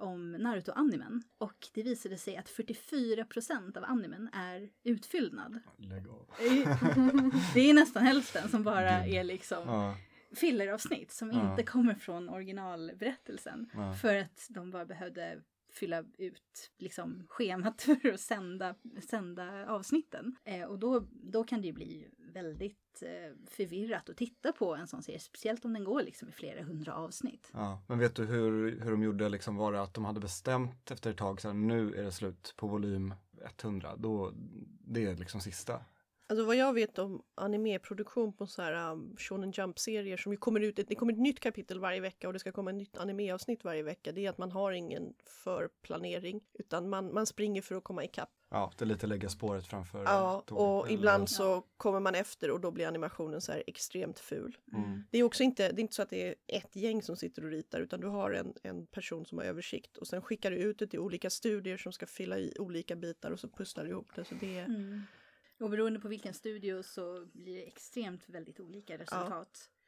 om 0.00 0.32
Naruto-animen. 0.36 1.22
Och 1.38 1.68
det 1.74 1.82
visade 1.82 2.18
sig 2.18 2.36
att 2.36 2.48
44% 2.48 3.76
av 3.78 3.84
animen 3.84 4.30
är 4.32 4.70
utfyllnad. 4.84 5.58
lägg 5.76 6.08
av. 6.08 6.26
Det 7.54 7.60
är 7.70 7.74
nästan 7.74 8.02
hälften 8.02 8.48
som 8.48 8.62
bara 8.64 8.90
är 8.90 9.24
liksom 9.24 9.62
Ja, 9.66 9.96
filleravsnitt 10.34 11.12
som 11.12 11.30
Ja. 11.32 11.50
inte 11.50 11.62
kommer 11.62 11.94
från 11.94 12.28
originalberättelsen. 12.28 13.70
ja, 13.74 13.94
För 13.94 14.14
att 14.16 14.46
de 14.48 14.70
bara 14.70 14.86
behövde 14.86 15.42
fylla 15.72 16.04
ut 16.18 16.70
liksom, 16.78 17.26
schemat 17.28 17.82
för 18.02 18.12
att 18.12 18.20
sända, 18.20 18.74
sända 19.08 19.66
avsnitten. 19.66 20.36
Eh, 20.44 20.62
och 20.64 20.78
då, 20.78 21.06
då 21.12 21.44
kan 21.44 21.60
det 21.60 21.66
ju 21.66 21.72
bli 21.72 22.08
väldigt 22.30 23.02
eh, 23.02 23.36
förvirrat 23.50 24.08
att 24.08 24.16
titta 24.16 24.52
på 24.52 24.74
en 24.74 24.86
sån 24.86 25.02
serie. 25.02 25.18
Speciellt 25.20 25.64
om 25.64 25.72
den 25.72 25.84
går 25.84 26.02
liksom 26.02 26.28
i 26.28 26.32
flera 26.32 26.62
hundra 26.62 26.94
avsnitt. 26.94 27.50
ja. 27.52 27.82
Men 27.86 27.98
vet 27.98 28.16
du 28.16 28.24
hur, 28.26 28.80
hur 28.80 28.90
de 28.90 29.02
gjorde 29.02 29.28
liksom, 29.28 29.56
var 29.56 29.72
det 29.72 29.82
att 29.82 29.94
de 29.94 30.04
hade 30.04 30.20
bestämt 30.20 30.90
efter 30.90 31.10
ett 31.10 31.16
tag 31.18 31.40
så 31.40 31.48
här, 31.48 31.54
nu 31.54 31.94
är 31.94 32.02
det 32.02 32.12
slut 32.12 32.54
på 32.56 32.66
volym 32.66 33.14
100, 33.62 33.96
då, 33.96 34.32
det 34.80 35.04
är 35.04 35.16
liksom 35.16 35.40
sista. 35.40 35.80
Alltså 36.28 36.44
vad 36.44 36.56
jag 36.56 36.72
vet 36.72 36.98
om 36.98 37.22
animeproduktion 37.34 38.32
på 38.32 38.46
så 38.46 38.62
här 38.62 38.92
um, 38.92 39.16
Shonen 39.18 39.50
Jump-serier 39.52 40.16
som 40.16 40.32
ju 40.32 40.38
kommer 40.38 40.60
ut, 40.60 40.78
ett- 40.78 40.88
det 40.88 40.94
kommer 40.94 41.12
ett 41.12 41.18
nytt 41.18 41.40
kapitel 41.40 41.80
varje 41.80 42.00
vecka 42.00 42.26
och 42.26 42.32
det 42.32 42.38
ska 42.38 42.52
komma 42.52 42.70
ett 42.70 42.76
nytt 42.76 42.98
animeavsnitt 42.98 43.64
varje 43.64 43.82
vecka. 43.82 44.12
Det 44.12 44.26
är 44.26 44.30
att 44.30 44.38
man 44.38 44.52
har 44.52 44.72
ingen 44.72 45.14
förplanering 45.26 46.40
utan 46.58 46.88
man, 46.88 47.14
man 47.14 47.26
springer 47.26 47.62
för 47.62 47.74
att 47.74 47.84
komma 47.84 48.04
ikapp. 48.04 48.30
Ja, 48.52 48.72
det 48.78 48.84
är 48.84 48.86
lite 48.86 49.06
lägga 49.06 49.28
spåret 49.28 49.66
framför 49.66 50.02
Ja, 50.04 50.42
tåget, 50.46 50.60
och 50.62 50.86
eller- 50.86 50.98
ibland 50.98 51.30
så 51.30 51.62
kommer 51.76 52.00
man 52.00 52.14
efter 52.14 52.50
och 52.50 52.60
då 52.60 52.70
blir 52.70 52.86
animationen 52.86 53.40
så 53.40 53.52
här 53.52 53.62
extremt 53.66 54.18
ful. 54.18 54.58
Mm. 54.72 55.04
Det 55.10 55.18
är 55.18 55.22
också 55.22 55.42
inte, 55.42 55.72
det 55.72 55.80
är 55.80 55.82
inte 55.82 55.94
så 55.94 56.02
att 56.02 56.10
det 56.10 56.28
är 56.28 56.34
ett 56.46 56.76
gäng 56.76 57.02
som 57.02 57.16
sitter 57.16 57.44
och 57.44 57.50
ritar 57.50 57.80
utan 57.80 58.00
du 58.00 58.06
har 58.06 58.30
en, 58.32 58.54
en 58.62 58.86
person 58.86 59.26
som 59.26 59.38
har 59.38 59.44
översikt 59.44 59.96
och 59.96 60.06
sen 60.06 60.22
skickar 60.22 60.50
du 60.50 60.56
ut 60.56 60.78
det 60.78 60.86
till 60.86 60.98
olika 61.00 61.30
studier 61.30 61.76
som 61.76 61.92
ska 61.92 62.06
fylla 62.06 62.38
i 62.38 62.54
olika 62.58 62.96
bitar 62.96 63.30
och 63.30 63.40
så 63.40 63.48
pusslar 63.48 63.84
du 63.84 63.90
ihop 63.90 64.12
det. 64.14 64.24
Så 64.24 64.34
det 64.40 64.58
är, 64.58 64.64
Mm. 64.64 65.02
Och 65.60 65.70
beroende 65.70 66.00
på 66.00 66.08
vilken 66.08 66.34
studio 66.34 66.82
så 66.82 67.26
blir 67.32 67.56
det 67.56 67.66
extremt 67.66 68.28
väldigt 68.28 68.60
olika 68.60 68.98
resultat. 68.98 69.68
Ja, 69.70 69.79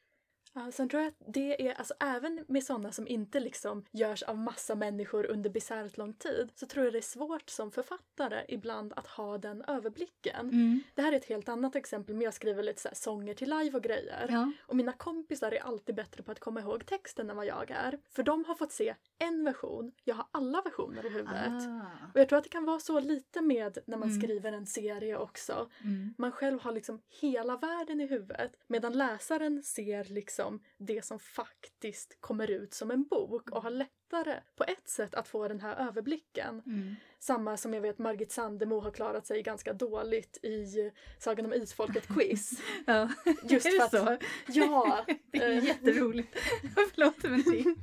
sen 0.72 0.88
tror 0.88 1.02
jag 1.02 1.08
att 1.08 1.34
det 1.34 1.68
är, 1.68 1.74
alltså 1.74 1.94
även 2.00 2.44
med 2.48 2.64
sådana 2.64 2.92
som 2.92 3.08
inte 3.08 3.40
liksom 3.40 3.84
görs 3.92 4.22
av 4.22 4.38
massa 4.38 4.74
människor 4.74 5.26
under 5.26 5.50
bisarrt 5.50 5.96
lång 5.96 6.12
tid, 6.14 6.50
så 6.54 6.66
tror 6.66 6.84
jag 6.84 6.94
det 6.94 6.98
är 6.98 7.02
svårt 7.02 7.50
som 7.50 7.70
författare 7.70 8.44
ibland 8.48 8.92
att 8.96 9.06
ha 9.06 9.38
den 9.38 9.62
överblicken. 9.62 10.48
Mm. 10.48 10.80
Det 10.94 11.02
här 11.02 11.12
är 11.12 11.16
ett 11.16 11.24
helt 11.24 11.48
annat 11.48 11.76
exempel, 11.76 12.14
men 12.14 12.24
jag 12.24 12.34
skriver 12.34 12.62
lite 12.62 12.80
så 12.82 12.88
sånger 12.92 13.34
till 13.34 13.50
live 13.50 13.76
och 13.76 13.82
grejer. 13.82 14.26
Ja. 14.30 14.52
Och 14.66 14.76
mina 14.76 14.92
kompisar 14.92 15.52
är 15.52 15.60
alltid 15.62 15.94
bättre 15.94 16.22
på 16.22 16.32
att 16.32 16.40
komma 16.40 16.60
ihåg 16.60 16.86
texten 16.86 17.30
än 17.30 17.36
vad 17.36 17.46
jag 17.46 17.70
är. 17.70 17.98
För 18.10 18.22
de 18.22 18.44
har 18.44 18.54
fått 18.54 18.72
se 18.72 18.94
en 19.18 19.44
version, 19.44 19.92
jag 20.04 20.14
har 20.14 20.26
alla 20.30 20.62
versioner 20.62 21.06
i 21.06 21.08
huvudet. 21.08 21.52
Ah. 21.68 22.10
Och 22.14 22.20
jag 22.20 22.28
tror 22.28 22.36
att 22.38 22.44
det 22.44 22.50
kan 22.50 22.64
vara 22.64 22.80
så 22.80 23.00
lite 23.00 23.40
med 23.40 23.78
när 23.86 23.96
man 23.96 24.08
Mm. 24.08 24.20
skriver 24.20 24.52
en 24.52 24.66
serie 24.66 25.16
också. 25.16 25.70
Mm. 25.84 26.14
Man 26.18 26.32
själv 26.32 26.60
har 26.60 26.72
liksom 26.72 27.00
hela 27.20 27.56
världen 27.56 28.00
i 28.00 28.06
huvudet 28.06 28.52
medan 28.66 28.92
läsaren 28.92 29.62
ser 29.62 30.04
liksom 30.04 30.41
liksom 30.42 30.60
det 30.78 31.04
som 31.04 31.18
faktiskt 31.18 32.20
kommer 32.20 32.50
ut 32.50 32.74
som 32.74 32.90
en 32.90 33.04
bok 33.04 33.50
och 33.50 33.62
har 33.62 33.70
lättare 33.70 34.40
på 34.56 34.64
ett 34.64 34.88
sätt 34.88 35.14
att 35.14 35.28
få 35.28 35.48
den 35.48 35.60
här 35.60 35.88
överblicken. 35.88 36.62
Mm. 36.66 36.96
Samma 37.18 37.56
som 37.56 37.74
jag 37.74 37.80
vet 37.80 37.98
Margit 37.98 38.32
Sandemo 38.32 38.80
har 38.80 38.90
klarat 38.90 39.26
sig 39.26 39.42
ganska 39.42 39.72
dåligt 39.72 40.38
i 40.42 40.90
Sagan 41.18 41.46
om 41.46 41.52
Isfolket 41.52 42.08
Quiz. 42.08 42.60
Ja. 42.86 43.08
Just 43.42 43.66
är 43.66 43.70
för 43.70 43.78
det 43.78 43.84
att, 43.84 44.20
så? 44.20 44.26
Ja, 44.60 45.06
Det 45.30 45.38
är 45.38 45.50
eh, 45.50 45.64
jätteroligt. 45.64 46.38
Förlåt 46.74 47.22
men 47.22 47.42
det... 47.42 47.74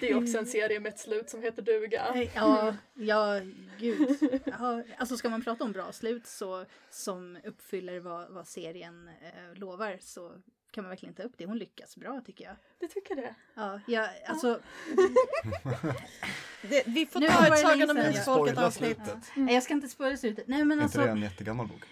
det 0.00 0.10
är 0.10 0.22
också 0.22 0.38
en 0.38 0.46
serie 0.46 0.80
med 0.80 0.92
ett 0.92 0.98
slut 0.98 1.30
som 1.30 1.42
heter 1.42 1.62
duga. 1.62 2.28
Ja, 2.34 2.74
ja, 2.94 3.40
gud. 3.78 4.40
Ja, 4.44 4.82
alltså 4.98 5.16
ska 5.16 5.28
man 5.28 5.42
prata 5.42 5.64
om 5.64 5.72
bra 5.72 5.92
slut 5.92 6.26
så, 6.26 6.64
som 6.90 7.38
uppfyller 7.44 8.00
vad, 8.00 8.30
vad 8.30 8.48
serien 8.48 9.08
eh, 9.08 9.58
lovar 9.58 9.98
så 10.00 10.32
kan 10.74 10.84
man 10.84 10.88
verkligen 10.88 11.14
ta 11.14 11.22
upp 11.22 11.32
det. 11.38 11.46
Hon 11.46 11.58
lyckas 11.58 11.96
bra 11.96 12.20
tycker 12.26 12.44
jag. 12.44 12.56
Du 12.80 12.86
tycker 12.88 13.16
det? 13.16 13.34
Ja, 13.54 13.80
jag, 13.86 14.08
alltså, 14.26 14.60
Det, 16.62 16.82
vi 16.86 17.06
får 17.06 17.20
Nu 17.20 17.26
ta 17.28 17.46
ett 17.46 17.58
Sagan 17.60 17.90
om. 17.90 17.98
Isfolket 17.98 18.58
avsnitt. 18.58 18.98
nej, 19.36 19.54
jag 19.54 19.62
ska 19.62 19.74
inte 19.74 19.88
spoila 19.88 20.16
slutet. 20.16 20.48
Nej 20.48 20.64
men 20.64 20.78
Är 20.78 20.82
inte 20.84 20.98
det 20.98 21.02
alltså, 21.02 21.16
en 21.16 21.22
jättegammal 21.22 21.66
bok? 21.66 21.84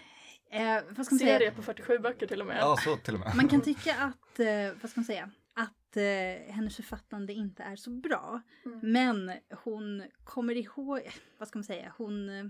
eh, 0.51 0.81
vad 0.89 1.05
ska 1.05 1.15
man 1.15 1.19
säga? 1.19 1.37
Serie 1.39 1.51
på 1.51 1.61
47 1.61 1.99
böcker 1.99 2.27
till 2.27 2.41
och 2.41 2.47
med. 2.47 2.57
Ja, 2.59 2.77
så 2.83 2.97
till 2.97 3.13
och 3.13 3.19
med. 3.19 3.35
Man 3.35 3.47
kan 3.47 3.61
tycka 3.61 3.95
att, 3.95 4.39
eh, 4.39 4.47
vad 4.81 4.91
ska 4.91 4.99
man 4.99 5.05
säga, 5.05 5.29
att 5.53 5.97
eh, 5.97 6.53
hennes 6.53 6.75
författande 6.75 7.33
inte 7.33 7.63
är 7.63 7.75
så 7.75 7.89
bra. 7.89 8.41
Mm. 8.65 8.79
Men 8.81 9.31
hon 9.63 10.03
kommer 10.23 10.55
ihåg, 10.57 11.01
vad 11.37 11.47
ska 11.47 11.59
man 11.59 11.63
säga, 11.63 11.93
hon 11.97 12.29
eh, 12.39 12.45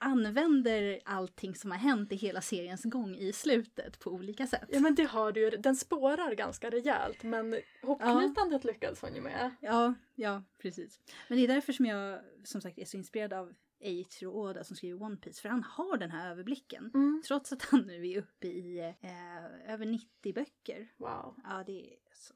använder 0.00 1.00
allting 1.04 1.54
som 1.54 1.70
har 1.70 1.78
hänt 1.78 2.12
i 2.12 2.16
hela 2.16 2.40
seriens 2.40 2.84
gång 2.84 3.16
i 3.16 3.32
slutet 3.32 3.98
på 3.98 4.10
olika 4.10 4.46
sätt. 4.46 4.68
Ja 4.68 4.80
men 4.80 4.94
det 4.94 5.04
har 5.04 5.32
du 5.32 5.40
ju, 5.40 5.50
den 5.50 5.76
spårar 5.76 6.34
ganska 6.34 6.70
rejält 6.70 7.22
men 7.22 7.60
hopknytandet 7.82 8.64
lyckades 8.64 9.00
hon 9.00 9.14
ju 9.14 9.20
med. 9.20 9.50
Ja, 9.60 9.94
ja, 10.14 10.42
precis. 10.58 11.00
Men 11.28 11.38
det 11.38 11.44
är 11.44 11.48
därför 11.48 11.72
som 11.72 11.86
jag 11.86 12.20
som 12.44 12.60
sagt 12.60 12.78
är 12.78 12.84
så 12.84 12.96
inspirerad 12.96 13.32
av 13.32 13.54
Eiichiro 13.80 14.30
Oda 14.30 14.64
som 14.64 14.76
skriver 14.76 15.02
One 15.02 15.16
Piece 15.16 15.42
för 15.42 15.48
han 15.48 15.64
har 15.64 15.96
den 15.96 16.10
här 16.10 16.30
överblicken. 16.30 16.90
Mm. 16.94 17.22
Trots 17.26 17.52
att 17.52 17.62
han 17.62 17.80
nu 17.80 18.08
är 18.08 18.18
uppe 18.18 18.46
i 18.46 18.94
eh, 19.02 19.72
över 19.74 19.86
90 19.86 20.34
böcker. 20.34 20.88
Wow. 20.96 21.34
Ja, 21.44 21.64
det 21.66 21.92
är 21.92 21.96
så. 22.12 22.34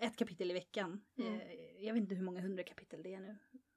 Ett 0.00 0.16
kapitel 0.16 0.50
i 0.50 0.54
veckan. 0.54 1.00
Mm. 1.18 1.34
Eh, 1.34 1.84
jag 1.86 1.94
vet 1.94 2.00
inte 2.00 2.14
hur 2.14 2.22
många 2.22 2.40
hundra 2.40 2.62
kapitel 2.62 3.02
det 3.02 3.14
är 3.14 3.20
nu. 3.20 3.36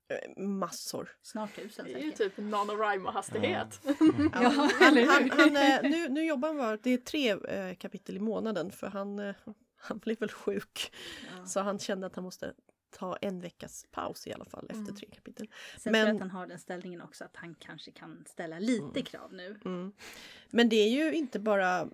Eh, 0.10 0.43
Massor. 0.43 1.10
Snart 1.22 1.55
tusen 1.55 1.86
Det 1.86 1.93
är 1.93 1.97
ju 1.97 2.12
säkert. 2.12 2.36
typ 2.36 2.38
NaNoWriMo-hastighet. 2.45 3.80
Ja, 3.84 3.93
Ja, 4.34 4.70
han, 4.80 4.97
han, 4.97 5.30
han, 5.32 5.55
eh, 5.57 5.80
nu, 5.91 6.10
nu 6.10 6.26
jobbar 6.26 6.47
han 6.47 6.57
bara, 6.57 6.78
det 6.78 6.89
är 6.89 6.97
tre 6.97 7.30
eh, 7.32 7.76
kapitel 7.76 8.18
i 8.18 8.20
månaden 8.20 8.72
för 8.72 8.88
han, 8.88 9.34
han 9.78 9.97
blev 9.97 10.20
väl 10.20 10.30
sjuk. 10.32 10.91
Ja. 11.38 11.45
Så 11.45 11.60
han 11.60 11.80
kände 11.80 12.07
att 12.07 12.16
han 12.16 12.24
måste 12.24 12.53
ta 12.97 13.16
en 13.22 13.39
veckas 13.41 13.86
paus 13.91 14.28
i 14.28 14.34
alla 14.34 14.45
fall 14.45 14.66
efter 14.70 14.82
Mm. 14.82 14.95
tre 14.95 15.07
kapitel. 15.16 15.47
Sen 15.78 15.91
Men- 15.91 16.01
tror 16.01 16.07
jag 16.07 16.16
att 16.16 16.22
han 16.22 16.32
har 16.32 16.47
den 16.47 16.60
ställningen 16.60 17.01
också 17.01 17.24
att 17.24 17.36
han 17.36 17.55
kanske 17.55 17.91
kan 17.91 18.24
ställa 18.28 18.60
lite 18.60 19.01
krav 19.01 19.34
nu. 19.34 19.60
Mm. 19.66 19.91
Men 20.49 20.70
det 20.70 20.76
är 20.76 20.89
ju 20.89 21.14
inte 21.14 21.39
bara 21.39 21.88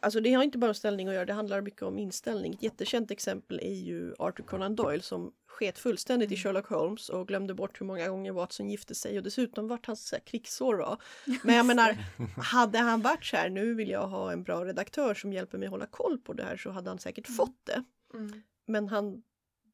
Alltså 0.00 0.20
det 0.20 0.32
har 0.32 0.42
inte 0.42 0.58
bara 0.58 0.74
ställning 0.74 1.08
att 1.08 1.14
göra, 1.14 1.24
det 1.24 1.32
handlar 1.32 1.60
mycket 1.60 1.82
om 1.82 1.98
inställning. 1.98 2.54
Ett 2.54 2.62
jättekänt 2.62 3.10
exempel 3.10 3.60
är 3.62 3.74
ju 3.74 4.14
Arthur 4.18 4.44
Conan 4.44 4.76
Doyle 4.76 5.02
som 5.02 5.32
sket 5.52 5.78
fullständigt 5.78 6.32
i 6.32 6.36
Sherlock 6.36 6.66
Holmes 6.66 7.08
och 7.08 7.28
glömde 7.28 7.54
bort 7.54 7.80
hur 7.80 7.86
många 7.86 8.08
gånger 8.08 8.32
Watson 8.32 8.70
gifte 8.70 8.94
sig 8.94 9.18
och 9.18 9.24
dessutom 9.24 9.68
vart 9.68 9.86
hans 9.86 10.08
så 10.08 10.16
här, 10.16 10.20
krigsår 10.20 10.74
var. 10.74 11.02
Men 11.42 11.54
jag 11.54 11.66
menar, 11.66 11.96
hade 12.42 12.78
han 12.78 13.02
varit 13.02 13.24
så 13.24 13.36
här, 13.36 13.50
nu 13.50 13.74
vill 13.74 13.90
jag 13.90 14.08
ha 14.08 14.32
en 14.32 14.42
bra 14.42 14.64
redaktör 14.64 15.14
som 15.14 15.32
hjälper 15.32 15.58
mig 15.58 15.68
hålla 15.68 15.86
koll 15.86 16.18
på 16.18 16.32
det 16.32 16.42
här 16.42 16.56
så 16.56 16.70
hade 16.70 16.90
han 16.90 16.98
säkert 16.98 17.36
fått 17.36 17.66
det. 17.66 17.84
Mm. 18.14 18.42
Men 18.66 18.88
han 18.88 19.22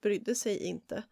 brydde 0.02 0.34
sig 0.34 0.58
inte. 0.58 1.02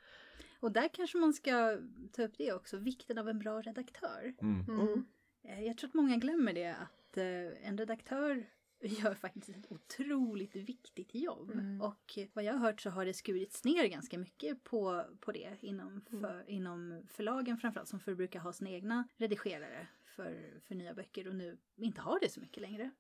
Och 0.61 0.73
där 0.73 0.89
kanske 0.93 1.19
man 1.19 1.33
ska 1.33 1.79
ta 2.13 2.23
upp 2.23 2.35
det 2.39 2.53
också, 2.53 2.77
vikten 2.77 3.19
av 3.19 3.29
en 3.29 3.39
bra 3.39 3.61
redaktör. 3.61 4.35
Mm. 4.43 4.65
Mm. 4.81 5.05
Eh, 5.45 5.65
Jag 5.65 5.79
tror 5.79 5.89
att 5.89 5.95
många 5.95 6.17
glömmer 6.17 6.53
det 6.53 6.71
att 6.71 7.17
eh, 7.17 7.69
en 7.69 7.79
redaktör 7.79 8.47
gör 9.03 9.15
faktiskt 9.15 9.49
ett 9.49 9.73
otroligt 9.73 10.57
viktigt 10.57 11.15
jobb. 11.15 11.51
Mm. 11.51 11.81
Och 11.81 12.19
vad 12.33 12.45
jag 12.45 12.53
har 12.53 12.61
hört 12.61 12.81
så 12.81 12.91
har 12.91 13.05
det 13.05 13.15
skurits 13.15 13.65
ner 13.65 13.87
ganska 13.87 14.19
mycket 14.19 14.65
på, 14.65 15.05
på 15.21 15.33
det 15.33 15.57
inom, 15.61 16.01
för, 16.21 16.45
inom 16.51 17.03
förlagen 17.09 17.59
framförallt 17.59 17.89
som 17.89 18.01
förbrukar 18.01 18.41
ha 18.41 18.53
sina 18.53 18.71
egna 18.71 19.09
redigerare 19.17 19.89
för, 20.05 20.61
för 20.67 20.75
nya 20.75 20.95
böcker 20.95 21.29
och 21.29 21.35
nu 21.35 21.59
inte 21.77 22.01
har 22.01 22.21
det 22.21 22.29
så 22.29 22.41
mycket 22.41 22.61
längre. 22.63 22.91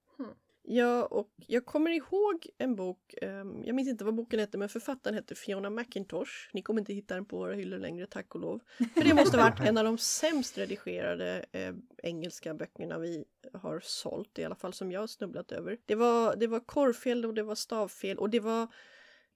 Ja, 0.68 1.04
och 1.04 1.34
jag 1.36 1.66
kommer 1.66 1.90
ihåg 1.90 2.46
en 2.58 2.76
bok, 2.76 3.14
ehm, 3.22 3.64
jag 3.64 3.74
minns 3.74 3.88
inte 3.88 4.04
vad 4.04 4.14
boken 4.14 4.40
hette, 4.40 4.58
men 4.58 4.68
författaren 4.68 5.14
hette 5.14 5.34
Fiona 5.34 5.70
McIntosh. 5.70 6.30
Ni 6.52 6.62
kommer 6.62 6.80
inte 6.80 6.92
hitta 6.92 7.14
den 7.14 7.24
på 7.24 7.36
våra 7.38 7.54
hyllor 7.54 7.78
längre, 7.78 8.06
tack 8.06 8.34
och 8.34 8.40
lov. 8.40 8.60
För 8.94 9.04
det 9.04 9.14
måste 9.14 9.36
ha 9.36 9.44
varit 9.44 9.60
en 9.60 9.78
av 9.78 9.84
de 9.84 9.98
sämst 9.98 10.58
redigerade 10.58 11.44
ehm, 11.52 11.82
engelska 12.02 12.54
böckerna 12.54 12.98
vi 12.98 13.24
har 13.52 13.80
sålt, 13.84 14.38
i 14.38 14.44
alla 14.44 14.54
fall 14.54 14.72
som 14.72 14.92
jag 14.92 15.00
har 15.00 15.06
snubblat 15.06 15.52
över. 15.52 15.78
Det 15.86 15.94
var, 15.94 16.36
det 16.36 16.46
var 16.46 16.60
korrfel 16.60 17.26
och 17.26 17.34
det 17.34 17.42
var 17.42 17.54
stavfel 17.54 18.18
och 18.18 18.30
det 18.30 18.40
var 18.40 18.68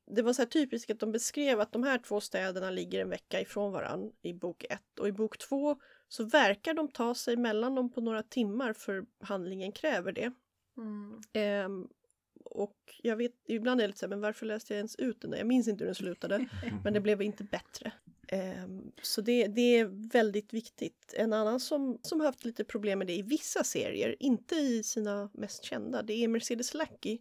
det 0.06 0.22
var 0.22 0.32
så 0.32 0.42
här 0.42 0.46
typiskt 0.46 0.90
att 0.90 1.00
de 1.00 1.12
beskrev 1.12 1.60
att 1.60 1.72
de 1.72 1.82
här 1.82 1.98
två 1.98 2.20
städerna 2.20 2.70
ligger 2.70 3.00
en 3.00 3.08
vecka 3.08 3.40
ifrån 3.40 3.72
varann 3.72 4.12
i 4.22 4.32
bok 4.32 4.64
ett 4.70 4.98
och 4.98 5.08
i 5.08 5.12
bok 5.12 5.38
två 5.38 5.76
så 6.08 6.24
verkar 6.24 6.74
de 6.74 6.88
ta 6.88 7.14
sig 7.14 7.36
mellan 7.36 7.74
dem 7.74 7.92
på 7.92 8.00
några 8.00 8.22
timmar 8.22 8.72
för 8.72 9.04
handlingen 9.20 9.72
kräver 9.72 10.12
det. 10.12 10.32
Mm. 10.76 11.20
Ehm, 11.32 11.88
och 12.44 12.76
jag 13.02 13.16
vet, 13.16 13.32
ibland 13.48 13.80
är 13.80 13.84
det 13.84 13.88
lite 13.88 13.98
så 13.98 14.06
här, 14.06 14.10
men 14.10 14.20
varför 14.20 14.46
läste 14.46 14.74
jag 14.74 14.78
ens 14.78 14.96
ut 14.96 15.20
den 15.20 15.30
där? 15.30 15.38
Jag 15.38 15.46
minns 15.46 15.68
inte 15.68 15.84
hur 15.84 15.86
den 15.86 15.94
slutade, 15.94 16.48
men 16.84 16.92
det 16.92 17.00
blev 17.00 17.22
inte 17.22 17.44
bättre. 17.44 17.92
Ehm, 18.28 18.92
så 19.02 19.20
det, 19.20 19.46
det 19.46 19.78
är 19.78 20.10
väldigt 20.12 20.52
viktigt. 20.52 21.14
En 21.16 21.32
annan 21.32 21.60
som, 21.60 21.98
som 22.02 22.20
har 22.20 22.26
haft 22.26 22.44
lite 22.44 22.64
problem 22.64 22.98
med 22.98 23.06
det 23.06 23.16
i 23.16 23.22
vissa 23.22 23.64
serier, 23.64 24.16
inte 24.20 24.54
i 24.54 24.82
sina 24.82 25.30
mest 25.34 25.64
kända, 25.64 26.02
det 26.02 26.24
är 26.24 26.28
Mercedes 26.28 26.74
Lackey. 26.74 27.18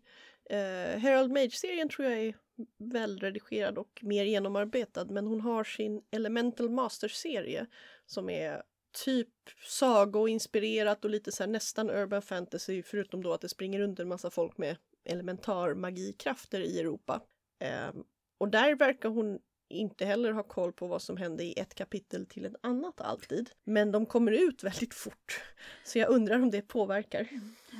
Uh, 0.52 1.00
Herald 1.00 1.32
Mage-serien 1.32 1.89
tror 1.89 2.08
jag 2.08 2.20
är 2.20 2.36
välredigerad 2.78 3.78
och 3.78 4.00
mer 4.02 4.26
genomarbetad, 4.26 5.06
men 5.06 5.28
hon 5.28 5.41
har 5.41 5.64
sin 5.64 6.02
Elemental 6.12 6.70
Masters-serie 6.70 7.66
som 8.06 8.30
är 8.30 8.64
typ 9.06 9.30
sagoinspirerat 9.66 11.06
och 11.06 11.12
lite 11.12 11.32
så 11.32 11.43
här 11.43 11.50
nästan 11.50 11.89
urban 11.89 12.22
fantasy 12.22 12.84
förutom 12.84 13.24
då 13.24 13.34
att 13.34 13.41
det 13.41 13.50
springer 13.50 13.80
runt 13.80 14.00
en 14.00 14.08
massa 14.08 14.30
folk 14.30 14.58
med 14.58 14.78
elementar 15.04 15.74
magikrafter 15.74 16.60
i 16.62 16.80
Europa. 16.80 17.22
Ehm, 17.60 18.04
och 18.38 18.50
där 18.50 18.76
verkar 18.76 19.10
hon 19.10 19.39
inte 19.70 20.06
heller 20.06 20.32
ha 20.32 20.43
koll 20.43 20.74
på 20.74 20.88
vad 20.88 21.02
som 21.02 21.18
hände 21.18 21.43
i 21.43 21.60
ett 21.60 21.76
kapitel 21.76 22.26
till 22.26 22.45
ett 22.45 22.56
annat 22.62 23.02
alltid. 23.02 23.50
Men 23.64 23.91
de 23.91 24.06
kommer 24.06 24.32
ut 24.32 24.64
väldigt 24.64 24.93
fort. 24.93 25.41
Så 25.86 26.00
jag 26.00 26.10
undrar 26.10 26.41
om 26.41 26.52
det 26.52 26.62
påverkar. 26.62 27.30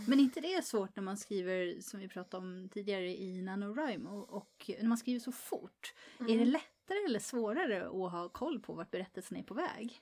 Men 0.07 0.20
inte 0.20 0.41
det 0.41 0.53
är 0.53 0.61
svårt 0.61 0.95
när 0.95 1.03
man 1.03 1.17
skriver, 1.17 1.82
som 1.82 1.99
vi 1.99 2.07
pratade 2.07 2.45
om 2.45 2.70
tidigare 2.74 3.09
i 3.09 3.41
NaNoWriMo, 3.41 4.20
och 4.20 4.72
när 4.80 4.88
man 4.88 4.97
skriver 4.97 5.20
så 5.20 5.32
fort. 5.32 5.93
Är 6.20 6.38
det 6.38 6.45
lättare 6.45 7.05
eller 7.05 7.20
svårare 7.20 7.86
att 7.86 8.11
ha 8.11 8.30
koll 8.30 8.59
på 8.59 8.74
vart 8.74 8.91
berättelsen 8.91 9.38
är 9.38 9.43
på 9.43 9.53
väg? 9.53 10.01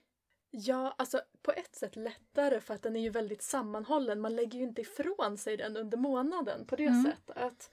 Ja, 0.60 0.96
alltså 0.98 1.22
på 1.42 1.52
ett 1.52 1.76
sätt 1.76 1.96
lättare 1.96 2.60
för 2.60 2.74
att 2.74 2.82
den 2.84 2.96
är 2.96 3.00
ju 3.02 3.10
väldigt 3.10 3.42
sammanhållen. 3.42 4.20
Man 4.22 4.36
lägger 4.36 4.58
ju 4.60 4.64
inte 4.64 4.82
ifrån 4.82 5.38
sig 5.38 5.58
den 5.58 5.78
under 5.78 5.98
månaden 5.98 6.66
på 6.66 6.76
det 6.76 6.86
Mm. 6.86 7.04
sättet. 7.06 7.70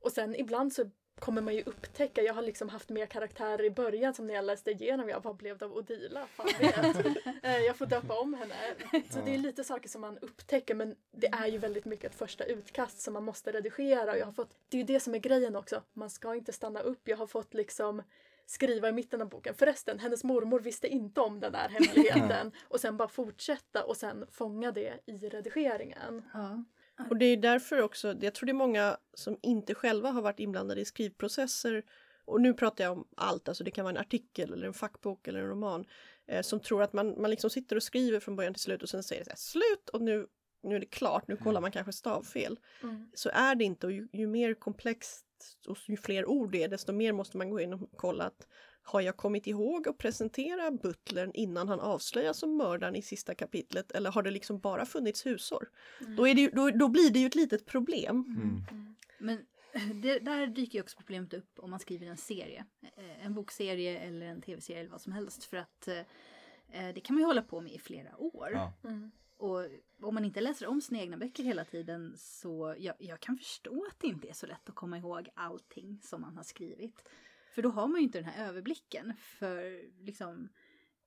Och 0.00 0.12
sen 0.12 0.34
ibland 0.36 0.72
så 0.72 0.90
kommer 1.18 1.42
man 1.42 1.54
ju 1.54 1.62
upptäcka, 1.62 2.22
jag 2.22 2.34
har 2.34 2.42
liksom 2.42 2.68
haft 2.68 2.88
mer 2.88 3.06
karaktärer 3.06 3.64
i 3.64 3.70
början 3.70 4.14
som 4.14 4.26
när 4.26 4.34
jag 4.34 4.44
läste 4.44 4.70
igenom, 4.70 5.08
jag 5.08 5.20
vad 5.22 5.36
blev 5.36 5.58
det 5.58 5.64
av 5.64 5.72
Odila? 5.76 6.26
Fan 6.26 6.46
vet. 6.60 7.16
Eh, 7.42 7.58
jag 7.58 7.76
får 7.76 7.86
döpa 7.86 8.20
om 8.20 8.34
henne. 8.34 8.54
Så 9.10 9.18
det 9.24 9.34
är 9.34 9.38
lite 9.38 9.64
saker 9.64 9.88
som 9.88 10.00
man 10.00 10.18
upptäcker 10.18 10.74
men 10.74 10.96
det 11.10 11.26
är 11.26 11.46
ju 11.46 11.58
väldigt 11.58 11.84
mycket 11.84 12.10
ett 12.12 12.18
första 12.18 12.44
utkast 12.44 13.00
som 13.00 13.14
man 13.14 13.24
måste 13.24 13.52
redigera. 13.52 14.12
Och 14.12 14.18
jag 14.18 14.26
har 14.26 14.32
fått, 14.32 14.50
det 14.68 14.76
är 14.76 14.78
ju 14.78 14.84
det 14.86 15.00
som 15.00 15.14
är 15.14 15.18
grejen 15.18 15.56
också, 15.56 15.82
man 15.92 16.10
ska 16.10 16.34
inte 16.34 16.52
stanna 16.52 16.80
upp. 16.80 17.08
Jag 17.08 17.16
har 17.16 17.26
fått 17.26 17.54
liksom 17.54 18.02
skriva 18.48 18.88
i 18.88 18.92
mitten 18.92 19.22
av 19.22 19.28
boken. 19.28 19.54
Förresten, 19.54 19.98
hennes 19.98 20.24
mormor 20.24 20.60
visste 20.60 20.88
inte 20.88 21.20
om 21.20 21.40
den 21.40 21.52
där 21.52 21.68
hemligheten. 21.68 22.52
och 22.68 22.80
sen 22.80 22.96
bara 22.96 23.08
fortsätta 23.08 23.84
och 23.84 23.96
sen 23.96 24.26
fånga 24.30 24.72
det 24.72 25.00
i 25.06 25.28
redigeringen. 25.28 26.22
Ja. 26.32 26.64
Och 27.10 27.16
det 27.16 27.26
är 27.26 27.36
därför 27.36 27.82
också, 27.82 28.14
jag 28.20 28.34
tror 28.34 28.46
det 28.46 28.52
är 28.52 28.54
många 28.54 28.96
som 29.14 29.38
inte 29.42 29.74
själva 29.74 30.10
har 30.10 30.22
varit 30.22 30.40
inblandade 30.40 30.80
i 30.80 30.84
skrivprocesser 30.84 31.84
och 32.24 32.40
nu 32.40 32.54
pratar 32.54 32.84
jag 32.84 32.92
om 32.92 33.08
allt, 33.16 33.48
alltså 33.48 33.64
det 33.64 33.70
kan 33.70 33.84
vara 33.84 33.94
en 33.94 34.00
artikel 34.00 34.52
eller 34.52 34.66
en 34.66 34.74
fackbok 34.74 35.28
eller 35.28 35.40
en 35.40 35.48
roman 35.48 35.84
eh, 36.26 36.42
som 36.42 36.60
tror 36.60 36.82
att 36.82 36.92
man, 36.92 37.20
man 37.20 37.30
liksom 37.30 37.50
sitter 37.50 37.76
och 37.76 37.82
skriver 37.82 38.20
från 38.20 38.36
början 38.36 38.54
till 38.54 38.62
slut 38.62 38.82
och 38.82 38.88
sen 38.88 39.02
säger 39.02 39.24
det 39.24 39.24
så 39.24 39.30
här, 39.30 39.36
slut 39.36 39.88
och 39.88 40.02
nu, 40.02 40.26
nu 40.62 40.76
är 40.76 40.80
det 40.80 40.86
klart, 40.86 41.28
nu 41.28 41.36
kollar 41.36 41.60
man 41.60 41.72
kanske 41.72 41.92
stavfel. 41.92 42.58
Mm. 42.82 43.10
Så 43.14 43.30
är 43.32 43.54
det 43.54 43.64
inte 43.64 43.86
och 43.86 43.92
ju, 43.92 44.08
ju 44.12 44.26
mer 44.26 44.54
komplext 44.54 45.27
och 45.68 45.76
ju 45.86 45.96
fler 45.96 46.26
ord 46.26 46.52
det 46.52 46.62
är 46.62 46.68
desto 46.68 46.92
mer 46.92 47.12
måste 47.12 47.36
man 47.36 47.50
gå 47.50 47.60
in 47.60 47.72
och 47.72 47.90
kolla 47.96 48.24
att 48.24 48.46
har 48.82 49.00
jag 49.00 49.16
kommit 49.16 49.46
ihåg 49.46 49.88
att 49.88 49.98
presentera 49.98 50.70
butlern 50.70 51.30
innan 51.34 51.68
han 51.68 51.80
avslöjas 51.80 52.38
som 52.38 52.56
mördaren 52.56 52.96
i 52.96 53.02
sista 53.02 53.34
kapitlet 53.34 53.92
eller 53.92 54.10
har 54.10 54.22
det 54.22 54.30
liksom 54.30 54.58
bara 54.58 54.86
funnits 54.86 55.26
husor? 55.26 55.68
Då, 56.16 56.28
är 56.28 56.34
det 56.34 56.40
ju, 56.40 56.50
då, 56.50 56.70
då 56.70 56.88
blir 56.88 57.10
det 57.10 57.18
ju 57.18 57.26
ett 57.26 57.34
litet 57.34 57.66
problem. 57.66 58.24
Mm. 58.38 58.96
Men 59.18 59.46
det, 60.02 60.18
där 60.18 60.46
dyker 60.46 60.78
ju 60.78 60.82
också 60.82 60.96
problemet 60.96 61.34
upp 61.34 61.58
om 61.58 61.70
man 61.70 61.80
skriver 61.80 62.06
en 62.06 62.16
serie. 62.16 62.64
Eh, 62.96 63.26
En 63.26 63.34
bokserie 63.34 63.98
eller 63.98 64.26
en 64.26 64.42
tv-serie 64.42 64.80
eller 64.80 64.90
vad 64.90 65.00
som 65.00 65.12
helst. 65.12 65.44
För 65.44 65.56
att 65.56 65.88
eh, 65.88 65.98
eh, 66.72 66.94
det 66.94 67.00
kan 67.00 67.14
man 67.14 67.20
ju 67.20 67.26
hålla 67.26 67.42
på 67.42 67.60
med 67.60 67.72
i 67.72 67.78
flera 67.78 68.16
år. 68.16 68.50
Ja. 68.52 68.72
Och 69.38 69.64
om 70.02 70.14
man 70.14 70.24
inte 70.24 70.40
läser 70.40 70.66
om 70.66 70.80
sina 70.80 71.00
egna 71.00 71.16
böcker 71.16 71.42
hela 71.44 71.64
tiden 71.64 72.14
så 72.16 72.74
jag, 72.78 72.94
jag 72.98 73.20
kan 73.20 73.36
förstå 73.36 73.86
att 73.90 73.96
det 74.00 74.06
inte 74.06 74.28
är 74.28 74.32
så 74.32 74.46
lätt 74.46 74.68
att 74.68 74.74
komma 74.74 74.98
ihåg 74.98 75.28
allting 75.34 76.00
som 76.02 76.20
man 76.20 76.36
har 76.36 76.42
skrivit. 76.44 77.04
För 77.54 77.62
då 77.62 77.68
har 77.68 77.86
man 77.88 78.00
ju 78.00 78.04
inte 78.04 78.18
den 78.18 78.28
här 78.28 78.48
överblicken. 78.48 79.12
För 79.38 79.82
liksom, 80.04 80.48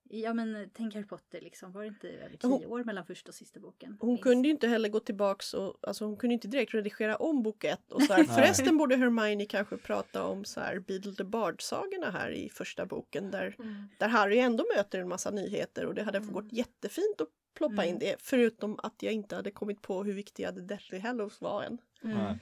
ja 0.04 0.34
men 0.34 0.70
tänk 0.74 0.94
Harry 0.94 1.06
Potter 1.06 1.42
liksom, 1.42 1.72
var 1.72 1.82
det 1.82 1.88
inte 1.88 2.10
över 2.10 2.38
tio 2.38 2.66
år 2.66 2.84
mellan 2.84 3.06
första 3.06 3.30
och 3.30 3.36
sista 3.36 3.60
boken? 3.60 3.98
Hon 4.00 4.10
Minst. 4.10 4.24
kunde 4.24 4.48
ju 4.48 4.52
inte 4.54 4.68
heller 4.68 4.90
gå 4.90 5.00
tillbaks 5.00 5.54
och 5.54 5.78
alltså 5.82 6.06
hon 6.06 6.18
kunde 6.18 6.34
inte 6.34 6.48
direkt 6.48 6.74
redigera 6.74 7.16
om 7.16 7.44
bok 7.44 7.64
ett 7.64 7.92
och 7.92 8.02
så 8.04 8.14
här. 8.14 8.24
Förresten 8.36 8.78
borde 8.78 8.96
Hermione 8.96 9.46
kanske 9.46 9.78
prata 9.78 10.26
om 10.26 10.46
så 10.46 10.60
här 10.60 10.80
Beedle 10.80 11.16
the 11.16 11.24
Bard-sagorna 11.24 12.12
här 12.12 12.32
i 12.32 12.50
första 12.50 12.86
boken 12.86 13.32
där, 13.32 13.56
Mm. 13.60 13.84
där 13.98 14.08
Harry 14.08 14.38
ändå 14.38 14.66
möter 14.76 15.00
en 15.00 15.08
massa 15.10 15.32
nyheter 15.32 15.86
och 15.86 15.96
det 15.96 16.04
hade 16.04 16.18
Mm. 16.18 16.34
gått 16.34 16.54
jättefint 16.54 17.22
att 17.22 17.28
ploppa 17.54 17.84
Mm. 17.84 17.90
in 17.90 18.00
det 18.00 18.16
förutom 18.20 18.80
att 18.84 19.04
jag 19.04 19.14
inte 19.14 19.36
hade 19.36 19.52
kommit 19.52 19.82
på 19.82 20.04
hur 20.04 20.14
viktiga 20.14 20.52
The 20.52 20.60
Deathly 20.60 21.00
Hallows 21.00 21.42
var 21.42 21.64
än. 21.64 21.78
Mm. 22.04 22.40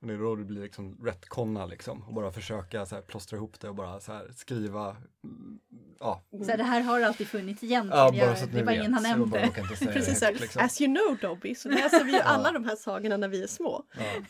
Och 0.00 0.06
det 0.06 0.14
är 0.14 0.18
då 0.18 0.36
det 0.36 0.44
blir 0.44 0.62
liksom 0.62 0.98
retconna 1.04 1.66
liksom 1.66 2.02
och 2.02 2.14
bara 2.14 2.32
försöka 2.32 2.86
så 2.86 2.94
här 2.94 3.02
plåstra 3.02 3.36
ihop 3.36 3.60
det 3.60 3.68
och 3.68 3.74
bara 3.74 4.00
så 4.00 4.12
här 4.12 4.30
skriva, 4.36 4.96
mm, 5.24 5.58
ja. 6.00 6.22
Så 6.30 6.56
det 6.56 6.62
här 6.62 6.80
har 6.80 7.00
alltid 7.00 7.26
funnits 7.28 7.62
egentligen. 7.62 7.98
Ja, 7.98 8.10
bara 8.10 8.16
jag, 8.16 8.38
så 8.38 8.44
att 8.44 8.50
det 8.50 8.56
ni 8.56 8.62
var 8.62 8.72
vet. 8.72 8.80
ingen 8.80 8.92
inte 8.96 9.76
säga 9.76 9.76
det 9.80 9.92
Precis 9.92 10.22
högt, 10.22 10.40
liksom. 10.40 10.62
as 10.64 10.80
you 10.80 10.94
know 10.94 11.16
Dobby 11.30 11.54
så 11.54 11.68
läser 11.68 12.04
vi 12.04 12.12
ju 12.12 12.18
alla 12.24 12.52
de 12.52 12.64
här 12.64 12.76
sagorna 12.76 13.16
när 13.16 13.28
vi 13.28 13.42
är 13.42 13.46
små. 13.46 13.84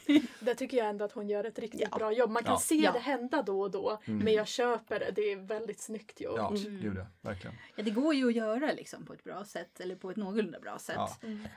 Ja. 0.07 0.14
Där 0.41 0.55
tycker 0.55 0.77
jag 0.77 0.89
ändå 0.89 1.05
att 1.05 1.12
hon 1.12 1.29
gör 1.29 1.45
ett 1.45 1.59
riktigt 1.59 1.89
Ja. 1.91 1.99
bra 1.99 2.12
jobb. 2.12 2.31
Man 2.31 2.43
kan 2.43 2.53
Ja. 2.53 2.59
se 2.61 2.75
Ja. 2.75 2.93
det 2.93 2.99
hända 2.99 3.43
då 3.43 3.61
och 3.61 3.71
då, 3.71 4.01
Mm. 4.05 4.25
men 4.25 4.33
jag 4.35 4.47
köper 4.49 4.99
det. 5.01 5.11
Det 5.14 5.33
är 5.33 5.37
väldigt 5.37 5.81
snyggt 5.81 6.21
gjort. 6.21 6.35
Ja, 6.37 6.49
Mm. 6.49 6.81
gud 6.81 6.97
ja, 6.97 7.07
verkligen. 7.21 7.57
Ja, 7.77 7.83
det 7.83 7.91
går 7.91 8.14
ju 8.14 8.29
att 8.29 8.35
göra 8.35 8.73
liksom 8.73 9.05
på 9.07 9.12
ett 9.12 9.25
bra 9.25 9.45
sätt 9.45 9.81
eller 9.81 9.97
på 9.97 10.11
ett 10.11 10.17
någorlunda 10.17 10.61
bra 10.61 10.79
sätt. 10.79 10.97
Ja. 10.99 11.17
Mm. 11.23 11.49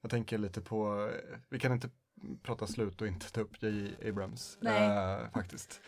Jag 0.00 0.10
tänker 0.10 0.38
lite 0.38 0.60
på, 0.60 1.10
vi 1.48 1.58
kan 1.58 1.72
inte 1.72 1.90
prata 2.42 2.66
slut 2.66 3.00
och 3.00 3.06
inte 3.06 3.32
ta 3.32 3.40
upp 3.40 3.62
J.J. 3.62 4.08
Abrams. 4.08 4.58
Eh, 4.62 5.30
faktiskt. 5.30 5.80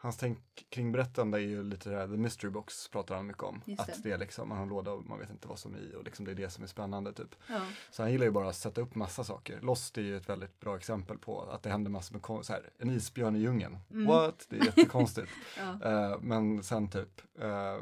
Hans 0.00 0.16
tänk 0.16 0.38
kring 0.70 0.92
berättande 0.92 1.38
är 1.38 1.42
ju 1.42 1.62
lite 1.62 1.90
det 1.90 1.96
här, 1.96 2.06
the 2.06 2.16
mystery 2.16 2.50
box 2.50 2.88
pratar 2.88 3.16
han 3.16 3.26
mycket 3.26 3.42
om. 3.42 3.62
Just 3.64 3.80
att 3.80 4.02
det. 4.02 4.12
är 4.12 4.18
liksom, 4.18 4.48
man 4.48 4.58
har 4.58 4.62
en 4.62 4.68
låda 4.68 4.90
och 4.90 5.06
man 5.06 5.18
vet 5.18 5.30
inte 5.30 5.48
vad 5.48 5.58
som 5.58 5.74
är 5.74 5.78
i 5.78 5.94
och 5.94 6.04
liksom 6.04 6.24
det 6.24 6.30
är 6.30 6.34
det 6.34 6.50
som 6.50 6.64
är 6.64 6.68
spännande 6.68 7.12
typ. 7.12 7.34
Ja. 7.48 7.60
Så 7.90 8.02
han 8.02 8.12
gillar 8.12 8.24
ju 8.24 8.30
bara 8.30 8.48
att 8.48 8.56
sätta 8.56 8.80
upp 8.80 8.94
massa 8.94 9.24
saker. 9.24 9.60
Lost 9.60 9.98
är 9.98 10.02
ju 10.02 10.16
ett 10.16 10.28
väldigt 10.28 10.60
bra 10.60 10.76
exempel 10.76 11.18
på 11.18 11.42
att 11.42 11.62
det 11.62 11.70
händer 11.70 11.90
massor 11.90 12.14
med 12.14 12.46
så 12.46 12.52
här, 12.52 12.70
en 12.78 12.90
isbjörn 12.90 13.36
i 13.36 13.38
djungeln. 13.38 13.78
Mm. 13.90 14.06
What? 14.06 14.46
Det 14.48 14.56
är 14.58 14.64
jättekonstigt. 14.64 15.28
Ja. 15.58 15.90
Eh, 15.90 16.20
men 16.20 16.62
sen 16.62 16.88
typ, 16.88 17.20
eh, 17.40 17.76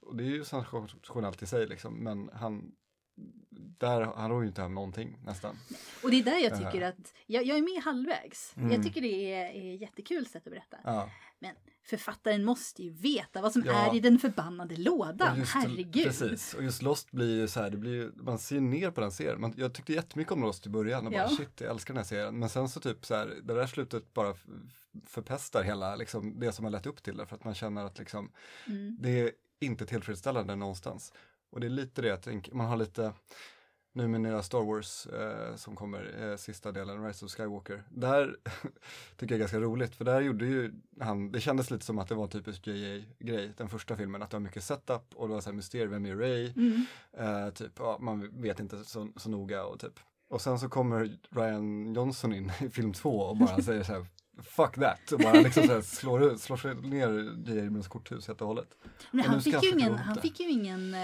och 0.00 0.16
det 0.16 0.24
är 0.24 0.28
ju 0.28 0.44
sensationellt 0.44 1.42
i 1.42 1.46
sig 1.46 1.66
liksom, 1.66 1.94
men 1.94 2.30
han, 2.34 2.72
där, 3.78 4.00
han 4.16 4.30
rår 4.30 4.42
ju 4.42 4.48
inte 4.48 4.62
hem 4.62 4.74
någonting 4.74 5.18
nästan. 5.24 5.56
Och 6.02 6.10
det 6.10 6.16
är 6.20 6.22
där 6.24 6.38
jag 6.38 6.58
tycker 6.58 6.86
att, 6.88 7.14
jag, 7.26 7.44
jag 7.44 7.58
är 7.58 7.62
med 7.74 7.82
halvvägs. 7.84 8.56
Mm. 8.56 8.72
Jag 8.72 8.82
tycker 8.82 9.00
det 9.00 9.32
är, 9.34 9.50
är 9.50 9.74
jättekul 9.74 10.26
sätt 10.26 10.46
att 10.46 10.52
berätta. 10.52 10.76
Ja. 10.84 11.10
Men 11.38 11.54
författaren 11.84 12.44
måste 12.44 12.82
ju 12.82 12.90
veta 12.90 13.42
vad 13.42 13.52
som 13.52 13.62
Ja. 13.66 13.72
är 13.90 13.96
i 13.96 14.00
den 14.00 14.18
förbannade 14.18 14.76
lådan. 14.76 15.38
just- 15.38 15.54
Herregud. 15.54 16.04
Precis, 16.06 16.54
och 16.54 16.62
just 16.64 16.82
Lost 16.82 17.10
blir 17.10 17.36
ju 17.40 17.48
så 17.48 17.60
här, 17.60 17.70
det 17.70 17.76
blir 17.76 17.92
ju, 17.92 18.12
man 18.16 18.38
ser 18.38 18.60
ner 18.60 18.90
på 18.90 19.00
den 19.00 19.12
serien. 19.12 19.40
Man, 19.40 19.54
jag 19.56 19.74
tyckte 19.74 19.92
jättemycket 19.92 20.32
om 20.32 20.40
Lost 20.42 20.66
i 20.66 20.70
början 20.70 21.06
och 21.06 21.12
bara 21.12 21.22
Ja. 21.22 21.28
shit, 21.36 21.60
jag 21.60 21.70
älskar 21.70 21.94
den 21.94 21.98
här 21.98 22.08
serien. 22.08 22.38
Men 22.38 22.48
sen 22.48 22.68
så 22.68 22.80
typ 22.80 23.06
så 23.06 23.14
här, 23.14 23.26
det 23.42 23.54
där 23.54 23.66
slutet 23.66 24.14
bara 24.14 24.34
förpestar 25.06 25.62
hela 25.62 25.96
liksom, 25.96 26.40
det 26.40 26.52
som 26.52 26.64
har 26.64 26.72
lett 26.72 26.86
upp 26.86 27.02
till 27.02 27.16
det. 27.16 27.26
För 27.26 27.36
att 27.36 27.44
man 27.44 27.54
känner 27.54 27.84
att 27.84 27.98
liksom, 27.98 28.32
Mm. 28.66 28.96
det 29.00 29.20
är 29.20 29.30
inte 29.60 29.86
tillfredsställande 29.86 30.56
någonstans. 30.56 31.12
Och 31.50 31.60
det 31.60 31.66
är 31.66 31.70
lite 31.70 32.02
det 32.02 32.08
jag 32.08 32.22
tänker, 32.22 32.54
man 32.54 32.66
har 32.66 32.76
lite, 32.76 33.12
nu 33.92 34.08
med 34.08 34.20
nya 34.20 34.42
Star 34.42 34.62
Wars 34.62 35.06
eh, 35.06 35.56
som 35.56 35.76
kommer, 35.76 36.30
eh, 36.30 36.36
sista 36.36 36.72
delen, 36.72 37.06
Rise 37.06 37.24
of 37.24 37.32
Skywalker. 37.32 37.82
Där 37.88 38.36
tycker 39.16 39.34
jag 39.34 39.36
är 39.36 39.38
ganska 39.38 39.60
roligt, 39.60 39.94
för 39.94 40.04
där 40.04 40.20
gjorde 40.20 40.46
ju 40.46 40.72
han, 41.00 41.32
det 41.32 41.40
kändes 41.40 41.70
lite 41.70 41.84
som 41.84 41.98
att 41.98 42.08
det 42.08 42.14
var 42.14 42.24
en 42.24 42.30
typisk 42.30 42.66
JJ-grej, 42.66 43.52
den 43.56 43.68
första 43.68 43.96
filmen, 43.96 44.22
att 44.22 44.30
det 44.30 44.36
var 44.36 44.40
mycket 44.40 44.64
setup 44.64 45.14
och 45.14 45.28
det 45.28 45.34
var 45.34 45.40
så 45.40 45.50
här 45.50 45.56
mysterium, 45.56 45.90
vem 45.90 46.06
är 46.06 46.16
Ray? 46.16 46.52
Mm. 46.56 46.86
Eh, 47.12 47.50
typ, 47.50 47.72
ja, 47.78 47.98
man 48.00 48.42
vet 48.42 48.60
inte 48.60 48.84
så, 48.84 49.12
så 49.16 49.30
noga 49.30 49.64
och 49.64 49.80
typ. 49.80 50.00
Och 50.28 50.40
sen 50.40 50.58
så 50.58 50.68
kommer 50.68 51.18
Ryan 51.30 51.94
Johnson 51.94 52.34
in 52.34 52.52
i 52.60 52.70
film 52.70 52.92
två 52.92 53.20
och 53.20 53.36
bara 53.36 53.62
säger 53.62 53.82
så 53.82 53.92
här 53.92 54.06
Fuck 54.42 54.74
that! 54.74 55.12
Och 55.12 55.18
bara 55.18 55.32
liksom 55.32 55.66
så 55.66 55.72
här 55.72 55.80
slår, 55.80 56.36
slår 56.36 56.56
sig 56.56 56.74
ner 56.74 57.08
J.J. 57.46 57.66
Abrams 57.66 57.88
korthus 57.88 58.26
helt 58.28 58.40
och 58.40 58.46
hållet. 58.46 58.76
Men 59.10 59.24
Och 59.24 59.30
han 59.30 59.40
fick, 59.42 59.54
jag 59.54 59.64
ju 59.64 59.70
ingen, 59.70 59.94
han 59.94 60.16
fick 60.16 60.40
ju 60.40 60.48
ingen, 60.48 60.96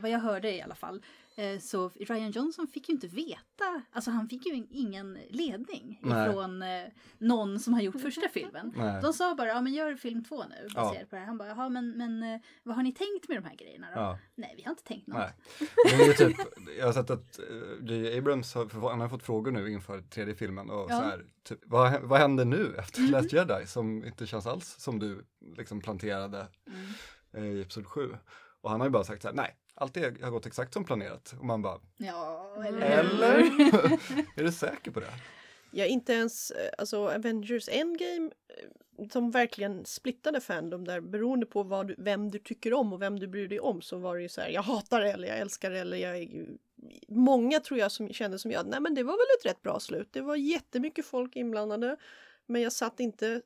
vad 0.00 0.10
jag 0.10 0.18
hörde 0.18 0.52
i 0.52 0.62
alla 0.62 0.74
fall, 0.74 1.02
så 1.60 1.88
Ryan 1.88 2.30
Johnson 2.30 2.66
fick 2.66 2.88
ju 2.88 2.94
inte 2.94 3.06
veta, 3.06 3.82
alltså 3.92 4.10
han 4.10 4.28
fick 4.28 4.46
ju 4.46 4.66
ingen 4.70 5.18
ledning 5.30 6.00
Nej. 6.02 6.28
ifrån 6.30 6.62
eh, 6.62 6.84
någon 7.18 7.60
som 7.60 7.74
har 7.74 7.80
gjort 7.80 8.00
första 8.00 8.28
filmen. 8.32 8.72
Nej. 8.76 9.02
De 9.02 9.12
sa 9.12 9.34
bara, 9.34 9.48
ja 9.48 9.60
men 9.60 9.72
gör 9.72 9.94
film 9.96 10.24
två 10.24 10.44
nu 10.44 10.68
Ja. 10.74 10.80
baserat 10.82 11.10
på 11.10 11.16
det 11.16 11.20
här. 11.20 11.26
Han 11.26 11.38
bara, 11.38 11.48
jaha 11.48 11.68
men, 11.68 11.90
men 11.90 12.22
eh, 12.22 12.40
vad 12.62 12.76
har 12.76 12.82
ni 12.82 12.92
tänkt 12.92 13.28
med 13.28 13.36
de 13.42 13.44
här 13.48 13.56
grejerna 13.56 13.86
då? 13.94 14.00
Ja. 14.00 14.18
Nej, 14.34 14.54
vi 14.56 14.62
har 14.62 14.70
inte 14.70 14.82
tänkt 14.84 15.06
något. 15.06 15.18
Nej. 15.18 15.32
Det 15.84 15.94
är 15.94 16.06
ju 16.06 16.12
typ, 16.12 16.36
jag 16.78 16.86
har 16.86 16.92
sett 16.92 17.10
att 17.10 17.38
eh, 17.38 17.44
J.J. 17.90 18.18
Abrams 18.18 18.54
har, 18.54 18.90
han 18.90 19.00
har 19.00 19.08
fått 19.08 19.22
frågor 19.22 19.50
nu 19.50 19.70
inför 19.72 20.00
tredje 20.00 20.34
filmen 20.34 20.70
och 20.70 20.86
Ja. 20.90 20.98
så 20.98 21.04
här, 21.04 21.24
typ, 21.44 21.58
vad, 21.66 22.02
vad 22.02 22.20
händer 22.20 22.44
nu 22.44 22.74
efter 22.78 23.00
Last 23.00 23.32
Jedi 23.32 23.66
som 23.66 24.04
inte 24.04 24.26
känns 24.26 24.46
alls 24.46 24.76
som 24.78 24.98
du 24.98 25.24
liksom 25.56 25.80
planterade 25.80 26.46
Mm. 26.66 26.86
eh, 27.32 27.58
i 27.58 27.60
Episod 27.60 27.86
7. 27.86 28.16
Och 28.60 28.70
han 28.70 28.80
har 28.80 28.86
ju 28.86 28.90
bara 28.90 29.04
sagt 29.04 29.22
så 29.22 29.28
här, 29.28 29.34
nej, 29.34 29.56
allt 29.74 29.94
det 29.94 30.22
har 30.22 30.30
gått 30.30 30.46
exakt 30.46 30.72
som 30.72 30.84
planerat. 30.84 31.34
Och 31.38 31.44
man 31.44 31.62
bara, 31.62 31.80
Ja, 31.96 32.54
eller 32.66 32.80
eller? 32.80 33.38
hur? 33.38 33.60
är 34.40 34.44
du 34.44 34.52
säker 34.52 34.90
på 34.90 35.00
det? 35.00 35.10
Ja, 35.70 35.84
inte 35.84 36.12
ens 36.12 36.50
eh, 36.50 36.70
alltså 36.78 37.08
Avengers 37.08 37.68
Endgame 37.68 38.30
eh, 38.48 39.08
som 39.10 39.30
verkligen 39.30 39.84
splittade 39.84 40.40
Fandom 40.40 40.84
där 40.84 41.00
beroende 41.00 41.46
på 41.46 41.62
vad 41.62 41.88
du, 41.88 41.94
vem 41.98 42.30
du 42.30 42.38
tycker 42.38 42.74
om 42.74 42.92
och 42.92 43.02
vem 43.02 43.18
du 43.18 43.26
bryr 43.26 43.48
dig 43.48 43.60
om 43.60 43.82
så 43.82 43.98
var 43.98 44.16
det 44.16 44.22
ju 44.22 44.28
så 44.28 44.40
här, 44.40 44.48
jag 44.48 44.62
hatar 44.62 45.00
det 45.00 45.12
eller 45.12 45.28
jag 45.28 45.38
älskar 45.38 45.70
det 45.70 45.78
eller 45.78 45.96
jag 45.96 46.16
är 46.16 46.22
ju... 46.22 46.46
Många 47.08 47.60
tror 47.60 47.80
jag 47.80 47.92
som 47.92 48.12
kände 48.12 48.38
som 48.38 48.50
jag, 48.50 48.66
nej 48.66 48.80
men 48.80 48.94
det 48.94 49.02
var 49.02 49.12
väl 49.12 49.38
ett 49.38 49.46
rätt 49.46 49.62
bra 49.62 49.80
slut. 49.80 50.08
Det 50.12 50.20
var 50.20 50.36
jättemycket 50.36 51.06
folk 51.06 51.36
inblandade 51.36 51.96
men 52.46 52.62
jag 52.62 52.72
satt 52.72 53.00
inte 53.00 53.42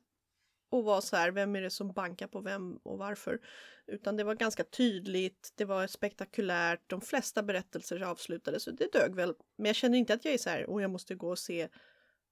och 0.69 0.83
var 0.83 1.01
så 1.01 1.15
här, 1.15 1.31
vem 1.31 1.55
är 1.55 1.61
det 1.61 1.69
som 1.69 1.91
bankar 1.91 2.27
på 2.27 2.41
vem 2.41 2.77
och 2.83 2.97
varför? 2.97 3.39
Utan 3.87 4.17
det 4.17 4.23
var 4.23 4.35
ganska 4.35 4.63
tydligt, 4.63 5.53
det 5.55 5.65
var 5.65 5.87
spektakulärt, 5.87 6.81
de 6.87 7.01
flesta 7.01 7.43
berättelser 7.43 8.01
avslutades 8.01 8.67
och 8.67 8.75
det 8.75 8.93
dög 8.93 9.15
väl. 9.15 9.33
Men 9.57 9.65
jag 9.65 9.75
känner 9.75 9.97
inte 9.97 10.13
att 10.13 10.25
jag 10.25 10.33
är 10.33 10.37
så 10.37 10.49
här, 10.49 10.69
och 10.69 10.81
jag 10.81 10.91
måste 10.91 11.15
gå 11.15 11.29
och 11.29 11.39
se 11.39 11.67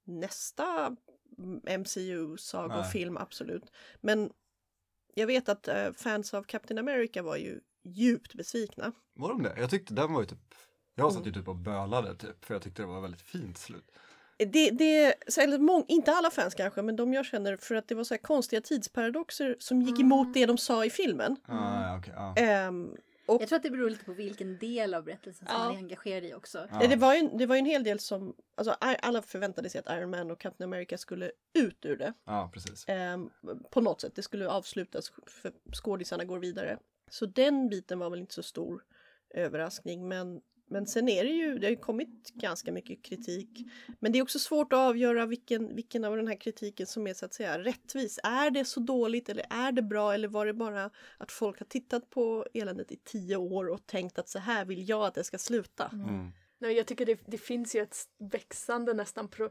nästa 0.04 0.96
MCU-saga 1.80 2.76
och 2.76 2.82
Nej. 2.82 2.92
film, 2.92 3.18
absolut. 3.18 3.72
Men 4.02 4.32
jag 5.14 5.28
vet 5.28 5.50
att 5.50 5.68
eh, 5.68 5.92
fans 5.92 6.34
av 6.34 6.44
Captain 6.44 6.78
America 6.78 7.22
var 7.22 7.38
ju 7.38 7.60
djupt 7.84 8.34
besvikna. 8.34 8.92
Var 9.14 9.30
de 9.30 9.44
det? 9.44 9.54
Jag 9.58 9.70
tyckte 9.70 9.94
den 9.94 10.14
var 10.14 10.22
ju 10.22 10.28
typ, 10.28 10.56
jag 10.96 11.14
satt 11.14 11.28
ju 11.28 11.32
typ 11.32 11.48
och 11.48 11.56
bölade 11.56 12.16
typ, 12.16 12.46
för 12.46 12.56
jag 12.56 12.62
tyckte 12.62 12.82
det 12.82 12.86
var 12.88 13.02
väldigt 13.02 13.22
fint 13.22 13.58
slut. 13.58 13.92
Det, 14.38 14.72
det, 14.72 15.16
så, 15.28 15.42
eller 15.42 15.58
mång, 15.58 15.86
inte 15.88 16.12
alla 16.12 16.32
fans 16.32 16.56
kanske, 16.56 16.82
men 16.82 16.96
de 16.96 17.14
jag 17.14 17.26
känner 17.26 17.58
för 17.58 17.76
att 17.76 17.88
det 17.88 17.96
var 17.96 18.04
så 18.04 18.14
här 18.14 18.22
konstiga 18.22 18.62
tidsparadoxer 18.62 19.56
som 19.60 19.82
gick 19.82 20.00
emot 20.00 20.34
det 20.34 20.46
de 20.46 20.58
sa 20.58 20.86
i 20.86 20.90
filmen. 20.90 21.36
Okej, 21.98 22.14
ja. 22.16 22.36
Ehm, 22.38 22.96
och 23.26 23.42
Jag 23.42 23.50
tror 23.50 23.58
att 23.58 23.64
det 23.64 23.70
beror 23.70 23.90
lite 23.90 24.06
på 24.06 24.14
vilken 24.14 24.58
del 24.58 24.94
av 24.94 25.04
berättelsen 25.04 25.48
som 25.48 25.56
Ja. 25.56 25.64
man 25.64 25.74
är 25.74 25.78
engagerad 25.78 26.24
i 26.24 26.34
också. 26.34 26.68
Ja. 26.72 26.88
Det, 26.88 26.96
var 26.96 27.14
ju, 27.16 27.30
det 27.34 27.46
var 27.46 27.56
ju 27.56 27.60
en 27.60 27.66
hel 27.66 27.84
del 27.84 28.00
som, 28.00 28.36
alltså 28.56 28.76
alla 28.80 29.22
förväntade 29.22 29.70
sig 29.70 29.82
att 29.86 29.98
Iron 29.98 30.10
Man 30.10 30.32
och 30.32 30.40
Captain 30.40 30.70
America 30.70 30.98
skulle 30.98 31.32
ut 31.54 31.86
ur 31.86 31.98
det. 31.98 32.14
Ja, 32.26 32.50
precis. 32.54 32.86
Ehm, 32.88 33.30
på 33.72 33.82
något 33.82 34.02
sätt, 34.02 34.16
det 34.16 34.22
skulle 34.22 34.48
avslutas 34.50 35.12
för 35.28 35.52
skådisarna 35.74 36.26
går 36.26 36.40
vidare. 36.40 36.78
Så 37.10 37.26
den 37.26 37.70
biten 37.70 38.00
var 38.00 38.10
väl 38.10 38.20
inte 38.20 38.34
så 38.34 38.44
stor 38.44 38.84
överraskning 39.30 40.08
men 40.08 40.42
men 40.70 40.88
sen 40.88 41.10
är 41.10 41.24
det 41.24 41.30
ju, 41.30 41.60
det 41.60 41.68
har 41.68 41.72
ju 41.72 41.78
kommit 41.78 42.34
ganska 42.34 42.72
mycket 42.72 43.04
kritik. 43.04 43.50
Men 44.00 44.12
det 44.12 44.20
är 44.20 44.24
också 44.24 44.40
svårt 44.40 44.74
att 44.74 44.80
avgöra 44.80 45.26
vilken, 45.26 45.76
vilken 45.76 46.04
av 46.04 46.18
den 46.18 46.28
här 46.28 46.42
kritiken 46.42 46.88
som 46.88 47.08
är 47.08 47.14
så 47.14 47.26
att 47.26 47.34
säga 47.34 47.60
rättvis. 47.60 48.20
Är 48.24 48.50
det 48.50 48.66
så 48.66 48.80
dåligt 48.80 49.30
eller 49.30 49.46
är 49.50 49.72
det 49.72 49.82
bra 49.82 50.14
eller 50.14 50.28
var 50.28 50.46
det 50.46 50.54
bara 50.54 50.90
att 51.18 51.32
folk 51.32 51.60
har 51.60 51.66
tittat 51.66 52.10
på 52.10 52.46
eländet 52.54 52.92
i 52.92 52.98
tio 53.04 53.36
år 53.36 53.70
och 53.70 53.88
tänkt 53.88 54.20
att 54.20 54.30
så 54.30 54.40
här 54.40 54.66
vill 54.66 54.90
jag 54.90 55.06
att 55.06 55.14
det 55.14 55.24
ska 55.24 55.38
sluta? 55.38 55.90
Mm. 55.94 56.32
Nej, 56.60 56.74
jag 56.74 56.88
tycker 56.88 57.06
det, 57.06 57.20
det 57.26 57.38
finns 57.38 57.76
ju 57.76 57.82
ett 57.82 57.98
växande 58.32 58.94
nästan 58.94 59.28
pro, 59.28 59.50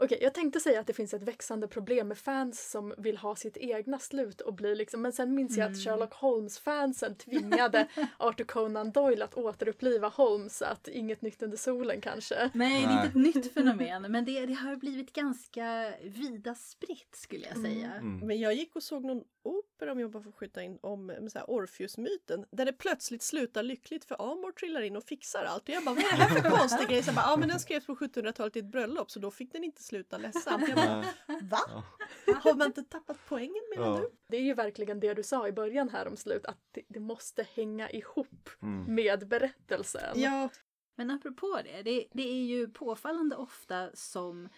Okej, 0.00 0.18
jag 0.22 0.34
tänkte 0.34 0.60
säga 0.60 0.80
att 0.80 0.86
det 0.86 0.92
finns 0.92 1.14
ett 1.14 1.22
växande 1.22 1.68
problem 1.68 2.08
med 2.08 2.18
fans 2.18 2.70
som 2.70 2.94
vill 2.98 3.16
ha 3.16 3.36
sitt 3.36 3.56
egna 3.56 3.98
slut 3.98 4.40
och 4.40 4.54
bli 4.54 4.74
liksom, 4.74 5.02
men 5.02 5.12
sen 5.12 5.34
minns 5.34 5.56
jag 5.56 5.64
att 5.64 5.68
Mm. 5.68 5.80
Sherlock 5.80 6.14
Holmes-fansen 6.14 7.14
tvingade 7.14 7.88
Arthur 8.16 8.44
Conan 8.44 8.92
Doyle 8.92 9.22
att 9.22 9.34
återuppliva 9.34 10.08
Holmes, 10.08 10.62
att 10.62 10.88
inget 10.88 11.22
nytt 11.22 11.42
under 11.42 11.56
solen 11.56 12.00
kanske. 12.00 12.50
Nej, 12.54 12.82
det 12.82 12.88
är 12.88 12.92
inte 12.92 13.08
ett 13.08 13.34
nytt 13.34 13.54
fenomen, 13.54 14.02
men 14.12 14.24
det, 14.24 14.46
det 14.46 14.54
har 14.54 14.76
blivit 14.76 15.12
ganska 15.12 15.94
vida 16.02 16.54
spritt 16.54 17.16
skulle 17.16 17.46
jag 17.46 17.58
säga. 17.58 17.92
Mm. 17.94 18.26
Men 18.26 18.40
jag 18.40 18.54
gick 18.54 18.76
och 18.76 18.82
såg 18.82 19.04
någon 19.04 19.24
opera, 19.48 19.92
om 19.92 20.00
jag 20.00 20.10
bara 20.10 20.22
får 20.22 20.32
skjuta 20.32 20.62
in, 20.62 20.78
om 20.82 21.10
eh, 21.10 21.26
så 21.26 21.38
här 21.38 21.50
Orpheus-myten. 21.50 22.44
Där 22.50 22.64
det 22.64 22.72
plötsligt 22.72 23.22
slutar 23.22 23.62
lyckligt 23.62 24.04
för 24.04 24.32
Amor 24.32 24.52
trillar 24.52 24.80
in 24.82 24.96
och 24.96 25.04
fixar 25.04 25.44
allt. 25.44 25.62
Och 25.62 25.68
jag 25.74 25.84
bara, 25.84 25.94
vad 25.94 26.04
är 26.04 26.16
det 26.16 26.22
här 26.24 26.42
för 26.42 26.50
konstig 26.58 26.88
grej? 26.88 27.02
Så 27.02 27.08
jag 27.08 27.14
bara, 27.14 27.26
ja 27.30 27.36
men 27.36 27.48
den 27.48 27.60
skrevs 27.60 27.86
på 27.86 27.94
1700-talet 27.94 28.56
i 28.56 28.58
ett 28.58 28.64
bröllop 28.72 29.10
så 29.10 29.18
då 29.20 29.30
fick 29.30 29.52
den 29.52 29.64
inte 29.64 29.82
sluta 29.82 30.18
ledsamt. 30.18 30.68
Jag 30.68 30.76
bara, 30.76 31.04
va? 31.42 31.58
Ja. 32.26 32.34
Har 32.42 32.54
man 32.54 32.66
inte 32.66 32.82
tappat 32.82 33.16
poängen 33.28 33.62
menar 33.76 33.86
Ja. 33.94 34.00
du? 34.00 34.10
Det 34.28 34.36
är 34.36 34.42
ju 34.42 34.54
verkligen 34.54 35.00
det 35.00 35.14
du 35.14 35.22
sa 35.22 35.48
i 35.48 35.52
början 35.52 35.88
här 35.88 36.08
om 36.08 36.16
slut, 36.16 36.46
att 36.46 36.58
det, 36.72 36.82
det 36.88 37.00
måste 37.00 37.46
hänga 37.54 37.90
ihop 37.90 38.48
Mm. 38.62 38.94
med 38.94 39.28
berättelsen. 39.28 40.20
Ja, 40.20 40.48
Men 40.96 41.10
apropå 41.10 41.60
det, 41.64 41.82
det, 41.82 42.06
det 42.12 42.28
är 42.28 42.44
ju 42.44 42.68
påfallande 42.68 43.36
ofta 43.36 43.90
som 43.94 44.48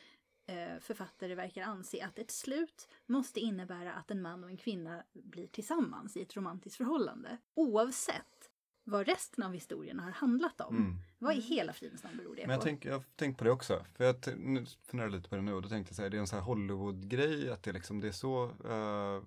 Eh, 0.51 0.79
författare 0.81 1.35
verkar 1.35 1.63
anse 1.63 2.05
att 2.05 2.19
ett 2.19 2.31
slut 2.31 2.89
måste 3.07 3.41
innebära 3.41 3.93
att 3.93 4.11
en 4.11 4.23
man 4.23 4.45
och 4.45 4.51
en 4.51 4.57
kvinna 4.57 5.03
blir 5.13 5.47
tillsammans 5.47 6.17
i 6.17 6.23
ett 6.23 6.37
romantiskt 6.37 6.77
förhållande. 6.77 7.39
Oavsett 7.55 8.40
vad 8.91 9.07
resten 9.07 9.45
av 9.45 9.53
historien 9.53 9.99
har 9.99 10.11
handlat 10.11 10.61
om. 10.61 10.77
Mm. 10.77 10.97
Vad 11.19 11.35
i 11.35 11.41
hela 11.41 11.73
fridens 11.73 12.03
namn 12.03 12.17
beror 12.17 12.37
det 12.37 12.43
Men 12.43 12.51
jag, 12.51 12.61
på? 12.61 12.65
tänk, 12.65 12.85
jag 12.85 12.93
har 12.93 13.03
tänkt 13.17 13.39
på 13.39 13.45
det 13.45 13.51
också. 13.51 13.85
För 13.97 14.05
jag 14.05 14.17
funderar 14.87 15.11
lite 15.11 15.29
på 15.29 15.37
det 15.37 15.43
nu 15.43 15.55
och 15.55 15.63
då 15.63 15.69
tänkte 15.69 15.91
jag 15.91 15.97
säga 15.97 16.09
det 16.09 16.17
är 16.17 16.21
en 16.21 16.27
sån 16.27 16.39
här 16.39 16.47
Hollywood-grej 16.47 17.51
att 17.51 17.63
det 17.63 17.73
liksom 17.73 18.01
det 18.01 18.09
är 18.09 18.13
så 18.13 18.45
uh, 18.45 19.23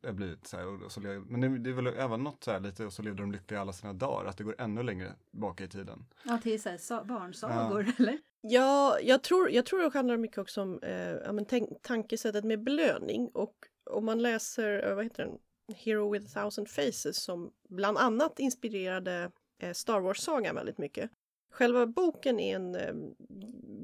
det 0.00 0.08
har 0.08 0.12
blivit 0.14 0.46
så 0.46 0.56
här. 0.56 0.66
Och, 0.66 0.82
och 0.82 0.92
så, 0.92 1.00
men 1.00 1.40
det, 1.40 1.58
det 1.58 1.70
är 1.70 1.74
väl 1.74 1.86
även 1.86 2.24
något 2.24 2.44
så 2.44 2.50
här 2.50 2.60
lite 2.60 2.86
och 2.86 2.92
så 2.92 3.02
levde 3.02 3.22
de 3.22 3.32
lyckliga 3.32 3.60
alla 3.60 3.72
sina 3.72 3.92
dagar. 3.92 4.24
Att 4.28 4.36
det 4.36 4.44
går 4.44 4.54
ännu 4.58 4.82
längre 4.82 5.12
bak 5.30 5.60
i 5.60 5.68
tiden. 5.68 6.06
Ja, 6.24 6.38
till 6.38 6.62
så 6.62 6.68
här, 6.68 6.78
sa- 6.78 7.04
barnsagor 7.04 7.86
eller? 7.98 8.18
Ja, 8.40 8.98
jag 9.00 9.22
tror, 9.22 9.50
jag 9.50 9.66
tror 9.66 9.82
det 9.82 9.94
handlar 9.94 10.16
mycket 10.16 10.38
också 10.38 10.62
om 10.62 10.78
eh, 10.82 10.96
ja, 10.96 11.32
men 11.32 11.44
tänk, 11.44 11.82
tankesättet 11.82 12.44
med 12.44 12.62
belöning 12.62 13.30
och 13.34 13.54
om 13.90 14.04
man 14.04 14.22
läser, 14.22 14.88
eh, 14.88 14.94
vad 14.94 15.04
heter 15.04 15.24
den, 15.24 15.38
Hero 15.72 16.12
with 16.12 16.26
a 16.26 16.40
thousand 16.40 16.68
faces 16.68 17.22
som 17.22 17.52
bland 17.68 17.98
annat 17.98 18.38
inspirerade 18.38 19.30
eh, 19.62 19.72
Star 19.72 20.00
Wars-sagan 20.00 20.54
väldigt 20.54 20.78
mycket. 20.78 21.10
Själva 21.50 21.86
boken 21.86 22.40
är 22.40 22.56
en 22.56 22.74
eh, 22.74 22.94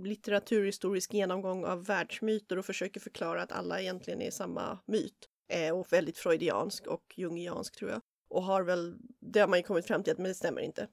litteraturhistorisk 0.02 1.14
genomgång 1.14 1.64
av 1.64 1.84
världsmyter 1.84 2.58
och 2.58 2.66
försöker 2.66 3.00
förklara 3.00 3.42
att 3.42 3.52
alla 3.52 3.80
egentligen 3.80 4.22
är 4.22 4.30
samma 4.30 4.78
myt. 4.86 5.28
Eh, 5.52 5.78
och 5.78 5.92
väldigt 5.92 6.18
freudiansk 6.18 6.86
och 6.86 7.14
jungiansk 7.16 7.76
tror 7.76 7.90
jag. 7.90 8.00
Och 8.30 8.42
har 8.42 8.62
väl, 8.62 8.96
det 9.20 9.40
har 9.40 9.48
man 9.48 9.58
ju 9.58 9.62
kommit 9.62 9.86
fram 9.86 10.02
till 10.02 10.12
att 10.12 10.18
men 10.18 10.28
det 10.28 10.34
stämmer 10.34 10.60
inte. 10.60 10.88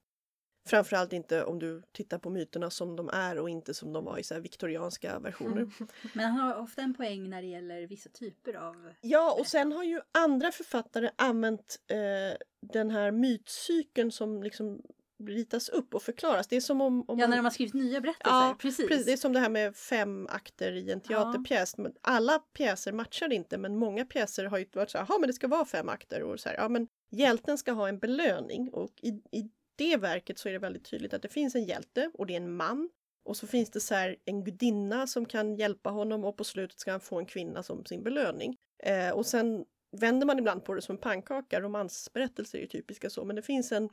Framförallt 0.68 1.13
inte 1.13 1.43
om 1.43 1.59
du 1.59 1.82
tittar 1.91 2.18
på 2.18 2.30
myterna 2.30 2.70
som 2.70 2.95
de 2.95 3.09
är 3.09 3.39
och 3.39 3.49
inte 3.49 3.74
som 3.74 3.93
de 3.93 4.05
var 4.05 4.18
i 4.18 4.24
så 4.24 4.39
viktorianska 4.39 5.20
versioner. 5.20 5.70
Men 6.13 6.26
han 6.26 6.39
har 6.39 6.55
ofta 6.55 6.82
en 6.82 6.93
poäng 6.93 7.30
när 7.30 7.41
det 7.41 7.47
gäller 7.47 7.88
vissa 7.88 8.09
typer 8.09 8.53
av... 8.53 8.93
Ja, 9.01 9.38
och 9.39 9.47
sen 9.47 9.72
har 9.72 9.84
ju 9.84 10.01
andra 10.11 10.51
författare 10.51 11.09
använt 11.15 11.80
eh, 11.88 12.38
den 12.74 12.91
här 12.91 13.11
mytcykeln 13.11 14.11
som 14.11 14.43
liksom 14.43 14.82
ritas 15.24 15.70
upp 15.70 15.95
och 15.95 16.01
förklaras. 16.01 16.47
Det 16.47 16.55
är 16.55 16.61
som 16.61 16.82
om... 16.82 17.05
om 17.07 17.20
Ja, 17.20 17.28
när 17.28 17.38
de 17.38 17.45
har 17.45 17.51
skrivit 17.51 17.74
nya 17.74 18.01
berättelser. 18.01 18.32
Ja, 18.32 18.55
precis. 18.59 18.88
Precis, 18.88 19.05
det 19.05 19.11
är 19.11 19.18
som 19.18 19.34
det 19.34 19.39
här 19.39 19.49
med 19.49 19.76
fem 19.76 20.28
akter 20.30 20.72
i 20.72 20.91
en 20.91 21.01
teaterpjäs. 21.01 21.78
Men 21.78 21.93
Alla 22.01 22.39
pjäser 22.39 22.91
matchar 22.91 23.34
inte, 23.34 23.57
men 23.57 23.78
många 23.78 24.05
pjäser 24.05 24.45
har 24.45 24.57
ju 24.57 24.65
varit 24.74 24.89
så 24.89 24.97
här, 24.97 25.05
"Jaha, 25.09 25.20
men 25.20 25.28
det 25.28 25.34
ska 25.34 25.47
vara 25.47 25.65
fem 25.65 25.89
akter. 25.89 26.24
Och 26.24 26.39
så 26.39 26.49
här, 26.49 26.55
ja, 26.55 26.70
men 26.70 26.88
hjälten 27.11 27.57
ska 27.57 27.72
ha 27.72 27.89
en 27.89 27.99
belöning 27.99 28.70
och 28.74 28.91
i, 29.01 29.09
i 29.09 29.49
det 29.78 29.97
verket 29.97 30.39
så 30.39 30.49
är 30.49 30.53
det 30.53 30.59
väldigt 30.59 30.86
tydligt 30.86 31.13
att 31.13 31.21
det 31.21 31.28
finns 31.28 31.55
en 31.55 31.63
hjälte 31.63 32.11
och 32.13 32.25
det 32.25 32.34
är 32.34 32.38
en 32.38 32.55
man. 32.55 32.89
Och 33.25 33.38
så 33.38 33.47
finns 33.47 33.69
det 33.69 33.80
så 33.80 34.15
en 34.25 34.43
gudinna 34.43 35.07
som 35.07 35.25
kan 35.25 35.55
hjälpa 35.55 35.89
honom 35.89 36.23
och 36.23 36.38
på 36.38 36.43
slutet 36.43 36.80
ska 36.80 36.91
han 36.91 36.99
få 36.99 37.19
en 37.19 37.25
kvinna 37.25 37.63
som 37.63 37.86
sin 37.86 38.03
belöning. 38.03 38.57
Eh, 38.84 39.09
och 39.09 39.25
sen 39.25 39.65
vänder 39.91 40.28
man 40.28 40.39
ibland 40.39 40.65
på 40.65 40.73
det 40.73 40.82
som 40.82 40.95
en 40.95 41.01
pannkaka. 41.01 41.61
Romansberättelser 41.61 42.57
är 42.57 42.61
ju 42.61 42.67
typiska 42.67 43.09
så, 43.09 43.25
men 43.25 43.36
det 43.36 43.41
finns 43.41 43.71
en 43.71 43.89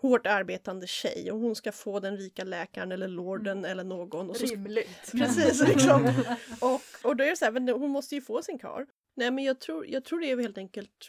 hårt 0.00 0.26
arbetande 0.26 0.86
tjej 0.86 1.32
och 1.32 1.38
hon 1.38 1.54
ska 1.54 1.72
få 1.72 2.00
den 2.00 2.16
rika 2.16 2.44
läkaren 2.44 2.92
eller 2.92 3.08
lorden 3.08 3.64
eller 3.64 3.84
någon. 3.84 4.30
Och 4.30 4.36
så 4.36 4.46
Rimligt. 4.46 5.12
Precis, 5.12 5.68
liksom. 5.68 6.02
och, 6.60 7.08
och 7.08 7.16
då 7.16 7.24
är 7.24 7.30
det 7.30 7.36
så 7.36 7.44
här, 7.44 7.52
men 7.52 7.68
hon 7.68 7.90
måste 7.90 8.14
ju 8.14 8.20
få 8.20 8.42
sin 8.42 8.58
kar. 8.58 8.86
Nej 9.16 9.30
men 9.30 9.44
jag 9.44 9.60
tror, 9.60 9.86
jag 9.86 10.04
tror 10.04 10.20
det 10.20 10.30
är 10.30 10.36
helt 10.36 10.58
enkelt 10.58 11.08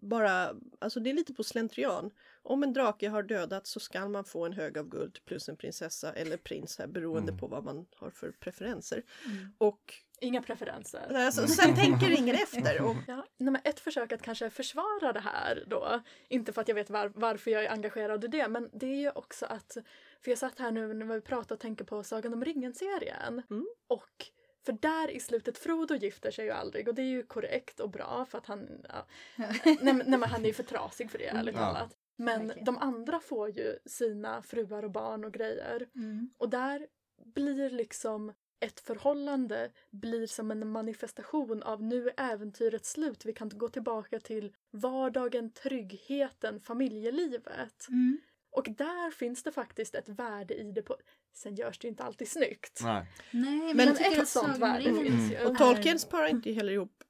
bara, 0.00 0.54
alltså 0.78 1.00
det 1.00 1.10
är 1.10 1.14
lite 1.14 1.34
på 1.34 1.44
slentrian. 1.44 2.10
Om 2.42 2.62
en 2.62 2.72
drake 2.72 3.08
har 3.08 3.22
dödats 3.22 3.70
så 3.70 3.80
ska 3.80 4.08
man 4.08 4.24
få 4.24 4.46
en 4.46 4.52
hög 4.52 4.78
av 4.78 4.88
guld 4.88 5.18
plus 5.24 5.48
en 5.48 5.56
prinsessa 5.56 6.12
eller 6.12 6.36
prins 6.36 6.78
här 6.78 6.86
beroende 6.86 7.32
Mm. 7.32 7.38
på 7.40 7.46
vad 7.46 7.64
man 7.64 7.86
har 7.96 8.10
för 8.10 8.30
preferenser. 8.30 9.02
Mm. 9.26 9.48
Och 9.58 9.94
Inga 10.20 10.42
preferenser. 10.42 11.14
alltså, 11.14 11.46
sen 11.46 11.74
tänker 11.74 12.10
ingen 12.18 12.34
efter. 12.34 12.80
Och, 12.82 12.96
Ja, 13.06 13.26
nej, 13.36 13.60
ett 13.64 13.80
försök 13.80 14.12
att 14.12 14.22
kanske 14.22 14.50
försvara 14.50 15.12
det 15.12 15.20
här 15.20 15.64
då, 15.66 16.00
inte 16.28 16.52
för 16.52 16.60
att 16.60 16.68
jag 16.68 16.74
vet 16.74 16.90
var, 16.90 17.12
varför 17.14 17.50
jag 17.50 17.64
är 17.64 17.70
engagerad 17.70 18.24
i 18.24 18.28
det, 18.28 18.48
men 18.48 18.70
det 18.72 18.86
är 18.86 18.96
ju 19.00 19.10
också 19.10 19.46
att, 19.46 19.76
för 20.24 20.30
jag 20.30 20.38
satt 20.38 20.58
här 20.58 20.70
nu 20.70 20.94
när 20.94 21.06
vi 21.06 21.20
pratade 21.20 21.54
och 21.54 21.60
tänkte 21.60 21.84
på 21.84 22.02
Sagan 22.02 22.32
om 22.34 22.44
ringen-serien. 22.44 23.42
Mm. 23.50 23.66
Och 23.88 24.26
för 24.66 24.72
där 24.72 25.10
i 25.10 25.20
slutet, 25.20 25.58
Frodo 25.58 25.94
gifter 25.94 26.30
sig 26.30 26.44
ju 26.44 26.50
aldrig 26.50 26.88
och 26.88 26.94
det 26.94 27.02
är 27.02 27.06
ju 27.06 27.22
korrekt 27.22 27.80
och 27.80 27.90
bra 27.90 28.26
för 28.30 28.38
att 28.38 28.46
han, 28.46 28.68
ja, 28.88 29.06
nej, 29.36 29.78
nej 29.82 30.04
men 30.04 30.22
han 30.22 30.42
är 30.42 30.46
ju 30.48 30.54
för 30.54 30.62
trasig 30.62 31.10
för 31.10 31.18
det 31.18 31.26
ärligt 31.26 31.54
Ja. 31.54 31.60
talat. 31.60 31.96
Men 32.16 32.46
Verkligen. 32.46 32.64
de 32.64 32.78
andra 32.78 33.20
får 33.20 33.50
ju 33.50 33.78
sina 33.86 34.42
fruar 34.42 34.82
och 34.82 34.90
barn 34.90 35.24
och 35.24 35.32
grejer. 35.32 35.88
Mm. 35.94 36.30
Och 36.38 36.48
där 36.48 36.86
blir 37.24 37.70
liksom 37.70 38.32
ett 38.60 38.80
förhållande 38.80 39.70
blir 39.90 40.26
som 40.26 40.50
en 40.50 40.68
manifestation 40.68 41.62
av 41.62 41.82
nu 41.82 42.08
är 42.08 42.32
äventyret 42.32 42.84
slut. 42.84 43.24
Vi 43.26 43.32
kan 43.32 43.48
gå 43.48 43.68
tillbaka 43.68 44.20
till 44.20 44.52
vardagen, 44.70 45.50
tryggheten, 45.50 46.60
familjelivet. 46.60 47.88
Mm. 47.88 48.20
Och 48.50 48.64
där 48.70 49.10
finns 49.10 49.42
det 49.42 49.52
faktiskt 49.52 49.94
ett 49.94 50.08
värde 50.08 50.54
i 50.54 50.72
det. 50.72 50.82
På... 50.82 50.96
Sen 51.36 51.54
görs 51.54 51.78
det 51.78 51.86
ju 51.86 51.90
inte 51.90 52.02
alltid 52.02 52.28
snyggt. 52.28 52.80
Nej. 52.82 53.06
Nej, 53.30 53.74
men, 53.74 53.76
Men 53.76 53.88
ett 54.20 54.28
sånt 54.28 54.58
värde 54.58 54.84
ringen 54.84 55.04
finns 55.04 55.32
ju. 55.32 55.46
och 55.46 55.58
Tolkien 55.58 55.98
sparar 55.98 56.26
inte 56.26 56.52
heller 56.52 56.72
ihop 56.72 57.04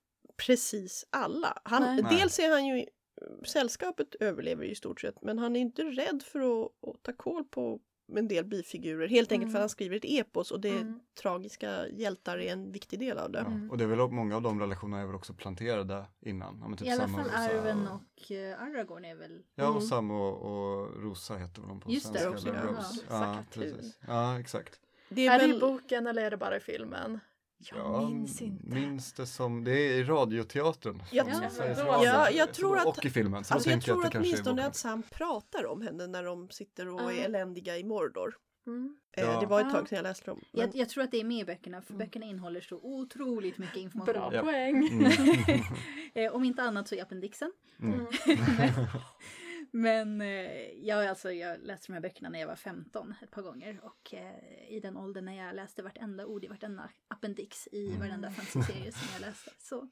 precis 0.47 1.07
alla. 1.11 1.59
Han, 1.65 1.83
Nej. 1.83 2.03
Nej. 2.03 2.17
dels 2.19 2.39
är 2.39 2.51
han 2.51 2.67
ju 2.67 2.87
Sällskapet 3.47 4.15
överlever 4.15 4.65
ju 4.65 4.71
i 4.71 4.75
stort 4.75 5.01
sett 5.01 5.23
men 5.23 5.39
han 5.39 5.57
är 5.57 5.61
inte 5.61 5.83
rädd 5.83 6.23
för 6.23 6.41
att, 6.41 6.73
att 6.89 7.03
ta 7.03 7.13
koll 7.13 7.45
på 7.45 7.81
en 8.17 8.29
del 8.29 8.45
bifigurer. 8.45 9.09
Helt 9.09 9.33
enkelt 9.33 9.53
för 9.53 9.57
att 9.57 9.61
Mm. 9.61 9.63
han 9.63 9.69
skriver 9.69 9.97
ett 9.97 10.05
epos 10.05 10.51
och 10.51 10.61
det 10.61 10.69
Mm. 10.79 11.01
tragiska 11.23 11.89
hjältar 11.89 12.39
är 12.39 12.53
en 12.53 12.73
viktig 12.73 12.99
del 12.99 13.19
av 13.19 13.31
det. 13.31 13.39
Ja. 13.39 13.47
Mm. 13.47 13.71
Och 13.71 13.79
det 13.79 13.85
är 13.85 13.89
väl 13.89 14.09
många 14.11 14.37
av 14.37 14.43
de 14.43 14.61
relationerna 14.61 15.03
är 15.03 15.07
väl 15.07 15.15
också 15.15 15.35
planterade 15.35 16.05
innan. 16.21 16.59
Ja, 16.63 16.69
men 16.69 16.79
typ 16.79 16.89
I 16.89 16.91
alla 16.91 17.09
fall 17.09 17.31
Arwen 17.35 17.87
och 17.89 18.31
uh, 18.31 18.63
Aragorn 18.63 19.05
är 19.05 19.15
väl... 19.15 19.43
Ja, 19.55 19.65
och 19.69 19.71
Mm. 19.77 19.83
Sam 19.89 20.11
och, 20.11 20.33
och 20.43 21.03
Rosa 21.03 21.37
heter 21.37 21.61
väl 21.61 21.69
de 21.69 21.81
på 21.81 21.91
Just 21.91 22.13
det, 22.13 22.19
svenska. 22.19 22.51
Eller 22.51 22.59
ja. 22.61 22.67
Rose. 22.67 23.01
Ja, 23.09 23.15
Ja, 23.15 23.19
Sakatun. 23.35 23.63
precis. 23.63 23.99
Ja, 24.07 24.41
exakt. 24.41 24.81
Det 25.09 25.27
Är, 25.27 25.35
är 25.35 25.39
det 25.39 25.45
i 25.45 25.51
väl, 25.51 25.61
boken 25.61 26.07
eller 26.07 26.23
är 26.23 26.31
det 26.31 26.37
bara 26.37 26.57
i 26.57 26.61
filmen? 26.61 27.21
Jag 27.59 27.79
Jag 27.79 28.11
minns 28.11 28.43
inte. 28.43 28.67
minns 28.75 29.13
det 29.13 29.27
som, 29.27 29.65
det 29.65 29.71
är 29.73 29.95
i 29.95 30.05
radioteatern. 30.05 31.03
Jag 31.13 31.27
Ja, 31.29 31.85
Radio. 31.85 32.37
jag- 32.39 32.55
tror 32.55 32.79
att- 32.79 32.87
Och 32.87 33.05
i 33.05 33.11
filmen. 33.11 33.45
Så 33.45 33.55
alltså 33.55 33.71
jag 33.71 33.83
tror 33.83 34.07
att 34.07 34.15
i 34.15 34.19
åtminstone 34.19 34.67
att 34.67 34.77
Sam 34.77 35.03
pratar 35.03 35.67
om 35.67 35.83
henne 35.83 36.07
när 36.07 36.23
de 36.23 36.51
sitter 36.51 36.89
och 36.89 37.01
Ja. 37.03 37.13
är 37.13 37.25
eländiga 37.25 37.79
i 37.79 37.85
Mordor. 37.85 38.37
Mm. 38.67 38.97
Eh, 39.17 39.25
Ja. 39.25 39.41
Det 39.41 39.47
var 39.47 39.61
ett 39.61 39.67
Ja. 39.67 39.73
tag 39.73 39.89
sedan 39.89 39.97
jag 39.97 40.03
läste 40.03 40.31
dem. 40.31 40.41
Men, 40.53 40.61
Jag, 40.61 40.77
jag 40.77 40.89
tror 40.89 41.05
att 41.05 41.11
det 41.11 41.21
är 41.21 41.25
med 41.25 41.39
i 41.39 41.45
böckerna, 41.45 41.83
för 41.83 41.93
Mm. 41.95 42.07
böckerna 42.07 42.27
innehåller 42.27 42.61
så 42.61 42.77
otroligt 42.83 43.59
mycket 43.59 43.77
information. 43.77 44.15
Bra 44.15 44.31
Ja. 44.35 44.43
poäng. 44.43 44.89
Mm. 44.89 45.13
Eh, 46.15 46.33
om 46.33 46.45
inte 46.45 46.63
annat 46.63 46.89
så 46.89 46.95
i 46.95 47.01
appendixen. 47.01 47.53
Men 49.71 50.21
eh, 50.21 50.71
jag, 50.73 51.07
alltså, 51.07 51.33
jag 51.33 51.61
läste 51.61 51.87
de 51.87 51.93
här 51.93 52.01
böckerna 52.01 52.29
när 52.29 52.41
jag 52.41 52.47
var 52.47 52.57
15 52.57 53.15
ett 53.23 53.31
par 53.31 53.43
gånger. 53.43 53.81
Och 53.83 54.15
eh, 54.15 54.69
i 54.69 54.81
den 54.81 54.97
åldern 54.97 55.25
när 55.25 55.47
jag 55.47 55.57
läste 55.57 55.83
vartenda 55.83 56.27
ord 56.27 56.45
i 56.45 56.49
vartenda 56.49 56.91
appendix 57.09 57.69
i 57.73 57.87
Mm. 57.87 58.01
varenda 58.01 58.31
fantasyserie 58.31 58.93
som 58.93 59.09
jag 59.13 59.21
läste. 59.21 59.51
Så, 59.59 59.79
eh, 59.79 59.89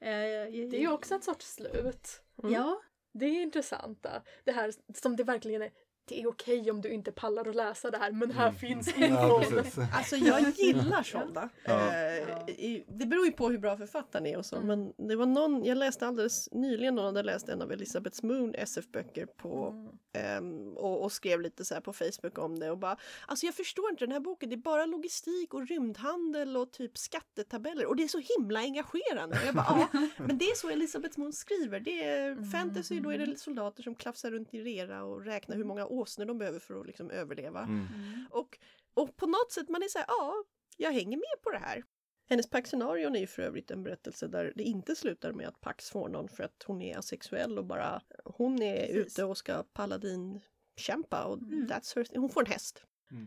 Det 0.00 0.76
är 0.76 0.80
ju 0.80 0.92
också 0.92 1.14
ett 1.14 1.24
sorts 1.24 1.46
slut. 1.54 2.22
Mm. 2.42 2.52
Ja, 2.54 2.82
Det 3.12 3.26
är 3.26 3.42
intressant. 3.42 4.02
då. 4.02 4.10
Det 4.44 4.52
här 4.52 4.72
som 4.94 5.16
det 5.16 5.24
verkligen 5.24 5.62
är 5.62 5.70
det 6.08 6.20
är 6.22 6.28
okej 6.28 6.70
om 6.70 6.80
du 6.80 6.88
inte 6.92 7.12
pallar 7.12 7.48
att 7.48 7.54
läsa 7.56 7.90
det 7.90 7.98
här 7.98 8.12
men 8.12 8.30
här 8.30 8.48
Mm. 8.48 8.54
finns 8.60 8.94
Ja, 8.98 9.06
infon. 9.06 9.40
precis. 9.40 9.78
Alltså 9.94 10.16
jag 10.16 10.50
gillar 10.50 11.02
sådana. 11.02 11.48
Ja. 11.64 11.94
Eh, 11.94 12.80
det 12.88 13.06
beror 13.06 13.26
ju 13.26 13.32
på 13.32 13.48
hur 13.48 13.58
bra 13.58 13.76
författaren 13.76 14.26
är 14.26 14.36
och 14.38 14.46
så. 14.46 14.56
Mm. 14.56 14.66
Men 14.96 15.08
det 15.08 15.16
var 15.16 15.26
någon, 15.26 15.64
jag 15.64 15.78
läste 15.78 16.06
alldeles 16.06 16.48
nyligen 16.52 16.94
någon 16.94 17.04
hade 17.04 17.22
läst 17.22 17.48
en 17.48 17.62
av 17.62 17.72
Elisabeth 17.72 18.24
Moon 18.24 18.54
SF-böcker 18.54 19.26
på 19.26 19.68
Mm. 19.68 19.88
ehm, 20.36 20.76
och, 20.76 21.02
och 21.02 21.12
skrev 21.12 21.40
lite 21.40 21.64
så 21.64 21.74
här 21.74 21.80
på 21.80 21.92
Facebook 21.92 22.38
om 22.38 22.58
det 22.58 22.70
och 22.70 22.78
bara 22.78 22.96
Alltså 23.26 23.46
jag 23.46 23.54
förstår 23.54 23.90
inte 23.90 24.04
den 24.04 24.12
här 24.12 24.20
boken, 24.20 24.48
det 24.48 24.54
är 24.54 24.56
bara 24.56 24.86
logistik 24.86 25.54
och 25.54 25.66
rymdhandel 25.68 26.56
och 26.56 26.72
typ 26.72 26.98
skattetabeller 26.98 27.86
och 27.86 27.96
det 27.96 28.02
är 28.02 28.08
så 28.08 28.20
himla 28.38 28.60
engagerande. 28.60 29.36
Och 29.40 29.46
jag 29.46 29.54
bara, 29.54 29.88
ja, 29.92 30.00
men 30.26 30.38
det 30.38 30.44
är 30.44 30.54
så 30.56 30.68
Elisabeth 30.68 31.18
Moon 31.20 31.32
skriver. 31.32 31.80
Det 31.80 32.04
är 32.04 32.50
fantasy, 32.52 33.00
då 33.00 33.10
är 33.10 33.18
det 33.18 33.38
soldater 33.38 33.82
som 33.82 33.94
klafsar 33.94 34.30
runt 34.30 34.54
i 34.54 34.60
rera 34.62 35.04
och 35.04 35.24
räknar 35.24 35.56
hur 35.56 35.64
många 35.64 35.86
åsnor 35.98 36.24
de 36.26 36.38
behöver 36.38 36.58
för 36.58 36.80
att 36.80 36.86
liksom 36.86 37.10
överleva. 37.10 37.62
Mm. 37.62 37.86
Och, 38.30 38.58
och 38.94 39.16
på 39.16 39.26
något 39.26 39.52
sätt 39.52 39.68
man 39.68 39.82
är 39.82 39.88
så 39.88 39.98
här, 39.98 40.06
ja, 40.08 40.34
jag 40.76 40.92
hänger 40.92 41.16
med 41.16 41.42
på 41.42 41.50
det 41.50 41.58
här. 41.58 41.84
Hennes 42.30 42.50
Pax-scenarion 42.50 43.16
är 43.16 43.20
ju 43.20 43.26
för 43.26 43.42
övrigt 43.42 43.70
en 43.70 43.82
berättelse 43.82 44.28
där 44.28 44.52
det 44.56 44.62
inte 44.62 44.96
slutar 44.96 45.32
med 45.32 45.48
att 45.48 45.60
Pax 45.60 45.90
får 45.90 46.08
någon 46.08 46.28
för 46.28 46.44
att 46.44 46.62
hon 46.66 46.82
är 46.82 46.98
asexuell 46.98 47.58
och 47.58 47.64
bara 47.64 48.02
hon 48.24 48.62
är 48.62 48.86
Precis. 48.86 48.96
ute 49.18 49.24
och 49.24 49.36
ska 49.38 49.62
paladin 49.62 50.40
kämpa 50.76 51.24
och 51.24 51.38
Mm. 51.38 51.66
that's 51.66 51.96
her, 51.96 52.06
hon 52.20 52.28
får 52.30 52.40
en 52.40 52.52
häst. 52.52 52.84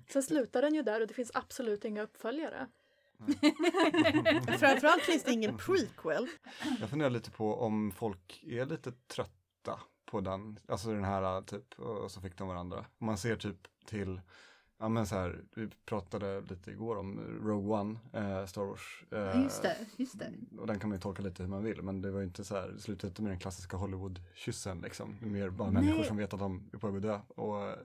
Sen 0.09 0.23
slutar 0.23 0.61
den 0.61 0.75
ju 0.75 0.81
där 0.83 1.01
och 1.01 1.07
det 1.07 1.13
finns 1.13 1.31
absolut 1.33 1.85
inga 1.85 2.01
uppföljare. 2.03 2.67
Framförallt 4.59 5.03
finns 5.03 5.23
det 5.23 5.31
ingen 5.31 5.57
prequel. 5.57 6.27
Jag 6.79 6.89
funderar 6.89 7.09
lite 7.09 7.31
på 7.31 7.55
om 7.55 7.91
folk 7.91 8.43
är 8.47 8.65
lite 8.65 8.91
trötta 8.91 9.79
på 10.11 10.21
den, 10.21 10.59
alltså 10.67 10.93
den 10.93 11.03
här 11.03 11.41
typ, 11.41 11.79
och 11.79 12.11
så 12.11 12.21
fick 12.21 12.37
de 12.37 12.47
varandra. 12.47 12.85
Man 12.97 13.17
ser 13.17 13.35
typ 13.35 13.57
till, 13.85 14.21
ja 14.81 14.89
men 14.89 15.05
så 15.07 15.15
här, 15.15 15.39
vi 15.55 15.69
pratade 15.85 16.41
lite 16.41 16.71
igår 16.71 16.95
om 16.97 17.19
Rogue 17.43 17.79
One, 17.79 17.99
eh, 18.13 18.45
Star 18.45 18.61
Wars. 18.65 19.03
Eh, 19.11 19.43
Just 19.43 19.61
det, 19.61 19.77
just 19.97 20.19
det. 20.19 20.31
Och 20.59 20.67
den 20.67 20.79
kan 20.79 20.89
man 20.89 20.97
ju 20.97 21.01
tolka 21.01 21.23
lite 21.23 21.43
hur 21.43 21.49
man 21.49 21.63
vill, 21.63 21.81
men 21.81 22.01
det 22.01 22.11
var 22.11 22.19
ju 22.19 22.25
inte 22.25 22.43
så 22.43 22.55
här, 22.55 22.75
slutade 22.79 23.07
inte 23.07 23.21
med 23.21 23.31
den 23.31 23.39
klassiska 23.39 23.77
Hollywood-kyssen 23.77 24.81
liksom. 24.81 25.17
Det 25.19 25.25
är 25.25 25.29
mer 25.29 25.49
bara 25.49 25.71
Nej. 25.71 25.83
människor 25.83 26.03
som 26.03 26.17
vet 26.17 26.33
att 26.33 26.39
de 26.39 26.69
är 26.73 26.77
på 26.77 26.87
väg 26.87 26.95
att 26.95 27.01
dö 27.01 27.19
och 27.35 27.55
Jag 27.55 27.77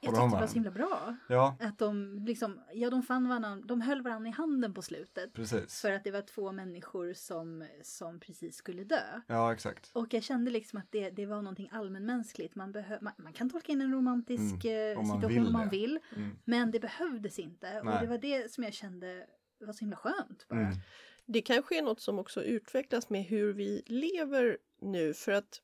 tyckte 0.00 0.20
det 0.20 0.28
var 0.28 0.46
så 0.46 0.54
himla 0.54 0.70
bra. 0.70 1.16
Ja, 1.28 1.56
Att 1.60 1.78
de 1.78 2.18
liksom, 2.26 2.60
ja 2.72 2.90
de 2.90 3.02
fann 3.02 3.28
varandra, 3.28 3.56
de 3.64 3.80
höll 3.80 4.02
varandra 4.02 4.28
i 4.28 4.32
handen 4.32 4.74
på 4.74 4.82
slutet. 4.82 5.32
precis. 5.32 5.80
För 5.80 5.92
att 5.92 6.04
det 6.04 6.10
var 6.10 6.22
två 6.22 6.52
människor 6.52 7.12
som, 7.12 7.64
som 7.82 8.20
precis 8.20 8.56
skulle 8.56 8.84
dö. 8.84 9.20
Ja, 9.26 9.52
exakt. 9.52 9.90
Och 9.92 10.14
jag 10.14 10.22
kände 10.22 10.50
liksom 10.50 10.78
att 10.78 10.86
det, 10.92 11.10
det 11.10 11.26
var 11.26 11.36
någonting 11.42 11.68
allmänmänskligt. 11.72 12.54
Man, 12.54 12.72
behö- 12.74 12.98
man, 13.02 13.12
man 13.16 13.32
kan 13.32 13.50
tolka 13.50 13.72
in 13.72 13.80
en 13.80 13.92
romantisk 13.92 14.64
Mm, 14.64 14.92
eh, 14.92 14.98
om 14.98 15.08
man 15.08 15.16
situation 15.16 15.34
vill 15.44 15.46
om 15.46 15.52
man 15.52 15.68
vill. 15.68 15.98
Mm. 16.16 16.36
Men 16.44 16.70
det 16.70 16.80
behövdes 16.80 17.38
inte. 17.38 17.78
Och 17.78 17.86
Nej. 17.86 17.98
det 18.00 18.06
var 18.06 18.18
det 18.18 18.52
som 18.52 18.64
jag 18.64 18.74
kände 18.74 19.26
var 19.58 19.72
så 19.72 19.80
himla 19.80 19.96
skönt. 19.96 20.48
Bara. 20.48 20.60
Mm. 20.60 20.78
Det 21.26 21.42
kanske 21.42 21.78
är 21.78 21.82
något 21.82 22.00
som 22.00 22.18
också 22.18 22.42
utvecklas 22.42 23.10
med 23.10 23.24
hur 23.24 23.52
vi 23.52 23.82
lever 23.86 24.58
nu 24.80 25.14
för 25.14 25.32
att 25.32 25.62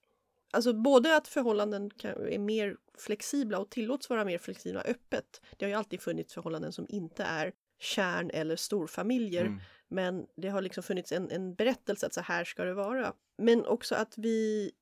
Alltså 0.50 0.72
både 0.72 1.16
att 1.16 1.28
förhållanden 1.28 1.90
kan, 1.90 2.28
är 2.28 2.38
mer 2.38 2.76
flexibla 2.98 3.58
och 3.58 3.70
tillåts 3.70 4.10
vara 4.10 4.24
mer 4.24 4.38
flexibla 4.38 4.80
öppet. 4.80 5.40
Det 5.56 5.64
har 5.64 5.70
ju 5.70 5.74
alltid 5.74 6.00
funnits 6.00 6.34
förhållanden 6.34 6.72
som 6.72 6.86
inte 6.88 7.24
är 7.24 7.52
kärn 7.78 8.30
eller 8.30 8.56
storfamiljer. 8.56 9.44
Mm. 9.44 9.60
Men 9.88 10.26
det 10.36 10.48
har 10.48 10.62
liksom 10.62 10.82
funnits 10.82 11.12
en, 11.12 11.30
en 11.30 11.54
berättelse 11.54 12.06
att 12.06 12.14
så 12.14 12.20
här 12.20 12.44
ska 12.44 12.64
det 12.64 12.74
vara. 12.74 13.12
Men 13.38 13.66
också 13.66 13.94
att 13.94 14.18
vi 14.18 14.72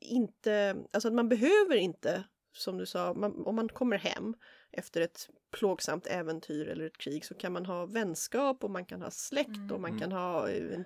inte, 0.00 0.76
alltså 0.92 1.08
att 1.08 1.14
man 1.14 1.28
behöver 1.28 1.76
inte, 1.76 2.24
som 2.58 2.78
du 2.78 2.86
sa, 2.86 3.14
man, 3.14 3.46
om 3.46 3.54
man 3.56 3.68
kommer 3.68 3.98
hem 3.98 4.34
efter 4.70 5.00
ett 5.00 5.28
plågsamt 5.50 6.06
äventyr 6.06 6.68
eller 6.68 6.84
ett 6.86 6.98
krig 6.98 7.24
så 7.24 7.34
kan 7.34 7.52
man 7.52 7.66
ha 7.66 7.86
vänskap 7.86 8.64
och 8.64 8.70
man 8.70 8.84
kan 8.84 9.02
ha 9.02 9.10
släkt 9.10 9.72
och 9.72 9.80
man 9.80 9.90
Mm. 9.90 10.00
kan 10.00 10.12
ha 10.12 10.48
eh, 10.48 10.74
en, 10.74 10.84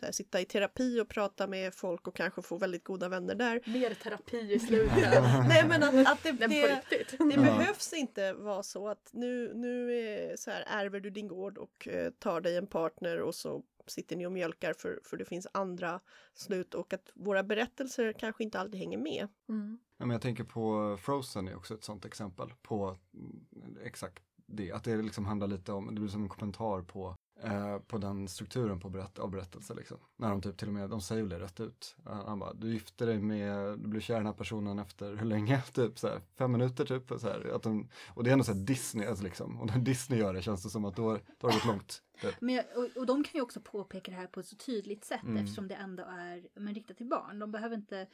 så 0.00 0.04
här, 0.06 0.12
sitta 0.12 0.40
i 0.40 0.44
terapi 0.44 1.00
och 1.00 1.08
prata 1.08 1.46
med 1.46 1.74
folk 1.74 2.08
och 2.08 2.16
kanske 2.16 2.42
få 2.42 2.56
väldigt 2.58 2.84
goda 2.84 3.08
vänner 3.08 3.34
där. 3.34 3.60
Mer 3.66 3.94
terapi 3.94 4.52
i 4.54 4.58
slutet. 4.58 5.22
Nej 5.48 5.64
men 5.68 5.82
att, 5.82 6.12
att 6.12 6.22
det, 6.22 6.32
det, 6.32 6.46
det 6.48 7.16
Ja. 7.18 7.36
behövs 7.36 7.92
inte 7.92 8.32
vara 8.32 8.62
så 8.62 8.88
att 8.88 9.10
nu, 9.12 9.52
nu 9.54 9.98
är 9.98 10.36
så 10.36 10.50
här, 10.50 10.64
ärver 10.66 11.00
du 11.00 11.10
din 11.10 11.28
gård 11.28 11.58
och 11.58 11.88
eh, 11.88 12.10
tar 12.10 12.40
dig 12.40 12.56
en 12.56 12.66
partner 12.66 13.20
och 13.20 13.34
så 13.34 13.62
sitter 13.86 14.16
ni 14.16 14.26
och 14.26 14.32
mjölkar 14.32 14.72
för, 14.72 15.00
för 15.04 15.16
det 15.16 15.24
finns 15.24 15.46
andra 15.52 16.00
slut 16.34 16.74
och 16.74 16.92
att 16.92 17.10
våra 17.14 17.42
berättelser 17.42 18.12
kanske 18.12 18.44
inte 18.44 18.60
alltid 18.60 18.80
hänger 18.80 18.98
med. 18.98 19.28
Mm. 19.48 19.78
Ja, 19.98 20.06
men 20.06 20.10
jag 20.10 20.22
tänker 20.22 20.44
på 20.44 20.96
Frozen 21.00 21.48
är 21.48 21.56
också 21.56 21.74
ett 21.74 21.84
sånt 21.84 22.04
exempel 22.04 22.54
på 22.62 22.98
mm, 23.14 23.78
exakt 23.82 24.22
det. 24.46 24.72
Att 24.72 24.84
det 24.84 25.02
liksom 25.02 25.24
handlar 25.24 25.46
lite 25.46 25.72
om, 25.72 25.94
det 25.94 26.00
blir 26.00 26.10
som 26.10 26.22
en 26.22 26.28
kommentar 26.28 26.82
på, 26.82 27.16
eh, 27.44 27.78
på 27.78 27.98
den 27.98 28.28
strukturen 28.28 28.80
på 28.80 28.88
berätt, 28.88 29.18
av 29.18 29.30
berättelser. 29.30 29.74
Liksom. 29.74 29.96
När 30.16 30.30
de 30.30 30.42
typ 30.42 30.56
till 30.56 30.68
och 30.68 30.74
med, 30.74 30.90
de 30.90 31.00
säger 31.00 31.24
det 31.24 31.38
rätt 31.38 31.60
ut. 31.60 31.96
Han 32.04 32.26
han 32.26 32.38
bara, 32.38 32.54
du 32.54 32.72
gifter 32.72 33.06
dig 33.06 33.18
med, 33.18 33.78
du 33.78 33.88
blir 33.88 34.00
kär 34.00 34.14
i 34.14 34.16
den 34.16 34.26
här 34.26 34.32
personen 34.32 34.78
efter 34.78 35.16
hur 35.16 35.26
länge? 35.26 35.62
Typ 35.72 35.98
så 35.98 36.08
här, 36.08 36.20
fem 36.38 36.52
minuter 36.52 36.84
typ. 36.84 37.08
Så 37.08 37.28
här, 37.28 37.52
att 37.54 37.62
de, 37.62 37.88
och 38.08 38.24
det 38.24 38.30
är 38.30 38.32
ändå 38.32 38.44
så 38.44 38.52
här 38.52 38.60
Disney, 38.60 39.06
alltså 39.06 39.24
liksom. 39.24 39.60
Och 39.60 39.66
när 39.66 39.78
Disney 39.78 40.18
gör 40.18 40.34
det 40.34 40.42
känns 40.42 40.62
det 40.62 40.70
som 40.70 40.84
att 40.84 40.96
då, 40.96 41.18
då 41.40 41.46
har 41.46 41.52
det 41.52 41.54
gått 41.58 41.66
långt. 41.66 42.02
Typ. 42.20 42.34
Men 42.40 42.54
jag, 42.54 42.64
och, 42.76 42.96
och 42.96 43.06
de 43.06 43.24
kan 43.24 43.32
ju 43.34 43.42
också 43.42 43.60
påpeka 43.60 44.10
det 44.10 44.16
här 44.16 44.26
på 44.26 44.40
ett 44.40 44.46
så 44.46 44.56
tydligt 44.56 45.04
sätt 45.04 45.22
Mm. 45.22 45.36
eftersom 45.36 45.68
det 45.68 45.74
ändå 45.74 46.02
är 46.02 46.48
men, 46.54 46.74
riktat 46.74 46.96
till 46.96 47.06
barn. 47.06 47.38
De 47.38 47.52
behöver 47.52 47.76
inte 47.76 48.06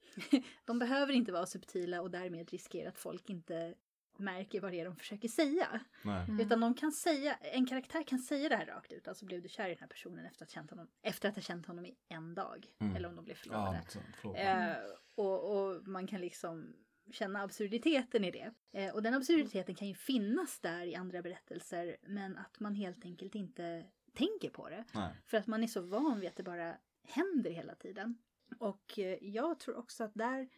de 0.64 0.78
behöver 0.78 1.12
inte 1.12 1.32
vara 1.32 1.46
subtila 1.46 2.00
och 2.00 2.10
därmed 2.10 2.50
riskera 2.50 2.88
att 2.88 2.98
folk 2.98 3.30
inte 3.30 3.74
märker 4.20 4.60
vad 4.60 4.72
det 4.72 4.80
är 4.80 4.84
de 4.84 4.96
försöker 4.96 5.28
säga. 5.28 5.80
Nej. 6.04 6.24
Mm. 6.24 6.40
Utan 6.40 6.60
de 6.60 6.74
kan 6.74 6.92
säga, 6.92 7.34
en 7.34 7.66
karaktär 7.66 8.02
kan 8.02 8.18
säga 8.18 8.48
det 8.48 8.56
här 8.56 8.66
rakt 8.66 8.92
ut. 8.92 9.08
Alltså 9.08 9.24
blev 9.24 9.42
du 9.42 9.48
kär 9.48 9.66
i 9.66 9.68
den 9.68 9.78
här 9.80 9.86
personen 9.86 10.26
efter 10.26 10.44
att 10.44 10.50
ha 10.50 10.54
känt 10.54 10.70
honom, 10.70 10.88
efter 11.02 11.28
att 11.28 11.34
ha 11.34 11.42
känt 11.42 11.66
honom 11.66 11.86
i 11.86 11.96
en 12.08 12.34
dag. 12.34 12.66
Mm. 12.78 12.96
Eller 12.96 13.08
om 13.08 13.16
de 13.16 13.24
blev 13.24 13.36
Ja, 13.36 13.42
förlovade. 13.42 13.82
förlåt. 14.20 14.36
Eh, 14.38 14.74
och, 15.14 15.50
och 15.56 15.88
man 15.88 16.06
kan 16.06 16.20
liksom 16.20 16.76
känna 17.12 17.42
absurditeten 17.42 18.24
i 18.24 18.30
det. 18.30 18.52
Eh, 18.72 18.94
och 18.94 19.02
den 19.02 19.14
absurditeten 19.14 19.74
kan 19.74 19.88
ju 19.88 19.94
finnas 19.94 20.60
där 20.60 20.86
i 20.86 20.94
andra 20.94 21.22
berättelser 21.22 21.96
men 22.02 22.36
att 22.38 22.60
man 22.60 22.74
helt 22.74 23.04
enkelt 23.04 23.34
inte 23.34 23.84
tänker 24.14 24.50
på 24.50 24.68
det. 24.68 24.84
Nej. 24.94 25.14
För 25.26 25.36
att 25.36 25.46
man 25.46 25.62
är 25.62 25.66
så 25.66 25.80
van 25.80 26.20
vid 26.20 26.28
att 26.28 26.36
det 26.36 26.42
bara 26.42 26.76
händer 27.08 27.50
hela 27.50 27.74
tiden. 27.74 28.18
Och 28.58 28.98
eh, 28.98 29.18
jag 29.20 29.58
tror 29.60 29.76
också 29.76 30.04
att 30.04 30.14
där 30.14 30.48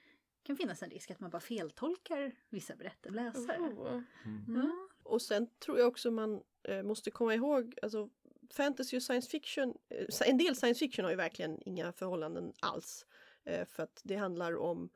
kan 0.42 0.56
finnas 0.56 0.82
en 0.82 0.90
risk 0.90 1.10
att 1.10 1.20
man 1.20 1.30
bara 1.30 1.40
feltolkar 1.40 2.32
vissa 2.48 2.76
berättelser. 2.76 3.24
Läsare. 3.24 3.58
Oh. 3.58 4.02
Mm. 4.24 4.54
Ja. 4.56 4.88
Och 5.02 5.22
sen 5.22 5.48
tror 5.58 5.78
jag 5.78 5.88
också 5.88 6.10
man 6.10 6.42
eh, 6.62 6.82
måste 6.82 7.10
komma 7.10 7.34
ihåg, 7.34 7.78
alltså 7.82 8.08
fantasy 8.50 8.96
och 8.96 9.02
science 9.02 9.30
fiction, 9.30 9.74
eh, 9.88 10.28
en 10.30 10.38
del 10.38 10.56
science 10.56 10.78
fiction 10.78 11.04
har 11.04 11.10
ju 11.10 11.16
verkligen 11.16 11.68
inga 11.68 11.92
förhållanden 11.92 12.52
alls. 12.60 13.06
Eh, 13.44 13.66
för 13.66 13.82
att 13.82 14.00
det 14.04 14.16
handlar 14.16 14.56
om 14.56 14.90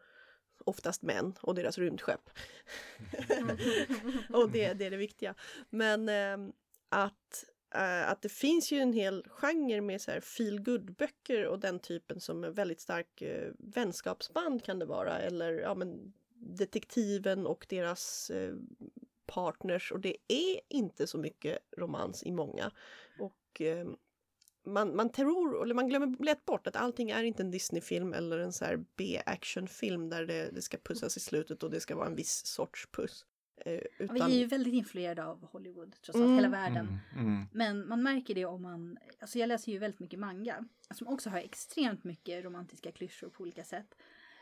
oftast 0.65 1.03
män 1.03 1.35
och 1.41 1.55
deras 1.55 1.79
rymdskepp. 1.79 2.31
och 4.33 4.51
det, 4.51 4.73
det 4.73 4.87
är 4.87 4.91
det 4.91 4.97
viktiga. 4.97 5.35
Men 5.71 6.09
ehm, 6.09 6.53
att, 6.89 7.45
Uh, 7.75 8.11
att 8.11 8.23
det 8.23 8.29
finns 8.29 8.73
ju 8.73 8.79
en 8.79 8.93
hel 8.93 9.25
genre 9.29 9.81
med 9.81 10.01
så 10.01 10.11
här 10.11 10.21
feel 10.21 10.61
böcker 10.81 11.47
och 11.47 11.61
den 11.61 11.79
typen 11.79 12.21
som 12.21 12.45
är 12.45 12.51
väldigt 12.51 12.81
stark 12.81 13.23
uh, 13.23 13.53
vänskapsband 13.59 14.65
kan 14.65 14.79
det 14.79 14.87
vara. 14.87 15.19
Eller 15.19 15.53
ja, 15.53 15.75
men 15.75 16.13
detektiven 16.35 17.47
och 17.47 17.67
deras 17.69 18.31
uh, 18.35 18.57
partners 19.27 19.93
och 19.93 20.01
det 20.01 20.17
är 20.29 20.61
inte 20.69 21.07
så 21.07 21.19
mycket 21.19 21.59
romans 21.77 22.23
i 22.23 22.33
många. 22.33 22.71
Och 23.19 23.61
uh, 23.61 23.95
man, 24.67 24.97
man 24.97 25.13
tror, 25.13 25.63
eller 25.63 25.75
man 25.75 25.89
glömmer 25.89 26.25
lätt 26.25 26.45
bort 26.45 26.67
att 26.67 26.77
allting 26.77 27.11
är 27.11 27.23
inte 27.23 27.43
en 27.43 27.51
Disney-film 27.51 28.13
eller 28.13 28.39
en 28.39 28.53
så 28.53 28.65
här 28.65 28.85
B-actionfilm 28.97 30.09
där 30.09 30.27
det, 30.27 30.51
det 30.51 30.63
ska 30.63 30.79
pussas 30.79 31.17
i 31.17 31.21
slutet 31.21 31.63
och 31.63 31.71
det 31.71 31.81
ska 31.81 31.97
vara 31.97 32.07
en 32.07 32.17
viss 32.17 32.47
sorts 32.47 32.89
puss. 32.91 33.27
Eh, 33.57 33.73
Ja, 33.73 33.81
Vi 33.99 34.05
utan, 34.05 34.31
är 34.31 34.37
ju 34.37 34.47
väldigt 34.47 34.75
influerade 34.75 35.25
av 35.25 35.47
Hollywood, 35.47 35.93
trots 36.03 36.09
allt, 36.17 36.25
Mm. 36.25 36.35
hela 36.35 36.49
världen. 36.49 36.99
Mm. 37.15 37.27
Mm. 37.27 37.47
Men 37.53 37.89
man 37.89 38.03
märker 38.03 38.35
det 38.35 38.45
om 38.45 38.63
man, 38.63 38.99
alltså 39.19 39.39
jag 39.39 39.47
läser 39.49 39.73
ju 39.73 39.79
väldigt 39.79 40.01
mycket 40.01 40.19
manga, 40.19 40.65
som 40.95 41.07
också 41.09 41.31
har 41.31 41.39
extremt 41.39 42.05
mycket 42.05 42.45
romantiska 42.45 42.93
klyschor 42.93 43.29
på 43.29 43.43
olika 43.43 43.65
sätt. 43.65 43.95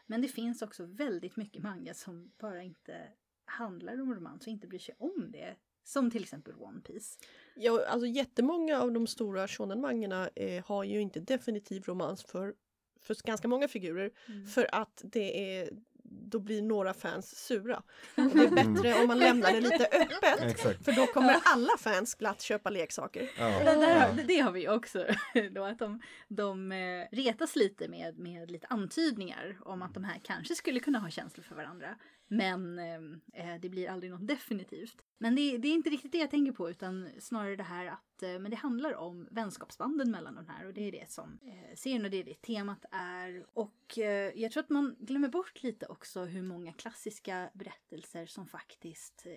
Men 0.07 0.21
det 0.23 0.29
finns 0.29 0.63
också 0.63 0.85
väldigt 0.85 1.37
mycket 1.37 1.63
manga 1.63 1.95
som 1.95 2.33
bara 2.39 2.63
inte 2.63 3.09
handlar 3.45 4.01
om 4.01 4.15
romans 4.15 4.47
och 4.47 4.53
inte 4.53 4.67
bryr 4.67 4.79
sig 4.79 4.95
om 4.99 5.31
det. 5.33 5.55
Som 5.87 6.11
till 6.11 6.23
exempel 6.23 6.55
One 6.59 6.81
Piece. 6.81 7.19
ja, 7.57 7.87
alltså 7.87 8.07
jättemånga 8.07 8.81
av 8.81 8.93
de 8.93 9.07
stora 9.07 9.49
shonen-mangorna 9.49 10.29
eh, 10.35 10.65
har 10.67 10.85
ju 10.85 11.01
inte 11.01 11.21
definitiv 11.21 11.83
romans 11.83 12.25
för, 12.25 12.55
för 13.01 13.17
ganska 13.27 13.49
många 13.49 13.69
figurer. 13.69 14.11
För 14.55 14.69
att 14.75 15.01
det 15.05 15.59
är 15.59 15.71
då 16.05 16.39
blir 16.39 16.63
några 16.63 16.95
fans 16.95 17.47
sura. 17.47 17.77
Och 17.77 17.83
det 18.35 18.45
är 18.45 18.51
bättre 18.51 18.95
om 18.95 19.07
man 19.07 19.19
lämnar 19.19 19.53
det 19.53 19.61
lite 19.61 19.85
öppet. 19.85 20.41
Exakt. 20.41 20.85
För 20.85 20.93
då 20.93 21.07
kommer 21.07 21.37
alla 21.45 21.79
fans 21.79 22.15
glatt 22.15 22.41
köpa 22.41 22.71
leksaker. 22.71 23.31
Ja. 23.39 23.45
Det, 23.59 23.65
där, 23.65 24.25
det 24.29 24.39
har 24.39 24.53
vi 24.53 24.69
också. 24.69 25.07
Då 25.51 25.65
att 25.65 25.79
de, 25.79 26.01
de 26.29 26.73
eh, 26.73 27.07
retas 27.13 27.57
lite 27.57 27.89
med, 27.89 28.19
med 28.19 28.51
lite 28.51 28.67
antydningar 28.71 29.59
om 29.61 29.83
att 29.83 29.95
de 29.95 30.05
här 30.05 30.21
kanske 30.25 30.55
skulle 30.55 30.81
kunna 30.81 30.99
ha 30.99 31.11
känslor 31.11 31.45
för 31.45 31.55
varandra. 31.55 31.97
Men 32.29 32.79
eh, 32.79 33.61
det 33.61 33.69
blir 33.69 33.91
aldrig 33.91 34.13
något 34.13 34.29
definitivt. 34.29 34.97
Men 35.19 35.35
det, 35.35 35.59
det, 35.59 35.69
är 35.69 35.73
inte 35.73 35.91
riktigt 35.91 36.13
det 36.13 36.19
jag 36.19 36.31
tänker 36.31 36.53
på 36.53 36.71
utan 36.71 37.09
snarare 37.21 37.57
det 37.57 37.63
här 37.63 37.87
att 37.87 38.14
Eh, 38.25 38.39
men 38.39 38.51
det 38.51 38.57
handlar 38.57 38.95
om 38.95 39.29
vänskapsbanden 39.31 40.11
mellan 40.11 40.35
de 40.35 40.49
här 40.49 40.67
och 40.67 40.75
det 40.75 40.89
är 40.89 40.93
det 40.93 41.11
som 41.11 41.39
eh, 41.43 41.75
serien 41.77 42.05
och 42.05 42.11
det 42.11 42.17
är 42.17 42.25
det 42.25 42.43
temat 42.43 42.85
är. 42.91 43.47
Och 43.53 43.99
eh, 43.99 44.33
jag 44.35 44.53
tror 44.53 44.63
att 44.63 44.71
man 44.71 44.97
glömmer 44.99 45.29
bort 45.29 45.63
lite 45.63 45.87
också 45.87 46.25
hur 46.25 46.43
många 46.43 46.73
klassiska 46.73 47.51
berättelser 47.55 48.27
som 48.27 48.47
faktiskt 48.47 49.27
eh, 49.27 49.33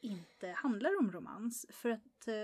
inte 0.00 0.48
handlar 0.48 0.98
om 0.98 1.12
romans. 1.12 1.66
För 1.70 1.90
att 1.90 2.28
eh, 2.28 2.34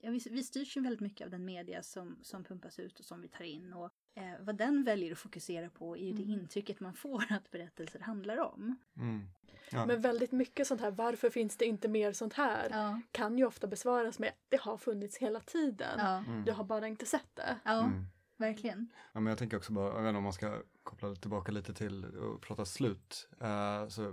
ja, 0.00 0.10
vi, 0.10 0.20
vi 0.30 0.42
styrs 0.42 0.76
ju 0.76 0.80
väldigt 0.80 1.00
mycket 1.00 1.24
av 1.24 1.30
den 1.30 1.44
media 1.44 1.82
som, 1.82 2.18
som 2.22 2.44
pumpas 2.44 2.78
ut 2.78 2.98
och 2.98 3.04
som 3.04 3.20
vi 3.20 3.28
tar 3.28 3.44
in. 3.44 3.72
Och 3.72 3.92
eh, 4.14 4.32
vad 4.40 4.56
den 4.56 4.84
väljer 4.84 5.12
att 5.12 5.18
fokusera 5.18 5.70
på 5.70 5.96
är 5.96 6.04
ju 6.06 6.12
det 6.12 6.22
Mm. 6.22 6.40
intrycket 6.40 6.80
man 6.80 6.94
får 6.94 7.24
att 7.32 7.50
berättelser 7.50 8.00
handlar 8.00 8.38
om. 8.38 8.76
Mm. 8.96 9.22
Ja. 9.70 9.86
Men 9.86 10.00
väldigt 10.00 10.32
mycket 10.32 10.66
sånt 10.66 10.80
här, 10.80 10.90
varför 10.90 11.30
finns 11.30 11.56
det 11.56 11.64
inte 11.64 11.88
mer 11.88 12.12
sånt 12.12 12.34
här? 12.34 12.68
Ja. 12.70 13.00
Kan 13.12 13.38
ju 13.38 13.44
ofta 13.46 13.66
besvaras 13.66 14.18
med, 14.18 14.32
det 14.48 14.60
har 14.60 14.76
funnits 14.76 15.16
hela 15.18 15.40
tiden. 15.40 15.98
Ja, 15.98 16.16
Mm. 16.28 16.44
Du 16.44 16.52
har 16.52 16.64
bara 16.64 16.88
inte 16.88 17.06
sett 17.06 17.28
det. 17.36 17.56
ja 17.64 17.80
Mm. 17.84 18.04
verkligen. 18.36 18.88
Ja, 19.12 19.20
men 19.20 19.30
jag 19.30 19.38
tänker 19.38 19.56
också 19.56 19.72
bara, 19.72 19.86
jag 19.86 20.02
vet 20.02 20.08
inte 20.08 20.16
om 20.18 20.24
man 20.24 20.32
ska 20.32 20.62
koppla 20.82 21.14
tillbaka 21.14 21.52
lite 21.52 21.74
till 21.74 22.04
och 22.04 22.40
prata 22.42 22.64
slut. 22.64 23.28
eh, 23.40 23.88
så, 23.88 24.02
eh, 24.04 24.10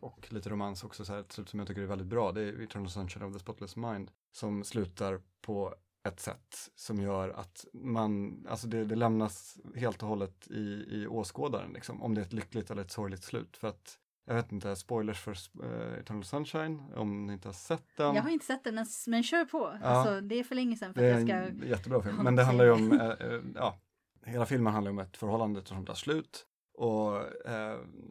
och 0.00 0.32
lite 0.32 0.48
romans 0.50 0.84
också, 0.84 1.04
så 1.04 1.12
här, 1.12 1.20
ett 1.20 1.32
slut 1.32 1.48
som 1.48 1.58
jag 1.58 1.68
tycker 1.68 1.82
är 1.82 1.86
väldigt 1.86 2.06
bra. 2.08 2.32
Det 2.32 2.40
är 2.42 2.62
Eternal 2.62 2.90
Sunshine 2.90 3.22
of 3.26 3.32
the 3.32 3.38
Spotless 3.38 3.76
Mind. 3.76 4.10
Som 4.32 4.64
slutar 4.64 5.20
på 5.40 5.74
ett 6.08 6.20
sätt 6.20 6.70
som 6.74 7.00
gör 7.00 7.28
att 7.28 7.64
man, 7.72 8.38
alltså 8.48 8.66
det, 8.66 8.84
det 8.84 8.94
lämnas 8.94 9.58
helt 9.74 10.02
och 10.02 10.08
hållet 10.08 10.48
i, 10.50 10.84
i 10.88 11.06
åskådaren, 11.06 11.72
liksom, 11.72 12.02
om 12.02 12.14
det 12.14 12.20
är 12.20 12.24
ett 12.24 12.32
lyckligt 12.32 12.70
eller 12.70 12.82
ett 12.82 12.90
sorgligt 12.90 13.24
slut. 13.24 13.56
För 13.56 13.68
att, 13.68 13.98
jag 14.26 14.34
vet 14.34 14.52
inte, 14.52 14.76
spoilers 14.76 15.20
för 15.20 15.36
uh, 15.64 15.98
Eternal 15.98 16.24
Sunshine, 16.24 16.82
om 16.96 17.26
ni 17.26 17.32
inte 17.32 17.48
har 17.48 17.52
sett 17.52 17.96
den. 17.96 18.14
Jag 18.14 18.22
har 18.22 18.30
inte 18.30 18.46
sett 18.46 18.64
den, 18.64 18.74
men, 18.74 18.86
men 19.06 19.22
kör 19.22 19.44
på. 19.44 19.78
Ja. 19.82 19.88
Alltså, 19.88 20.20
det 20.20 20.34
är 20.34 20.44
för 20.44 20.54
länge 20.54 20.76
sedan 20.76 20.94
för 20.94 21.00
Det 21.00 21.10
att 21.10 21.16
är 21.16 21.34
jag 21.34 21.48
ska... 21.48 21.64
en 21.64 21.68
jättebra 21.68 22.02
film. 22.02 22.16
Men 22.16 22.36
det 22.36 22.44
handlar 22.44 22.64
ju 22.64 22.70
om, 22.70 22.92
eh, 22.92 23.06
eh, 23.06 23.40
ja, 23.54 23.80
hela 24.24 24.46
filmen 24.46 24.72
handlar 24.72 24.90
om 24.90 24.98
ett 24.98 25.16
förhållande 25.16 25.64
som 25.64 25.86
tar 25.86 25.94
slut 25.94 26.46
och 26.74 27.22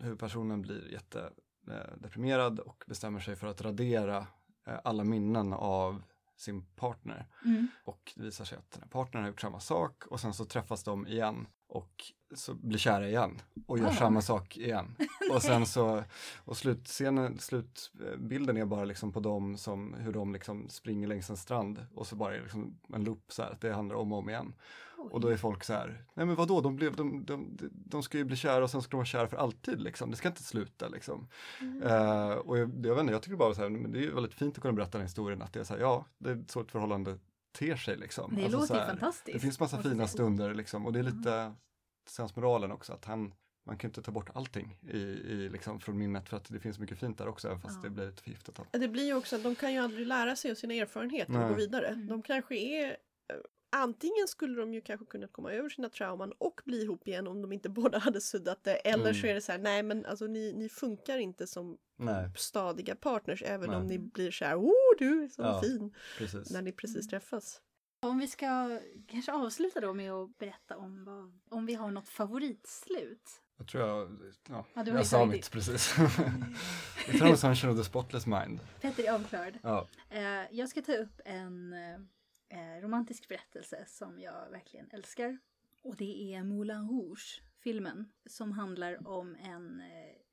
huvudpersonen 0.02 0.62
blir 0.62 0.92
jättedeprimerad 0.92 2.60
och 2.60 2.84
bestämmer 2.88 3.20
sig 3.20 3.36
för 3.36 3.48
att 3.48 3.62
radera 3.62 4.28
alla 4.84 5.04
minnen 5.04 5.54
av 5.54 6.04
sin 6.38 6.66
partner. 6.76 7.28
Mm. 7.46 7.68
Och 7.84 8.14
det 8.16 8.24
visar 8.24 8.46
sig 8.46 8.58
att 8.58 8.72
den 8.72 8.82
här 8.82 8.90
partnern 8.90 9.24
har 9.24 9.30
gjort 9.30 9.42
samma 9.42 9.60
sak 9.60 10.06
och 10.06 10.20
sen 10.20 10.34
så 10.34 10.46
träffas 10.46 10.84
de 10.84 11.08
igen 11.08 11.48
och 11.68 12.04
så 12.36 12.54
blir 12.54 12.78
kära 12.78 13.08
igen 13.08 13.42
och 13.66 13.80
gör 13.80 13.88
Ah. 13.88 13.92
samma 13.92 14.22
sak 14.22 14.58
igen. 14.58 14.96
Och 15.34 15.42
sen 15.42 15.66
så, 15.66 16.04
och 16.46 16.58
slutscenen, 16.58 17.38
slutbilden 17.40 18.58
är 18.58 18.66
bara 18.66 18.86
liksom 18.86 19.12
på 19.12 19.20
dem 19.20 19.58
som, 19.58 19.94
hur 19.94 20.14
de 20.14 20.34
liksom 20.34 20.70
springer 20.70 21.08
längs 21.08 21.30
en 21.30 21.38
strand 21.38 21.86
och 21.94 22.08
så 22.08 22.16
bara 22.16 22.36
är 22.36 22.42
liksom 22.42 22.80
en 22.94 23.04
loop 23.04 23.32
så 23.32 23.44
här, 23.44 23.52
att 23.52 23.62
det 23.62 23.74
handlar 23.74 23.96
om 23.96 24.14
och 24.14 24.20
om 24.20 24.30
igen. 24.30 24.54
Och 25.12 25.22
då 25.22 25.28
är 25.28 25.38
folk 25.38 25.64
så 25.64 25.74
här, 25.74 26.06
nej 26.14 26.26
men 26.26 26.36
vadå, 26.36 26.62
de, 26.62 26.76
blev, 26.76 26.96
de, 26.96 27.26
de, 27.26 27.58
de 27.72 28.04
ska 28.04 28.18
ju 28.18 28.24
bli 28.24 28.36
kära 28.36 28.64
och 28.64 28.70
sen 28.70 28.82
ska 28.82 28.92
de 28.92 28.98
vara 28.98 29.06
kära 29.06 29.28
för 29.28 29.38
alltid 29.38 29.82
liksom, 29.82 30.12
det 30.12 30.18
ska 30.18 30.28
inte 30.28 30.44
sluta 30.44 30.88
liksom. 30.88 31.28
Mm. 31.62 31.84
Eh, 31.84 32.32
och 32.32 32.58
jag, 32.58 32.86
jag 32.86 32.96
vet 32.96 33.02
inte, 33.02 33.14
jag 33.14 33.22
tycker 33.22 33.38
bara 33.38 33.54
så 33.54 33.62
här, 33.62 33.70
men 33.70 33.92
det 33.92 34.00
är 34.00 34.02
ju 34.02 34.14
väldigt 34.14 34.34
fint 34.34 34.56
att 34.56 34.62
kunna 34.62 34.74
berätta 34.74 34.98
den 34.98 35.08
historien, 35.08 35.42
att 35.42 35.54
det 35.54 35.60
är 35.60 35.64
så 35.64 35.74
här, 35.74 35.82
ja, 35.82 36.06
det 36.18 36.30
är 36.30 36.44
så 36.48 36.62
ett 36.62 36.72
förhållande 36.72 37.18
ter 37.60 37.76
sig 37.76 37.98
liksom. 37.98 38.36
Det 38.36 38.44
Alltså, 38.44 38.60
låter 38.60 38.76
här, 38.76 38.88
fantastiskt. 38.88 39.34
Det 39.34 39.40
finns 39.40 39.60
massa 39.60 39.84
fina 39.84 40.08
stunder 40.08 40.54
liksom, 40.54 40.86
och 40.86 40.94
det 40.94 41.00
är 41.00 41.04
lite 41.04 41.54
sensmoralen 42.10 42.72
också, 42.72 42.94
att 42.94 43.06
han, 43.06 43.34
man 43.66 43.78
kan 43.78 43.90
inte 43.90 44.02
ta 44.02 44.12
bort 44.12 44.30
allting 44.34 44.78
i, 44.82 44.98
i, 44.98 45.50
liksom, 45.50 45.80
från 45.80 45.98
minnet 45.98 46.30
för 46.30 46.38
att 46.38 46.46
det 46.50 46.60
finns 46.60 46.80
mycket 46.80 46.98
fint 47.00 47.18
där 47.18 47.28
också, 47.28 47.48
även 47.48 47.62
fast 47.62 47.76
Ja. 47.76 47.82
det 47.84 47.90
blir 47.90 48.06
lite 48.06 48.24
förgiftat. 48.24 48.60
Det 48.72 48.88
blir 48.88 49.06
ju 49.06 49.14
också 49.14 49.38
de 49.38 49.56
kan 49.56 49.74
ju 49.74 49.80
aldrig 49.80 50.08
lära 50.08 50.36
sig 50.36 50.52
av 50.52 50.56
sina 50.56 50.74
erfarenheter 50.74 51.44
och 51.44 51.50
gå 51.50 51.56
vidare. 51.56 51.88
Mm. 51.88 52.08
De 52.08 52.22
kanske 52.22 52.56
är 52.56 52.98
Antingen 53.70 54.28
skulle 54.28 54.60
de 54.62 54.74
ju 54.74 54.82
kanske 54.82 55.06
kunnat 55.06 55.32
komma 55.34 55.52
över 55.52 55.70
sina 55.70 55.90
trauman 55.90 56.32
och 56.38 56.62
bli 56.66 56.82
ihop 56.84 57.08
igen 57.08 57.28
om 57.28 57.42
de 57.42 57.52
inte 57.54 57.70
båda 57.80 57.98
hade 57.98 58.22
suddat 58.22 58.64
det. 58.64 58.76
Eller 58.76 59.14
så 59.14 59.20
Mm. 59.20 59.30
är 59.30 59.34
det 59.36 59.42
så 59.42 59.52
här, 59.52 59.60
nej 59.60 59.84
men 59.84 60.06
alltså 60.06 60.28
ni, 60.28 60.54
ni 60.54 60.70
funkar 60.70 61.18
inte 61.18 61.48
som 61.48 61.78
Nej, 62.00 62.30
stadiga 62.38 62.96
partners 62.96 63.44
även 63.46 63.70
Nej. 63.70 63.80
om 63.80 63.88
ni 63.88 64.00
blir 64.00 64.32
så 64.32 64.46
här, 64.46 64.56
oh 64.60 64.72
du 65.00 65.24
är 65.24 65.28
så 65.28 65.42
Ja. 65.42 65.62
fin, 65.62 65.94
precis. 66.18 66.52
när 66.52 66.62
ni 66.62 66.72
precis 66.72 67.08
träffas. 67.08 67.62
Om 68.00 68.20
vi 68.20 68.28
ska 68.28 68.80
kanske 69.08 69.32
avsluta 69.32 69.80
då 69.80 69.94
med 69.94 70.12
att 70.12 70.38
berätta 70.38 70.78
om, 70.78 71.06
vad, 71.06 71.40
om 71.50 71.66
vi 71.66 71.74
har 71.74 71.92
något 71.92 72.10
favoritslut. 72.10 73.30
Jag 73.58 73.68
tror 73.68 73.84
jag, 73.88 74.18
ja, 74.50 74.66
Ja, 74.74 74.84
jag 74.88 75.06
sa 75.08 75.26
mitt 75.26 75.52
precis. 75.52 75.96
Eternal 77.08 77.38
Sunshine 77.38 77.72
of 77.72 77.78
the 77.78 77.84
Spotless 77.84 78.26
Mind. 78.26 78.60
Petter 78.82 79.04
är 79.04 79.12
avklarad. 79.14 79.58
Ja. 79.64 79.88
Eh, 80.10 80.22
jag 80.52 80.70
ska 80.70 80.82
ta 80.82 80.94
upp 80.94 81.22
en 81.26 81.74
eh, 82.50 82.82
romantisk 82.82 83.28
berättelse 83.28 83.86
som 83.88 84.20
jag 84.20 84.50
verkligen 84.50 84.90
älskar. 84.92 85.38
Och 85.84 85.96
det 85.96 86.34
är 86.34 86.44
Moulin 86.44 86.88
Rouge, 86.90 87.42
filmen, 87.60 88.12
som 88.26 88.52
handlar 88.52 89.08
om 89.08 89.36
en 89.36 89.82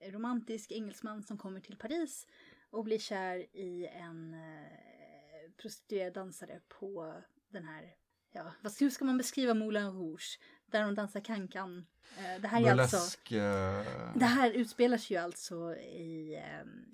eh, 0.00 0.12
romantisk 0.12 0.72
engelsman 0.72 1.22
som 1.22 1.38
kommer 1.38 1.60
till 1.60 1.76
Paris 1.76 2.26
och 2.70 2.84
blir 2.84 2.98
kär 2.98 3.36
i 3.56 3.86
en 3.86 4.34
eh, 4.34 5.50
prostituerad 5.56 6.12
dansare 6.12 6.60
på 6.68 7.14
den 7.48 7.64
här, 7.64 7.94
ja, 8.32 8.52
vad, 8.62 8.72
hur 8.80 8.90
ska 8.90 9.04
man 9.04 9.18
beskriva 9.18 9.54
Moulin 9.54 9.90
Rouge? 9.92 10.38
Där 10.66 10.82
de 10.82 10.94
dansar 10.94 11.20
cancan. 11.20 11.86
Eh, 12.18 12.40
det 12.40 12.48
här 12.48 12.62
är 12.66 12.70
alltså, 12.80 12.96
Burlesk, 12.96 13.32
eh, 13.32 14.12
det 14.14 14.24
här 14.24 14.50
utspelar 14.50 14.98
sig 14.98 15.16
ju 15.16 15.22
alltså 15.22 15.74
i 15.76 16.34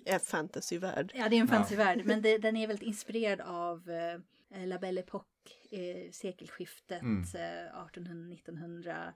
Är 0.05 0.19
fantasyvärld. 0.19 1.11
Ja, 1.15 1.29
det 1.29 1.35
är 1.35 1.41
en 1.41 1.47
Ja. 1.47 1.53
fantasyvärld, 1.53 2.05
men 2.05 2.21
det, 2.21 2.37
den 2.37 2.57
är 2.57 2.67
väldigt 2.67 2.87
inspirerad 2.87 3.41
av 3.41 3.89
La 4.55 4.77
Belle 4.79 4.99
Époque, 5.01 5.51
eh, 5.71 6.11
sekelskiftet, 6.11 7.01
Mm. 7.01 7.21
eh, 7.35 7.75
1800-1900. 7.75 9.13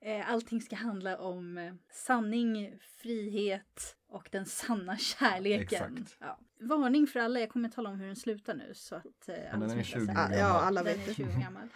Eh, 0.00 0.30
allting 0.30 0.60
ska 0.60 0.76
handla 0.76 1.18
om 1.18 1.58
eh, 1.58 1.74
sanning, 1.90 2.78
frihet 2.80 3.96
och 4.06 4.28
den 4.32 4.46
sanna 4.46 4.96
kärleken. 4.96 5.62
Exakt. 5.96 6.16
Ja. 6.20 6.38
Varning 6.60 7.06
för 7.06 7.20
alla, 7.20 7.40
jag 7.40 7.50
kommer 7.50 7.68
tala 7.68 7.90
om 7.90 7.98
hur 8.00 8.06
den 8.06 8.16
slutar 8.16 8.54
nu. 8.54 8.74
Så 8.74 8.94
att, 8.94 9.28
eh, 9.28 9.54
alla 9.54 9.66
den 9.66 9.70
är 9.70 9.76
inte 9.76 9.76
har 9.76 9.82
20 9.82 10.06
sett 10.06 10.16
år 10.16 10.22
Ja, 10.22 10.28
den- 10.30 10.46
alla 10.46 10.82
den 10.82 10.98
vet 10.98 11.02
är 11.04 11.08
det. 11.08 11.14
20 11.14 11.24
år 11.36 11.40
gammal. 11.42 11.68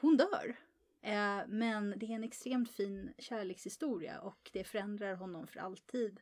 Hon 0.00 0.16
dör. 0.16 0.56
Eh, 1.02 1.40
men 1.48 1.94
det 1.96 2.06
är 2.06 2.10
en 2.14 2.24
extremt 2.24 2.70
fin 2.70 3.14
kärlekshistoria 3.18 4.20
och 4.20 4.50
det 4.52 4.64
förändrar 4.64 5.14
honom 5.14 5.46
för 5.46 5.60
alltid. 5.60 6.20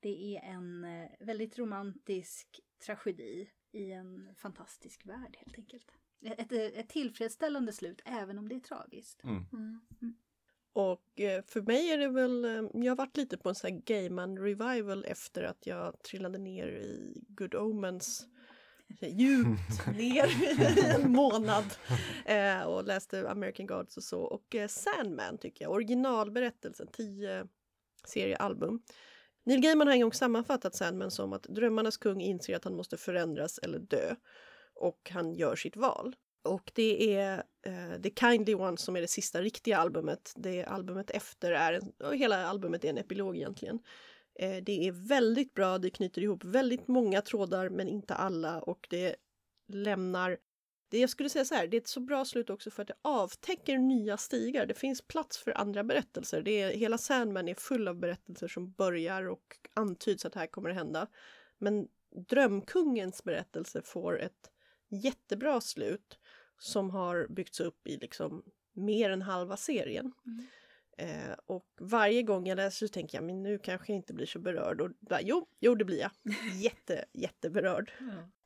Det 0.00 0.36
är 0.36 0.42
en 0.54 0.84
eh, 0.84 1.10
väldigt 1.20 1.58
romantisk 1.58 2.60
tragedi 2.86 3.50
i 3.72 3.92
en 3.92 4.34
fantastisk 4.34 5.06
värld 5.06 5.36
helt 5.38 5.58
enkelt. 5.58 5.92
Ett, 6.22 6.52
ett, 6.52 6.88
tillfredsställande 6.88 7.72
slut 7.72 8.02
även 8.04 8.38
om 8.38 8.48
det 8.48 8.54
är 8.54 8.60
tragiskt. 8.60 9.24
Mm. 9.24 9.44
Mm. 9.52 10.16
Och 10.72 11.20
eh, 11.20 11.42
för 11.46 11.60
mig 11.60 11.90
är 11.90 11.98
det 11.98 12.08
väl, 12.08 12.44
eh, 12.44 12.50
jag 12.72 12.90
har 12.90 12.96
varit 12.96 13.16
lite 13.16 13.38
på 13.38 13.48
en 13.48 13.54
sån 13.54 13.70
här 13.70 13.80
Gaiman 13.80 14.38
revival 14.38 15.04
efter 15.04 15.42
att 15.42 15.66
jag 15.66 16.02
trillade 16.02 16.38
ner 16.38 16.66
i 16.68 17.22
Good 17.28 17.54
Omens 17.54 18.26
djupt 19.00 19.86
ner 19.96 20.26
i 20.26 20.94
en 20.94 21.12
månad 21.12 21.64
eh, 22.24 22.62
och 22.62 22.84
läste 22.84 23.30
American 23.30 23.66
Gods 23.66 23.96
och 23.96 24.04
så. 24.04 24.20
Och 24.20 24.54
eh, 24.54 24.68
Sandman 24.68 25.38
tycker 25.38 25.64
jag, 25.64 25.72
originalberättelsen, 25.72 26.86
tio 26.92 27.48
seriealbum. 28.04 28.82
Neil 29.48 29.60
Gaiman 29.60 29.86
har 29.86 29.94
en 29.94 30.00
gång 30.00 30.12
sammanfattat 30.12 30.74
Sandman 30.74 31.10
som 31.10 31.32
att 31.32 31.42
drömmarnas 31.42 31.96
kung 31.96 32.20
inser 32.20 32.56
att 32.56 32.64
han 32.64 32.76
måste 32.76 32.96
förändras 32.96 33.58
eller 33.58 33.78
dö 33.78 34.14
och 34.74 35.10
han 35.10 35.34
gör 35.34 35.56
sitt 35.56 35.76
val. 35.76 36.16
Och 36.44 36.72
det 36.74 37.14
är 37.14 37.36
uh, 37.66 38.02
The 38.02 38.10
Kindly 38.10 38.54
One 38.54 38.76
som 38.76 38.96
är 38.96 39.00
det 39.00 39.08
sista 39.08 39.42
riktiga 39.42 39.78
albumet. 39.78 40.32
Det 40.36 40.64
albumet 40.64 41.10
efter 41.10 41.52
är, 41.52 41.72
en, 41.72 41.92
och 42.04 42.16
hela 42.16 42.46
albumet 42.46 42.84
är 42.84 42.88
en 42.88 42.98
epilog 42.98 43.36
egentligen. 43.36 43.76
Uh, 44.42 44.56
det 44.62 44.88
är 44.88 45.08
väldigt 45.08 45.54
bra, 45.54 45.78
det 45.78 45.90
knyter 45.90 46.22
ihop 46.22 46.44
väldigt 46.44 46.88
många 46.88 47.22
trådar 47.22 47.68
men 47.68 47.88
inte 47.88 48.14
alla 48.14 48.60
och 48.60 48.86
det 48.90 49.16
lämnar 49.68 50.38
det 50.88 50.98
jag 50.98 51.10
skulle 51.10 51.28
säga 51.28 51.44
så 51.44 51.54
här, 51.54 51.66
det 51.66 51.76
är 51.76 51.80
ett 51.80 51.88
så 51.88 52.00
bra 52.00 52.24
slut 52.24 52.50
också 52.50 52.70
för 52.70 52.82
att 52.82 52.88
det 52.88 52.94
avtäcker 53.02 53.78
nya 53.78 54.16
stigar. 54.16 54.66
Det 54.66 54.74
finns 54.74 55.02
plats 55.02 55.38
för 55.38 55.58
andra 55.58 55.84
berättelser. 55.84 56.42
Det 56.42 56.60
är, 56.60 56.70
hela 56.70 56.98
Sandman 56.98 57.48
är 57.48 57.54
full 57.54 57.88
av 57.88 57.96
berättelser 57.96 58.48
som 58.48 58.72
börjar 58.72 59.28
och 59.28 59.56
antyds 59.74 60.24
att 60.24 60.34
här 60.34 60.46
kommer 60.46 60.68
det 60.68 60.74
hända. 60.74 61.06
Men 61.58 61.88
Drömkungens 62.10 63.24
berättelse 63.24 63.82
får 63.82 64.20
ett 64.20 64.50
jättebra 64.88 65.60
slut 65.60 66.18
som 66.58 66.90
har 66.90 67.26
byggts 67.28 67.60
upp 67.60 67.86
i 67.86 67.96
liksom 67.96 68.42
mer 68.72 69.10
än 69.10 69.22
halva 69.22 69.56
serien. 69.56 70.12
Mm. 70.26 70.46
Eh, 70.98 71.36
och 71.46 71.66
varje 71.80 72.22
gång 72.22 72.46
jag 72.46 72.56
läser 72.56 72.86
så 72.86 72.92
tänker 72.92 73.18
jag, 73.18 73.24
men 73.24 73.42
nu 73.42 73.58
kanske 73.58 73.92
jag 73.92 73.96
inte 73.96 74.14
blir 74.14 74.26
så 74.26 74.38
berörd. 74.38 74.80
Och 74.80 74.90
bara, 75.00 75.20
jo, 75.22 75.46
jo, 75.60 75.74
det 75.74 75.84
blir 75.84 76.00
jag. 76.00 76.10
Jätte, 76.54 77.04
jätteberörd. 77.12 77.92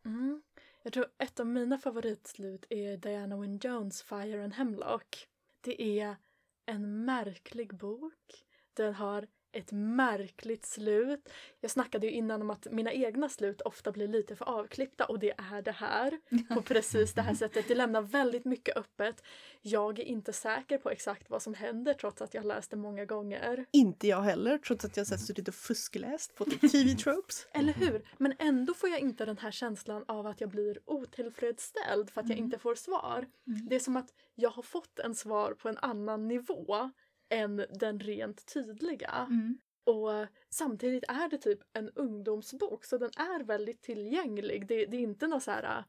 Mm. 0.04 0.42
Jag 0.82 0.92
tror 0.92 1.06
ett 1.18 1.40
av 1.40 1.46
mina 1.46 1.78
favoritslut 1.78 2.66
är 2.70 2.96
Diana 2.96 3.36
Wynne 3.36 3.58
Jones 3.62 4.02
Fire 4.02 4.44
and 4.44 4.54
Hemlock. 4.54 5.28
Det 5.60 6.00
är 6.00 6.16
en 6.66 7.04
märklig 7.04 7.74
bok. 7.74 8.44
Den 8.72 8.94
har 8.94 9.26
ett 9.52 9.72
märkligt 9.72 10.66
slut. 10.66 11.28
Jag 11.60 11.70
snackade 11.70 12.06
ju 12.06 12.12
innan 12.12 12.42
om 12.42 12.50
att 12.50 12.66
mina 12.70 12.92
egna 12.92 13.28
slut 13.28 13.60
ofta 13.60 13.92
blir 13.92 14.08
lite 14.08 14.36
för 14.36 14.44
avklippta 14.44 15.04
och 15.04 15.18
det 15.18 15.34
är 15.52 15.62
det 15.62 15.72
här. 15.72 16.18
På 16.54 16.62
precis 16.72 17.14
det 17.14 17.22
här 17.22 17.34
sättet. 17.34 17.68
Det 17.68 17.74
lämnar 17.74 18.02
väldigt 18.02 18.44
mycket 18.44 18.76
öppet. 18.76 19.22
Jag 19.62 19.98
är 19.98 20.04
inte 20.04 20.32
säker 20.32 20.78
på 20.78 20.90
exakt 20.90 21.30
vad 21.30 21.42
som 21.42 21.54
händer 21.54 21.94
trots 21.94 22.22
att 22.22 22.34
jag 22.34 22.44
läst 22.44 22.70
det 22.70 22.76
många 22.76 23.04
gånger. 23.04 23.66
Inte 23.72 24.08
jag 24.08 24.22
heller, 24.22 24.58
trots 24.58 24.84
att 24.84 24.96
jag 24.96 25.06
sett 25.06 25.20
suttit 25.20 25.48
och 25.48 25.54
fuskläst 25.54 26.34
på 26.34 26.44
typ 26.44 26.72
TV-tropes. 26.72 27.46
Eller 27.52 27.72
hur? 27.72 28.02
Men 28.18 28.34
ändå 28.38 28.74
får 28.74 28.88
jag 28.88 29.00
inte 29.00 29.24
den 29.24 29.38
här 29.38 29.50
känslan 29.50 30.04
av 30.08 30.26
att 30.26 30.40
jag 30.40 30.50
blir 30.50 30.78
otillfredsställd 30.84 32.10
för 32.10 32.20
att 32.20 32.28
jag 32.28 32.38
inte 32.38 32.58
får 32.58 32.74
svar. 32.74 33.26
Det 33.44 33.74
är 33.74 33.80
som 33.80 33.96
att 33.96 34.08
jag 34.34 34.50
har 34.50 34.62
fått 34.62 34.98
en 34.98 35.14
svar 35.14 35.54
på 35.54 35.68
en 35.68 35.78
annan 35.78 36.28
nivå 36.28 36.90
än 37.32 37.66
den 37.70 38.00
rent 38.00 38.46
tydliga. 38.46 39.26
Mm. 39.30 39.58
Och 39.84 40.26
samtidigt 40.50 41.04
är 41.08 41.28
det 41.28 41.38
typ 41.38 41.60
en 41.72 41.90
ungdomsbok 41.90 42.84
så 42.84 42.98
den 42.98 43.10
är 43.16 43.44
väldigt 43.44 43.82
tillgänglig. 43.82 44.66
Det, 44.66 44.86
det 44.86 44.96
är 44.96 45.00
inte 45.00 45.26
någon 45.26 45.40
så 45.40 45.50
här 45.50 45.84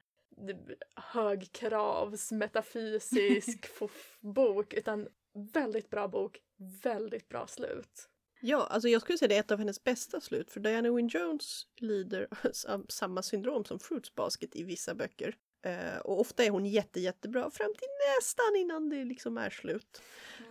äh, 0.48 0.56
högkravs 0.96 2.32
metafysisk 2.32 3.66
fuff- 3.80 4.18
bok 4.20 4.74
utan 4.74 5.08
väldigt 5.54 5.90
bra 5.90 6.08
bok, 6.08 6.40
väldigt 6.84 7.30
bra 7.30 7.48
slut. 7.48 8.10
Ja, 8.42 8.68
alltså 8.70 8.90
jag 8.90 9.02
skulle 9.02 9.18
säga 9.18 9.28
det 9.28 9.36
är 9.36 9.40
ett 9.40 9.52
av 9.52 9.60
hennes 9.60 9.84
bästa 9.84 10.22
slut 10.22 10.52
för 10.52 10.60
Diana 10.60 10.92
Wynne 10.92 11.10
Jones 11.14 11.68
lider 11.78 12.28
av 12.68 12.86
samma 12.90 13.22
syndrom 13.22 13.66
som 13.66 13.80
Fruits 13.80 14.16
Basket 14.16 14.56
i 14.56 14.64
vissa 14.64 14.96
böcker. 14.96 15.36
Eh, 15.66 15.98
och 16.04 16.20
ofta 16.20 16.44
är 16.44 16.50
hon 16.50 16.66
jätte, 16.66 17.00
jättebra 17.00 17.50
fram 17.52 17.74
till 17.74 17.88
nästan 18.20 18.56
innan 18.56 18.90
det 18.90 19.06
liksom 19.06 19.38
är 19.38 19.50
slut. 19.50 20.02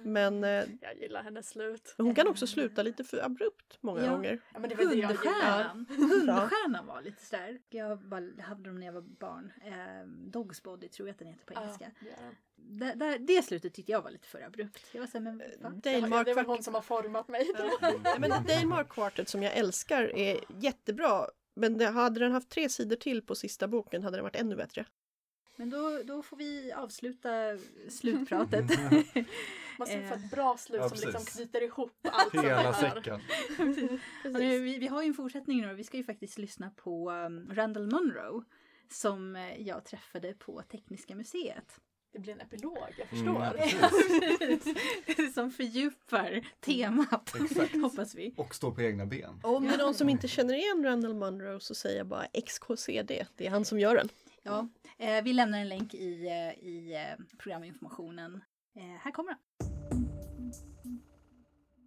Men 0.03 0.45
eh, 0.45 0.51
Jag 0.81 0.97
gillar 1.01 1.23
hennes 1.23 1.49
slut. 1.49 1.95
hon 1.97 2.15
kan 2.15 2.29
också 2.29 2.47
sluta 2.47 2.83
lite 2.83 3.05
för 3.05 3.25
abrupt 3.25 3.79
många 3.81 4.05
Ja. 4.05 4.11
gånger. 4.11 4.41
Ja, 4.53 4.59
men 4.59 4.71
det 4.71 4.75
var 4.77 4.85
det. 4.95 5.07
Hundstjärnan. 5.07 5.87
Hundstjärnan 5.89 6.87
var 6.87 7.03
lite 7.03 7.25
sådär. 7.25 7.61
Jag 7.71 7.99
bara 7.99 8.43
hade 8.43 8.63
dem 8.63 8.79
när 8.81 8.87
jag 8.87 8.93
var 8.93 9.01
barn. 9.01 9.53
Eh, 9.67 10.07
Dogs 10.31 10.63
Body 10.63 10.89
tror 10.89 11.09
jag 11.09 11.13
att 11.13 11.19
den 11.19 11.29
heter 11.29 11.45
på 11.45 11.61
engelska. 11.61 11.91
Ja, 12.01 12.07
ja. 12.11 12.31
Där, 12.57 12.95
där, 12.95 13.19
det 13.19 13.43
slutet 13.43 13.75
tyckte 13.75 13.93
jag 13.93 14.03
var 14.03 14.11
lite 14.11 14.29
för 14.29 14.41
abrupt. 14.43 14.81
Jag 14.93 15.01
var 15.01 15.07
såhär, 15.07 15.21
men 15.25 15.39
va? 15.39 15.45
Dale 15.71 15.81
det 15.83 15.91
är 15.91 16.25
väl 16.25 16.35
Quart- 16.35 16.47
hon 16.47 16.63
som 16.63 16.75
har 16.75 16.83
format 16.83 17.29
mig. 17.29 17.51
Ja, 18.05 18.17
men 18.19 18.31
Dale 18.31 18.67
Mark 18.67 18.89
Quartet 18.89 19.29
som 19.29 19.43
jag 19.43 19.57
älskar 19.57 20.17
är 20.17 20.41
jättebra. 20.61 21.27
Men 21.55 21.79
det, 21.79 21.87
hade 21.87 22.21
den 22.21 22.33
haft 22.33 22.49
tre 22.51 22.69
sidor 22.69 22.97
till 22.97 23.23
på 23.23 23.35
sista 23.35 23.69
boken 23.69 24.03
hade 24.03 24.17
den 24.17 24.25
varit 24.25 24.37
ännu 24.37 24.57
bättre. 24.57 24.85
Men 25.57 25.71
då, 25.71 26.01
då 26.05 26.23
får 26.23 26.37
vi 26.37 26.73
avsluta 26.73 27.31
slutpratet. 27.89 28.65
Måste 29.79 29.95
Eh, 29.95 30.09
få 30.09 30.15
ett 30.15 30.31
bra 30.31 30.57
slut 30.57 30.81
ja, 30.81 30.89
som 30.89 30.99
liksom 31.09 31.25
knyter 31.25 31.63
ihop 31.63 31.93
allt 32.03 32.31
som 32.31 32.45
Hela 32.45 32.73
här. 32.73 32.73
säcken. 32.95 33.21
Ja, 34.25 34.31
nu, 34.31 34.59
vi, 34.61 34.79
vi 34.79 34.87
har 34.87 35.03
ju 35.03 35.09
en 35.09 35.15
fortsättning 35.15 35.61
nu. 35.61 35.75
Vi 35.75 35.85
ska 35.85 35.97
ju 35.97 36.05
faktiskt 36.05 36.39
lyssna 36.39 36.71
på 36.71 37.11
um, 37.11 37.49
Randall 37.55 37.87
Munro 37.87 38.45
som 38.91 39.37
eh, 39.37 39.63
jag 39.63 39.85
träffade 39.85 40.35
på 40.35 40.63
Tekniska 40.63 41.15
museet. 41.15 41.81
Det 42.13 42.19
blir 42.19 42.33
en 42.33 42.41
epilog, 42.41 42.79
jag 42.99 43.13
Mm, 43.13 43.35
förstår. 43.35 43.81
ja, 43.81 43.89
Precis. 45.07 45.35
som 45.35 45.51
fördjupar 45.51 46.41
temat, 46.61 47.35
Exakt. 47.41 47.75
hoppas 47.83 48.15
vi. 48.15 48.35
Och 48.37 48.55
stå 48.55 48.71
på 48.73 48.83
egna 48.83 49.07
ben. 49.07 49.41
Och 49.43 49.57
om 49.57 49.65
det 49.69 49.75
är 49.75 49.79
någon 49.79 49.95
som 49.95 50.09
inte 50.09 50.29
känner 50.29 50.55
igen 50.55 50.85
Randall 50.85 51.15
Munro 51.15 51.61
så 51.61 51.75
säger 51.75 51.99
jag 51.99 52.07
bara 52.07 52.27
XKCD. 52.47 53.11
Det 53.37 53.47
är 53.47 53.51
han 53.51 53.65
som 53.65 53.79
gör 53.81 53.97
den. 53.97 54.09
Ja, 54.45 54.69
eh, 54.99 55.25
vi 55.25 55.33
lämnar 55.33 55.59
en 55.59 55.69
länk 55.69 55.95
i, 55.95 56.27
eh, 56.27 56.65
i 56.69 56.95
eh, 56.95 57.25
programinformationen. 57.39 58.43
Eh, 58.77 58.83
här 58.83 59.11
kommer 59.11 59.31
den. 59.31 59.39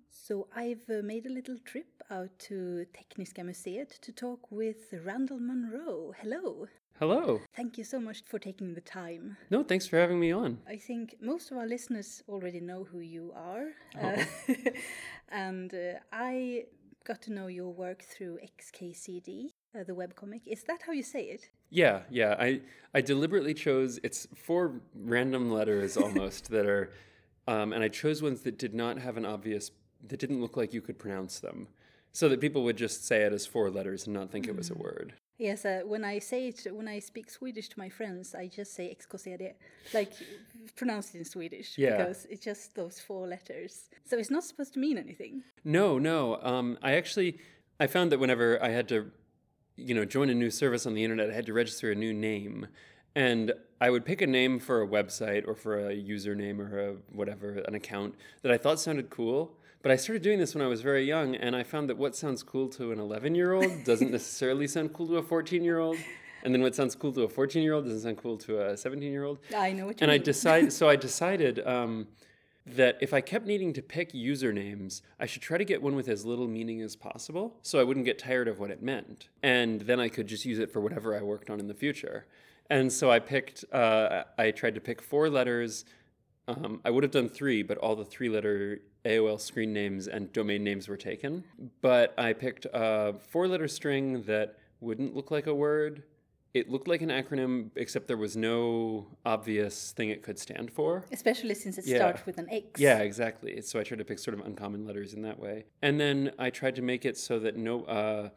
So 0.09 0.47
I've 0.55 1.03
made 1.03 1.29
a 1.29 1.31
little 1.31 1.59
trip 1.59 2.01
out 2.09 2.39
to 2.39 2.85
Tekniska 2.93 3.43
museet 3.43 4.01
to 4.01 4.11
talk 4.11 4.51
with 4.51 4.93
Randall 4.93 5.39
Munro. 5.39 6.13
Hello. 6.17 6.67
Hello. 6.99 7.39
Thank 7.55 7.77
you 7.77 7.85
so 7.85 7.99
much 7.99 8.23
for 8.25 8.39
taking 8.39 8.73
the 8.73 8.81
time. 8.81 9.35
No, 9.49 9.63
thanks 9.63 9.89
for 9.89 9.99
having 9.99 10.19
me 10.19 10.33
on. 10.33 10.57
I 10.67 10.77
think 10.77 11.15
most 11.19 11.51
of 11.51 11.57
our 11.57 11.67
listeners 11.67 12.23
already 12.27 12.59
know 12.59 12.85
who 12.85 12.99
you 12.99 13.33
are. 13.35 13.73
Uh, 14.01 14.23
and 15.29 15.73
uh, 15.73 15.99
I 16.11 16.65
got 17.03 17.21
to 17.23 17.33
know 17.33 17.47
your 17.47 17.73
work 17.73 18.01
through 18.01 18.39
XKCD, 18.39 19.51
uh, 19.75 19.83
the 19.83 19.93
webcomic. 19.93 20.41
Is 20.45 20.63
that 20.63 20.81
how 20.85 20.91
you 20.93 21.03
say 21.03 21.23
it? 21.25 21.49
Yeah, 21.69 22.01
yeah. 22.09 22.35
I 22.39 22.61
I 22.93 23.01
deliberately 23.01 23.53
chose 23.53 23.99
it's 24.03 24.27
four 24.35 24.81
random 24.95 25.51
letters 25.51 25.97
almost 26.03 26.49
that 26.49 26.65
are, 26.65 26.91
um, 27.47 27.73
and 27.73 27.83
I 27.83 27.89
chose 27.89 28.21
ones 28.21 28.41
that 28.41 28.57
did 28.57 28.73
not 28.73 28.97
have 28.99 29.17
an 29.17 29.25
obvious 29.25 29.71
that 30.07 30.19
didn't 30.19 30.41
look 30.41 30.55
like 30.57 30.73
you 30.73 30.81
could 30.81 30.99
pronounce 30.99 31.39
them, 31.39 31.67
so 32.11 32.29
that 32.29 32.39
people 32.39 32.63
would 32.63 32.77
just 32.77 33.05
say 33.05 33.23
it 33.23 33.33
as 33.33 33.45
four 33.45 33.69
letters 33.69 34.05
and 34.05 34.13
not 34.13 34.31
think 34.31 34.47
it 34.47 34.55
was 34.55 34.69
a 34.69 34.75
word. 34.75 35.13
Yes, 35.37 35.65
uh, 35.65 35.81
when 35.85 36.05
I 36.05 36.19
say 36.19 36.47
it, 36.47 36.67
when 36.73 36.87
I 36.87 36.99
speak 36.99 37.29
Swedish 37.29 37.67
to 37.69 37.79
my 37.79 37.89
friends, 37.89 38.33
I 38.33 38.47
just 38.47 38.73
say 38.73 38.95
XKCD, 38.97 39.51
like 39.93 40.13
pronounced 40.77 41.13
in 41.13 41.25
Swedish, 41.25 41.77
Yeah. 41.77 41.97
because 41.97 42.25
it's 42.29 42.45
just 42.45 42.73
those 42.75 43.01
four 43.01 43.27
letters. 43.27 43.89
So 44.05 44.17
it's 44.17 44.31
not 44.31 44.45
supposed 44.45 44.73
to 44.75 44.79
mean 44.79 44.97
anything. 44.97 45.43
No, 45.65 45.99
no. 45.99 46.39
Um, 46.41 46.77
I 46.81 46.93
actually 46.93 47.39
I 47.81 47.87
found 47.87 48.11
that 48.13 48.19
whenever 48.19 48.63
I 48.63 48.69
had 48.69 48.87
to, 48.89 49.11
you 49.75 49.93
know, 49.93 50.05
join 50.05 50.29
a 50.29 50.33
new 50.33 50.49
service 50.49 50.85
on 50.85 50.93
the 50.93 51.03
internet, 51.03 51.29
I 51.29 51.33
had 51.33 51.45
to 51.47 51.53
register 51.53 51.91
a 51.91 51.95
new 51.95 52.13
name, 52.13 52.67
and 53.15 53.53
I 53.81 53.89
would 53.89 54.05
pick 54.05 54.21
a 54.21 54.27
name 54.27 54.59
for 54.59 54.81
a 54.81 54.87
website 54.87 55.47
or 55.47 55.55
for 55.55 55.89
a 55.89 55.95
username 55.95 56.59
or 56.59 56.79
a 56.79 56.93
whatever 57.11 57.59
an 57.67 57.75
account 57.75 58.15
that 58.41 58.51
I 58.51 58.57
thought 58.57 58.79
sounded 58.79 59.09
cool. 59.09 59.57
But 59.81 59.91
I 59.91 59.97
started 59.97 60.23
doing 60.23 60.39
this 60.39 60.55
when 60.55 60.63
I 60.63 60.67
was 60.67 60.81
very 60.81 61.05
young, 61.05 61.35
and 61.35 61.55
I 61.55 61.63
found 61.63 61.89
that 61.89 61.97
what 61.97 62.15
sounds 62.15 62.41
cool 62.41 62.67
to 62.69 62.91
an 62.91 62.99
11 62.99 63.35
year 63.35 63.53
old 63.53 63.83
doesn't 63.83 64.11
necessarily 64.19 64.67
sound 64.67 64.93
cool 64.93 65.07
to 65.07 65.17
a 65.17 65.23
14 65.23 65.63
year 65.63 65.79
old. 65.79 65.97
And 66.43 66.53
then 66.53 66.61
what 66.61 66.75
sounds 66.75 66.95
cool 66.95 67.11
to 67.13 67.23
a 67.23 67.27
14 67.29 67.63
year 67.63 67.73
old 67.73 67.85
doesn't 67.85 68.01
sound 68.01 68.17
cool 68.17 68.37
to 68.37 68.61
a 68.69 68.77
17 68.77 69.11
year 69.11 69.23
old 69.23 69.39
I 69.55 69.71
know 69.71 69.87
what 69.87 69.99
you 69.99 70.03
and 70.03 70.11
I 70.11 70.15
mean. 70.15 70.23
decided 70.23 70.73
so 70.79 70.87
I 70.87 70.95
decided 70.95 71.65
um, 71.67 72.07
that 72.65 72.97
if 72.99 73.13
I 73.13 73.21
kept 73.21 73.45
needing 73.45 73.73
to 73.73 73.81
pick 73.81 74.13
usernames, 74.13 75.01
I 75.19 75.25
should 75.25 75.41
try 75.41 75.57
to 75.57 75.65
get 75.65 75.81
one 75.81 75.95
with 75.95 76.07
as 76.07 76.25
little 76.25 76.47
meaning 76.47 76.81
as 76.81 76.95
possible, 76.95 77.57
so 77.61 77.79
I 77.79 77.83
wouldn't 77.83 78.05
get 78.05 78.17
tired 78.17 78.47
of 78.47 78.59
what 78.59 78.71
it 78.71 78.81
meant, 78.81 79.29
and 79.43 79.81
then 79.81 79.99
I 79.99 80.09
could 80.09 80.27
just 80.27 80.45
use 80.45 80.59
it 80.59 80.71
for 80.71 80.79
whatever 80.79 81.15
I 81.15 81.21
worked 81.21 81.49
on 81.49 81.59
in 81.59 81.67
the 81.67 81.73
future. 81.75 82.25
And 82.69 82.91
so 82.91 83.11
I 83.11 83.19
picked. 83.19 83.63
Uh, 83.71 84.23
I 84.37 84.51
tried 84.51 84.75
to 84.75 84.81
pick 84.81 85.01
four 85.01 85.29
letters. 85.29 85.85
Um, 86.47 86.81
I 86.83 86.89
would 86.89 87.03
have 87.03 87.11
done 87.11 87.29
three, 87.29 87.63
but 87.63 87.77
all 87.77 87.95
the 87.95 88.05
three-letter 88.05 88.79
AOL 89.03 89.39
screen 89.39 89.73
names 89.73 90.07
and 90.07 90.31
domain 90.31 90.63
names 90.63 90.87
were 90.87 90.97
taken. 90.97 91.43
But 91.81 92.13
I 92.17 92.33
picked 92.33 92.65
a 92.73 93.15
four-letter 93.29 93.67
string 93.67 94.23
that 94.23 94.57
wouldn't 94.79 95.15
look 95.15 95.31
like 95.31 95.47
a 95.47 95.53
word. 95.53 96.03
It 96.55 96.69
looked 96.69 96.87
like 96.87 97.01
an 97.01 97.09
acronym, 97.09 97.71
except 97.75 98.07
there 98.07 98.15
was 98.15 98.37
no 98.37 99.07
obvious 99.25 99.91
thing 99.91 100.09
it 100.09 100.23
could 100.23 100.39
stand 100.39 100.71
for. 100.71 101.03
Especially 101.11 101.53
since 101.53 101.77
it 101.77 101.85
Yeah. 101.85 101.97
starts 101.97 102.25
with 102.25 102.37
an 102.37 102.47
X. 102.49 102.79
Yeah, 102.79 102.99
exactly. 102.99 103.59
So 103.61 103.77
I 103.77 103.83
tried 103.83 103.97
to 103.97 104.05
pick 104.05 104.19
sort 104.19 104.39
of 104.39 104.45
uncommon 104.45 104.85
letters 104.85 105.13
in 105.13 105.21
that 105.23 105.37
way. 105.37 105.65
And 105.81 105.99
then 105.99 106.31
I 106.39 106.49
tried 106.51 106.75
to 106.77 106.81
make 106.81 107.03
it 107.03 107.17
so 107.17 107.39
that 107.39 107.57
no, 107.57 107.83
uh, 107.83 108.29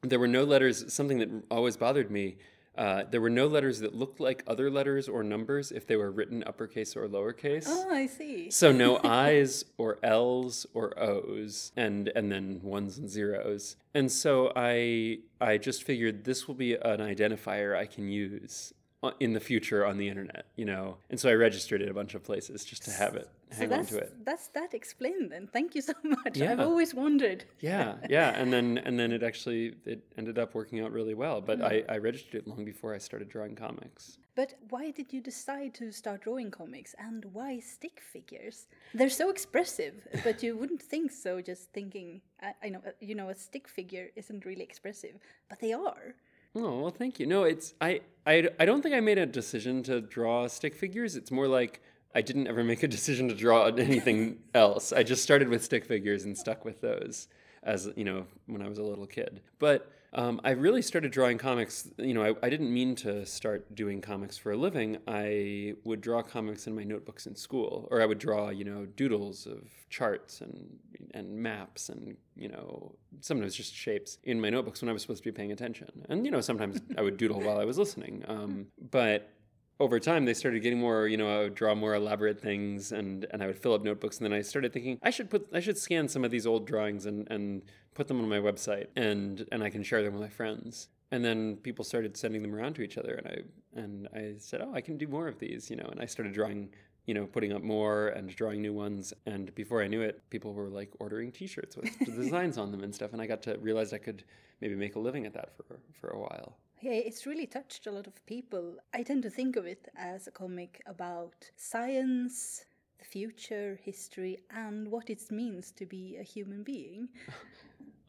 there 0.00 0.18
were 0.18 0.26
no 0.26 0.44
letters, 0.44 0.90
something 0.90 1.18
that 1.18 1.28
always 1.50 1.76
bothered 1.76 2.10
me. 2.10 2.38
Uh, 2.76 3.04
there 3.10 3.20
were 3.20 3.30
no 3.30 3.46
letters 3.46 3.80
that 3.80 3.94
looked 3.94 4.20
like 4.20 4.42
other 4.46 4.70
letters 4.70 5.08
or 5.08 5.22
numbers 5.22 5.72
if 5.72 5.86
they 5.86 5.96
were 5.96 6.10
written 6.10 6.44
uppercase 6.46 6.94
or 6.96 7.08
lowercase. 7.08 7.64
Oh, 7.66 7.90
I 7.90 8.06
see. 8.06 8.50
So 8.50 8.70
no 8.72 9.00
I's 9.04 9.64
or 9.78 9.98
L's 10.02 10.66
or 10.74 10.98
O's 10.98 11.72
and 11.76 12.08
and 12.14 12.30
then 12.30 12.60
ones 12.62 12.98
and 12.98 13.08
zeros. 13.08 13.76
And 13.94 14.12
so 14.12 14.52
I 14.54 15.18
I 15.40 15.56
just 15.58 15.84
figured 15.84 16.24
this 16.24 16.46
will 16.46 16.54
be 16.54 16.74
an 16.74 17.00
identifier 17.00 17.76
I 17.76 17.86
can 17.86 18.08
use 18.08 18.74
Uh, 19.06 19.12
in 19.20 19.32
the 19.32 19.40
future 19.40 19.84
on 19.86 19.96
the 19.98 20.08
internet, 20.08 20.46
you 20.56 20.64
know. 20.64 20.96
And 21.10 21.18
so 21.20 21.28
I 21.30 21.34
registered 21.34 21.80
it 21.82 21.88
a 21.88 21.94
bunch 21.94 22.14
of 22.14 22.22
places 22.24 22.64
just 22.64 22.82
to 22.84 22.90
have 22.90 23.14
it 23.14 23.28
So 23.50 23.58
hang 23.58 23.72
on 23.72 23.78
that's 23.78 23.90
to 23.90 23.98
it. 23.98 24.24
that's 24.24 24.48
that 24.48 24.74
explained 24.74 25.30
then. 25.30 25.46
Thank 25.46 25.74
you 25.74 25.82
so 25.82 25.94
much. 26.02 26.36
Yeah. 26.36 26.52
I've 26.52 26.60
always 26.60 26.94
wondered. 26.94 27.44
Yeah, 27.60 27.94
yeah, 28.08 28.30
and 28.40 28.52
then 28.52 28.78
and 28.84 28.98
then 28.98 29.12
it 29.12 29.22
actually 29.22 29.74
it 29.84 30.00
ended 30.18 30.38
up 30.38 30.54
working 30.54 30.80
out 30.80 30.92
really 30.92 31.14
well. 31.14 31.40
But 31.40 31.62
I, 31.62 31.74
mm. 31.80 31.90
I 31.94 31.96
registered 31.98 32.34
it 32.40 32.46
long 32.48 32.64
before 32.64 32.94
I 32.94 32.98
started 32.98 33.28
drawing 33.28 33.54
comics. 33.54 34.18
But 34.34 34.54
why 34.68 34.90
did 34.90 35.12
you 35.14 35.20
decide 35.22 35.72
to 35.74 35.90
start 35.90 36.20
drawing 36.22 36.50
comics 36.50 36.94
and 36.98 37.24
why 37.32 37.58
stick 37.60 38.00
figures? 38.00 38.66
They're 38.92 39.08
so 39.08 39.30
expressive, 39.30 39.94
but 40.24 40.42
you 40.42 40.56
wouldn't 40.58 40.82
think 40.82 41.10
so 41.10 41.40
just 41.40 41.72
thinking, 41.72 42.20
uh, 42.42 42.48
I, 42.62 42.66
I 42.66 42.68
know, 42.68 42.82
uh, 42.86 42.90
you 43.00 43.14
know, 43.14 43.30
a 43.30 43.34
stick 43.34 43.66
figure 43.66 44.08
isn't 44.14 44.44
really 44.44 44.62
expressive, 44.62 45.16
but 45.48 45.60
they 45.60 45.72
are. 45.72 46.14
Oh 46.56 46.80
well, 46.80 46.90
thank 46.90 47.20
you. 47.20 47.26
No, 47.26 47.44
it's 47.44 47.74
I, 47.80 48.00
I 48.26 48.48
I 48.58 48.64
don't 48.64 48.80
think 48.82 48.94
I 48.94 49.00
made 49.00 49.18
a 49.18 49.26
decision 49.26 49.82
to 49.84 50.00
draw 50.00 50.46
stick 50.46 50.74
figures. 50.74 51.14
It's 51.14 51.30
more 51.30 51.46
like 51.46 51.82
I 52.14 52.22
didn't 52.22 52.46
ever 52.46 52.64
make 52.64 52.82
a 52.82 52.88
decision 52.88 53.28
to 53.28 53.34
draw 53.34 53.64
anything 53.76 54.38
else. 54.54 54.92
I 54.92 55.02
just 55.02 55.22
started 55.22 55.48
with 55.48 55.62
stick 55.62 55.84
figures 55.84 56.24
and 56.24 56.36
stuck 56.36 56.64
with 56.64 56.80
those 56.80 57.28
as 57.62 57.90
you 57.94 58.04
know 58.04 58.26
when 58.46 58.62
I 58.62 58.68
was 58.68 58.78
a 58.78 58.82
little 58.82 59.06
kid. 59.06 59.42
But 59.58 59.92
Um, 60.12 60.40
I 60.44 60.50
really 60.50 60.82
started 60.82 61.12
drawing 61.12 61.38
comics. 61.38 61.88
You 61.98 62.14
know, 62.14 62.22
I, 62.22 62.46
I 62.46 62.50
didn't 62.50 62.72
mean 62.72 62.94
to 62.96 63.26
start 63.26 63.74
doing 63.74 64.00
comics 64.00 64.36
for 64.36 64.52
a 64.52 64.56
living. 64.56 64.98
I 65.06 65.74
would 65.84 66.00
draw 66.00 66.22
comics 66.22 66.66
in 66.66 66.74
my 66.74 66.84
notebooks 66.84 67.26
in 67.26 67.34
school, 67.34 67.88
or 67.90 68.00
I 68.00 68.06
would 68.06 68.18
draw, 68.18 68.50
you 68.50 68.64
know, 68.64 68.86
doodles 68.86 69.46
of 69.46 69.62
charts 69.90 70.40
and 70.40 70.78
and 71.12 71.36
maps 71.36 71.88
and 71.88 72.16
you 72.34 72.48
know 72.48 72.94
sometimes 73.20 73.54
just 73.54 73.74
shapes 73.74 74.18
in 74.24 74.40
my 74.40 74.50
notebooks 74.50 74.82
when 74.82 74.88
I 74.88 74.92
was 74.92 75.02
supposed 75.02 75.22
to 75.22 75.30
be 75.30 75.32
paying 75.32 75.52
attention. 75.52 75.88
And 76.08 76.24
you 76.24 76.30
know, 76.30 76.40
sometimes 76.40 76.80
I 76.96 77.02
would 77.02 77.16
doodle 77.16 77.40
while 77.40 77.58
I 77.58 77.64
was 77.64 77.78
listening. 77.78 78.24
Um, 78.28 78.66
but 78.90 79.30
over 79.78 80.00
time 80.00 80.24
they 80.24 80.34
started 80.34 80.62
getting 80.62 80.80
more 80.80 81.06
you 81.06 81.16
know 81.16 81.28
i 81.28 81.42
would 81.42 81.54
draw 81.54 81.74
more 81.74 81.94
elaborate 81.94 82.40
things 82.40 82.92
and 82.92 83.26
and 83.30 83.42
i 83.42 83.46
would 83.46 83.58
fill 83.58 83.74
up 83.74 83.82
notebooks. 83.82 84.18
And 84.18 84.24
then 84.24 84.32
i 84.32 84.42
started 84.42 84.72
thinking 84.72 84.98
i 85.02 85.10
should 85.10 85.30
put 85.30 85.48
i 85.52 85.60
should 85.60 85.78
scan 85.78 86.08
some 86.08 86.24
of 86.24 86.30
these 86.30 86.46
old 86.46 86.66
drawings 86.66 87.06
and 87.06 87.26
and 87.30 87.62
put 87.94 88.08
them 88.08 88.20
on 88.20 88.28
my 88.28 88.38
website 88.38 88.86
and 88.96 89.46
and 89.52 89.62
i 89.62 89.70
can 89.70 89.82
share 89.82 90.02
them 90.02 90.14
with 90.14 90.22
my 90.22 90.28
friends. 90.28 90.88
And 91.12 91.24
then 91.24 91.56
people 91.58 91.84
started 91.84 92.16
sending 92.16 92.42
them 92.42 92.52
around 92.54 92.74
to 92.74 92.82
each 92.82 92.98
other. 92.98 93.14
And 93.14 93.26
i 93.28 93.80
and 93.80 94.08
i 94.14 94.34
said 94.38 94.60
oh 94.62 94.72
i 94.74 94.80
can 94.80 94.96
do 94.96 95.06
more 95.06 95.28
of 95.28 95.38
these 95.38 95.70
you 95.70 95.76
know 95.76 95.88
and 95.90 96.00
i 96.00 96.06
started 96.06 96.32
drawing 96.32 96.70
you 97.04 97.14
know 97.14 97.26
putting 97.26 97.52
up 97.52 97.62
more 97.62 98.08
and 98.08 98.34
drawing 98.34 98.62
new 98.62 98.72
ones. 98.72 99.12
And 99.26 99.54
before 99.54 99.82
i 99.82 99.88
knew 99.88 100.00
it 100.00 100.22
people 100.30 100.54
were 100.54 100.70
like 100.70 100.90
ordering 100.98 101.32
t-shirts 101.32 101.76
with 101.76 101.98
the 101.98 102.12
designs 102.22 102.56
on 102.58 102.70
them 102.72 102.82
and 102.82 102.94
stuff. 102.94 103.12
And 103.12 103.20
i 103.20 103.26
got 103.26 103.42
to 103.42 103.58
realize 103.58 103.92
i 103.92 103.98
could 103.98 104.24
maybe 104.60 104.74
make 104.74 104.96
a 104.96 104.98
living 104.98 105.26
at 105.26 105.34
that 105.34 105.54
for 105.54 105.80
for 106.00 106.08
a 106.08 106.18
while 106.18 106.56
Yeah, 106.80 106.92
it's 106.92 107.26
really 107.26 107.46
touched 107.46 107.86
a 107.86 107.90
lot 107.90 108.06
of 108.06 108.24
people. 108.26 108.76
I 108.92 109.02
tend 109.02 109.22
to 109.24 109.30
think 109.30 109.56
of 109.56 109.66
it 109.66 109.88
as 109.96 110.26
a 110.26 110.30
comic 110.30 110.82
about 110.86 111.50
science, 111.56 112.64
the 112.98 113.04
future, 113.04 113.78
history, 113.82 114.38
and 114.50 114.88
what 114.90 115.08
it 115.10 115.30
means 115.30 115.72
to 115.72 115.86
be 115.86 116.16
a 116.18 116.22
human 116.22 116.62
being. 116.62 117.08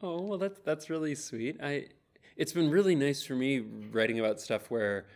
Oh 0.01 0.21
well, 0.21 0.37
that's 0.37 0.59
that's 0.63 0.89
really 0.89 1.15
sweet. 1.15 1.57
I 1.61 1.87
it's 2.35 2.53
been 2.53 2.69
really 2.69 2.95
nice 2.95 3.23
for 3.23 3.35
me 3.35 3.59
writing 3.59 4.19
about 4.19 4.39
stuff 4.39 4.69
where 4.69 5.07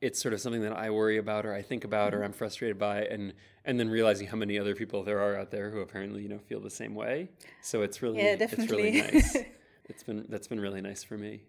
it's 0.00 0.20
sort 0.22 0.32
of 0.32 0.40
something 0.40 0.62
that 0.62 0.76
I 0.76 0.90
worry 0.90 1.16
about 1.18 1.44
or 1.44 1.52
I 1.52 1.62
think 1.62 1.84
about 1.84 2.14
or 2.14 2.22
I'm 2.22 2.32
frustrated 2.32 2.78
by, 2.78 3.02
and 3.04 3.34
and 3.64 3.80
then 3.80 3.88
realizing 3.90 4.28
how 4.28 4.36
many 4.36 4.58
other 4.58 4.74
people 4.74 5.02
there 5.02 5.20
are 5.20 5.36
out 5.36 5.50
there 5.50 5.70
who 5.70 5.80
apparently 5.80 6.22
you 6.22 6.28
know 6.28 6.38
feel 6.38 6.60
the 6.60 6.70
same 6.70 6.94
way. 6.94 7.30
So 7.60 7.82
it's 7.82 8.00
really 8.02 8.20
Yeah, 8.22 8.36
definitely. 8.36 8.64
it's 8.64 8.70
really 8.70 8.90
nice. 8.92 9.44
it's 9.88 10.02
been 10.04 10.26
that's 10.28 10.46
been 10.48 10.60
really 10.60 10.80
nice 10.80 11.02
for 11.02 11.18
me. 11.18 11.42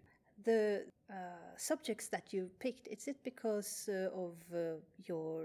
The 0.43 0.85
uh, 1.09 1.48
subjects 1.59 2.07
that 2.07 2.33
you 2.33 2.49
picked, 2.59 2.87
is 2.87 3.07
it 3.07 3.17
because 3.23 3.89
uh, 3.91 4.09
of 4.15 4.33
uh, 4.53 4.77
your 5.05 5.43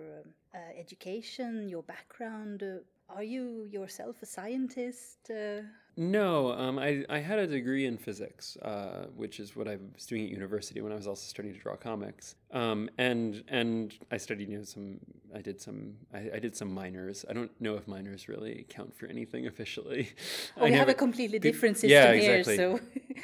uh, 0.54 0.58
education, 0.78 1.68
your 1.68 1.82
background? 1.82 2.62
Uh, 2.62 2.78
are 3.08 3.24
you 3.24 3.68
yourself 3.70 4.22
a 4.22 4.26
scientist? 4.26 5.30
Uh, 5.30 5.62
No, 5.96 6.52
um, 6.52 6.76
I, 6.78 7.04
I 7.08 7.18
had 7.18 7.38
a 7.38 7.46
degree 7.46 7.86
in 7.86 7.96
physics, 7.96 8.56
uh, 8.62 9.06
which 9.14 9.38
is 9.38 9.54
what 9.54 9.68
I 9.68 9.76
was 9.94 10.06
doing 10.06 10.24
at 10.24 10.30
university 10.30 10.80
when 10.80 10.90
I 10.90 10.96
was 10.96 11.06
also 11.06 11.24
starting 11.24 11.52
to 11.54 11.60
draw 11.60 11.76
comics. 11.76 12.34
Um, 12.50 12.90
and 12.98 13.44
and 13.46 13.94
I 14.10 14.16
studied, 14.16 14.48
you 14.48 14.58
know, 14.58 14.64
some. 14.64 14.98
I 15.38 15.40
did 15.40 15.60
some. 15.60 15.94
I, 16.12 16.20
I 16.36 16.38
did 16.40 16.56
some 16.56 16.74
minors. 16.74 17.24
I 17.30 17.32
don't 17.32 17.52
know 17.60 17.76
if 17.76 17.86
minors 17.86 18.28
really 18.28 18.66
count 18.68 18.96
for 18.98 19.06
anything 19.06 19.46
officially. 19.52 20.08
I 20.56 20.64
we 20.64 20.72
have 20.72 20.88
a 20.88 20.94
completely 20.94 21.38
different 21.38 21.76
system 21.76 21.90
yeah, 21.90 22.12
here, 22.12 22.36
exactly. 22.36 22.56
so 22.56 22.80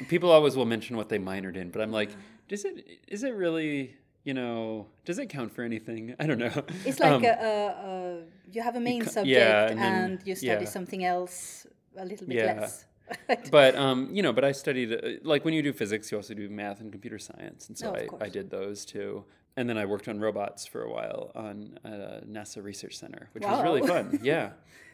People 0.07 0.31
always 0.31 0.55
will 0.55 0.65
mention 0.65 0.95
what 0.95 1.09
they 1.09 1.19
minored 1.19 1.55
in, 1.55 1.69
but 1.69 1.81
I'm 1.81 1.91
like, 1.91 2.11
does 2.51 2.63
it? 2.65 2.75
Is 3.07 3.23
it 3.23 3.33
really? 3.43 3.95
You 4.23 4.35
know, 4.35 4.85
does 5.07 5.17
it 5.17 5.27
count 5.29 5.51
for 5.55 5.63
anything? 5.63 6.03
I 6.19 6.27
don't 6.27 6.37
know. 6.45 6.53
it's 6.85 6.99
like 7.05 7.11
Um, 7.13 7.23
a, 7.25 7.27
a, 7.29 7.65
a, 7.89 8.17
you 8.53 8.61
have 8.61 8.75
a 8.75 8.79
main 8.79 9.03
subject 9.03 9.27
yeah, 9.27 9.69
and, 9.71 9.79
and 9.79 10.19
then- 10.19 10.21
you 10.27 10.35
study 10.35 10.65
yeah. 10.65 10.69
something 10.77 11.03
else 11.03 11.65
a 11.97 12.05
little 12.05 12.27
bit 12.27 12.37
Yeah. 12.37 12.59
less. 12.61 12.85
but 13.51 13.75
um, 13.75 13.99
you 14.15 14.21
know, 14.25 14.31
but 14.37 14.45
I 14.45 14.51
studied 14.53 14.89
uh, 14.93 14.97
like 15.23 15.43
when 15.45 15.53
you 15.55 15.63
do 15.63 15.73
physics, 15.73 16.11
you 16.11 16.17
also 16.17 16.33
do 16.35 16.47
math 16.49 16.79
and 16.81 16.91
computer 16.91 17.17
science, 17.19 17.67
and 17.69 17.75
so 17.77 17.85
Oh, 17.89 18.15
of 18.15 18.21
I, 18.21 18.25
I 18.25 18.29
did 18.29 18.49
those 18.51 18.85
too. 18.85 19.25
And 19.57 19.67
then 19.69 19.77
I 19.77 19.85
worked 19.85 20.07
on 20.07 20.19
robots 20.19 20.65
for 20.65 20.81
a 20.83 20.89
while 20.89 21.31
on 21.35 21.77
uh, 21.83 22.21
NASA 22.25 22.63
Research 22.63 22.97
Center, 22.97 23.29
which 23.33 23.43
was 23.43 23.61
really 23.63 23.85
fun. 23.85 24.19
Yeah, 24.23 24.51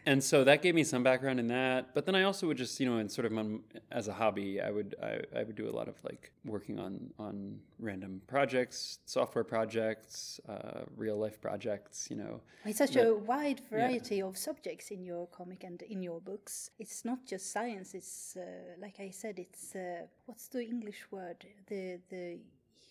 and 0.08 0.24
so 0.24 0.44
that 0.46 0.62
gave 0.62 0.74
me 0.74 0.84
some 0.84 1.04
background 1.04 1.40
in 1.40 1.48
that. 1.50 1.94
But 1.94 2.06
then 2.06 2.16
I 2.16 2.24
also 2.24 2.48
would 2.48 2.58
just, 2.58 2.80
you 2.80 2.86
know, 2.90 2.98
in 2.98 3.08
sort 3.10 3.26
of 3.26 3.32
my, 3.34 3.46
as 3.92 4.08
a 4.08 4.14
hobby, 4.14 4.60
I 4.62 4.72
would 4.72 4.96
I, 5.04 5.20
I 5.40 5.44
would 5.44 5.56
do 5.56 5.70
a 5.70 5.76
lot 5.80 5.88
of 5.88 5.96
like 6.04 6.32
working 6.46 6.80
on 6.80 7.12
on 7.20 7.60
random 7.78 8.22
projects, 8.26 9.00
software 9.06 9.44
projects, 9.44 10.40
uh, 10.50 10.82
real 10.96 11.18
life 11.18 11.40
projects. 11.40 12.08
You 12.10 12.18
know, 12.18 12.42
It's 12.66 12.80
such 12.80 12.96
But- 12.96 13.06
a 13.06 13.14
wide 13.16 13.62
variety 13.70 14.22
of 14.24 14.38
subjects 14.38 14.90
in 14.92 15.04
your 15.04 15.28
comic 15.28 15.64
and 15.66 15.82
in 15.84 16.02
your 16.02 16.20
books. 16.22 16.72
It's 16.80 17.06
not 17.06 17.20
just 17.32 17.52
science. 17.52 17.94
It's 17.94 18.38
uh, 18.38 18.42
like 18.82 19.00
I 19.00 19.12
said. 19.12 19.38
It's 19.38 19.76
uh, 19.76 20.08
what's 20.26 20.48
the 20.48 20.64
English 20.64 21.02
word? 21.12 21.46
The 21.70 22.00
the 22.10 22.40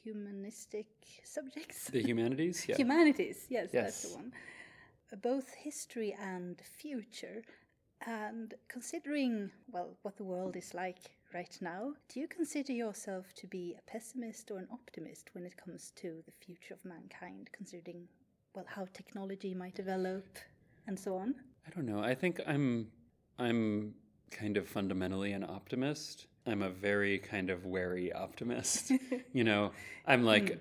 humanistic 0.06 0.86
subjects. 1.24 1.88
the 1.90 2.02
humanities. 2.02 2.64
Yeah. 2.68 2.76
Humanities. 2.76 3.46
Yes, 3.48 3.70
that's 3.72 3.74
Yes. 3.74 4.02
the 4.02 4.16
one. 4.16 4.32
Both 5.22 5.48
history 5.54 6.16
and 6.34 6.60
future. 6.60 7.42
And 8.06 8.54
considering 8.68 9.50
well 9.74 9.90
what 10.02 10.16
the 10.16 10.24
world 10.24 10.54
is 10.56 10.74
like 10.74 10.98
right 11.34 11.56
now, 11.60 11.82
do 12.08 12.20
you 12.20 12.28
consider 12.28 12.72
yourself 12.72 13.24
to 13.40 13.46
be 13.46 13.64
a 13.78 13.90
pessimist 13.90 14.50
or 14.50 14.58
an 14.58 14.68
optimist 14.70 15.30
when 15.34 15.44
it 15.46 15.56
comes 15.56 15.92
to 16.02 16.08
the 16.26 16.32
future 16.44 16.74
of 16.74 16.84
mankind, 16.84 17.48
considering 17.52 18.08
well 18.54 18.66
how 18.68 18.86
technology 18.92 19.54
might 19.54 19.74
develop 19.74 20.26
and 20.86 20.98
so 20.98 21.16
on? 21.16 21.34
I 21.66 21.70
don't 21.74 21.86
know. 21.86 22.00
I 22.12 22.14
think 22.14 22.40
I'm 22.46 22.88
I'm 23.38 23.94
kind 24.30 24.56
of 24.56 24.68
fundamentally 24.68 25.32
an 25.32 25.44
optimist. 25.44 26.26
I'm 26.46 26.62
a 26.62 26.70
very 26.70 27.18
kind 27.18 27.50
of 27.50 27.66
wary 27.66 28.12
optimist. 28.12 28.92
you 29.32 29.44
know, 29.44 29.72
I'm 30.06 30.24
like 30.24 30.52
hmm. 30.52 30.58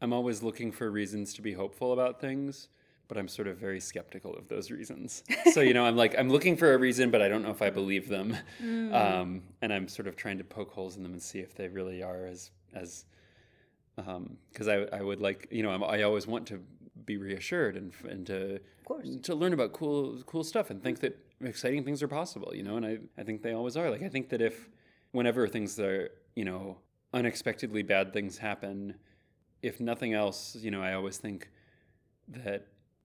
I'm 0.00 0.12
always 0.12 0.42
looking 0.42 0.72
for 0.72 0.90
reasons 0.90 1.34
to 1.34 1.42
be 1.42 1.52
hopeful 1.52 1.92
about 1.92 2.20
things, 2.20 2.68
but 3.08 3.16
I'm 3.18 3.28
sort 3.28 3.48
of 3.48 3.56
very 3.56 3.80
skeptical 3.80 4.34
of 4.36 4.48
those 4.48 4.70
reasons. 4.70 5.24
so, 5.52 5.60
you 5.60 5.74
know, 5.74 5.84
I'm 5.84 5.96
like 5.96 6.16
I'm 6.18 6.28
looking 6.28 6.56
for 6.56 6.74
a 6.74 6.78
reason, 6.78 7.10
but 7.10 7.22
I 7.22 7.28
don't 7.28 7.42
know 7.42 7.50
if 7.50 7.62
I 7.62 7.70
believe 7.70 8.08
them. 8.08 8.36
Hmm. 8.60 8.94
Um, 8.94 9.42
and 9.62 9.72
I'm 9.72 9.88
sort 9.88 10.08
of 10.08 10.16
trying 10.16 10.38
to 10.38 10.44
poke 10.44 10.72
holes 10.72 10.96
in 10.96 11.02
them 11.02 11.12
and 11.12 11.22
see 11.22 11.40
if 11.40 11.54
they 11.54 11.68
really 11.68 12.02
are 12.02 12.26
as 12.26 12.50
as 12.74 13.04
um, 14.06 14.36
because 14.52 14.68
I, 14.68 14.86
I 14.92 15.02
would 15.02 15.20
like 15.20 15.48
you 15.50 15.62
know 15.62 15.70
I'm, 15.70 15.82
I 15.82 16.02
always 16.02 16.26
want 16.26 16.46
to 16.48 16.60
be 17.04 17.16
reassured 17.16 17.76
and 17.76 17.92
and 18.08 18.26
to 18.26 18.60
to 19.22 19.34
learn 19.34 19.52
about 19.52 19.72
cool 19.72 20.22
cool 20.26 20.44
stuff 20.44 20.70
and 20.70 20.82
think 20.82 21.00
that 21.00 21.18
exciting 21.42 21.84
things 21.84 22.02
are 22.02 22.08
possible 22.08 22.52
you 22.54 22.62
know 22.62 22.76
and 22.76 22.86
I, 22.86 22.98
I 23.16 23.22
think 23.22 23.42
they 23.42 23.52
always 23.52 23.76
are 23.76 23.90
like 23.90 24.02
I 24.02 24.08
think 24.08 24.28
that 24.30 24.40
if 24.40 24.68
whenever 25.18 25.42
things 25.48 25.78
are 25.88 26.10
you 26.40 26.44
know 26.50 26.78
unexpectedly 27.20 27.82
bad 27.94 28.06
things 28.16 28.38
happen 28.38 28.94
if 29.62 29.74
nothing 29.90 30.12
else 30.22 30.56
you 30.64 30.70
know 30.70 30.82
I 30.88 30.92
always 30.98 31.18
think 31.26 31.38
that 32.28 32.60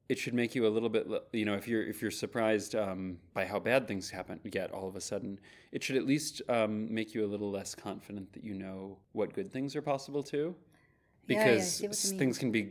it 0.10 0.18
should 0.20 0.34
make 0.34 0.54
you 0.56 0.68
a 0.68 0.72
little 0.76 0.90
bit 0.90 1.08
you 1.32 1.46
know 1.48 1.56
if 1.62 1.66
you're 1.68 1.86
if 1.94 1.98
you're 2.02 2.12
surprised 2.26 2.76
um, 2.76 3.02
by 3.34 3.44
how 3.52 3.60
bad 3.72 3.88
things 3.88 4.10
happen 4.20 4.40
get 4.60 4.70
all 4.72 4.88
of 4.92 4.96
a 4.96 5.02
sudden 5.12 5.40
it 5.72 5.82
should 5.84 5.96
at 6.02 6.06
least 6.06 6.42
um, 6.58 6.94
make 6.94 7.10
you 7.16 7.22
a 7.26 7.30
little 7.34 7.50
less 7.60 7.74
confident 7.88 8.32
that 8.34 8.44
you 8.44 8.54
know 8.64 8.98
what 9.14 9.34
good 9.34 9.50
things 9.56 9.76
are 9.78 9.82
possible 9.82 10.22
too 10.36 10.48
Yeah, 11.28 11.38
yeah, 11.38 11.44
because 11.56 11.68
see 11.76 11.84
what 11.88 11.90
you 11.90 11.90
s- 12.08 12.10
mean. 12.12 12.20
things 12.20 12.38
can 12.38 12.52
be 12.52 12.64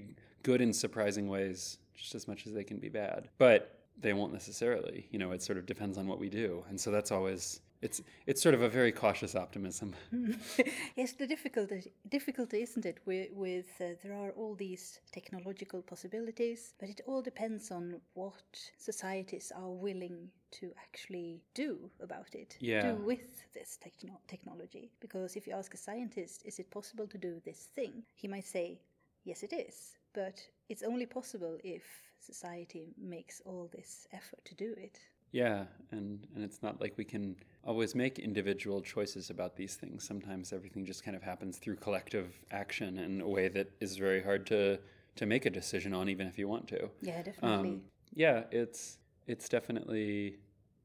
good 0.43 0.61
in 0.61 0.73
surprising 0.73 1.27
ways 1.29 1.79
just 1.95 2.15
as 2.15 2.29
much 2.29 2.47
as 2.47 2.53
they 2.53 2.65
can 2.71 2.79
be 2.87 2.89
bad 3.05 3.29
but 3.39 3.61
they 4.05 4.13
won't 4.13 4.33
necessarily 4.33 4.99
you 5.13 5.19
know 5.19 5.31
it 5.37 5.41
sort 5.43 5.59
of 5.59 5.65
depends 5.67 5.97
on 5.99 6.07
what 6.11 6.19
we 6.25 6.29
do 6.29 6.49
and 6.69 6.79
so 6.81 6.91
that's 6.91 7.11
always 7.11 7.61
it's 7.83 8.01
it's 8.27 8.41
sort 8.41 8.55
of 8.55 8.63
a 8.63 8.69
very 8.69 8.93
cautious 8.93 9.35
optimism 9.35 9.95
yes, 10.97 11.13
the 11.13 11.27
difficulty 11.27 11.93
difficulty 12.09 12.63
isn't 12.63 12.87
it 12.87 12.99
with, 13.07 13.29
with 13.33 13.67
uh, 13.81 13.85
there 14.03 14.15
are 14.15 14.31
all 14.33 14.55
these 14.55 15.01
technological 15.13 15.83
possibilities, 15.83 16.75
but 16.79 16.89
it 16.89 17.01
all 17.07 17.23
depends 17.23 17.71
on 17.71 18.01
what 18.15 18.43
societies 18.79 19.53
are 19.57 19.71
willing 19.71 20.29
to 20.51 20.71
actually 20.79 21.41
do 21.55 21.91
about 22.03 22.35
it. 22.35 22.57
Yeah. 22.61 22.93
Do 22.93 22.97
with 22.97 23.53
this 23.55 23.79
techno- 23.83 24.21
technology. 24.29 24.91
Because 25.01 25.37
if 25.37 25.47
you 25.47 25.55
ask 25.55 25.75
a 25.75 25.79
scientist, 25.79 26.43
is 26.45 26.59
it 26.59 26.71
possible 26.71 27.07
to 27.07 27.19
do 27.19 27.41
this 27.45 27.69
thing? 27.75 28.03
He 28.15 28.29
might 28.29 28.47
say, 28.47 28.81
yes, 29.25 29.43
it 29.43 29.53
is, 29.53 29.99
but 30.15 30.41
it's 30.69 30.83
only 30.83 31.07
possible 31.07 31.59
if 31.65 31.83
society 32.21 32.95
makes 33.01 33.41
all 33.45 33.69
this 33.73 34.07
effort 34.13 34.45
to 34.45 34.55
do 34.55 34.75
it. 34.77 34.99
Yeah, 35.33 35.65
and 35.91 36.27
and 36.35 36.45
it's 36.45 36.63
not 36.63 36.81
like 36.81 36.95
we 36.97 37.05
can 37.05 37.37
always 37.65 37.95
make 37.95 38.19
individual 38.19 38.83
choices 38.83 39.31
about 39.31 39.57
these 39.57 39.75
things. 39.77 40.05
Sometimes 40.07 40.53
everything 40.53 40.85
just 40.85 41.05
kind 41.05 41.17
of 41.17 41.23
happens 41.23 41.57
through 41.59 41.77
collective 41.77 42.35
action 42.51 42.99
in 42.99 43.21
a 43.23 43.29
way 43.29 43.49
that 43.49 43.71
is 43.81 43.97
very 43.97 44.23
hard 44.23 44.47
to 44.49 44.79
to 45.17 45.27
make 45.27 45.47
a 45.47 45.51
decision 45.51 45.95
on, 45.95 46.09
even 46.09 46.27
if 46.27 46.39
you 46.39 46.49
want 46.49 46.69
to. 46.69 46.91
Yeah, 47.01 47.23
definitely. 47.23 47.71
Um, 47.71 47.81
yeah, 48.15 48.45
it's 48.51 48.99
it's 49.27 49.49
definitely 49.49 50.37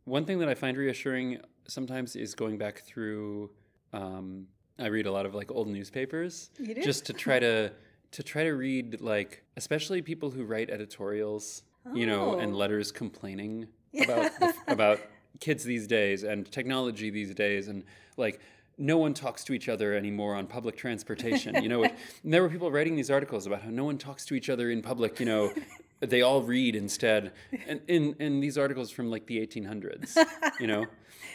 one 0.05 0.25
thing 0.25 0.39
that 0.39 0.47
I 0.47 0.55
find 0.55 0.77
reassuring 0.77 1.39
sometimes 1.67 2.15
is 2.15 2.33
going 2.33 2.57
back 2.57 2.79
through. 2.83 3.51
Um, 3.91 4.47
I 4.79 4.87
read 4.87 5.07
a 5.07 5.11
lot 5.11 5.25
of 5.25 5.35
like 5.35 5.51
old 5.51 5.67
newspapers 5.67 6.51
just 6.83 7.05
to 7.07 7.13
try 7.13 7.39
to 7.39 7.73
to 8.11 8.23
try 8.23 8.43
to 8.43 8.51
read 8.51 9.01
like 9.01 9.43
especially 9.57 10.01
people 10.01 10.29
who 10.31 10.45
write 10.45 10.69
editorials, 10.69 11.63
you 11.93 12.05
know, 12.05 12.33
and 12.35 12.53
Oh. 12.53 12.57
letters 12.57 12.91
complaining 12.91 13.67
about 14.01 14.31
about 14.67 14.99
kids 15.39 15.63
these 15.63 15.87
days 15.87 16.23
and 16.23 16.51
technology 16.51 17.09
these 17.09 17.33
days 17.35 17.67
and 17.67 17.83
like 18.17 18.39
no 18.77 18.97
one 18.97 19.13
talks 19.13 19.43
to 19.45 19.53
each 19.53 19.69
other 19.69 19.95
anymore 19.95 20.35
on 20.35 20.45
public 20.45 20.77
transportation. 20.77 21.61
You 21.63 21.69
know, 21.69 21.83
and 22.23 22.33
there 22.33 22.41
were 22.41 22.49
people 22.49 22.71
writing 22.71 22.95
these 22.95 23.09
articles 23.09 23.47
about 23.47 23.61
how 23.61 23.69
no 23.69 23.83
one 23.83 23.97
talks 23.97 24.25
to 24.25 24.35
each 24.35 24.49
other 24.49 24.69
in 24.69 24.81
public. 24.81 25.19
You 25.19 25.25
know, 25.25 25.53
they 25.99 26.21
all 26.21 26.41
read 26.41 26.75
instead. 26.75 27.33
And 27.67 27.81
in 27.87 28.15
in 28.19 28.39
these 28.39 28.57
articles 28.57 28.91
from 28.91 29.09
like 29.09 29.25
the 29.25 29.45
1800s, 29.45 30.17
you 30.59 30.67
know, 30.67 30.85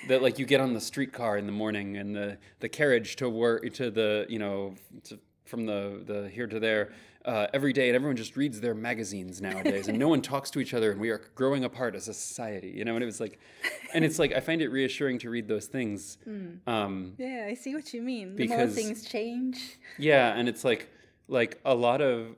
that 0.08 0.22
like 0.22 0.38
you 0.38 0.46
get 0.46 0.60
on 0.60 0.72
the 0.72 0.80
streetcar 0.80 1.36
in 1.36 1.46
the 1.46 1.52
morning 1.52 1.96
and 1.96 2.14
the 2.14 2.38
the 2.60 2.68
carriage 2.68 3.16
to 3.16 3.28
work 3.28 3.72
to 3.74 3.90
the 3.90 4.26
you 4.28 4.38
know 4.38 4.74
to, 5.04 5.18
from 5.44 5.66
the 5.66 6.02
the 6.04 6.28
here 6.28 6.46
to 6.46 6.60
there. 6.60 6.92
Uh, 7.24 7.46
every 7.54 7.72
day, 7.72 7.88
and 7.88 7.94
everyone 7.94 8.16
just 8.16 8.36
reads 8.36 8.60
their 8.60 8.74
magazines 8.74 9.40
nowadays, 9.40 9.86
and 9.86 9.96
no 9.96 10.08
one 10.08 10.20
talks 10.20 10.50
to 10.50 10.58
each 10.58 10.74
other, 10.74 10.90
and 10.90 11.00
we 11.00 11.08
are 11.08 11.20
growing 11.36 11.62
apart 11.62 11.94
as 11.94 12.08
a 12.08 12.12
society, 12.14 12.72
you 12.76 12.84
know. 12.84 12.94
And 12.96 13.02
it 13.02 13.06
was 13.06 13.20
like, 13.20 13.38
and 13.94 14.04
it's 14.04 14.18
like 14.18 14.32
I 14.32 14.40
find 14.40 14.60
it 14.60 14.70
reassuring 14.70 15.20
to 15.20 15.30
read 15.30 15.46
those 15.46 15.66
things, 15.66 16.18
um, 16.66 17.14
Yeah, 17.18 17.46
I 17.48 17.54
see 17.54 17.76
what 17.76 17.94
you 17.94 18.02
mean. 18.02 18.34
The 18.34 18.48
more 18.48 18.56
Because- 18.58 18.74
things 18.74 19.04
change. 19.04 19.78
yeah, 19.98 20.34
and 20.36 20.48
it's 20.48 20.64
like 20.64 20.88
like 21.28 21.60
a 21.64 21.76
lot 21.76 22.00
of 22.00 22.34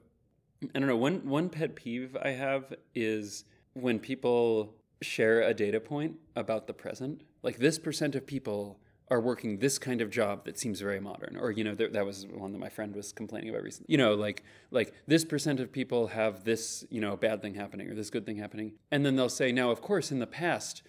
I 0.75 0.79
don't 0.79 0.87
know, 0.89 0.99
one 0.99 1.27
one 1.27 1.49
pet 1.49 1.75
peeve 1.77 2.15
I 2.23 2.33
have 2.33 2.75
is 2.95 3.45
when 3.73 3.99
people 3.99 4.75
share 5.01 5.41
a 5.41 5.55
data 5.55 5.81
point 5.81 6.17
about 6.37 6.67
the 6.67 6.75
present. 6.75 7.23
Like 7.43 7.57
this 7.57 7.79
percent 7.79 8.15
of 8.17 8.27
people 8.27 8.79
are 9.11 9.21
working 9.21 9.59
this 9.59 9.79
kind 9.79 10.01
of 10.01 10.11
job 10.11 10.45
that 10.45 10.59
seems 10.59 10.81
very 10.81 10.99
modern 10.99 11.37
or 11.37 11.51
you 11.51 11.63
know 11.63 11.75
there, 11.75 11.89
that 11.89 12.07
was 12.07 12.27
one 12.27 12.53
that 12.53 12.59
my 12.59 12.69
friend 12.69 12.95
was 12.97 13.13
complaining 13.13 13.51
about 13.51 13.63
recently 13.63 13.93
you 13.93 13.99
know 13.99 14.15
like 14.15 14.43
like 14.71 14.95
this 15.07 15.25
percent 15.25 15.61
of 15.61 15.71
people 15.71 16.09
have 16.09 16.45
this 16.45 16.85
you 16.91 17.01
know 17.01 17.17
bad 17.17 17.43
thing 17.43 17.55
happening 17.55 17.89
or 17.89 17.95
this 17.95 18.11
good 18.11 18.25
thing 18.25 18.37
happening. 18.37 18.73
And 18.91 19.05
then 19.05 19.17
they'll 19.17 19.29
say 19.29 19.53
now 19.53 19.71
of 19.71 19.83
course 19.83 20.11
in 20.11 20.21
the 20.21 20.27
past 20.27 20.83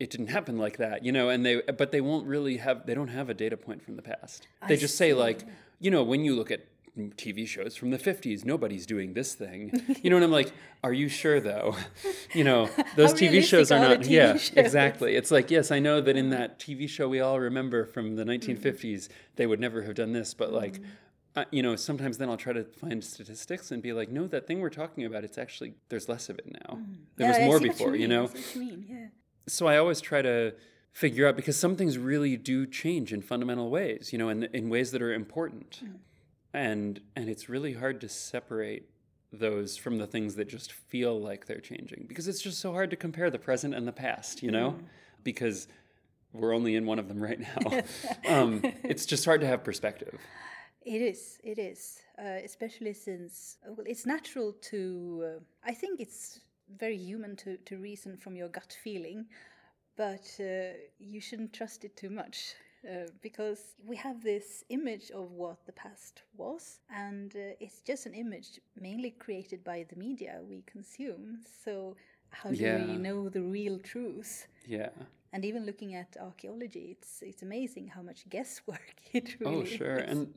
it 0.00 0.10
didn't 0.10 0.28
happen 0.28 0.56
like 0.56 0.78
that 0.78 1.04
you 1.04 1.12
know 1.12 1.28
and 1.28 1.44
they 1.44 1.60
but 1.76 1.92
they 1.92 2.00
won't 2.00 2.26
really 2.26 2.56
have 2.56 2.86
they 2.86 2.94
don't 2.94 3.08
have 3.08 3.28
a 3.28 3.34
data 3.34 3.56
point 3.56 3.82
from 3.82 3.96
the 3.96 4.02
past. 4.02 4.46
They 4.66 4.76
just 4.76 4.96
say 4.96 5.12
like 5.12 5.44
you 5.78 5.90
know 5.90 6.02
when 6.02 6.24
you 6.24 6.34
look 6.34 6.50
at 6.50 6.64
TV 7.16 7.46
shows 7.46 7.76
from 7.76 7.90
the 7.90 7.98
50s 7.98 8.44
nobody's 8.44 8.86
doing 8.86 9.14
this 9.14 9.34
thing. 9.34 9.72
You 10.02 10.10
know 10.10 10.16
and 10.16 10.24
I'm 10.24 10.30
like 10.40 10.52
are 10.82 10.92
you 10.92 11.08
sure 11.08 11.40
though? 11.40 11.76
You 12.34 12.44
know 12.44 12.68
those 12.96 13.14
TV 13.14 13.42
shows 13.42 13.70
are 13.72 13.78
not 13.80 14.00
TV 14.00 14.10
yeah 14.10 14.32
shows? 14.36 14.52
exactly. 14.56 15.16
It's 15.16 15.30
like 15.30 15.50
yes 15.50 15.70
I 15.70 15.78
know 15.78 16.00
that 16.00 16.16
in 16.16 16.30
that 16.30 16.58
TV 16.58 16.88
show 16.88 17.08
we 17.08 17.20
all 17.20 17.38
remember 17.40 17.84
from 17.86 18.16
the 18.16 18.24
1950s 18.24 19.08
they 19.36 19.46
would 19.46 19.60
never 19.60 19.82
have 19.82 19.94
done 19.94 20.12
this 20.12 20.34
but 20.34 20.52
like 20.52 20.80
uh, 21.36 21.44
you 21.50 21.62
know 21.62 21.76
sometimes 21.76 22.18
then 22.18 22.28
I'll 22.28 22.36
try 22.46 22.52
to 22.52 22.64
find 22.64 23.02
statistics 23.04 23.70
and 23.70 23.82
be 23.82 23.92
like 23.92 24.10
no 24.10 24.26
that 24.26 24.46
thing 24.46 24.60
we're 24.60 24.70
talking 24.82 25.04
about 25.04 25.24
it's 25.24 25.38
actually 25.38 25.74
there's 25.88 26.08
less 26.08 26.28
of 26.28 26.38
it 26.38 26.46
now. 26.60 26.78
There 27.16 27.30
Yeah, 27.30 27.38
was 27.38 27.46
more 27.46 27.60
before 27.60 27.94
you 27.94 28.08
mean, 28.08 28.10
know? 28.10 28.30
you 28.54 28.84
yeah. 28.88 29.06
so 29.46 29.66
I 29.66 29.76
always 29.78 30.00
try 30.00 30.20
to 30.22 30.54
figure 30.92 31.28
out 31.28 31.36
because 31.36 31.56
some 31.56 31.76
things 31.76 31.96
really 31.96 32.36
do 32.36 32.66
change 32.66 33.12
in 33.12 33.22
fundamental 33.22 33.70
ways, 33.70 34.10
you 34.12 34.18
know, 34.18 34.28
in 34.30 34.44
in 34.52 34.68
ways 34.68 34.90
that 34.92 35.00
are 35.02 35.12
important, 35.12 35.80
and 36.52 37.00
and 37.16 37.28
it's 37.28 37.48
really 37.48 37.74
hard 37.74 38.00
to 38.00 38.08
separate 38.08 38.88
those 39.32 39.76
from 39.76 39.98
the 39.98 40.06
things 40.06 40.36
that 40.36 40.48
just 40.48 40.72
feel 40.72 41.20
like 41.20 41.46
they're 41.46 41.60
changing 41.60 42.06
because 42.08 42.28
it's 42.28 42.40
just 42.40 42.60
so 42.60 42.72
hard 42.72 42.90
to 42.90 42.96
compare 42.96 43.30
the 43.30 43.38
present 43.38 43.74
and 43.74 43.86
the 43.86 43.92
past, 43.92 44.42
you 44.42 44.50
know, 44.50 44.78
because 45.22 45.68
we're 46.32 46.54
only 46.54 46.76
in 46.76 46.86
one 46.86 46.98
of 46.98 47.08
them 47.08 47.22
right 47.22 47.40
now. 47.40 47.82
um, 48.28 48.60
it's 48.82 49.06
just 49.06 49.24
hard 49.24 49.40
to 49.40 49.46
have 49.46 49.64
perspective. 49.64 50.18
It 50.84 51.02
is, 51.02 51.38
it 51.44 51.58
is. 51.58 52.00
Uh, 52.18 52.40
especially 52.44 52.94
since, 52.94 53.58
uh, 53.66 53.72
well, 53.76 53.86
it's 53.86 54.06
natural 54.06 54.54
to, 54.70 55.24
uh, 55.26 55.40
I 55.62 55.74
think 55.74 56.00
it's 56.00 56.40
very 56.78 56.96
human 56.96 57.36
to, 57.36 57.56
to 57.58 57.76
reason 57.76 58.16
from 58.16 58.36
your 58.36 58.48
gut 58.48 58.76
feeling, 58.82 59.26
but 59.96 60.26
uh, 60.40 60.72
you 60.98 61.20
shouldn't 61.20 61.52
trust 61.52 61.84
it 61.84 61.96
too 61.96 62.10
much. 62.10 62.54
Uh, 62.86 63.08
because 63.22 63.74
we 63.84 63.96
have 63.96 64.22
this 64.22 64.64
image 64.68 65.10
of 65.10 65.32
what 65.32 65.66
the 65.66 65.72
past 65.72 66.22
was, 66.36 66.80
and 66.94 67.34
uh, 67.34 67.54
it's 67.60 67.80
just 67.80 68.06
an 68.06 68.14
image 68.14 68.60
mainly 68.80 69.10
created 69.10 69.64
by 69.64 69.84
the 69.90 69.96
media 69.96 70.40
we 70.48 70.62
consume. 70.62 71.40
So, 71.64 71.96
how 72.30 72.52
do 72.52 72.56
Yeah. 72.62 72.76
we 72.76 72.96
know 72.98 73.28
the 73.28 73.42
real 73.42 73.78
truth? 73.80 74.46
Yeah. 74.64 74.90
And 75.32 75.44
even 75.44 75.66
looking 75.66 75.94
at 75.94 76.16
archaeology, 76.20 76.96
it's 76.98 77.22
it's 77.22 77.42
amazing 77.42 77.88
how 77.88 78.02
much 78.02 78.28
guesswork 78.28 78.94
it 79.12 79.36
really 79.40 79.60
Oh, 79.60 79.64
sure. 79.64 79.98
is. 79.98 80.08
And 80.10 80.34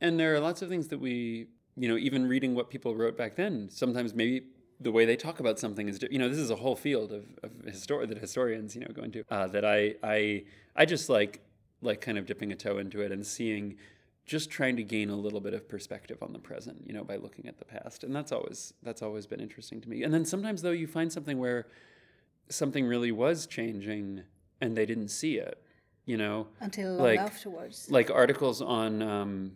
and 0.00 0.18
there 0.18 0.34
are 0.34 0.40
lots 0.40 0.62
of 0.62 0.68
things 0.68 0.88
that 0.88 0.98
we, 0.98 1.46
you 1.76 1.88
know, 1.88 1.96
even 1.96 2.26
reading 2.26 2.54
what 2.54 2.70
people 2.70 2.94
wrote 2.94 3.16
back 3.16 3.36
then, 3.36 3.68
sometimes 3.70 4.14
maybe 4.14 4.46
the 4.80 4.92
way 4.92 5.04
they 5.04 5.16
talk 5.16 5.40
about 5.40 5.58
something 5.58 5.88
is, 5.88 5.98
you 6.10 6.18
know, 6.18 6.28
this 6.28 6.38
is 6.38 6.50
a 6.50 6.56
whole 6.56 6.76
field 6.76 7.12
of, 7.12 7.24
of 7.42 7.50
histor- 7.64 8.06
that 8.06 8.18
historians, 8.18 8.74
you 8.74 8.82
know, 8.82 8.88
go 8.92 9.02
into 9.02 9.24
uh, 9.30 9.46
that 9.48 9.64
I, 9.64 9.94
I, 10.02 10.44
I 10.74 10.84
just 10.84 11.08
like, 11.08 11.40
like 11.80 12.00
kind 12.00 12.18
of 12.18 12.26
dipping 12.26 12.52
a 12.52 12.56
toe 12.56 12.78
into 12.78 13.00
it 13.00 13.12
and 13.12 13.24
seeing, 13.26 13.76
just 14.26 14.50
trying 14.50 14.76
to 14.76 14.82
gain 14.82 15.08
a 15.08 15.16
little 15.16 15.40
bit 15.40 15.54
of 15.54 15.68
perspective 15.68 16.18
on 16.20 16.32
the 16.32 16.38
present, 16.38 16.82
you 16.86 16.92
know, 16.92 17.04
by 17.04 17.16
looking 17.16 17.46
at 17.46 17.58
the 17.58 17.64
past. 17.64 18.04
And 18.04 18.14
that's 18.14 18.32
always, 18.32 18.74
that's 18.82 19.00
always 19.00 19.26
been 19.26 19.40
interesting 19.40 19.80
to 19.80 19.88
me. 19.88 20.02
And 20.02 20.12
then 20.12 20.24
sometimes 20.24 20.62
though 20.62 20.72
you 20.72 20.86
find 20.86 21.12
something 21.12 21.38
where 21.38 21.68
something 22.48 22.86
really 22.86 23.12
was 23.12 23.46
changing 23.46 24.22
and 24.60 24.76
they 24.76 24.84
didn't 24.84 25.08
see 25.08 25.36
it, 25.36 25.62
you 26.04 26.16
know, 26.16 26.48
until 26.60 26.94
like- 26.96 27.20
afterwards. 27.20 27.90
like 27.90 28.10
articles 28.10 28.60
on 28.60 29.00
um, 29.02 29.52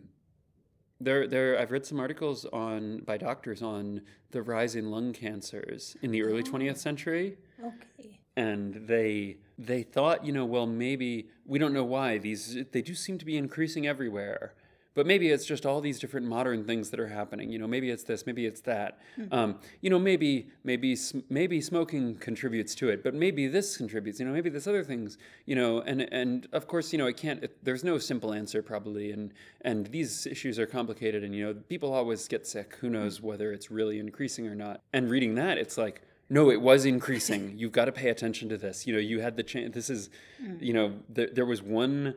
there 1.03 1.27
there 1.27 1.59
I've 1.59 1.71
read 1.71 1.85
some 1.85 1.99
articles 1.99 2.45
on 2.45 2.99
by 2.99 3.17
doctors 3.17 3.61
on 3.61 4.01
the 4.31 4.41
rise 4.41 4.75
in 4.75 4.91
lung 4.91 5.13
cancers 5.13 5.95
in 6.01 6.11
the 6.11 6.23
early 6.23 6.43
ah. 6.45 6.51
20th 6.51 6.77
century. 6.77 7.37
Okay. 7.63 8.19
and 8.35 8.73
they 8.87 9.37
they 9.57 9.83
thought 9.83 10.25
you 10.25 10.31
know 10.31 10.45
well 10.45 10.65
maybe 10.65 11.27
we 11.45 11.59
don't 11.59 11.73
know 11.73 11.83
why 11.83 12.17
these 12.17 12.57
they 12.71 12.81
do 12.81 12.95
seem 12.95 13.17
to 13.17 13.25
be 13.25 13.37
increasing 13.37 13.85
everywhere 13.85 14.53
but 14.93 15.05
maybe 15.05 15.29
it's 15.29 15.45
just 15.45 15.65
all 15.65 15.81
these 15.81 15.99
different 15.99 16.25
modern 16.25 16.63
things 16.63 16.89
that 16.89 16.99
are 16.99 17.07
happening 17.07 17.49
you 17.49 17.59
know 17.59 17.67
maybe 17.67 17.89
it's 17.89 18.03
this 18.03 18.25
maybe 18.25 18.45
it's 18.45 18.61
that 18.61 18.99
hmm. 19.15 19.25
um, 19.31 19.59
you 19.81 19.89
know 19.89 19.99
maybe 19.99 20.47
maybe 20.63 20.97
maybe 21.29 21.61
smoking 21.61 22.15
contributes 22.15 22.75
to 22.75 22.89
it 22.89 23.03
but 23.03 23.13
maybe 23.13 23.47
this 23.47 23.77
contributes 23.77 24.19
you 24.19 24.25
know 24.25 24.31
maybe 24.31 24.49
this 24.49 24.67
other 24.67 24.83
things 24.83 25.17
you 25.45 25.55
know 25.55 25.81
and 25.81 26.01
and 26.13 26.47
of 26.51 26.67
course 26.67 26.91
you 26.91 26.97
know 26.97 27.07
it 27.07 27.17
can't 27.17 27.43
it, 27.43 27.57
there's 27.63 27.83
no 27.83 27.97
simple 27.97 28.33
answer 28.33 28.61
probably 28.61 29.11
and 29.11 29.33
and 29.61 29.87
these 29.87 30.25
issues 30.25 30.59
are 30.59 30.67
complicated 30.67 31.23
and 31.23 31.35
you 31.35 31.45
know 31.45 31.53
people 31.69 31.93
always 31.93 32.27
get 32.27 32.45
sick 32.45 32.75
who 32.79 32.87
hmm. 32.87 32.93
knows 32.93 33.21
whether 33.21 33.51
it's 33.51 33.71
really 33.71 33.99
increasing 33.99 34.47
or 34.47 34.55
not 34.55 34.81
and 34.93 35.09
reading 35.09 35.35
that 35.35 35.57
it's 35.57 35.77
like 35.77 36.01
no, 36.33 36.49
it 36.49 36.61
was 36.61 36.85
increasing. 36.85 37.53
You've 37.57 37.73
got 37.73 37.85
to 37.85 37.91
pay 37.91 38.07
attention 38.07 38.47
to 38.49 38.57
this. 38.57 38.87
You 38.87 38.93
know, 38.93 38.99
you 38.99 39.19
had 39.19 39.35
the 39.35 39.43
chance. 39.43 39.75
This 39.75 39.89
is, 39.89 40.09
hmm. 40.41 40.55
you 40.61 40.71
know, 40.71 40.93
th- 41.13 41.31
there 41.33 41.45
was 41.45 41.61
one. 41.61 42.15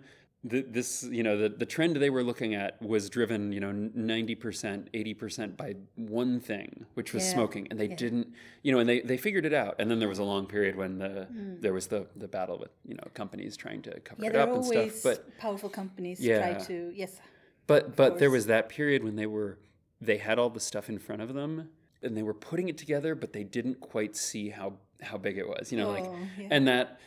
Th- 0.49 0.67
this, 0.69 1.03
you 1.05 1.23
know, 1.23 1.39
the 1.39 1.49
the 1.49 1.65
trend 1.65 1.97
they 1.97 2.11
were 2.11 2.23
looking 2.23 2.55
at 2.55 2.81
was 2.83 3.09
driven, 3.09 3.51
you 3.53 3.61
know, 3.61 3.73
ninety 3.73 4.35
percent, 4.35 4.89
eighty 4.93 5.15
percent 5.15 5.57
by 5.57 5.77
one 5.97 6.39
thing, 6.41 6.85
which 6.95 7.15
was 7.15 7.25
Yeah, 7.25 7.33
smoking, 7.33 7.67
and 7.71 7.81
they 7.81 7.89
yeah. 7.89 7.97
didn't, 7.97 8.29
you 8.63 8.71
know, 8.73 8.79
and 8.79 8.89
they 8.89 9.01
they 9.01 9.17
figured 9.17 9.47
it 9.47 9.55
out. 9.55 9.77
And 9.79 9.91
then 9.91 10.01
there 10.01 10.09
was 10.09 10.19
a 10.19 10.25
long 10.25 10.47
period 10.47 10.77
when 10.77 10.99
the 10.99 11.27
hmm. 11.31 11.61
there 11.61 11.73
was 11.73 11.87
the 11.87 12.07
the 12.17 12.29
battle 12.29 12.59
with 12.59 12.71
you 12.87 12.95
know 12.95 13.05
companies 13.15 13.57
trying 13.57 13.81
to 13.83 14.01
cover 14.01 14.23
Yeah, 14.23 14.31
it 14.31 14.37
up 14.37 14.51
and 14.55 14.65
stuff. 14.65 15.03
But 15.03 15.39
powerful 15.39 15.71
companies 15.71 16.21
Yeah. 16.21 16.53
try 16.53 16.65
to 16.65 16.93
yes. 16.95 17.21
but 17.67 17.97
but 17.97 18.19
there 18.19 18.31
was 18.31 18.47
that 18.47 18.69
period 18.69 19.03
when 19.03 19.17
they 19.17 19.27
were 19.27 19.59
they 20.01 20.19
had 20.19 20.39
all 20.39 20.51
the 20.51 20.61
stuff 20.61 20.89
in 20.91 20.99
front 20.99 21.23
of 21.23 21.33
them 21.33 21.71
and 22.03 22.15
they 22.17 22.23
were 22.23 22.35
putting 22.35 22.69
it 22.69 22.77
together, 22.77 23.15
but 23.15 23.33
they 23.33 23.45
didn't 23.45 23.81
quite 23.81 24.15
see 24.15 24.51
how 24.51 24.75
how 25.01 25.17
big 25.17 25.39
it 25.39 25.49
was. 25.49 25.73
You 25.73 25.79
know, 25.79 25.89
like 25.91 26.05
Oh, 26.05 26.19
yeah. 26.39 26.49
and 26.51 26.69
that 26.69 27.01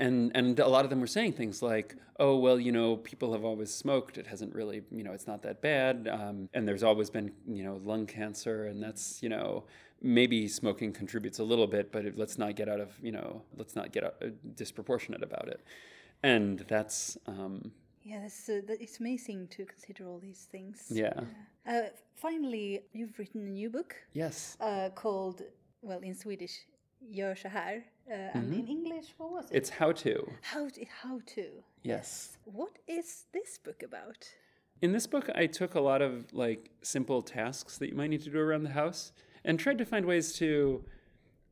and 0.00 0.30
and 0.34 0.58
a 0.60 0.68
lot 0.68 0.84
of 0.84 0.90
them 0.90 1.00
were 1.00 1.06
saying 1.08 1.32
things 1.34 1.62
like, 1.62 1.96
"Oh 2.18 2.36
well, 2.38 2.58
you 2.60 2.72
know, 2.72 2.96
people 2.96 3.32
have 3.32 3.44
always 3.44 3.74
smoked. 3.74 4.18
It 4.18 4.26
hasn't 4.26 4.54
really, 4.54 4.82
you 4.90 5.02
know, 5.04 5.12
it's 5.12 5.26
not 5.26 5.42
that 5.42 5.60
bad. 5.60 6.08
Um, 6.08 6.48
and 6.54 6.66
there's 6.68 6.82
always 6.82 7.10
been, 7.10 7.32
you 7.46 7.64
know, 7.64 7.76
lung 7.84 8.06
cancer, 8.06 8.66
and 8.66 8.82
that's, 8.82 9.22
you 9.22 9.28
know." 9.28 9.64
Maybe 10.00 10.46
smoking 10.48 10.92
contributes 10.92 11.40
a 11.40 11.44
little 11.44 11.66
bit, 11.66 11.90
but 11.90 12.04
it, 12.04 12.16
let's 12.16 12.38
not 12.38 12.54
get 12.54 12.68
out 12.68 12.80
of 12.80 12.90
you 13.02 13.10
know 13.10 13.42
let's 13.56 13.74
not 13.74 13.90
get 13.92 14.04
out, 14.04 14.14
uh, 14.22 14.28
disproportionate 14.54 15.24
about 15.24 15.48
it, 15.48 15.60
and 16.22 16.64
that's 16.68 17.18
um, 17.26 17.72
Yeah, 18.04 18.20
that's, 18.22 18.48
uh, 18.48 18.62
it's 18.80 19.00
amazing 19.00 19.48
to 19.48 19.64
consider 19.64 20.06
all 20.06 20.20
these 20.20 20.46
things. 20.52 20.86
yeah 20.90 21.20
Uh, 21.66 21.88
finally, 22.14 22.82
you've 22.92 23.18
written 23.18 23.40
a 23.46 23.50
new 23.50 23.70
book 23.70 23.94
yes 24.14 24.56
uh, 24.60 24.90
called, 24.94 25.42
well, 25.82 26.00
in 26.04 26.14
Swedish, 26.14 26.66
Gör 27.00 27.34
så 27.34 27.48
här. 27.48 27.84
Uh, 28.10 28.14
And 28.34 28.52
in 28.54 28.66
English, 28.66 29.14
what 29.18 29.30
was 29.32 29.44
it? 29.44 29.48
Mm-hmm. 29.48 29.56
it's 29.56 29.70
how 29.70 29.92
to 29.92 30.32
how 30.52 30.68
to, 30.68 30.84
how 31.02 31.20
to. 31.34 31.46
Yes. 31.82 32.38
What 32.44 32.78
is 32.86 33.24
this 33.32 33.58
book 33.58 33.82
about? 33.82 34.28
In 34.80 34.92
this 34.92 35.06
book, 35.06 35.28
I 35.34 35.46
took 35.46 35.74
a 35.74 35.80
lot 35.80 36.02
of 36.02 36.32
like 36.32 36.70
simple 36.82 37.20
tasks 37.22 37.78
that 37.78 37.88
you 37.88 37.96
might 37.96 38.10
need 38.10 38.22
to 38.22 38.30
do 38.30 38.38
around 38.38 38.62
the 38.62 38.70
house 38.82 39.12
and 39.44 39.58
tried 39.58 39.78
to 39.78 39.84
find 39.84 40.06
ways 40.06 40.32
to, 40.34 40.84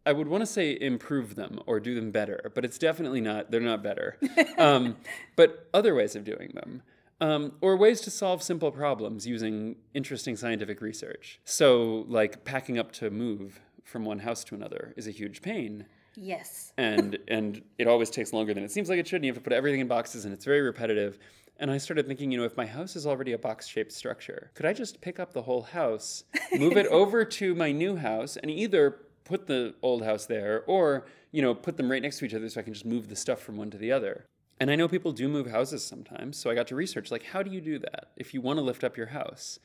I 0.05 0.13
would 0.13 0.29
want 0.29 0.43
to 0.43 0.47
say 0.47 0.79
improve 0.81 1.35
them 1.35 1.61
or 1.67 1.81
do 1.81 1.95
them 1.95 2.11
better, 2.13 2.53
but 2.55 2.65
it's 2.65 2.79
definitely 2.79 3.21
not, 3.21 3.51
they're 3.51 3.61
not 3.61 3.83
better. 3.83 4.17
um, 4.59 4.97
but 5.35 5.69
other 5.75 5.95
ways 5.95 6.15
of 6.15 6.23
doing 6.25 6.51
them. 6.55 6.83
Um, 7.21 7.53
or 7.63 7.77
ways 7.77 8.01
to 8.03 8.11
solve 8.11 8.43
simple 8.43 8.71
problems 8.71 9.27
using 9.27 9.77
interesting 9.95 10.37
scientific 10.37 10.81
research. 10.83 11.41
So, 11.45 12.05
like 12.09 12.45
packing 12.45 12.79
up 12.79 12.93
to 12.93 13.11
move 13.11 13.61
from 13.85 14.05
one 14.05 14.19
house 14.19 14.45
to 14.45 14.55
another 14.55 14.93
is 14.97 15.07
a 15.07 15.11
huge 15.13 15.41
pain 15.41 15.87
Yes. 16.17 16.73
and 16.79 17.19
and 17.29 17.63
it 17.79 17.87
always 17.87 18.11
takes 18.11 18.33
longer 18.33 18.55
than 18.55 18.65
it 18.65 18.71
seems 18.71 18.89
like 18.89 18.99
it 18.99 19.07
should. 19.07 19.17
And 19.17 19.27
you 19.27 19.33
have 19.33 19.39
to 19.39 19.45
put 19.45 19.53
everything 19.53 19.81
in 19.81 19.89
boxes, 19.89 20.25
and 20.25 20.33
it's 20.35 20.45
very 20.45 20.63
repetitive. 20.63 21.19
And 21.59 21.71
I 21.71 21.79
started 21.79 22.07
thinking, 22.07 22.31
you 22.31 22.39
know, 22.39 22.45
if 22.45 22.57
my 22.57 22.67
house 22.67 22.97
is 22.97 23.07
already 23.07 23.33
a 23.33 23.39
box 23.39 23.67
shaped 23.67 23.93
structure, 23.93 24.51
could 24.55 24.67
I 24.67 24.73
just 24.73 25.01
pick 25.01 25.19
up 25.19 25.33
the 25.33 25.43
whole 25.43 25.63
house, 25.63 26.25
move 26.57 26.77
it 26.77 26.87
over 26.91 27.25
to 27.25 27.55
my 27.55 27.73
new 27.73 27.97
house, 27.97 28.37
and 28.37 28.51
either 28.51 28.99
put 29.25 29.47
the 29.47 29.75
old 29.83 30.03
house 30.05 30.27
there 30.27 30.65
or, 30.67 31.07
you 31.33 31.41
know, 31.43 31.55
put 31.55 31.77
them 31.77 31.91
right 31.91 32.03
next 32.03 32.19
to 32.19 32.27
each 32.27 32.35
other 32.35 32.49
so 32.49 32.61
I 32.61 32.63
can 32.63 32.75
just 32.75 32.85
move 32.85 33.09
the 33.09 33.17
stuff 33.17 33.41
from 33.41 33.57
one 33.57 33.71
to 33.71 33.79
the 33.79 33.91
other? 33.91 34.27
And 34.61 34.71
I 34.71 34.77
know 34.77 34.89
people 34.89 35.13
do 35.13 35.29
move 35.29 35.49
houses 35.51 35.85
sometimes, 35.85 36.37
so 36.39 36.51
I 36.51 36.55
got 36.55 36.67
to 36.69 36.75
research 36.75 37.11
like, 37.11 37.25
how 37.25 37.43
do 37.43 37.51
you 37.51 37.61
do 37.61 37.79
that 37.79 38.13
if 38.17 38.33
you 38.35 38.41
want 38.41 38.59
to 38.59 38.63
lift 38.63 38.85
up 38.85 38.97
your 38.97 39.09
house? 39.09 39.59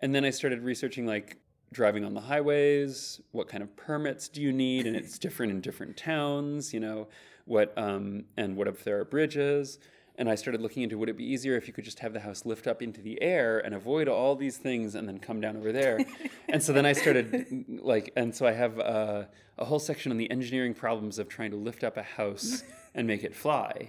And 0.00 0.14
then 0.14 0.24
I 0.24 0.30
started 0.30 0.62
researching 0.62 1.06
like 1.06 1.38
driving 1.72 2.04
on 2.04 2.14
the 2.14 2.20
highways, 2.20 3.20
what 3.32 3.48
kind 3.48 3.62
of 3.62 3.74
permits 3.76 4.28
do 4.28 4.40
you 4.40 4.52
need, 4.52 4.86
and 4.86 4.94
it's 4.94 5.18
different 5.18 5.52
in 5.52 5.60
different 5.60 5.96
towns, 5.96 6.72
you 6.72 6.80
know, 6.80 7.08
what 7.44 7.76
um, 7.76 8.24
and 8.36 8.56
what 8.56 8.68
if 8.68 8.84
there 8.84 9.00
are 9.00 9.04
bridges. 9.04 9.78
And 10.16 10.28
I 10.28 10.34
started 10.34 10.60
looking 10.60 10.82
into 10.82 10.98
would 10.98 11.08
it 11.08 11.16
be 11.16 11.24
easier 11.24 11.56
if 11.56 11.66
you 11.66 11.72
could 11.72 11.84
just 11.84 12.00
have 12.00 12.12
the 12.12 12.20
house 12.20 12.44
lift 12.44 12.66
up 12.66 12.82
into 12.82 13.00
the 13.00 13.20
air 13.22 13.58
and 13.58 13.74
avoid 13.74 14.08
all 14.08 14.36
these 14.36 14.58
things 14.58 14.94
and 14.94 15.08
then 15.08 15.18
come 15.18 15.40
down 15.40 15.56
over 15.56 15.72
there. 15.72 15.98
and 16.48 16.62
so 16.62 16.72
then 16.72 16.84
I 16.84 16.92
started 16.92 17.64
like, 17.82 18.12
and 18.14 18.34
so 18.34 18.46
I 18.46 18.52
have 18.52 18.78
uh, 18.78 19.24
a 19.58 19.64
whole 19.64 19.78
section 19.78 20.12
on 20.12 20.18
the 20.18 20.30
engineering 20.30 20.74
problems 20.74 21.18
of 21.18 21.28
trying 21.28 21.50
to 21.50 21.56
lift 21.56 21.82
up 21.82 21.96
a 21.96 22.02
house 22.02 22.62
and 22.94 23.06
make 23.06 23.24
it 23.24 23.34
fly 23.34 23.88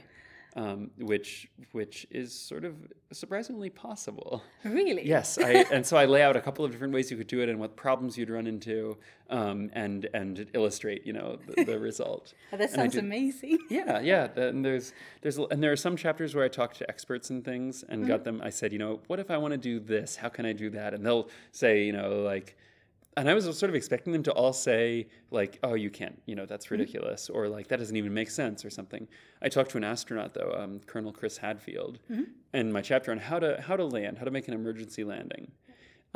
um, 0.55 0.91
which 0.99 1.49
which 1.71 2.05
is 2.11 2.33
sort 2.33 2.63
of 2.63 2.75
surprisingly 3.11 3.69
possible. 3.69 4.43
Really? 4.63 5.07
Yes, 5.07 5.37
I, 5.37 5.65
and 5.71 5.85
so 5.85 5.97
I 5.97 6.05
lay 6.05 6.21
out 6.21 6.35
a 6.35 6.41
couple 6.41 6.63
of 6.63 6.71
different 6.71 6.93
ways 6.93 7.09
you 7.09 7.17
could 7.17 7.27
do 7.27 7.41
it 7.41 7.49
and 7.49 7.59
what 7.59 7.75
problems 7.75 8.17
you'd 8.17 8.29
run 8.29 8.45
into, 8.45 8.97
um, 9.29 9.71
and 9.73 10.07
and 10.13 10.47
illustrate 10.53 11.05
you 11.07 11.13
know 11.13 11.39
the, 11.47 11.63
the 11.63 11.79
result. 11.89 12.33
Oh, 12.51 12.57
that 12.57 12.71
sounds 12.71 12.95
amazing. 12.95 13.57
Yeah, 13.69 14.01
yeah. 14.01 14.27
And 14.35 14.63
there's 14.63 14.93
there's 15.21 15.37
and 15.37 15.63
there 15.63 15.71
are 15.71 15.77
some 15.77 15.95
chapters 15.97 16.35
where 16.35 16.45
I 16.45 16.47
talked 16.47 16.77
to 16.77 16.89
experts 16.89 17.29
and 17.31 17.43
things 17.43 17.83
and 17.87 18.05
got 18.05 18.23
them. 18.23 18.41
I 18.43 18.49
said, 18.51 18.71
you 18.71 18.79
know, 18.79 18.99
what 19.07 19.19
if 19.19 19.31
I 19.31 19.37
want 19.37 19.53
to 19.53 19.57
do 19.57 19.79
this? 19.79 20.15
How 20.15 20.29
can 20.29 20.45
I 20.45 20.53
do 20.53 20.69
that? 20.71 20.93
And 20.93 21.05
they'll 21.05 21.29
say, 21.51 21.83
you 21.83 21.93
know, 21.93 22.21
like. 22.21 22.57
And 23.15 23.29
I 23.29 23.33
was 23.33 23.45
sort 23.57 23.69
of 23.69 23.75
expecting 23.75 24.11
them 24.11 24.23
to 24.23 24.31
all 24.31 24.53
say, 24.53 25.07
like, 25.29 25.59
oh, 25.63 25.75
you 25.75 25.89
can't, 25.91 26.19
you 26.25 26.35
know, 26.35 26.45
that's 26.45 26.71
ridiculous, 26.71 27.29
or 27.29 27.47
like, 27.47 27.67
that 27.67 27.77
doesn't 27.77 27.95
even 27.95 28.13
make 28.13 28.31
sense, 28.31 28.65
or 28.65 28.69
something. 28.71 29.07
I 29.41 29.49
talked 29.49 29.71
to 29.71 29.77
an 29.77 29.83
astronaut, 29.83 30.33
though, 30.33 30.55
um, 30.57 30.79
Colonel 30.87 31.11
Chris 31.11 31.37
Hadfield, 31.37 31.99
in 32.53 32.71
my 32.71 32.81
chapter 32.81 33.11
on 33.11 33.19
how 33.19 33.39
to 33.39 33.61
how 33.61 33.75
to 33.75 33.85
land, 33.85 34.17
how 34.17 34.25
to 34.25 34.31
make 34.31 34.47
an 34.47 34.53
emergency 34.53 35.03
landing. 35.03 35.51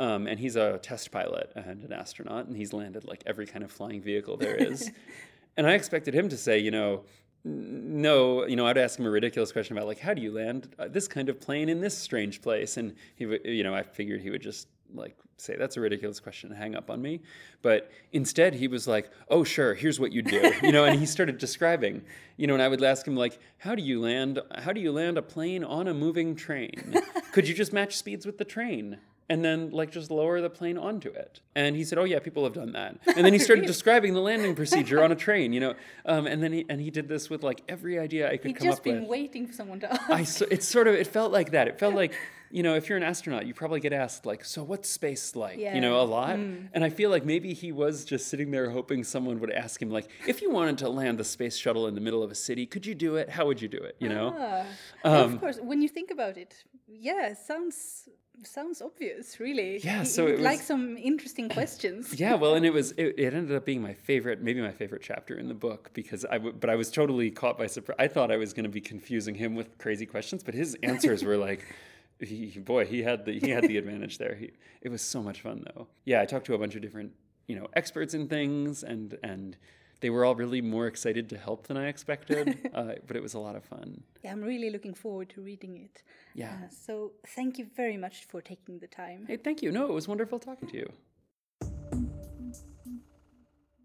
Um, 0.00 0.26
and 0.28 0.38
he's 0.38 0.54
a 0.56 0.78
test 0.78 1.10
pilot 1.10 1.52
and 1.56 1.82
an 1.82 1.92
astronaut, 1.92 2.46
and 2.46 2.56
he's 2.56 2.72
landed 2.72 3.04
like 3.04 3.22
every 3.26 3.46
kind 3.46 3.64
of 3.64 3.70
flying 3.72 4.00
vehicle 4.00 4.36
there 4.36 4.54
is. 4.54 4.90
and 5.56 5.66
I 5.66 5.72
expected 5.72 6.14
him 6.14 6.28
to 6.28 6.36
say, 6.36 6.58
you 6.58 6.70
know, 6.70 7.04
"N- 7.44 8.00
no, 8.00 8.46
you 8.46 8.54
know, 8.54 8.66
I'd 8.66 8.78
ask 8.78 8.98
him 8.98 9.06
a 9.06 9.10
ridiculous 9.10 9.50
question 9.50 9.76
about 9.76 9.88
like, 9.88 9.98
how 9.98 10.14
do 10.14 10.22
you 10.22 10.32
land 10.32 10.74
uh, 10.78 10.86
this 10.88 11.08
kind 11.08 11.28
of 11.28 11.40
plane 11.40 11.68
in 11.68 11.80
this 11.80 11.98
strange 11.98 12.40
place? 12.42 12.76
And 12.76 12.94
he, 13.16 13.26
would, 13.26 13.40
you 13.44 13.64
know, 13.64 13.74
I 13.74 13.82
figured 13.82 14.20
he 14.20 14.30
would 14.30 14.42
just 14.42 14.68
like 14.94 15.16
say 15.36 15.56
that's 15.56 15.76
a 15.76 15.80
ridiculous 15.80 16.20
question 16.20 16.50
hang 16.50 16.74
up 16.74 16.90
on 16.90 17.00
me. 17.00 17.20
But 17.62 17.90
instead, 18.12 18.54
he 18.54 18.68
was 18.68 18.88
like, 18.88 19.10
oh 19.28 19.44
sure, 19.44 19.74
here's 19.74 20.00
what 20.00 20.12
you 20.12 20.22
do, 20.22 20.52
you 20.62 20.72
know, 20.72 20.84
and 20.84 20.98
he 20.98 21.06
started 21.06 21.38
describing, 21.38 22.02
you 22.36 22.46
know, 22.46 22.54
and 22.54 22.62
I 22.62 22.68
would 22.68 22.82
ask 22.82 23.06
him 23.06 23.16
like, 23.16 23.38
how 23.58 23.74
do 23.74 23.82
you 23.82 24.00
land? 24.00 24.40
How 24.56 24.72
do 24.72 24.80
you 24.80 24.92
land 24.92 25.18
a 25.18 25.22
plane 25.22 25.64
on 25.64 25.88
a 25.88 25.94
moving 25.94 26.34
train? 26.34 26.94
Could 27.32 27.48
you 27.48 27.54
just 27.54 27.72
match 27.72 27.96
speeds 27.96 28.26
with 28.26 28.38
the 28.38 28.44
train? 28.44 28.98
And 29.30 29.44
then 29.44 29.70
like 29.70 29.90
just 29.90 30.10
lower 30.10 30.40
the 30.40 30.50
plane 30.50 30.78
onto 30.78 31.10
it. 31.10 31.40
And 31.54 31.76
he 31.76 31.84
said, 31.84 31.98
"Oh 31.98 32.04
yeah, 32.04 32.18
people 32.18 32.44
have 32.44 32.54
done 32.54 32.72
that." 32.72 32.98
And 33.16 33.24
then 33.26 33.32
he 33.32 33.38
started 33.38 33.66
describing 33.74 34.14
the 34.14 34.20
landing 34.20 34.54
procedure 34.54 35.02
on 35.02 35.12
a 35.12 35.16
train, 35.16 35.52
you 35.52 35.60
know. 35.60 35.74
Um, 36.06 36.26
and 36.26 36.42
then 36.42 36.52
he 36.52 36.64
and 36.68 36.80
he 36.80 36.90
did 36.90 37.08
this 37.08 37.28
with 37.28 37.42
like 37.42 37.62
every 37.68 37.98
idea 37.98 38.26
I 38.30 38.36
could 38.38 38.48
He'd 38.48 38.56
come 38.56 38.66
just 38.68 38.82
been 38.82 39.06
waiting 39.06 39.46
for 39.46 39.52
someone 39.52 39.80
to 39.80 39.92
ask. 39.92 40.10
I 40.10 40.24
so, 40.24 40.46
it's 40.50 40.66
sort 40.66 40.88
of 40.88 40.94
it 40.94 41.06
felt 41.06 41.32
like 41.32 41.50
that. 41.52 41.68
It 41.68 41.78
felt 41.78 41.94
like 41.94 42.14
you 42.50 42.62
know 42.62 42.74
if 42.76 42.88
you're 42.88 42.96
an 42.96 43.04
astronaut, 43.04 43.46
you 43.46 43.52
probably 43.54 43.80
get 43.80 43.92
asked 43.92 44.24
like, 44.24 44.44
"So 44.44 44.62
what's 44.62 44.88
space 44.88 45.36
like?" 45.36 45.58
You 45.58 45.80
know, 45.80 45.96
a 45.96 46.04
Yeah. 46.04 46.14
lot. 46.18 46.36
And 46.72 46.82
I 46.84 46.90
feel 46.90 47.10
like 47.10 47.24
maybe 47.24 47.52
he 47.54 47.72
was 47.72 48.04
just 48.04 48.28
sitting 48.28 48.50
there 48.50 48.70
hoping 48.70 49.04
someone 49.04 49.40
would 49.40 49.50
ask 49.52 49.82
him 49.82 49.90
like, 49.90 50.08
"If 50.26 50.40
you 50.42 50.50
wanted 50.50 50.78
to 50.78 50.88
land 50.88 51.18
the 51.18 51.24
space 51.24 51.56
shuttle 51.56 51.86
in 51.86 51.94
the 51.94 52.00
middle 52.00 52.22
of 52.22 52.30
a 52.30 52.34
city, 52.34 52.64
could 52.66 52.86
you 52.86 52.94
do 52.94 53.16
it? 53.16 53.28
How 53.30 53.44
would 53.46 53.60
you 53.60 53.68
do 53.68 53.78
it?" 53.78 53.96
You 53.98 54.08
know. 54.08 54.34
Ah, 54.38 54.64
Um, 55.04 55.34
of 55.34 55.40
course, 55.40 55.58
when 55.60 55.82
you 55.82 55.88
think 55.88 56.10
about 56.10 56.36
it, 56.38 56.64
yeah, 56.86 57.28
it 57.32 57.38
sounds 57.38 58.08
sounds 58.46 58.80
obvious, 58.82 59.40
really. 59.40 59.78
Yeah, 59.78 60.02
so 60.02 60.26
it 60.26 60.32
would 60.32 60.40
like 60.40 60.60
some 60.60 60.96
interesting 60.96 61.48
questions. 61.48 62.14
yeah 62.20 62.34
well 62.34 62.54
and 62.54 62.64
it 62.64 62.72
was 62.72 62.92
it, 62.92 63.14
it 63.18 63.34
ended 63.34 63.56
up 63.56 63.64
being 63.64 63.82
my 63.82 63.94
favorite 63.94 64.40
maybe 64.42 64.60
my 64.60 64.72
favorite 64.72 65.02
chapter 65.02 65.38
in 65.38 65.48
the 65.48 65.54
book 65.54 65.90
because 65.94 66.24
i 66.26 66.34
w- 66.34 66.54
but 66.58 66.70
i 66.70 66.74
was 66.74 66.90
totally 66.90 67.30
caught 67.30 67.56
by 67.58 67.66
surprise 67.66 67.96
i 67.98 68.08
thought 68.08 68.30
i 68.30 68.36
was 68.36 68.52
going 68.52 68.64
to 68.64 68.70
be 68.70 68.80
confusing 68.80 69.34
him 69.34 69.54
with 69.54 69.78
crazy 69.78 70.06
questions 70.06 70.42
but 70.42 70.54
his 70.54 70.76
answers 70.82 71.22
were 71.24 71.36
like 71.36 71.64
he, 72.20 72.46
boy 72.58 72.84
he 72.84 73.02
had 73.02 73.24
the 73.24 73.38
he 73.38 73.50
had 73.50 73.64
the 73.64 73.76
advantage 73.82 74.18
there 74.18 74.34
he, 74.34 74.50
it 74.82 74.88
was 74.90 75.02
so 75.02 75.22
much 75.22 75.40
fun 75.40 75.64
though 75.74 75.86
yeah 76.04 76.20
i 76.20 76.24
talked 76.24 76.46
to 76.46 76.54
a 76.54 76.58
bunch 76.58 76.74
of 76.74 76.82
different 76.82 77.12
you 77.46 77.56
know 77.56 77.66
experts 77.74 78.14
in 78.14 78.28
things 78.28 78.82
and 78.82 79.18
and 79.22 79.56
they 80.00 80.10
were 80.10 80.24
all 80.26 80.34
really 80.36 80.62
more 80.62 80.88
excited 80.88 81.28
to 81.28 81.36
help 81.36 81.66
than 81.66 81.76
i 81.76 81.88
expected 81.88 82.48
uh, 82.74 82.92
but 83.06 83.16
it 83.16 83.22
was 83.22 83.34
a 83.34 83.38
lot 83.38 83.56
of 83.56 83.64
fun 83.64 84.02
Yeah, 84.22 84.32
I'm 84.34 84.44
really 84.44 84.70
looking 84.70 84.94
forward 84.96 85.28
to 85.34 85.40
reading 85.42 85.76
it. 85.84 86.04
yeah 86.34 86.54
Uh, 86.64 86.68
so 86.70 87.10
thank 87.36 87.58
you 87.58 87.66
very 87.76 87.96
much 87.98 88.26
for 88.30 88.40
taking 88.42 88.80
the 88.80 88.86
time. 88.88 89.26
hey 89.28 89.38
thank 89.38 89.62
you 89.62 89.72
no 89.72 89.84
it 89.88 89.94
was 89.94 90.08
wonderful 90.08 90.38
talking 90.40 90.68
to 90.70 90.76
you 90.76 90.88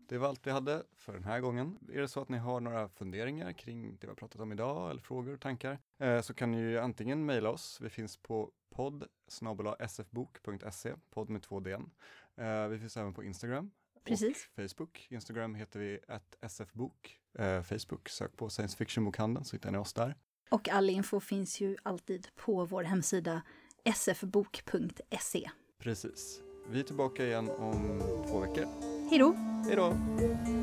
Det 0.07 0.17
var 0.17 0.27
allt 0.27 0.47
vi 0.47 0.51
hade 0.51 0.83
för 0.95 1.13
den 1.13 1.23
här 1.23 1.39
gången. 1.39 1.77
Är 1.93 2.01
det 2.01 2.07
så 2.07 2.21
att 2.21 2.29
ni 2.29 2.37
har 2.37 2.59
några 2.59 2.89
funderingar 2.89 3.53
kring 3.53 3.91
det 3.91 3.97
vi 4.01 4.07
har 4.07 4.15
pratat 4.15 4.41
om 4.41 4.51
idag 4.51 4.91
eller 4.91 5.01
frågor 5.01 5.33
och 5.33 5.39
tankar 5.41 5.79
eh, 5.99 6.21
så 6.21 6.33
kan 6.33 6.51
ni 6.51 6.57
ju 6.57 6.79
antingen 6.79 7.25
mejla 7.25 7.49
oss. 7.49 7.79
Vi 7.81 7.89
finns 7.89 8.17
på 8.17 8.51
podd 8.69 9.07
sfbok.se, 9.87 10.93
podd 11.09 11.29
med 11.29 11.41
två 11.41 11.59
d 11.59 11.71
eh, 12.35 12.67
Vi 12.67 12.79
finns 12.79 12.97
även 12.97 13.13
på 13.13 13.23
Instagram 13.23 13.71
Precis. 14.03 14.47
och 14.55 14.69
Facebook. 14.69 15.07
Instagram 15.09 15.55
heter 15.55 15.79
vi 15.79 15.99
att 16.07 16.51
sfbok. 16.51 17.19
Eh, 17.39 17.61
Facebook, 17.63 18.09
sök 18.09 18.37
på 18.37 18.49
science 18.49 18.77
fiction-bokhandeln 18.77 19.43
så 19.45 19.55
hittar 19.55 19.71
ni 19.71 19.77
oss 19.77 19.93
där. 19.93 20.15
Och 20.49 20.69
all 20.69 20.89
info 20.89 21.19
finns 21.19 21.61
ju 21.61 21.77
alltid 21.83 22.27
på 22.35 22.65
vår 22.65 22.83
hemsida 22.83 23.41
sfbok.se. 23.95 25.49
Precis. 25.79 26.41
Vi 26.69 26.79
är 26.79 26.83
tillbaka 26.83 27.25
igen 27.25 27.49
om 27.49 28.01
två 28.27 28.39
veckor. 28.39 28.65
Hej 29.09 29.19
då! 29.19 29.33
Hej 29.65 29.75
då! 29.75 30.62